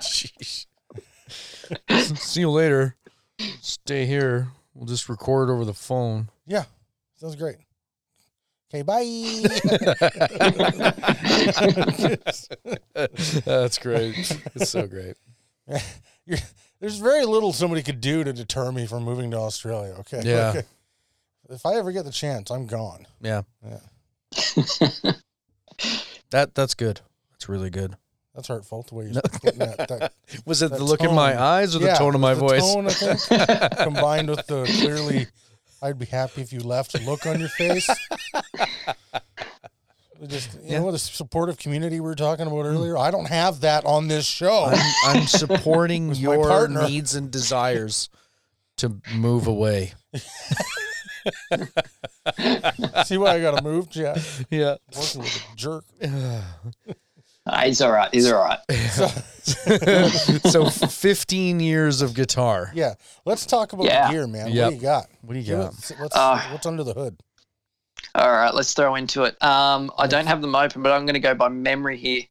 Jeez. 0.00 0.66
See 2.16 2.40
you 2.40 2.50
later. 2.50 2.96
Stay 3.60 4.06
here. 4.06 4.48
We'll 4.74 4.86
just 4.86 5.08
record 5.08 5.50
over 5.50 5.64
the 5.64 5.74
phone. 5.74 6.30
Yeah. 6.46 6.64
Sounds 7.16 7.36
great. 7.36 7.56
Okay, 8.72 8.82
bye. 8.82 9.04
That's 13.44 13.78
great. 13.78 14.38
It's 14.54 14.70
so 14.70 14.86
great. 14.86 15.14
You're, 16.26 16.38
there's 16.80 16.98
very 16.98 17.24
little 17.24 17.52
somebody 17.52 17.82
could 17.82 18.00
do 18.00 18.24
to 18.24 18.32
deter 18.32 18.72
me 18.72 18.86
from 18.86 19.04
moving 19.04 19.30
to 19.30 19.38
Australia. 19.38 19.94
Okay. 20.00 20.22
Yeah. 20.24 20.48
Okay. 20.50 20.62
If 21.50 21.64
I 21.66 21.74
ever 21.74 21.92
get 21.92 22.04
the 22.04 22.10
chance, 22.10 22.50
I'm 22.50 22.66
gone. 22.66 23.06
Yeah. 23.20 23.42
Yeah. 23.64 23.80
That 26.30 26.54
that's 26.54 26.74
good. 26.74 27.00
That's 27.30 27.48
really 27.48 27.70
good. 27.70 27.96
That's 28.34 28.48
hurtful 28.48 28.82
the 28.88 28.94
way 28.96 29.04
you're 29.04 29.22
getting 29.42 29.60
that. 29.60 29.88
that 29.88 30.12
Was 30.44 30.60
it 30.62 30.72
the 30.72 30.82
look 30.82 31.02
in 31.02 31.14
my 31.14 31.40
eyes 31.40 31.76
or 31.76 31.78
the 31.78 31.86
yeah, 31.86 31.94
tone 31.98 32.14
of 32.16 32.20
my 32.20 32.34
the 32.34 32.40
voice? 32.40 32.60
Tone, 32.74 32.88
I 32.88 32.90
think, 32.90 33.20
combined 33.78 34.28
with 34.28 34.44
the 34.48 34.64
clearly, 34.64 35.28
I'd 35.80 35.98
be 35.98 36.06
happy 36.06 36.42
if 36.42 36.52
you 36.52 36.60
left 36.60 37.00
look 37.04 37.26
on 37.26 37.38
your 37.38 37.48
face. 37.50 37.88
Just 40.26 40.54
you 40.54 40.60
Yeah. 40.64 40.80
know 40.80 40.90
the 40.90 40.98
supportive 40.98 41.58
community 41.58 41.96
we 42.00 42.06
were 42.06 42.14
talking 42.14 42.46
about 42.46 42.64
earlier. 42.64 42.96
I 42.96 43.10
don't 43.10 43.28
have 43.28 43.60
that 43.60 43.84
on 43.84 44.08
this 44.08 44.24
show. 44.24 44.64
I'm, 44.64 44.92
I'm 45.06 45.26
supporting 45.26 46.14
your 46.14 46.66
needs 46.68 47.14
and 47.14 47.30
desires 47.30 48.08
to 48.78 49.00
move 49.14 49.46
away. 49.46 49.92
See 53.04 53.16
why 53.18 53.34
I 53.34 53.40
got 53.40 53.58
to 53.58 53.62
move, 53.62 53.90
Jack? 53.90 54.18
Yeah. 54.50 54.76
Working 54.96 55.20
with 55.22 55.48
a 55.52 55.56
jerk. 55.56 55.84
He's 57.62 57.80
all 57.80 57.92
right. 57.92 58.08
He's 58.12 58.30
all 58.30 58.42
right. 58.44 58.58
so 60.50 60.70
15 60.70 61.60
years 61.60 62.02
of 62.02 62.14
guitar. 62.14 62.70
Yeah, 62.74 62.94
let's 63.24 63.46
talk 63.46 63.72
about 63.72 63.86
Yeah. 63.86 64.06
the 64.08 64.12
gear, 64.12 64.26
man. 64.26 64.48
Yep. 64.50 64.64
What 64.64 64.70
do 64.70 64.74
you 64.76 64.82
got? 64.82 65.06
What 65.22 65.34
do 65.34 65.40
you 65.40 65.56
got? 65.56 65.66
us- 65.68 65.92
What's, 65.98 66.16
Uh, 66.16 66.40
what's 66.50 66.66
under 66.66 66.84
the 66.84 66.94
hood? 66.94 67.16
All 68.14 68.30
right, 68.30 68.54
let's 68.54 68.72
throw 68.74 68.94
into 68.94 69.24
it. 69.24 69.42
Um, 69.42 69.90
I 69.98 70.06
don't 70.06 70.26
have 70.26 70.40
them 70.40 70.54
open, 70.54 70.82
but 70.82 70.92
I'm 70.92 71.04
going 71.06 71.14
to 71.14 71.20
go 71.20 71.34
by 71.34 71.48
memory 71.48 71.96
here. 71.96 72.22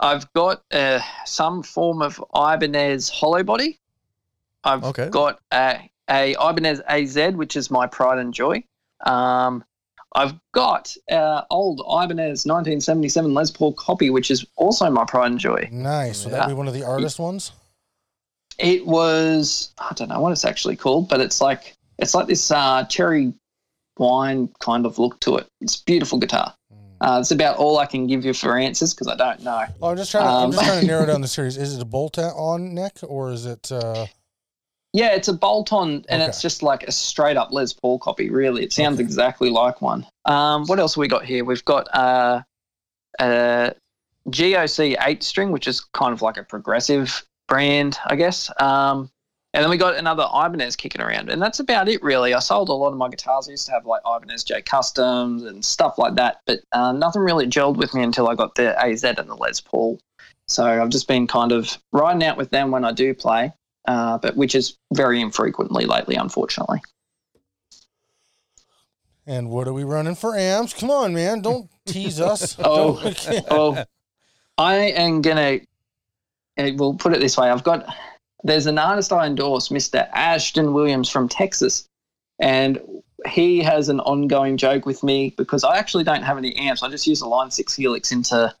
I've 0.00 0.30
got 0.32 0.62
uh, 0.72 1.00
some 1.24 1.62
form 1.62 2.02
of 2.02 2.22
Ibanez 2.34 3.08
hollow 3.08 3.42
body. 3.42 3.78
I've 4.64 4.84
Okay. 4.84 5.08
got 5.08 5.40
a, 5.52 5.90
a 6.10 6.32
Ibanez 6.34 6.80
AZ, 6.88 7.16
which 7.34 7.56
is 7.56 7.70
my 7.70 7.86
pride 7.86 8.18
and 8.18 8.32
joy. 8.32 8.62
Um, 9.04 9.64
I've 10.16 10.34
got 10.52 10.92
uh, 11.10 11.42
old 11.50 11.80
Ibanez 11.80 12.46
1977 12.46 13.34
Les 13.34 13.50
Paul 13.50 13.74
copy, 13.74 14.08
which 14.10 14.30
is 14.30 14.46
also 14.56 14.90
my 14.90 15.04
pride 15.04 15.30
and 15.30 15.38
joy. 15.38 15.68
Nice. 15.70 16.18
So 16.18 16.28
Yeah. 16.30 16.36
that'd 16.36 16.48
be 16.48 16.54
one 16.54 16.66
of 16.68 16.74
the 16.74 16.84
artist 16.84 17.18
ones. 17.18 17.52
It 18.58 18.86
was 18.86 19.72
I 19.78 19.92
don't 19.94 20.08
know 20.08 20.20
what 20.20 20.32
it's 20.32 20.44
actually 20.46 20.76
called, 20.76 21.08
but 21.10 21.20
it's 21.20 21.40
like 21.42 21.74
it's 21.98 22.14
like 22.14 22.26
this 22.26 22.50
uh, 22.50 22.84
cherry 22.84 23.34
wine 23.98 24.48
kind 24.60 24.86
of 24.86 24.98
look 24.98 25.20
to 25.20 25.36
it. 25.36 25.46
It's 25.60 25.78
a 25.80 25.84
beautiful 25.84 26.18
guitar. 26.18 26.54
Uh, 26.98 27.18
it's 27.20 27.30
about 27.30 27.58
all 27.58 27.76
I 27.78 27.84
can 27.84 28.06
give 28.06 28.24
you 28.24 28.32
for 28.32 28.56
answers 28.56 28.94
because 28.94 29.08
I 29.08 29.16
don't 29.16 29.42
know. 29.42 29.64
Oh, 29.82 29.90
I'm 29.90 29.96
just 29.98 30.10
trying. 30.10 30.24
To, 30.24 30.30
I'm 30.30 30.44
Um, 30.46 30.52
just 30.52 30.64
trying 30.64 30.80
to 30.80 30.86
narrow 30.86 31.04
down 31.12 31.20
the 31.20 31.28
series. 31.28 31.58
Is 31.58 31.76
it 31.76 31.82
a 31.82 31.84
bolt 31.84 32.18
on 32.18 32.74
neck 32.74 32.96
or 33.06 33.30
is 33.32 33.44
it? 33.44 33.70
Uh, 33.70 34.06
Yeah, 34.96 35.14
it's 35.14 35.28
a 35.28 35.34
bolt 35.34 35.74
on, 35.74 36.06
and 36.08 36.22
Okay. 36.22 36.24
it's 36.24 36.40
just 36.40 36.62
like 36.62 36.84
a 36.84 36.90
straight 36.90 37.36
up 37.36 37.52
Les 37.52 37.70
Paul 37.74 37.98
copy. 37.98 38.30
Really, 38.30 38.64
it 38.64 38.72
sounds 38.72 38.94
Okay. 38.94 39.02
exactly 39.02 39.50
like 39.50 39.82
one. 39.82 40.06
Um, 40.24 40.64
what 40.64 40.78
else 40.78 40.94
have 40.94 41.00
we 41.00 41.06
got 41.06 41.22
here? 41.26 41.44
We've 41.44 41.64
got 41.66 41.86
uh, 41.94 42.40
a 43.20 43.74
GOC 44.30 44.96
eight 45.06 45.22
string, 45.22 45.52
which 45.52 45.68
is 45.68 45.80
kind 45.92 46.14
of 46.14 46.22
like 46.22 46.38
a 46.38 46.42
progressive 46.42 47.22
brand, 47.46 47.98
I 48.06 48.16
guess. 48.16 48.50
Um, 48.58 49.10
and 49.52 49.62
then 49.62 49.68
we 49.68 49.76
got 49.76 49.96
another 49.96 50.26
Ibanez 50.34 50.76
kicking 50.76 51.02
around, 51.02 51.28
and 51.28 51.42
that's 51.42 51.60
about 51.60 51.88
it, 51.90 52.02
really. 52.02 52.32
I 52.32 52.38
sold 52.38 52.70
a 52.70 52.72
lot 52.72 52.92
of 52.92 52.96
my 52.96 53.10
guitars. 53.10 53.48
I 53.48 53.50
used 53.50 53.66
to 53.66 53.72
have 53.72 53.84
like 53.84 54.00
Ibanez 54.06 54.44
J 54.44 54.62
Customs 54.62 55.42
and 55.44 55.62
stuff 55.62 55.98
like 55.98 56.14
that, 56.14 56.40
but 56.46 56.60
uh, 56.72 56.92
nothing 56.92 57.20
really 57.20 57.46
gelled 57.46 57.76
with 57.76 57.92
me 57.92 58.02
until 58.02 58.28
I 58.28 58.34
got 58.34 58.54
the 58.54 58.82
AZ 58.82 59.04
and 59.04 59.16
the 59.28 59.34
Les 59.34 59.60
Paul. 59.60 59.98
So 60.48 60.64
I've 60.64 60.88
just 60.88 61.06
been 61.06 61.26
kind 61.26 61.52
of 61.52 61.76
riding 61.92 62.24
out 62.24 62.38
with 62.38 62.48
them 62.48 62.70
when 62.70 62.84
I 62.86 62.92
do 62.92 63.12
play, 63.12 63.52
uh, 63.86 64.18
but 64.18 64.36
which 64.36 64.54
is 64.54 64.76
very 64.94 65.20
infrequently 65.20 65.84
lately, 65.86 66.14
unfortunately. 66.16 66.80
and 69.26 69.50
what 69.50 69.66
are 69.66 69.72
we 69.72 69.84
running 69.84 70.14
for 70.14 70.36
amps? 70.36 70.72
Come 70.72 70.90
on, 70.90 71.14
man! 71.14 71.40
Don't 71.42 71.68
tease 71.86 72.20
us. 72.20 72.56
Oh. 72.64 73.00
Don't- 73.48 73.88
I 74.58 74.76
am 74.76 75.20
gonna. 75.20 75.60
uh, 76.58 76.70
We'll 76.76 76.94
put 76.94 77.12
it 77.12 77.20
this 77.20 77.36
way: 77.36 77.50
I've 77.50 77.64
got. 77.64 77.86
There's 78.44 78.66
an 78.66 78.78
artist 78.78 79.12
I 79.12 79.26
endorse, 79.26 79.68
Mr. 79.70 80.08
Ashton 80.12 80.72
Williams 80.72 81.10
from 81.10 81.28
Texas, 81.28 81.88
and 82.38 82.80
he 83.26 83.58
has 83.60 83.88
an 83.88 83.98
ongoing 84.00 84.56
joke 84.56 84.86
with 84.86 85.02
me 85.02 85.34
because 85.36 85.64
I 85.64 85.76
actually 85.78 86.04
don't 86.04 86.22
have 86.22 86.38
any 86.38 86.54
amps. 86.56 86.82
I 86.82 86.88
just 86.88 87.06
use 87.06 87.20
a 87.22 87.26
Line 87.28 87.50
Six 87.50 87.74
Helix 87.74 88.12
into 88.12 88.54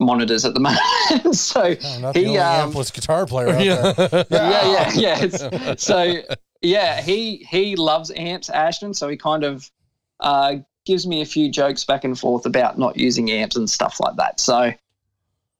monitors 0.00 0.44
at 0.44 0.54
the 0.54 0.60
moment. 0.60 1.34
so 1.36 1.62
I'm 1.62 2.00
not 2.02 2.14
the 2.14 2.20
He, 2.20 2.26
only 2.26 2.38
um, 2.38 2.72
ampless 2.72 2.92
guitar 2.92 3.26
player 3.26 3.48
out 3.48 3.96
there. 3.96 4.26
yeah, 4.30 4.72
yeah, 4.72 4.92
yeah. 4.94 5.22
It's, 5.22 5.82
so 5.82 6.22
yeah, 6.62 7.00
he 7.00 7.46
he 7.48 7.76
loves 7.76 8.10
amps, 8.14 8.50
Ashton. 8.50 8.94
So 8.94 9.08
he 9.08 9.16
kind 9.16 9.44
of 9.44 9.70
uh, 10.20 10.56
gives 10.84 11.06
me 11.06 11.20
a 11.20 11.26
few 11.26 11.50
jokes 11.50 11.84
back 11.84 12.04
and 12.04 12.18
forth 12.18 12.46
about 12.46 12.78
not 12.78 12.96
using 12.96 13.30
amps 13.30 13.56
and 13.56 13.68
stuff 13.68 13.98
like 14.00 14.16
that. 14.16 14.40
So 14.40 14.72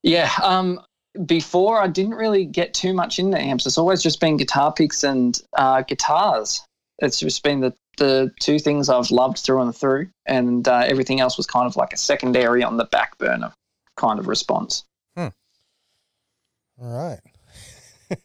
yeah, 0.02 0.30
um, 0.42 0.80
before 1.24 1.80
I 1.80 1.88
didn't 1.88 2.14
really 2.14 2.44
get 2.44 2.74
too 2.74 2.92
much 2.92 3.18
into 3.18 3.38
amps. 3.38 3.66
It's 3.66 3.78
always 3.78 4.02
just 4.02 4.20
been 4.20 4.36
guitar 4.36 4.72
picks 4.72 5.02
and 5.02 5.40
uh, 5.56 5.82
guitars. 5.82 6.62
It's 6.98 7.18
just 7.18 7.42
been 7.42 7.60
the 7.60 7.74
the 7.98 8.30
two 8.40 8.58
things 8.58 8.90
I've 8.90 9.10
loved 9.10 9.38
through 9.38 9.62
and 9.62 9.74
through, 9.74 10.08
and 10.26 10.68
uh, 10.68 10.82
everything 10.84 11.20
else 11.20 11.38
was 11.38 11.46
kind 11.46 11.66
of 11.66 11.76
like 11.76 11.94
a 11.94 11.96
secondary 11.96 12.62
on 12.62 12.76
the 12.76 12.84
back 12.84 13.16
burner 13.16 13.52
kind 13.96 14.18
of 14.18 14.28
response. 14.28 14.84
All 15.16 15.30
right. 16.78 17.20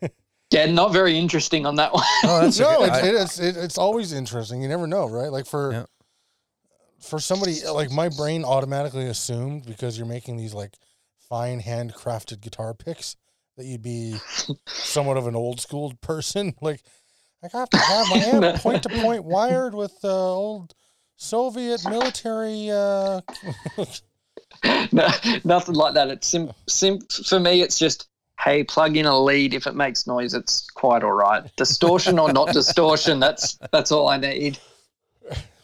Yeah, 0.53 0.65
not 0.69 0.91
very 0.91 1.17
interesting 1.17 1.65
on 1.65 1.77
that 1.77 1.93
one. 1.93 2.03
Oh, 2.25 2.41
that's 2.41 2.59
no, 2.59 2.79
good- 2.79 2.89
it's, 2.89 2.99
it, 3.07 3.15
it's 3.15 3.39
it, 3.39 3.55
it's 3.63 3.77
always 3.77 4.11
interesting. 4.11 4.61
You 4.61 4.67
never 4.67 4.85
know, 4.85 5.07
right? 5.07 5.31
Like 5.31 5.45
for 5.45 5.71
Yeah. 5.71 5.85
for 6.99 7.19
somebody 7.21 7.65
like 7.65 7.89
my 7.89 8.09
brain 8.09 8.43
automatically 8.43 9.05
assumed 9.07 9.65
because 9.65 9.97
you're 9.97 10.05
making 10.07 10.35
these 10.35 10.53
like 10.53 10.73
fine 11.29 11.61
handcrafted 11.61 12.41
guitar 12.41 12.73
picks 12.73 13.15
that 13.55 13.65
you'd 13.65 13.81
be 13.81 14.15
somewhat 14.67 15.15
of 15.15 15.25
an 15.25 15.37
old 15.37 15.61
school 15.61 15.93
person. 16.01 16.53
Like 16.59 16.81
I 17.41 17.47
have 17.57 17.69
to 17.69 17.77
have 17.77 18.09
my 18.09 18.17
amp 18.17 18.61
point 18.61 18.83
to 18.83 18.89
point 18.89 19.23
wired 19.23 19.73
with 19.73 19.93
uh, 20.03 20.09
old 20.09 20.75
Soviet 21.15 21.81
military. 21.89 22.69
Uh, 22.69 23.21
no, 24.91 25.07
nothing 25.43 25.75
like 25.75 25.93
that. 25.95 26.09
It's 26.09 26.27
sim, 26.27 26.51
sim, 26.67 26.99
for 26.99 27.39
me. 27.39 27.61
It's 27.61 27.79
just 27.79 28.07
hey, 28.43 28.63
plug 28.63 28.97
in 28.97 29.05
a 29.05 29.19
lead. 29.19 29.53
If 29.53 29.67
it 29.67 29.75
makes 29.75 30.07
noise, 30.07 30.33
it's 30.33 30.69
quite 30.71 31.03
all 31.03 31.11
right. 31.11 31.43
Distortion 31.55 32.19
or 32.19 32.31
not 32.33 32.53
distortion, 32.53 33.19
that's 33.19 33.57
that's 33.71 33.91
all 33.91 34.07
I 34.07 34.17
need. 34.17 34.57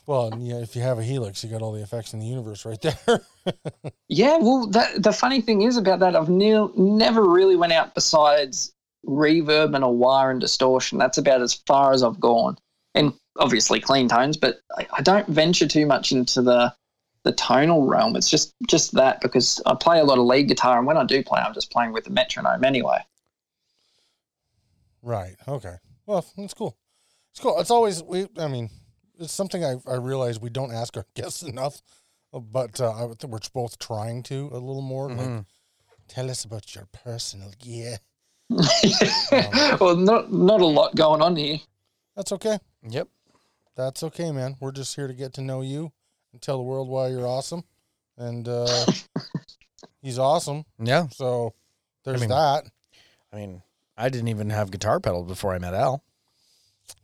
well, 0.06 0.34
yeah, 0.40 0.58
if 0.58 0.76
you 0.76 0.82
have 0.82 1.00
a 1.00 1.04
Helix, 1.04 1.44
you 1.44 1.50
got 1.50 1.62
all 1.62 1.74
the 1.74 1.82
effects 1.82 2.14
in 2.14 2.20
the 2.20 2.26
universe 2.26 2.66
right 2.66 2.82
there. 2.82 3.22
Yeah, 4.10 4.38
well, 4.38 4.68
that, 4.68 5.04
the 5.04 5.14
funny 5.14 5.42
thing 5.42 5.62
is 5.62 5.78
about 5.78 6.00
that, 6.00 6.16
I've 6.16 6.30
ne- 6.30 6.70
never 6.76 7.24
really 7.24 7.56
went 7.56 7.74
out 7.74 7.94
besides 7.94 8.74
reverb 9.06 9.76
and 9.76 9.84
a 9.84 9.90
wire 9.90 10.32
and 10.32 10.42
distortion. 10.42 10.98
That's 10.98 11.18
about 11.18 11.42
as 11.42 11.54
far 11.54 11.94
as 11.94 12.04
I've 12.04 12.20
gone, 12.20 12.58
and 12.96 13.14
obviously 13.38 13.80
clean 13.80 14.08
tones. 14.08 14.38
But 14.38 14.60
I, 14.78 14.88
I 14.98 15.02
don't 15.02 15.28
venture 15.28 15.68
too 15.68 15.86
much 15.86 16.12
into 16.12 16.42
the 16.42 16.74
the 17.28 17.34
tonal 17.34 17.86
realm. 17.86 18.16
It's 18.16 18.30
just 18.30 18.56
just 18.68 18.94
that 18.94 19.20
because 19.22 19.62
I 19.66 19.76
play 19.76 20.00
a 20.00 20.04
lot 20.06 20.18
of 20.18 20.26
lead 20.26 20.48
guitar, 20.48 20.78
and 20.78 20.88
when 20.88 20.98
I 20.98 21.04
do 21.04 21.22
play, 21.24 21.42
I'm 21.42 21.54
just 21.54 21.70
playing 21.72 21.92
with 21.92 22.06
the 22.06 22.10
metronome 22.10 22.64
anyway. 22.64 23.00
Right. 25.02 25.36
Okay. 25.48 25.76
Well, 26.06 26.26
that's 26.38 26.54
cool. 26.54 26.78
It's 27.32 27.40
cool. 27.42 27.60
It's 27.60 27.70
always 27.72 28.02
we. 28.02 28.28
I 28.38 28.48
mean, 28.48 28.70
it's 29.20 29.34
something 29.34 29.64
I 29.64 29.76
I 29.86 29.96
realize 29.96 30.40
we 30.40 30.50
don't 30.50 30.72
ask 30.74 30.96
our 30.98 31.06
guests 31.16 31.44
enough, 31.44 31.82
but 32.34 32.80
uh, 32.80 32.92
I 32.92 33.06
we're 33.28 33.40
both 33.54 33.78
trying 33.78 34.24
to 34.24 34.50
a 34.54 34.60
little 34.60 34.82
more. 34.82 35.10
Like, 35.10 35.28
Mhm. 35.28 35.46
tell 36.08 36.32
us 36.32 36.46
about 36.46 36.74
your 36.76 36.88
personal 36.92 37.52
gear. 37.60 37.98
well, 39.82 39.98
not 39.98 40.32
not 40.32 40.62
a 40.62 40.66
lot 40.66 40.96
going 40.96 41.22
on 41.22 41.36
here. 41.36 41.60
That's 42.16 42.32
okay. 42.32 42.58
Yep. 42.90 43.10
That's 43.76 44.02
okay, 44.04 44.32
man. 44.32 44.56
We're 44.60 44.72
just 44.72 44.96
here 44.96 45.08
to 45.08 45.14
get 45.14 45.34
to 45.34 45.42
know 45.42 45.62
you 45.62 45.92
and 46.34 46.42
tell 46.42 46.58
the 46.58 46.64
world 46.64 46.88
why 46.88 47.08
you're 47.08 47.28
awesome. 47.28 47.64
And 48.18 48.48
uh, 48.48 48.86
he's 50.02 50.18
awesome. 50.20 50.66
Yeah. 50.80 51.08
So 51.10 51.54
there's 52.04 52.22
mean- 52.22 52.30
that. 52.30 52.66
I 53.32 53.36
mean, 53.36 53.62
I 53.98 54.10
didn't 54.10 54.30
even 54.30 54.50
have 54.50 54.72
guitar 54.72 55.00
pedals 55.00 55.28
before 55.28 55.54
I 55.54 55.60
met 55.60 55.74
Al. 55.74 56.04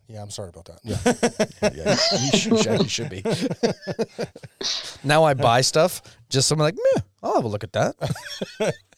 Yeah, 0.07 0.21
I'm 0.21 0.29
sorry 0.29 0.49
about 0.49 0.65
that. 0.65 0.79
Yeah, 0.83 1.95
you, 2.21 2.59
should, 2.61 2.81
you 2.81 2.87
should 2.89 3.09
be. 3.09 3.23
now 5.03 5.23
I 5.23 5.33
buy 5.33 5.61
stuff 5.61 6.01
just 6.29 6.47
so 6.47 6.53
I'm 6.53 6.59
like, 6.59 6.75
meh, 6.75 7.01
I'll 7.23 7.35
have 7.35 7.45
a 7.45 7.47
look 7.47 7.63
at 7.63 7.73
that. 7.73 7.95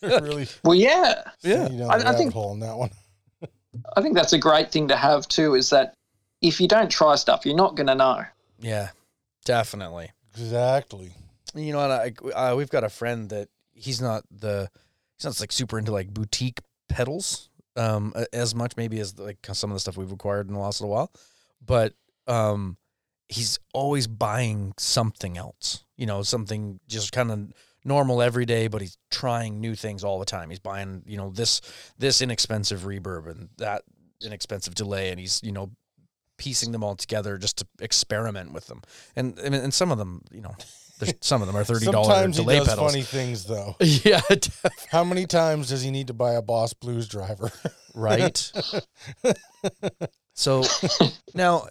really. 0.02 0.47
Well, 0.64 0.76
yeah, 0.76 1.23
Yeah. 1.41 1.69
You 1.69 1.80
down 1.80 1.91
I- 1.91 2.11
I 2.11 2.15
think- 2.15 2.34
hole 2.34 2.52
on 2.52 2.60
that 2.60 2.76
one. 2.77 2.89
I 3.97 4.02
think 4.02 4.15
that's 4.15 4.34
a 4.34 4.39
great 4.39 4.72
thing 4.72 4.88
to 4.88 4.95
have 4.95 5.27
too. 5.27 5.53
Is 5.56 5.69
that 5.72 5.95
if 6.41 6.61
you 6.61 6.68
don't 6.68 6.89
try 6.89 7.15
stuff, 7.15 7.45
you're 7.45 7.56
not 7.56 7.76
going 7.76 7.88
to 7.88 7.95
know. 7.95 8.23
Yeah, 8.60 8.89
definitely. 9.45 10.11
Exactly. 10.34 11.13
You 11.53 11.72
know 11.72 11.88
what? 11.88 11.91
I, 11.91 12.51
uh, 12.51 12.55
we've 12.55 12.69
got 12.69 12.84
a 12.84 12.89
friend 12.89 13.30
that 13.30 13.47
he's 13.72 14.01
not 14.01 14.23
the 14.30 14.69
he's 15.17 15.26
not 15.26 15.39
like 15.39 15.51
super 15.51 15.80
into 15.80 15.91
like 15.91 16.13
boutique 16.13 16.59
pedals 16.89 17.49
um 17.77 18.13
as 18.31 18.55
much 18.55 18.77
maybe 18.77 18.99
as 18.99 19.17
like 19.19 19.38
some 19.51 19.69
of 19.69 19.76
the 19.76 19.80
stuff 19.80 19.97
we've 19.97 20.11
acquired 20.11 20.47
in 20.47 20.53
the 20.53 20.59
last 20.59 20.81
little 20.81 20.93
while, 20.93 21.11
but 21.65 21.93
um 22.27 22.77
he's 23.27 23.59
always 23.73 24.07
buying 24.07 24.73
something 24.77 25.38
else. 25.38 25.84
You 25.97 26.05
know, 26.05 26.22
something 26.23 26.80
just 26.88 27.11
kind 27.11 27.31
of 27.31 27.53
normal 27.84 28.22
every 28.22 28.45
day, 28.45 28.67
but 28.67 28.81
he's 28.81 28.97
trying 29.11 29.59
new 29.59 29.76
things 29.76 30.03
all 30.03 30.19
the 30.19 30.26
time. 30.26 30.49
He's 30.49 30.59
buying 30.59 31.03
you 31.05 31.17
know 31.17 31.30
this 31.30 31.61
this 31.97 32.22
inexpensive 32.22 32.81
reverb 32.81 33.30
and 33.30 33.49
that 33.57 33.84
inexpensive 34.22 34.76
delay, 34.76 35.11
and 35.11 35.19
he's 35.19 35.41
you 35.43 35.51
know 35.51 35.72
piecing 36.38 36.72
them 36.72 36.84
all 36.84 36.95
together 36.95 37.38
just 37.38 37.57
to 37.57 37.68
experiment 37.80 38.53
with 38.53 38.68
them. 38.68 38.82
And 39.16 39.38
and, 39.40 39.53
and 39.56 39.74
some 39.74 39.91
of 39.91 39.98
them, 39.98 40.22
you 40.32 40.41
know, 40.41 40.56
There's, 40.99 41.14
some 41.22 41.41
of 41.41 41.48
them 41.48 41.56
are 41.57 41.64
thirty 41.64 41.86
dollars 41.86 42.07
Sometimes 42.07 42.38
he 42.38 42.44
delay 42.44 42.57
does 42.60 42.68
pedals. 42.70 42.91
funny 42.91 43.03
things 43.03 43.45
though. 43.45 43.76
Yeah, 43.80 44.22
How 44.91 45.03
many 45.03 45.26
times 45.26 45.70
does 45.70 45.82
he 45.82 45.91
need 45.91 46.07
to 46.07 46.14
buy 46.14 46.34
a 46.34 46.41
Boss 46.41 46.74
Blues 46.74 47.07
driver? 47.07 47.52
right. 47.95 48.52
so 50.34 50.64
now, 51.34 51.68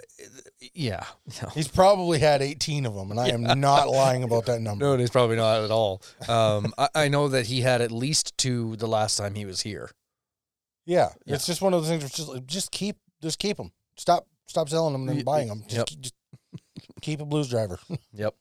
yeah, 0.73 1.05
no, 1.43 1.49
He's 1.51 1.69
probably 1.69 2.19
had 2.19 2.41
18 2.43 2.87
of 2.87 2.95
them, 2.95 3.11
and 3.11 3.21
I 3.21 3.29
am 3.29 3.43
not 3.61 3.89
lying 3.89 4.23
about 4.23 4.47
that 4.47 4.61
number. 4.61 4.85
no, 4.85 4.95
it's 4.95 5.11
probably 5.11 5.37
not 5.37 5.63
at 5.63 5.71
all. 5.71 6.03
Um, 6.29 6.73
I, 6.79 6.89
I 6.95 7.09
know 7.09 7.29
that 7.29 7.47
he 7.47 7.61
had 7.61 7.81
at 7.83 7.93
least 7.93 8.37
two 8.39 8.77
the 8.77 8.87
last 8.89 9.17
time 9.17 9.35
he 9.35 9.45
was 9.45 9.61
here. 9.61 9.91
Yeah, 10.87 11.11
Yeah. 11.27 11.35
it's 11.37 11.47
just 11.47 11.61
one 11.63 11.73
of 11.75 11.83
those 11.83 11.91
things. 11.91 12.03
Where 12.29 12.37
just 12.39 12.47
just 12.47 12.71
keep, 12.71 12.97
just 13.23 13.39
keep 13.39 13.57
them. 13.59 13.73
Stop, 13.97 14.27
stop 14.47 14.69
selling 14.69 14.93
them 14.93 15.09
and 15.09 15.19
Y- 15.19 15.23
buying 15.25 15.49
them. 15.49 15.63
Just, 15.69 15.77
yep. 15.77 15.87
keep, 15.87 16.01
just 16.01 16.15
keep 17.01 17.21
a 17.21 17.25
blues 17.25 17.49
driver. 17.49 17.79
Yep. 18.13 18.35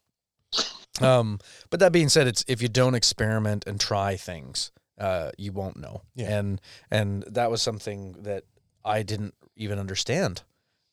Um, 1.01 1.39
but 1.71 1.79
that 1.79 1.91
being 1.91 2.07
said, 2.09 2.27
it's 2.27 2.45
if 2.47 2.61
you 2.61 2.67
don't 2.69 2.93
experiment 2.93 3.65
and 3.65 3.79
try 3.79 4.15
things, 4.15 4.71
uh, 4.99 5.31
you 5.39 5.51
won't 5.51 5.77
know. 5.77 6.03
Yeah. 6.15 6.37
And 6.37 6.61
and 6.91 7.23
that 7.23 7.49
was 7.49 7.63
something 7.63 8.13
that 8.19 8.43
I 8.85 9.01
didn't 9.01 9.33
even 9.55 9.79
understand 9.79 10.43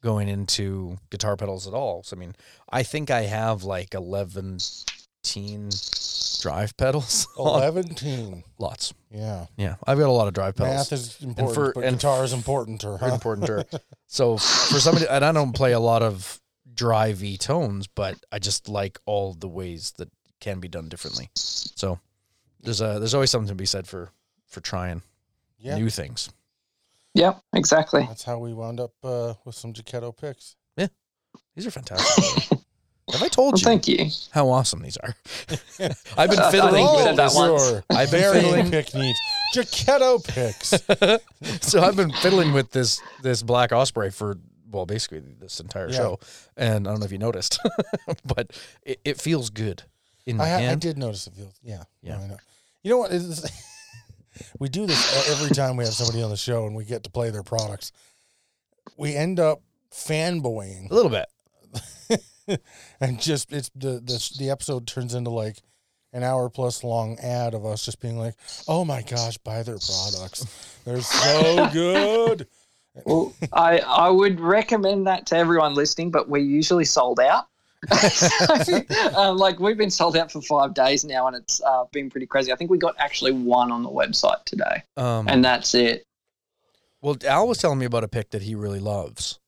going 0.03 0.29
into 0.29 0.97
guitar 1.11 1.37
pedals 1.37 1.67
at 1.67 1.75
all. 1.75 2.03
So 2.03 2.17
I 2.17 2.19
mean, 2.19 2.35
I 2.71 2.83
think 2.83 3.11
I 3.11 3.23
have 3.23 3.63
like 3.63 3.93
11 3.93 4.59
drive 6.41 6.77
pedals. 6.77 7.27
on- 7.37 7.63
11. 7.63 8.45
Lots. 8.59 8.93
Yeah, 9.11 9.47
Yeah, 9.57 9.77
I've 9.87 9.99
got 9.99 10.09
a 10.09 10.13
lot 10.13 10.29
of 10.29 10.35
drive 10.35 10.57
pedals. 10.57 10.77
math 10.77 10.93
is 10.93 11.21
important, 11.23 11.55
for- 11.55 11.73
but 11.75 11.85
and- 11.85 11.97
guitar 11.97 12.25
is 12.25 12.33
important. 12.33 12.85
Or 12.85 12.99
Very 12.99 13.11
huh? 13.11 13.15
important. 13.15 13.47
Sure. 13.47 13.65
so 14.07 14.37
for 14.37 14.79
somebody, 14.81 15.07
and 15.09 15.25
I 15.25 15.33
don't 15.33 15.53
play 15.53 15.73
a 15.73 15.81
lot 15.81 16.03
of 16.03 16.41
drivey 16.75 17.39
tones, 17.39 17.87
but 17.89 18.17
I 18.33 18.39
just 18.39 18.69
like 18.69 18.99
all 19.07 19.35
the 19.35 19.49
ways 19.49 19.93
that 19.99 20.09
can 20.41 20.61
be 20.61 20.69
done 20.69 20.89
differently. 20.89 21.29
So 21.35 21.99
there's 22.61 22.81
a 22.81 22.99
there's 22.99 23.15
always 23.15 23.31
something 23.31 23.49
to 23.49 23.55
be 23.55 23.67
said 23.67 23.87
for 23.87 24.11
for 24.47 24.61
trying 24.61 25.03
Yeah, 25.59 25.77
new 25.77 25.91
things. 25.91 26.31
Yeah, 27.15 27.35
exactly. 27.53 28.05
that's 28.07 28.23
how 28.25 28.39
we 28.39 28.55
wound 28.55 28.79
up 28.81 28.93
uh, 29.03 29.35
with 29.45 29.57
some 29.57 29.73
Jaketto 29.73 30.17
picks. 30.17 30.55
Yeah, 30.77 30.87
these 31.57 31.67
are 31.67 31.71
fantastic. 31.73 32.59
Have 33.13 33.23
I 33.23 33.29
told 33.29 33.55
Well, 33.55 33.59
you 33.61 33.65
thank 33.65 33.89
you. 33.89 34.07
how 34.31 34.49
awesome 34.49 34.83
these 34.83 34.97
are? 34.99 35.15
I've 36.17 36.31
been 36.31 36.51
fiddling 36.51 36.87
think 36.87 36.97
with 36.97 37.05
that 37.05 37.17
this. 37.17 37.35
once. 37.35 37.71
Your 37.71 37.85
I've 37.91 38.11
been 38.11 38.21
varying 38.21 38.45
fiddling- 38.45 38.71
pick 38.71 38.95
needs. 38.95 39.19
Jaketto 39.55 40.23
picks. 40.27 40.75
so 41.69 41.83
I've 41.83 41.97
been 41.97 42.13
fiddling 42.13 42.53
with 42.53 42.71
this 42.71 43.01
this 43.23 43.43
Black 43.43 43.73
Osprey 43.73 44.11
for 44.11 44.37
well, 44.71 44.87
basically 44.87 45.21
this 45.41 45.59
entire 45.61 45.89
Yeah. 45.89 45.97
show, 45.97 46.21
and 46.57 46.87
I 46.87 46.91
don't 46.93 47.01
know 47.01 47.07
if 47.07 47.11
you 47.13 47.19
noticed, 47.19 47.59
but 48.25 48.53
it, 48.83 49.01
it 49.05 49.21
feels 49.21 49.51
good 49.51 49.83
in 50.27 50.37
my 50.37 50.45
I, 50.45 50.49
ha- 50.49 50.71
I 50.71 50.75
did 50.77 50.97
notice 50.97 51.27
it 51.27 51.33
feels. 51.35 51.55
Yeah, 51.65 51.83
Yeah. 52.03 52.19
I 52.19 52.27
know. 52.29 52.37
You 52.85 52.91
know 52.91 52.99
what? 52.99 53.11
we 54.61 54.69
do 54.69 54.87
this 54.87 55.29
every 55.31 55.51
time 55.55 55.77
we 55.77 55.85
have 55.85 55.93
somebody 55.93 56.23
on 56.23 56.31
the 56.31 56.37
show 56.37 56.67
and 56.67 56.77
we 56.77 56.85
get 56.85 57.03
to 57.05 57.11
play 57.11 57.31
their 57.31 57.43
products. 57.43 57.91
We 58.97 59.15
end 59.17 59.41
up 59.41 59.61
fanboying 59.93 60.91
a 60.91 60.95
little 60.95 61.11
bit. 61.11 61.27
and 63.01 63.21
just 63.21 63.53
it's 63.53 63.71
the 63.75 64.01
the 64.01 64.35
the 64.39 64.51
episode 64.51 64.87
turns 64.87 65.15
into 65.15 65.31
like 65.31 65.57
an 66.13 66.23
hour 66.23 66.49
plus 66.51 66.83
long 66.83 67.19
ad 67.21 67.55
of 67.55 67.65
us 67.65 67.85
just 67.85 68.01
being 68.01 68.19
like, 68.19 68.35
"Oh 68.67 68.85
my 68.85 69.03
gosh, 69.03 69.39
buy 69.39 69.63
their 69.63 69.79
products. 69.79 70.45
They're 70.85 71.01
so 71.01 71.69
good." 71.73 72.47
Well, 73.05 73.33
I 73.53 73.79
I 73.79 74.09
would 74.11 74.41
recommend 74.41 75.07
that 75.07 75.27
to 75.27 75.37
everyone 75.37 75.75
listening, 75.75 76.11
but 76.11 76.29
we're 76.29 76.39
usually 76.39 76.85
sold 76.85 77.21
out. 77.21 77.47
So, 77.93 78.81
um, 79.17 79.39
like 79.39 79.59
we've 79.59 79.79
been 79.79 79.91
sold 79.91 80.17
out 80.17 80.31
for 80.31 80.43
five 80.43 80.75
days 80.75 81.05
now, 81.05 81.27
and 81.27 81.37
it's 81.37 81.63
uh, 81.63 81.85
been 81.93 82.11
pretty 82.11 82.27
crazy. 82.27 82.53
I 82.53 82.57
think 82.57 82.71
we 82.71 82.79
got 82.79 82.95
actually 82.99 83.33
one 83.33 83.73
on 83.73 83.83
the 83.83 83.89
website 83.89 84.45
today, 84.45 84.83
Um, 84.97 85.29
and 85.29 85.45
that's 85.45 85.75
it. 85.75 86.05
Well, 87.01 87.17
Al 87.27 87.49
was 87.49 87.59
telling 87.59 87.79
me 87.79 87.87
about 87.87 88.05
a 88.05 88.09
pick 88.09 88.31
that 88.31 88.43
he 88.43 88.55
really 88.55 88.81
loves. 88.81 89.40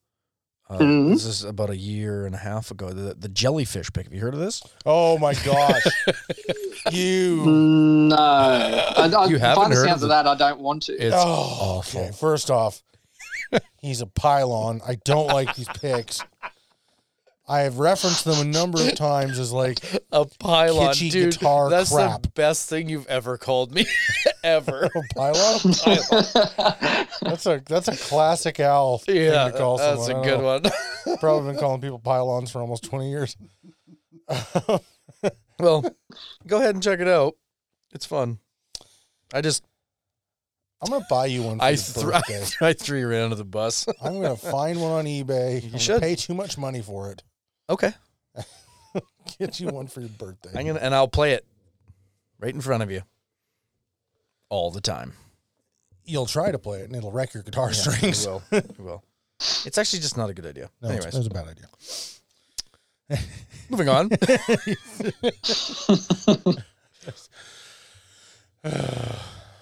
Uh, 0.73 0.79
Mhm. 0.79 1.13
This 1.13 1.25
is 1.25 1.43
about 1.43 1.69
a 1.69 1.77
year 1.77 2.25
and 2.25 2.33
a 2.35 2.37
half 2.37 2.71
ago. 2.71 2.89
The, 2.91 3.13
the 3.13 3.29
jellyfish 3.29 3.91
pick. 3.93 4.05
Have 4.05 4.13
you 4.13 4.21
heard 4.21 4.33
of 4.33 4.39
this? 4.39 4.61
Oh 4.85 5.17
my 5.17 5.33
gosh. 5.33 5.83
you 6.91 7.43
No, 7.45 8.15
I, 8.15 9.09
I, 9.15 9.25
You 9.27 9.37
haven't 9.37 9.63
by 9.63 9.69
the 9.69 9.75
heard 9.75 9.87
sounds 9.87 10.03
of 10.03 10.09
of 10.09 10.09
the- 10.09 10.23
that, 10.23 10.27
I 10.27 10.35
don't 10.35 10.59
want 10.59 10.83
to. 10.83 10.93
It's 10.93 11.15
oh, 11.15 11.19
awful. 11.19 12.01
Okay, 12.01 12.11
first 12.11 12.49
off, 12.51 12.81
he's 13.81 14.01
a 14.01 14.07
pylon. 14.07 14.81
I 14.85 14.95
don't 15.05 15.27
like 15.27 15.55
these 15.55 15.67
picks. 15.69 16.21
I 17.45 17.61
have 17.61 17.77
referenced 17.77 18.23
them 18.23 18.39
a 18.39 18.49
number 18.49 18.81
of 18.81 18.95
times 18.95 19.37
as 19.37 19.51
like 19.51 19.79
a 20.13 20.25
pylon, 20.39 20.93
Kitschy 20.93 21.11
dude, 21.11 21.33
guitar 21.33 21.69
that's 21.69 21.89
the 21.89 22.31
best 22.35 22.69
thing 22.69 22.87
you've 22.87 23.07
ever 23.07 23.37
called 23.37 23.73
me, 23.73 23.85
ever. 24.43 24.89
a 24.95 25.13
pylon. 25.13 25.59
That's 27.21 27.45
a 27.45 27.61
that's 27.65 27.87
a 27.87 27.95
classic 27.95 28.59
Al 28.59 28.97
thing 28.97 29.15
yeah, 29.15 29.45
to 29.49 29.57
call 29.57 29.77
that's 29.77 30.07
someone. 30.07 30.11
a 30.11 30.19
I 30.19 30.29
good 30.29 30.39
know. 30.39 30.71
one. 31.05 31.17
Probably 31.19 31.51
been 31.51 31.59
calling 31.59 31.79
people 31.79 31.99
pylons 31.99 32.51
for 32.51 32.59
almost 32.59 32.83
twenty 32.83 33.09
years. 33.09 33.37
well, 35.59 35.85
go 36.45 36.57
ahead 36.57 36.75
and 36.75 36.83
check 36.83 36.99
it 36.99 37.07
out. 37.07 37.35
It's 37.93 38.05
fun. 38.05 38.39
I 39.33 39.41
just 39.41 39.63
I'm 40.81 40.91
gonna 40.91 41.05
buy 41.09 41.27
you 41.27 41.43
one 41.43 41.59
for 41.59 41.63
I, 41.63 41.69
your 41.69 41.77
thr 41.77 42.11
birthday. 42.11 42.45
I 42.61 42.73
threw 42.73 42.99
you 42.99 43.07
right 43.07 43.21
under 43.21 43.35
the 43.37 43.45
bus. 43.45 43.87
I'm 44.01 44.21
gonna 44.21 44.35
find 44.35 44.81
one 44.81 44.91
on 44.91 45.05
eBay. 45.05 45.71
I'm 45.71 45.79
should. 45.79 46.01
pay 46.01 46.15
too 46.15 46.33
much 46.33 46.57
money 46.57 46.81
for 46.81 47.09
it. 47.11 47.23
Okay, 47.69 47.91
Get 49.39 49.59
you 49.59 49.67
one 49.69 49.87
for 49.87 50.01
your 50.01 50.09
birthday. 50.09 50.51
I'm 50.57 50.67
gonna 50.67 50.79
and 50.79 50.93
I'll 50.93 51.07
play 51.07 51.33
it 51.33 51.45
right 52.39 52.53
in 52.53 52.61
front 52.61 52.83
of 52.83 52.91
you 52.91 53.01
all 54.49 54.69
the 54.71 54.81
time. 54.81 55.13
You'll 56.05 56.25
try 56.25 56.51
to 56.51 56.59
play 56.59 56.81
it 56.81 56.85
and 56.85 56.95
it'll 56.95 57.11
wreck 57.11 57.33
your 57.33 57.43
guitar 57.43 57.67
Yeah, 57.67 57.73
strings. 57.73 58.25
We 58.27 58.31
will. 58.33 58.43
We 58.77 58.83
will. 58.85 59.03
It's 59.65 59.77
actually 59.77 59.99
just 59.99 60.17
not 60.17 60.29
a 60.29 60.33
good 60.33 60.45
idea. 60.45 60.69
No, 60.81 60.89
it's, 60.89 61.05
Anyways, 61.05 61.15
it's 61.15 61.27
a 61.27 61.29
bad 61.29 61.47
idea. 61.47 61.67
moving 63.69 63.89
on. 63.89 64.09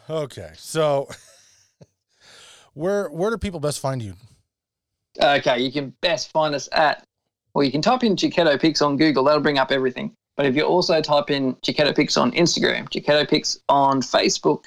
Okay, 0.10 0.52
so 0.57 1.07
where 2.73 3.10
where 3.10 3.32
do 3.32 3.38
people 3.38 3.60
best 3.61 3.80
find 3.80 4.02
you? 4.02 4.15
Okay, 5.22 5.60
you 5.61 5.72
can 5.72 5.94
best 6.02 6.32
find 6.32 6.53
us 6.53 6.68
at, 6.72 7.06
well, 7.53 7.64
you 7.64 7.72
can 7.72 7.82
type 7.82 8.03
in 8.03 8.15
Jaketto 8.15 8.60
Picks 8.60 8.82
on 8.82 8.98
Google. 8.98 9.23
That'll 9.23 9.41
bring 9.41 9.57
up 9.57 9.72
everything. 9.72 10.14
But 10.38 10.45
if 10.45 10.56
you 10.56 10.64
also 10.64 11.02
type 11.02 11.30
in 11.30 11.56
Jaketto 11.56 11.95
Picks 11.95 12.18
on 12.18 12.32
Instagram, 12.32 12.90
Jaketto 12.90 13.28
Picks 13.30 13.60
on 13.69 14.02
Facebook, 14.02 14.64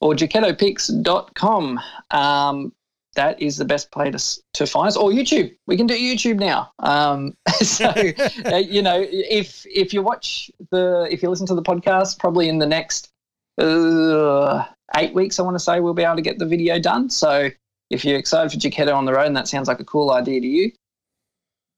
or 0.00 0.14
jakettopicks.com, 0.14 1.80
um, 2.10 2.72
that 3.16 3.42
is 3.42 3.56
the 3.56 3.64
best 3.64 3.90
place 3.90 4.36
to, 4.54 4.64
to 4.64 4.66
find 4.66 4.88
us. 4.88 4.96
Or 4.96 5.10
YouTube. 5.10 5.54
We 5.66 5.76
can 5.76 5.86
do 5.86 5.94
YouTube 5.94 6.38
now. 6.38 6.72
Um, 6.78 7.34
so, 7.60 7.86
uh, 8.46 8.56
you 8.56 8.82
know, 8.82 9.04
if 9.10 9.66
if 9.66 9.92
you 9.92 10.02
watch 10.02 10.50
the, 10.70 11.08
if 11.10 11.22
you 11.22 11.28
listen 11.28 11.46
to 11.48 11.54
the 11.54 11.62
podcast, 11.62 12.18
probably 12.18 12.48
in 12.48 12.58
the 12.58 12.66
next 12.66 13.10
uh, 13.58 14.64
eight 14.96 15.12
weeks, 15.12 15.38
I 15.38 15.42
want 15.42 15.56
to 15.56 15.60
say, 15.60 15.80
we'll 15.80 15.94
be 15.94 16.04
able 16.04 16.16
to 16.16 16.22
get 16.22 16.38
the 16.38 16.46
video 16.46 16.78
done. 16.78 17.10
So, 17.10 17.50
if 17.90 18.04
you're 18.04 18.18
excited 18.18 18.52
for 18.52 18.58
Jaketto 18.58 18.94
on 18.94 19.04
the 19.04 19.12
road 19.12 19.26
and 19.26 19.36
that 19.36 19.48
sounds 19.48 19.66
like 19.66 19.80
a 19.80 19.84
cool 19.84 20.12
idea 20.12 20.40
to 20.40 20.46
you, 20.46 20.72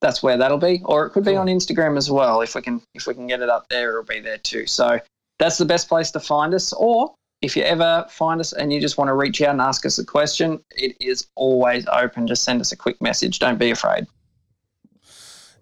that's 0.03 0.23
where 0.23 0.37
that'll 0.37 0.59
be. 0.59 0.83
Or 0.85 1.07
it 1.07 1.11
could 1.11 1.25
be 1.25 1.31
Cool. 1.33 1.41
on 1.41 1.47
Instagram 1.47 1.97
as 1.97 2.11
well. 2.11 2.43
If 2.43 2.55
we 2.55 2.61
can 2.61 2.83
if 2.95 3.07
we 3.07 3.15
can 3.15 3.27
get 3.27 3.41
it 3.41 3.49
up 3.49 3.69
there, 3.71 3.91
it'll 3.91 4.03
be 4.03 4.21
there 4.21 4.39
too. 4.39 4.67
So 4.67 4.99
that's 5.39 5.57
the 5.57 5.65
best 5.65 5.89
place 5.89 6.11
to 6.11 6.21
find 6.21 6.53
us. 6.53 6.73
Or 6.75 7.15
if 7.41 7.57
you 7.57 7.63
ever 7.63 8.05
find 8.11 8.41
us 8.41 8.53
and 8.53 8.73
you 8.73 8.81
just 8.81 8.99
want 8.99 9.09
to 9.09 9.15
reach 9.15 9.41
out 9.41 9.51
and 9.51 9.61
ask 9.61 9.87
us 9.87 9.99
a 9.99 10.05
question, 10.05 10.61
it 10.73 10.97
is 11.01 11.27
always 11.37 11.87
open. 11.89 12.27
Just 12.27 12.45
send 12.45 12.61
us 12.61 12.71
a 12.73 12.77
quick 12.77 13.01
message. 13.01 13.39
Don't 13.39 13.59
be 13.59 13.71
afraid. 13.71 14.07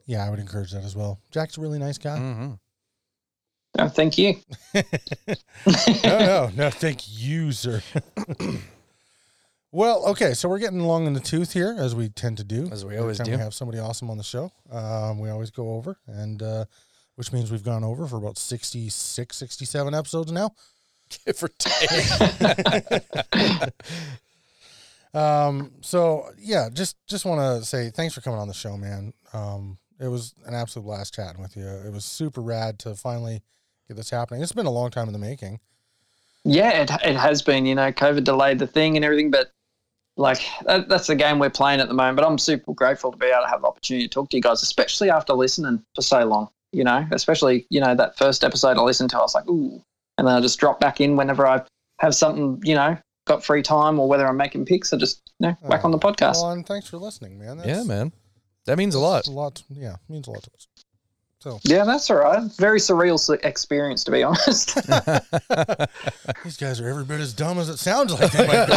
Yeah, 0.06 0.26
I 0.26 0.30
would 0.30 0.40
encourage 0.40 0.72
that 0.72 0.82
as 0.84 0.96
well. 0.96 1.20
Jack's 1.30 1.56
a 1.56 1.60
really 1.60 1.78
nice 1.78 1.96
guy. 1.98 2.18
hmm 2.18 2.52
Oh, 3.78 3.88
thank 3.88 4.18
you. 4.18 4.34
no, 4.74 4.82
no, 6.04 6.50
no. 6.56 6.70
Thank 6.70 7.02
you, 7.08 7.52
sir. 7.52 7.80
well, 9.72 10.04
okay, 10.06 10.34
so 10.34 10.48
we're 10.48 10.58
getting 10.58 10.80
along 10.80 11.06
in 11.06 11.12
the 11.12 11.20
tooth 11.20 11.52
here, 11.52 11.76
as 11.78 11.94
we 11.94 12.08
tend 12.08 12.38
to 12.38 12.44
do. 12.44 12.68
As 12.70 12.84
we 12.84 12.92
Every 12.92 13.02
always 13.02 13.18
time 13.18 13.26
do. 13.26 13.32
We 13.32 13.38
have 13.38 13.54
somebody 13.54 13.78
awesome 13.78 14.10
on 14.10 14.16
the 14.16 14.24
show. 14.24 14.50
Um, 14.70 15.18
we 15.18 15.30
always 15.30 15.50
go 15.50 15.74
over, 15.74 15.98
and 16.06 16.42
uh, 16.42 16.64
which 17.16 17.32
means 17.32 17.50
we've 17.50 17.64
gone 17.64 17.84
over 17.84 18.06
for 18.06 18.16
about 18.16 18.38
66, 18.38 19.36
67 19.36 19.94
episodes 19.94 20.32
now. 20.32 20.50
Give 21.26 21.42
or 21.42 21.50
take. 21.58 23.02
Um, 25.12 25.72
so 25.80 26.30
yeah, 26.38 26.68
just 26.72 26.96
just 27.06 27.24
want 27.24 27.40
to 27.40 27.66
say 27.66 27.90
thanks 27.90 28.14
for 28.14 28.20
coming 28.20 28.38
on 28.38 28.48
the 28.48 28.54
show, 28.54 28.76
man. 28.76 29.12
Um, 29.32 29.78
it 29.98 30.08
was 30.08 30.34
an 30.46 30.54
absolute 30.54 30.84
blast 30.84 31.14
chatting 31.14 31.42
with 31.42 31.56
you. 31.56 31.66
It 31.66 31.92
was 31.92 32.04
super 32.04 32.40
rad 32.40 32.78
to 32.80 32.94
finally 32.94 33.42
get 33.88 33.96
this 33.96 34.10
happening. 34.10 34.42
It's 34.42 34.52
been 34.52 34.66
a 34.66 34.70
long 34.70 34.90
time 34.90 35.08
in 35.08 35.12
the 35.12 35.18
making. 35.18 35.60
Yeah, 36.44 36.82
it, 36.82 36.90
it 37.04 37.16
has 37.16 37.42
been. 37.42 37.66
You 37.66 37.74
know, 37.74 37.92
COVID 37.92 38.24
delayed 38.24 38.58
the 38.58 38.66
thing 38.66 38.96
and 38.96 39.04
everything, 39.04 39.30
but 39.30 39.52
like 40.20 40.40
that, 40.66 40.88
that's 40.88 41.06
the 41.06 41.16
game 41.16 41.38
we're 41.38 41.50
playing 41.50 41.80
at 41.80 41.88
the 41.88 41.94
moment. 41.94 42.16
But 42.16 42.26
I'm 42.26 42.38
super 42.38 42.72
grateful 42.74 43.10
to 43.10 43.16
be 43.16 43.26
able 43.26 43.42
to 43.42 43.48
have 43.48 43.62
the 43.62 43.66
opportunity 43.68 44.06
to 44.06 44.12
talk 44.12 44.28
to 44.30 44.36
you 44.36 44.42
guys, 44.42 44.62
especially 44.62 45.10
after 45.10 45.32
listening 45.32 45.82
for 45.94 46.02
so 46.02 46.24
long. 46.24 46.48
You 46.72 46.84
know, 46.84 47.04
especially 47.10 47.66
you 47.70 47.80
know 47.80 47.94
that 47.96 48.16
first 48.16 48.44
episode 48.44 48.76
I 48.76 48.82
listened 48.82 49.10
to, 49.10 49.18
I 49.18 49.22
was 49.22 49.34
like, 49.34 49.48
ooh, 49.48 49.82
and 50.18 50.28
then 50.28 50.34
I 50.34 50.40
just 50.40 50.60
drop 50.60 50.78
back 50.78 51.00
in 51.00 51.16
whenever 51.16 51.46
I 51.46 51.62
have 51.98 52.14
something, 52.14 52.60
you 52.64 52.74
know, 52.76 52.96
got 53.26 53.44
free 53.44 53.62
time 53.62 53.98
or 53.98 54.08
whether 54.08 54.26
I'm 54.26 54.36
making 54.36 54.66
picks, 54.66 54.92
I 54.92 54.96
just 54.96 55.32
you 55.40 55.48
know 55.48 55.56
whack 55.62 55.80
Oh, 55.82 55.86
on 55.86 55.90
the 55.90 55.98
podcast. 55.98 56.36
Well, 56.42 56.52
and 56.52 56.64
thanks 56.64 56.88
for 56.88 56.98
listening, 56.98 57.38
man. 57.38 57.56
That's, 57.56 57.68
yeah, 57.68 57.82
man. 57.82 58.12
That 58.66 58.76
means 58.78 58.94
a 58.94 59.00
lot. 59.00 59.26
A 59.26 59.30
lot. 59.30 59.62
Yeah, 59.70 59.96
means 60.08 60.28
a 60.28 60.30
lot 60.30 60.42
to 60.44 60.50
us. 60.54 60.68
So 61.40 61.58
Yeah, 61.64 61.84
that's 61.84 62.10
all 62.10 62.18
right. 62.18 62.42
Very 62.58 62.78
surreal 62.78 63.18
experience, 63.44 64.04
to 64.04 64.10
be 64.10 64.22
honest. 64.22 64.74
these 66.44 66.58
guys 66.58 66.80
are 66.80 66.88
every 66.88 67.04
bit 67.04 67.20
as 67.20 67.32
dumb 67.32 67.58
as 67.58 67.70
it 67.70 67.78
sounds 67.78 68.12
like 68.12 68.30
they 68.30 68.46
might 68.46 68.66
be. 68.66 68.74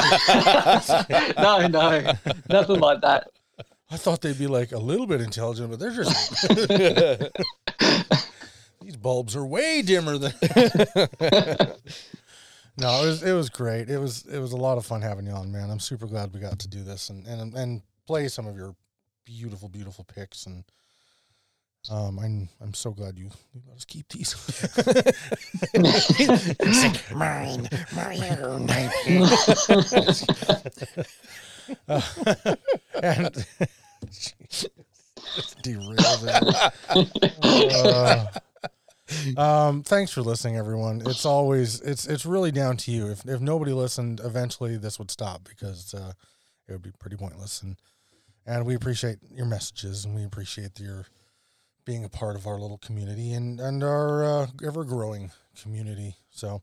no, 1.41 1.67
no, 1.67 2.13
nothing 2.49 2.79
like 2.79 3.01
that. 3.01 3.29
I 3.91 3.97
thought 3.97 4.21
they'd 4.21 4.39
be 4.39 4.47
like 4.47 4.71
a 4.71 4.79
little 4.79 5.05
bit 5.05 5.19
intelligent, 5.19 5.71
but 5.71 5.79
they're 5.79 5.91
just 5.91 6.47
these 8.81 8.95
bulbs 8.95 9.35
are 9.35 9.45
way 9.45 9.81
dimmer 9.81 10.17
than. 10.17 10.33
no, 12.77 13.03
it 13.03 13.05
was 13.05 13.23
it 13.23 13.33
was 13.33 13.49
great. 13.49 13.89
It 13.89 13.99
was 13.99 14.25
it 14.25 14.39
was 14.39 14.53
a 14.53 14.57
lot 14.57 14.77
of 14.77 14.85
fun 14.85 15.01
having 15.01 15.27
you 15.27 15.33
on, 15.33 15.51
man. 15.51 15.69
I'm 15.69 15.81
super 15.81 16.07
glad 16.07 16.33
we 16.33 16.39
got 16.39 16.59
to 16.59 16.69
do 16.69 16.81
this 16.81 17.09
and 17.09 17.27
and 17.27 17.53
and 17.53 17.81
play 18.07 18.29
some 18.29 18.47
of 18.47 18.55
your 18.55 18.73
beautiful 19.25 19.67
beautiful 19.67 20.05
picks 20.05 20.45
and. 20.45 20.63
Um, 21.89 22.17
I'm 22.17 22.49
I'm 22.61 22.73
so 22.73 22.91
glad 22.91 23.17
you, 23.17 23.29
you 23.53 23.61
let 23.67 23.75
us 23.75 23.85
keep 23.85 24.07
these. 24.09 24.35
Mine, 27.13 27.67
mine. 27.93 28.21
Uh, 31.87 32.55
and 33.01 33.45
derailed 35.61 36.23
it. 36.23 36.73
Uh, 37.43 38.25
um, 39.37 39.83
thanks 39.83 40.11
for 40.11 40.21
listening, 40.21 40.55
everyone. 40.57 41.01
It's 41.05 41.25
always 41.25 41.81
it's 41.81 42.07
it's 42.07 42.25
really 42.25 42.51
down 42.51 42.77
to 42.77 42.91
you. 42.91 43.07
If 43.07 43.25
if 43.27 43.41
nobody 43.41 43.73
listened, 43.73 44.21
eventually 44.23 44.77
this 44.77 44.99
would 44.99 45.11
stop 45.11 45.43
because 45.47 45.93
uh, 45.93 46.13
it 46.67 46.71
would 46.71 46.81
be 46.81 46.91
pretty 46.97 47.17
pointless. 47.17 47.61
And 47.61 47.75
and 48.45 48.65
we 48.65 48.75
appreciate 48.75 49.17
your 49.31 49.45
messages 49.45 50.05
and 50.05 50.15
we 50.15 50.23
appreciate 50.23 50.79
your 50.79 51.05
being 51.85 52.03
a 52.05 52.09
part 52.09 52.35
of 52.35 52.47
our 52.47 52.59
little 52.59 52.77
community 52.77 53.33
and 53.33 53.59
and 53.59 53.83
our 53.83 54.23
uh, 54.23 54.47
ever 54.65 54.83
growing 54.83 55.31
community. 55.61 56.15
So. 56.31 56.61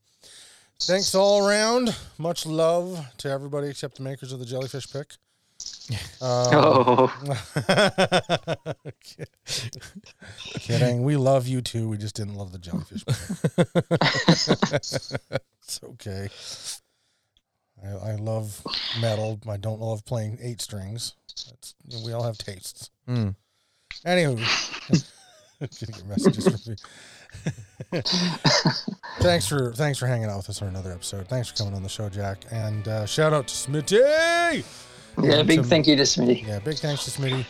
Thanks 0.82 1.14
all 1.14 1.46
around. 1.46 1.94
Much 2.16 2.46
love 2.46 3.04
to 3.18 3.28
everybody 3.28 3.68
except 3.68 3.96
the 3.98 4.02
makers 4.02 4.32
of 4.32 4.38
the 4.38 4.46
jellyfish 4.46 4.90
pick. 4.90 5.08
Um, 6.22 6.48
Oh, 6.52 7.12
Kidding. 10.54 11.02
We 11.02 11.16
love 11.16 11.46
you 11.46 11.60
too. 11.60 11.88
We 11.88 11.98
just 11.98 12.14
didn't 12.14 12.34
love 12.34 12.52
the 12.52 12.58
jellyfish. 12.58 13.04
pick. 13.04 13.16
it's 15.60 15.80
okay. 15.82 16.28
I, 17.84 18.10
I 18.12 18.14
love 18.16 18.62
metal. 19.00 19.40
I 19.48 19.56
don't 19.56 19.80
love 19.80 20.04
playing 20.04 20.38
eight 20.42 20.60
strings. 20.60 21.14
That's, 21.48 21.74
we 22.04 22.12
all 22.12 22.22
have 22.22 22.38
tastes. 22.38 22.90
Mm. 23.08 23.34
Anywho, 24.06 24.38
getting 25.78 26.08
messages 26.08 26.68
me. 26.68 26.76
thanks 29.20 29.46
for 29.46 29.72
thanks 29.72 29.98
for 29.98 30.06
hanging 30.06 30.28
out 30.28 30.38
with 30.38 30.50
us 30.50 30.62
on 30.62 30.68
another 30.68 30.92
episode. 30.92 31.28
Thanks 31.28 31.48
for 31.50 31.56
coming 31.56 31.74
on 31.74 31.82
the 31.82 31.88
show, 31.88 32.08
Jack. 32.08 32.44
And 32.50 32.86
uh, 32.88 33.06
shout 33.06 33.32
out 33.32 33.46
to 33.48 33.54
Smitty. 33.54 34.64
yeah, 35.22 35.42
big 35.42 35.58
Some- 35.60 35.64
thank 35.64 35.86
you 35.86 35.96
to 35.96 36.02
Smitty. 36.02 36.46
Yeah, 36.46 36.58
big 36.60 36.76
thanks 36.76 37.04
to 37.04 37.10
Smitty. 37.10 37.44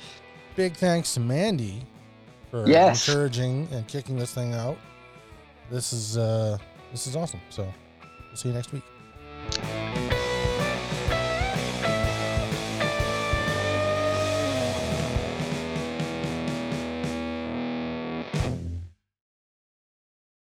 Big 0.57 0.74
thanks 0.74 1.15
to 1.15 1.20
Mandy 1.20 1.82
for 2.51 2.66
Yes. 2.69 3.09
encouraging 3.09 3.69
and 3.73 3.87
kicking 3.87 4.16
this 4.16 4.35
thing 4.35 4.55
out. 4.55 4.77
This 5.70 5.93
is 5.93 6.16
uh 6.19 6.59
this 6.91 7.07
is 7.07 7.15
awesome. 7.16 7.41
So 7.51 7.62
we'll 7.62 8.37
see 8.37 8.49
you 8.49 8.55
next 8.55 8.73
week. 8.73 10.00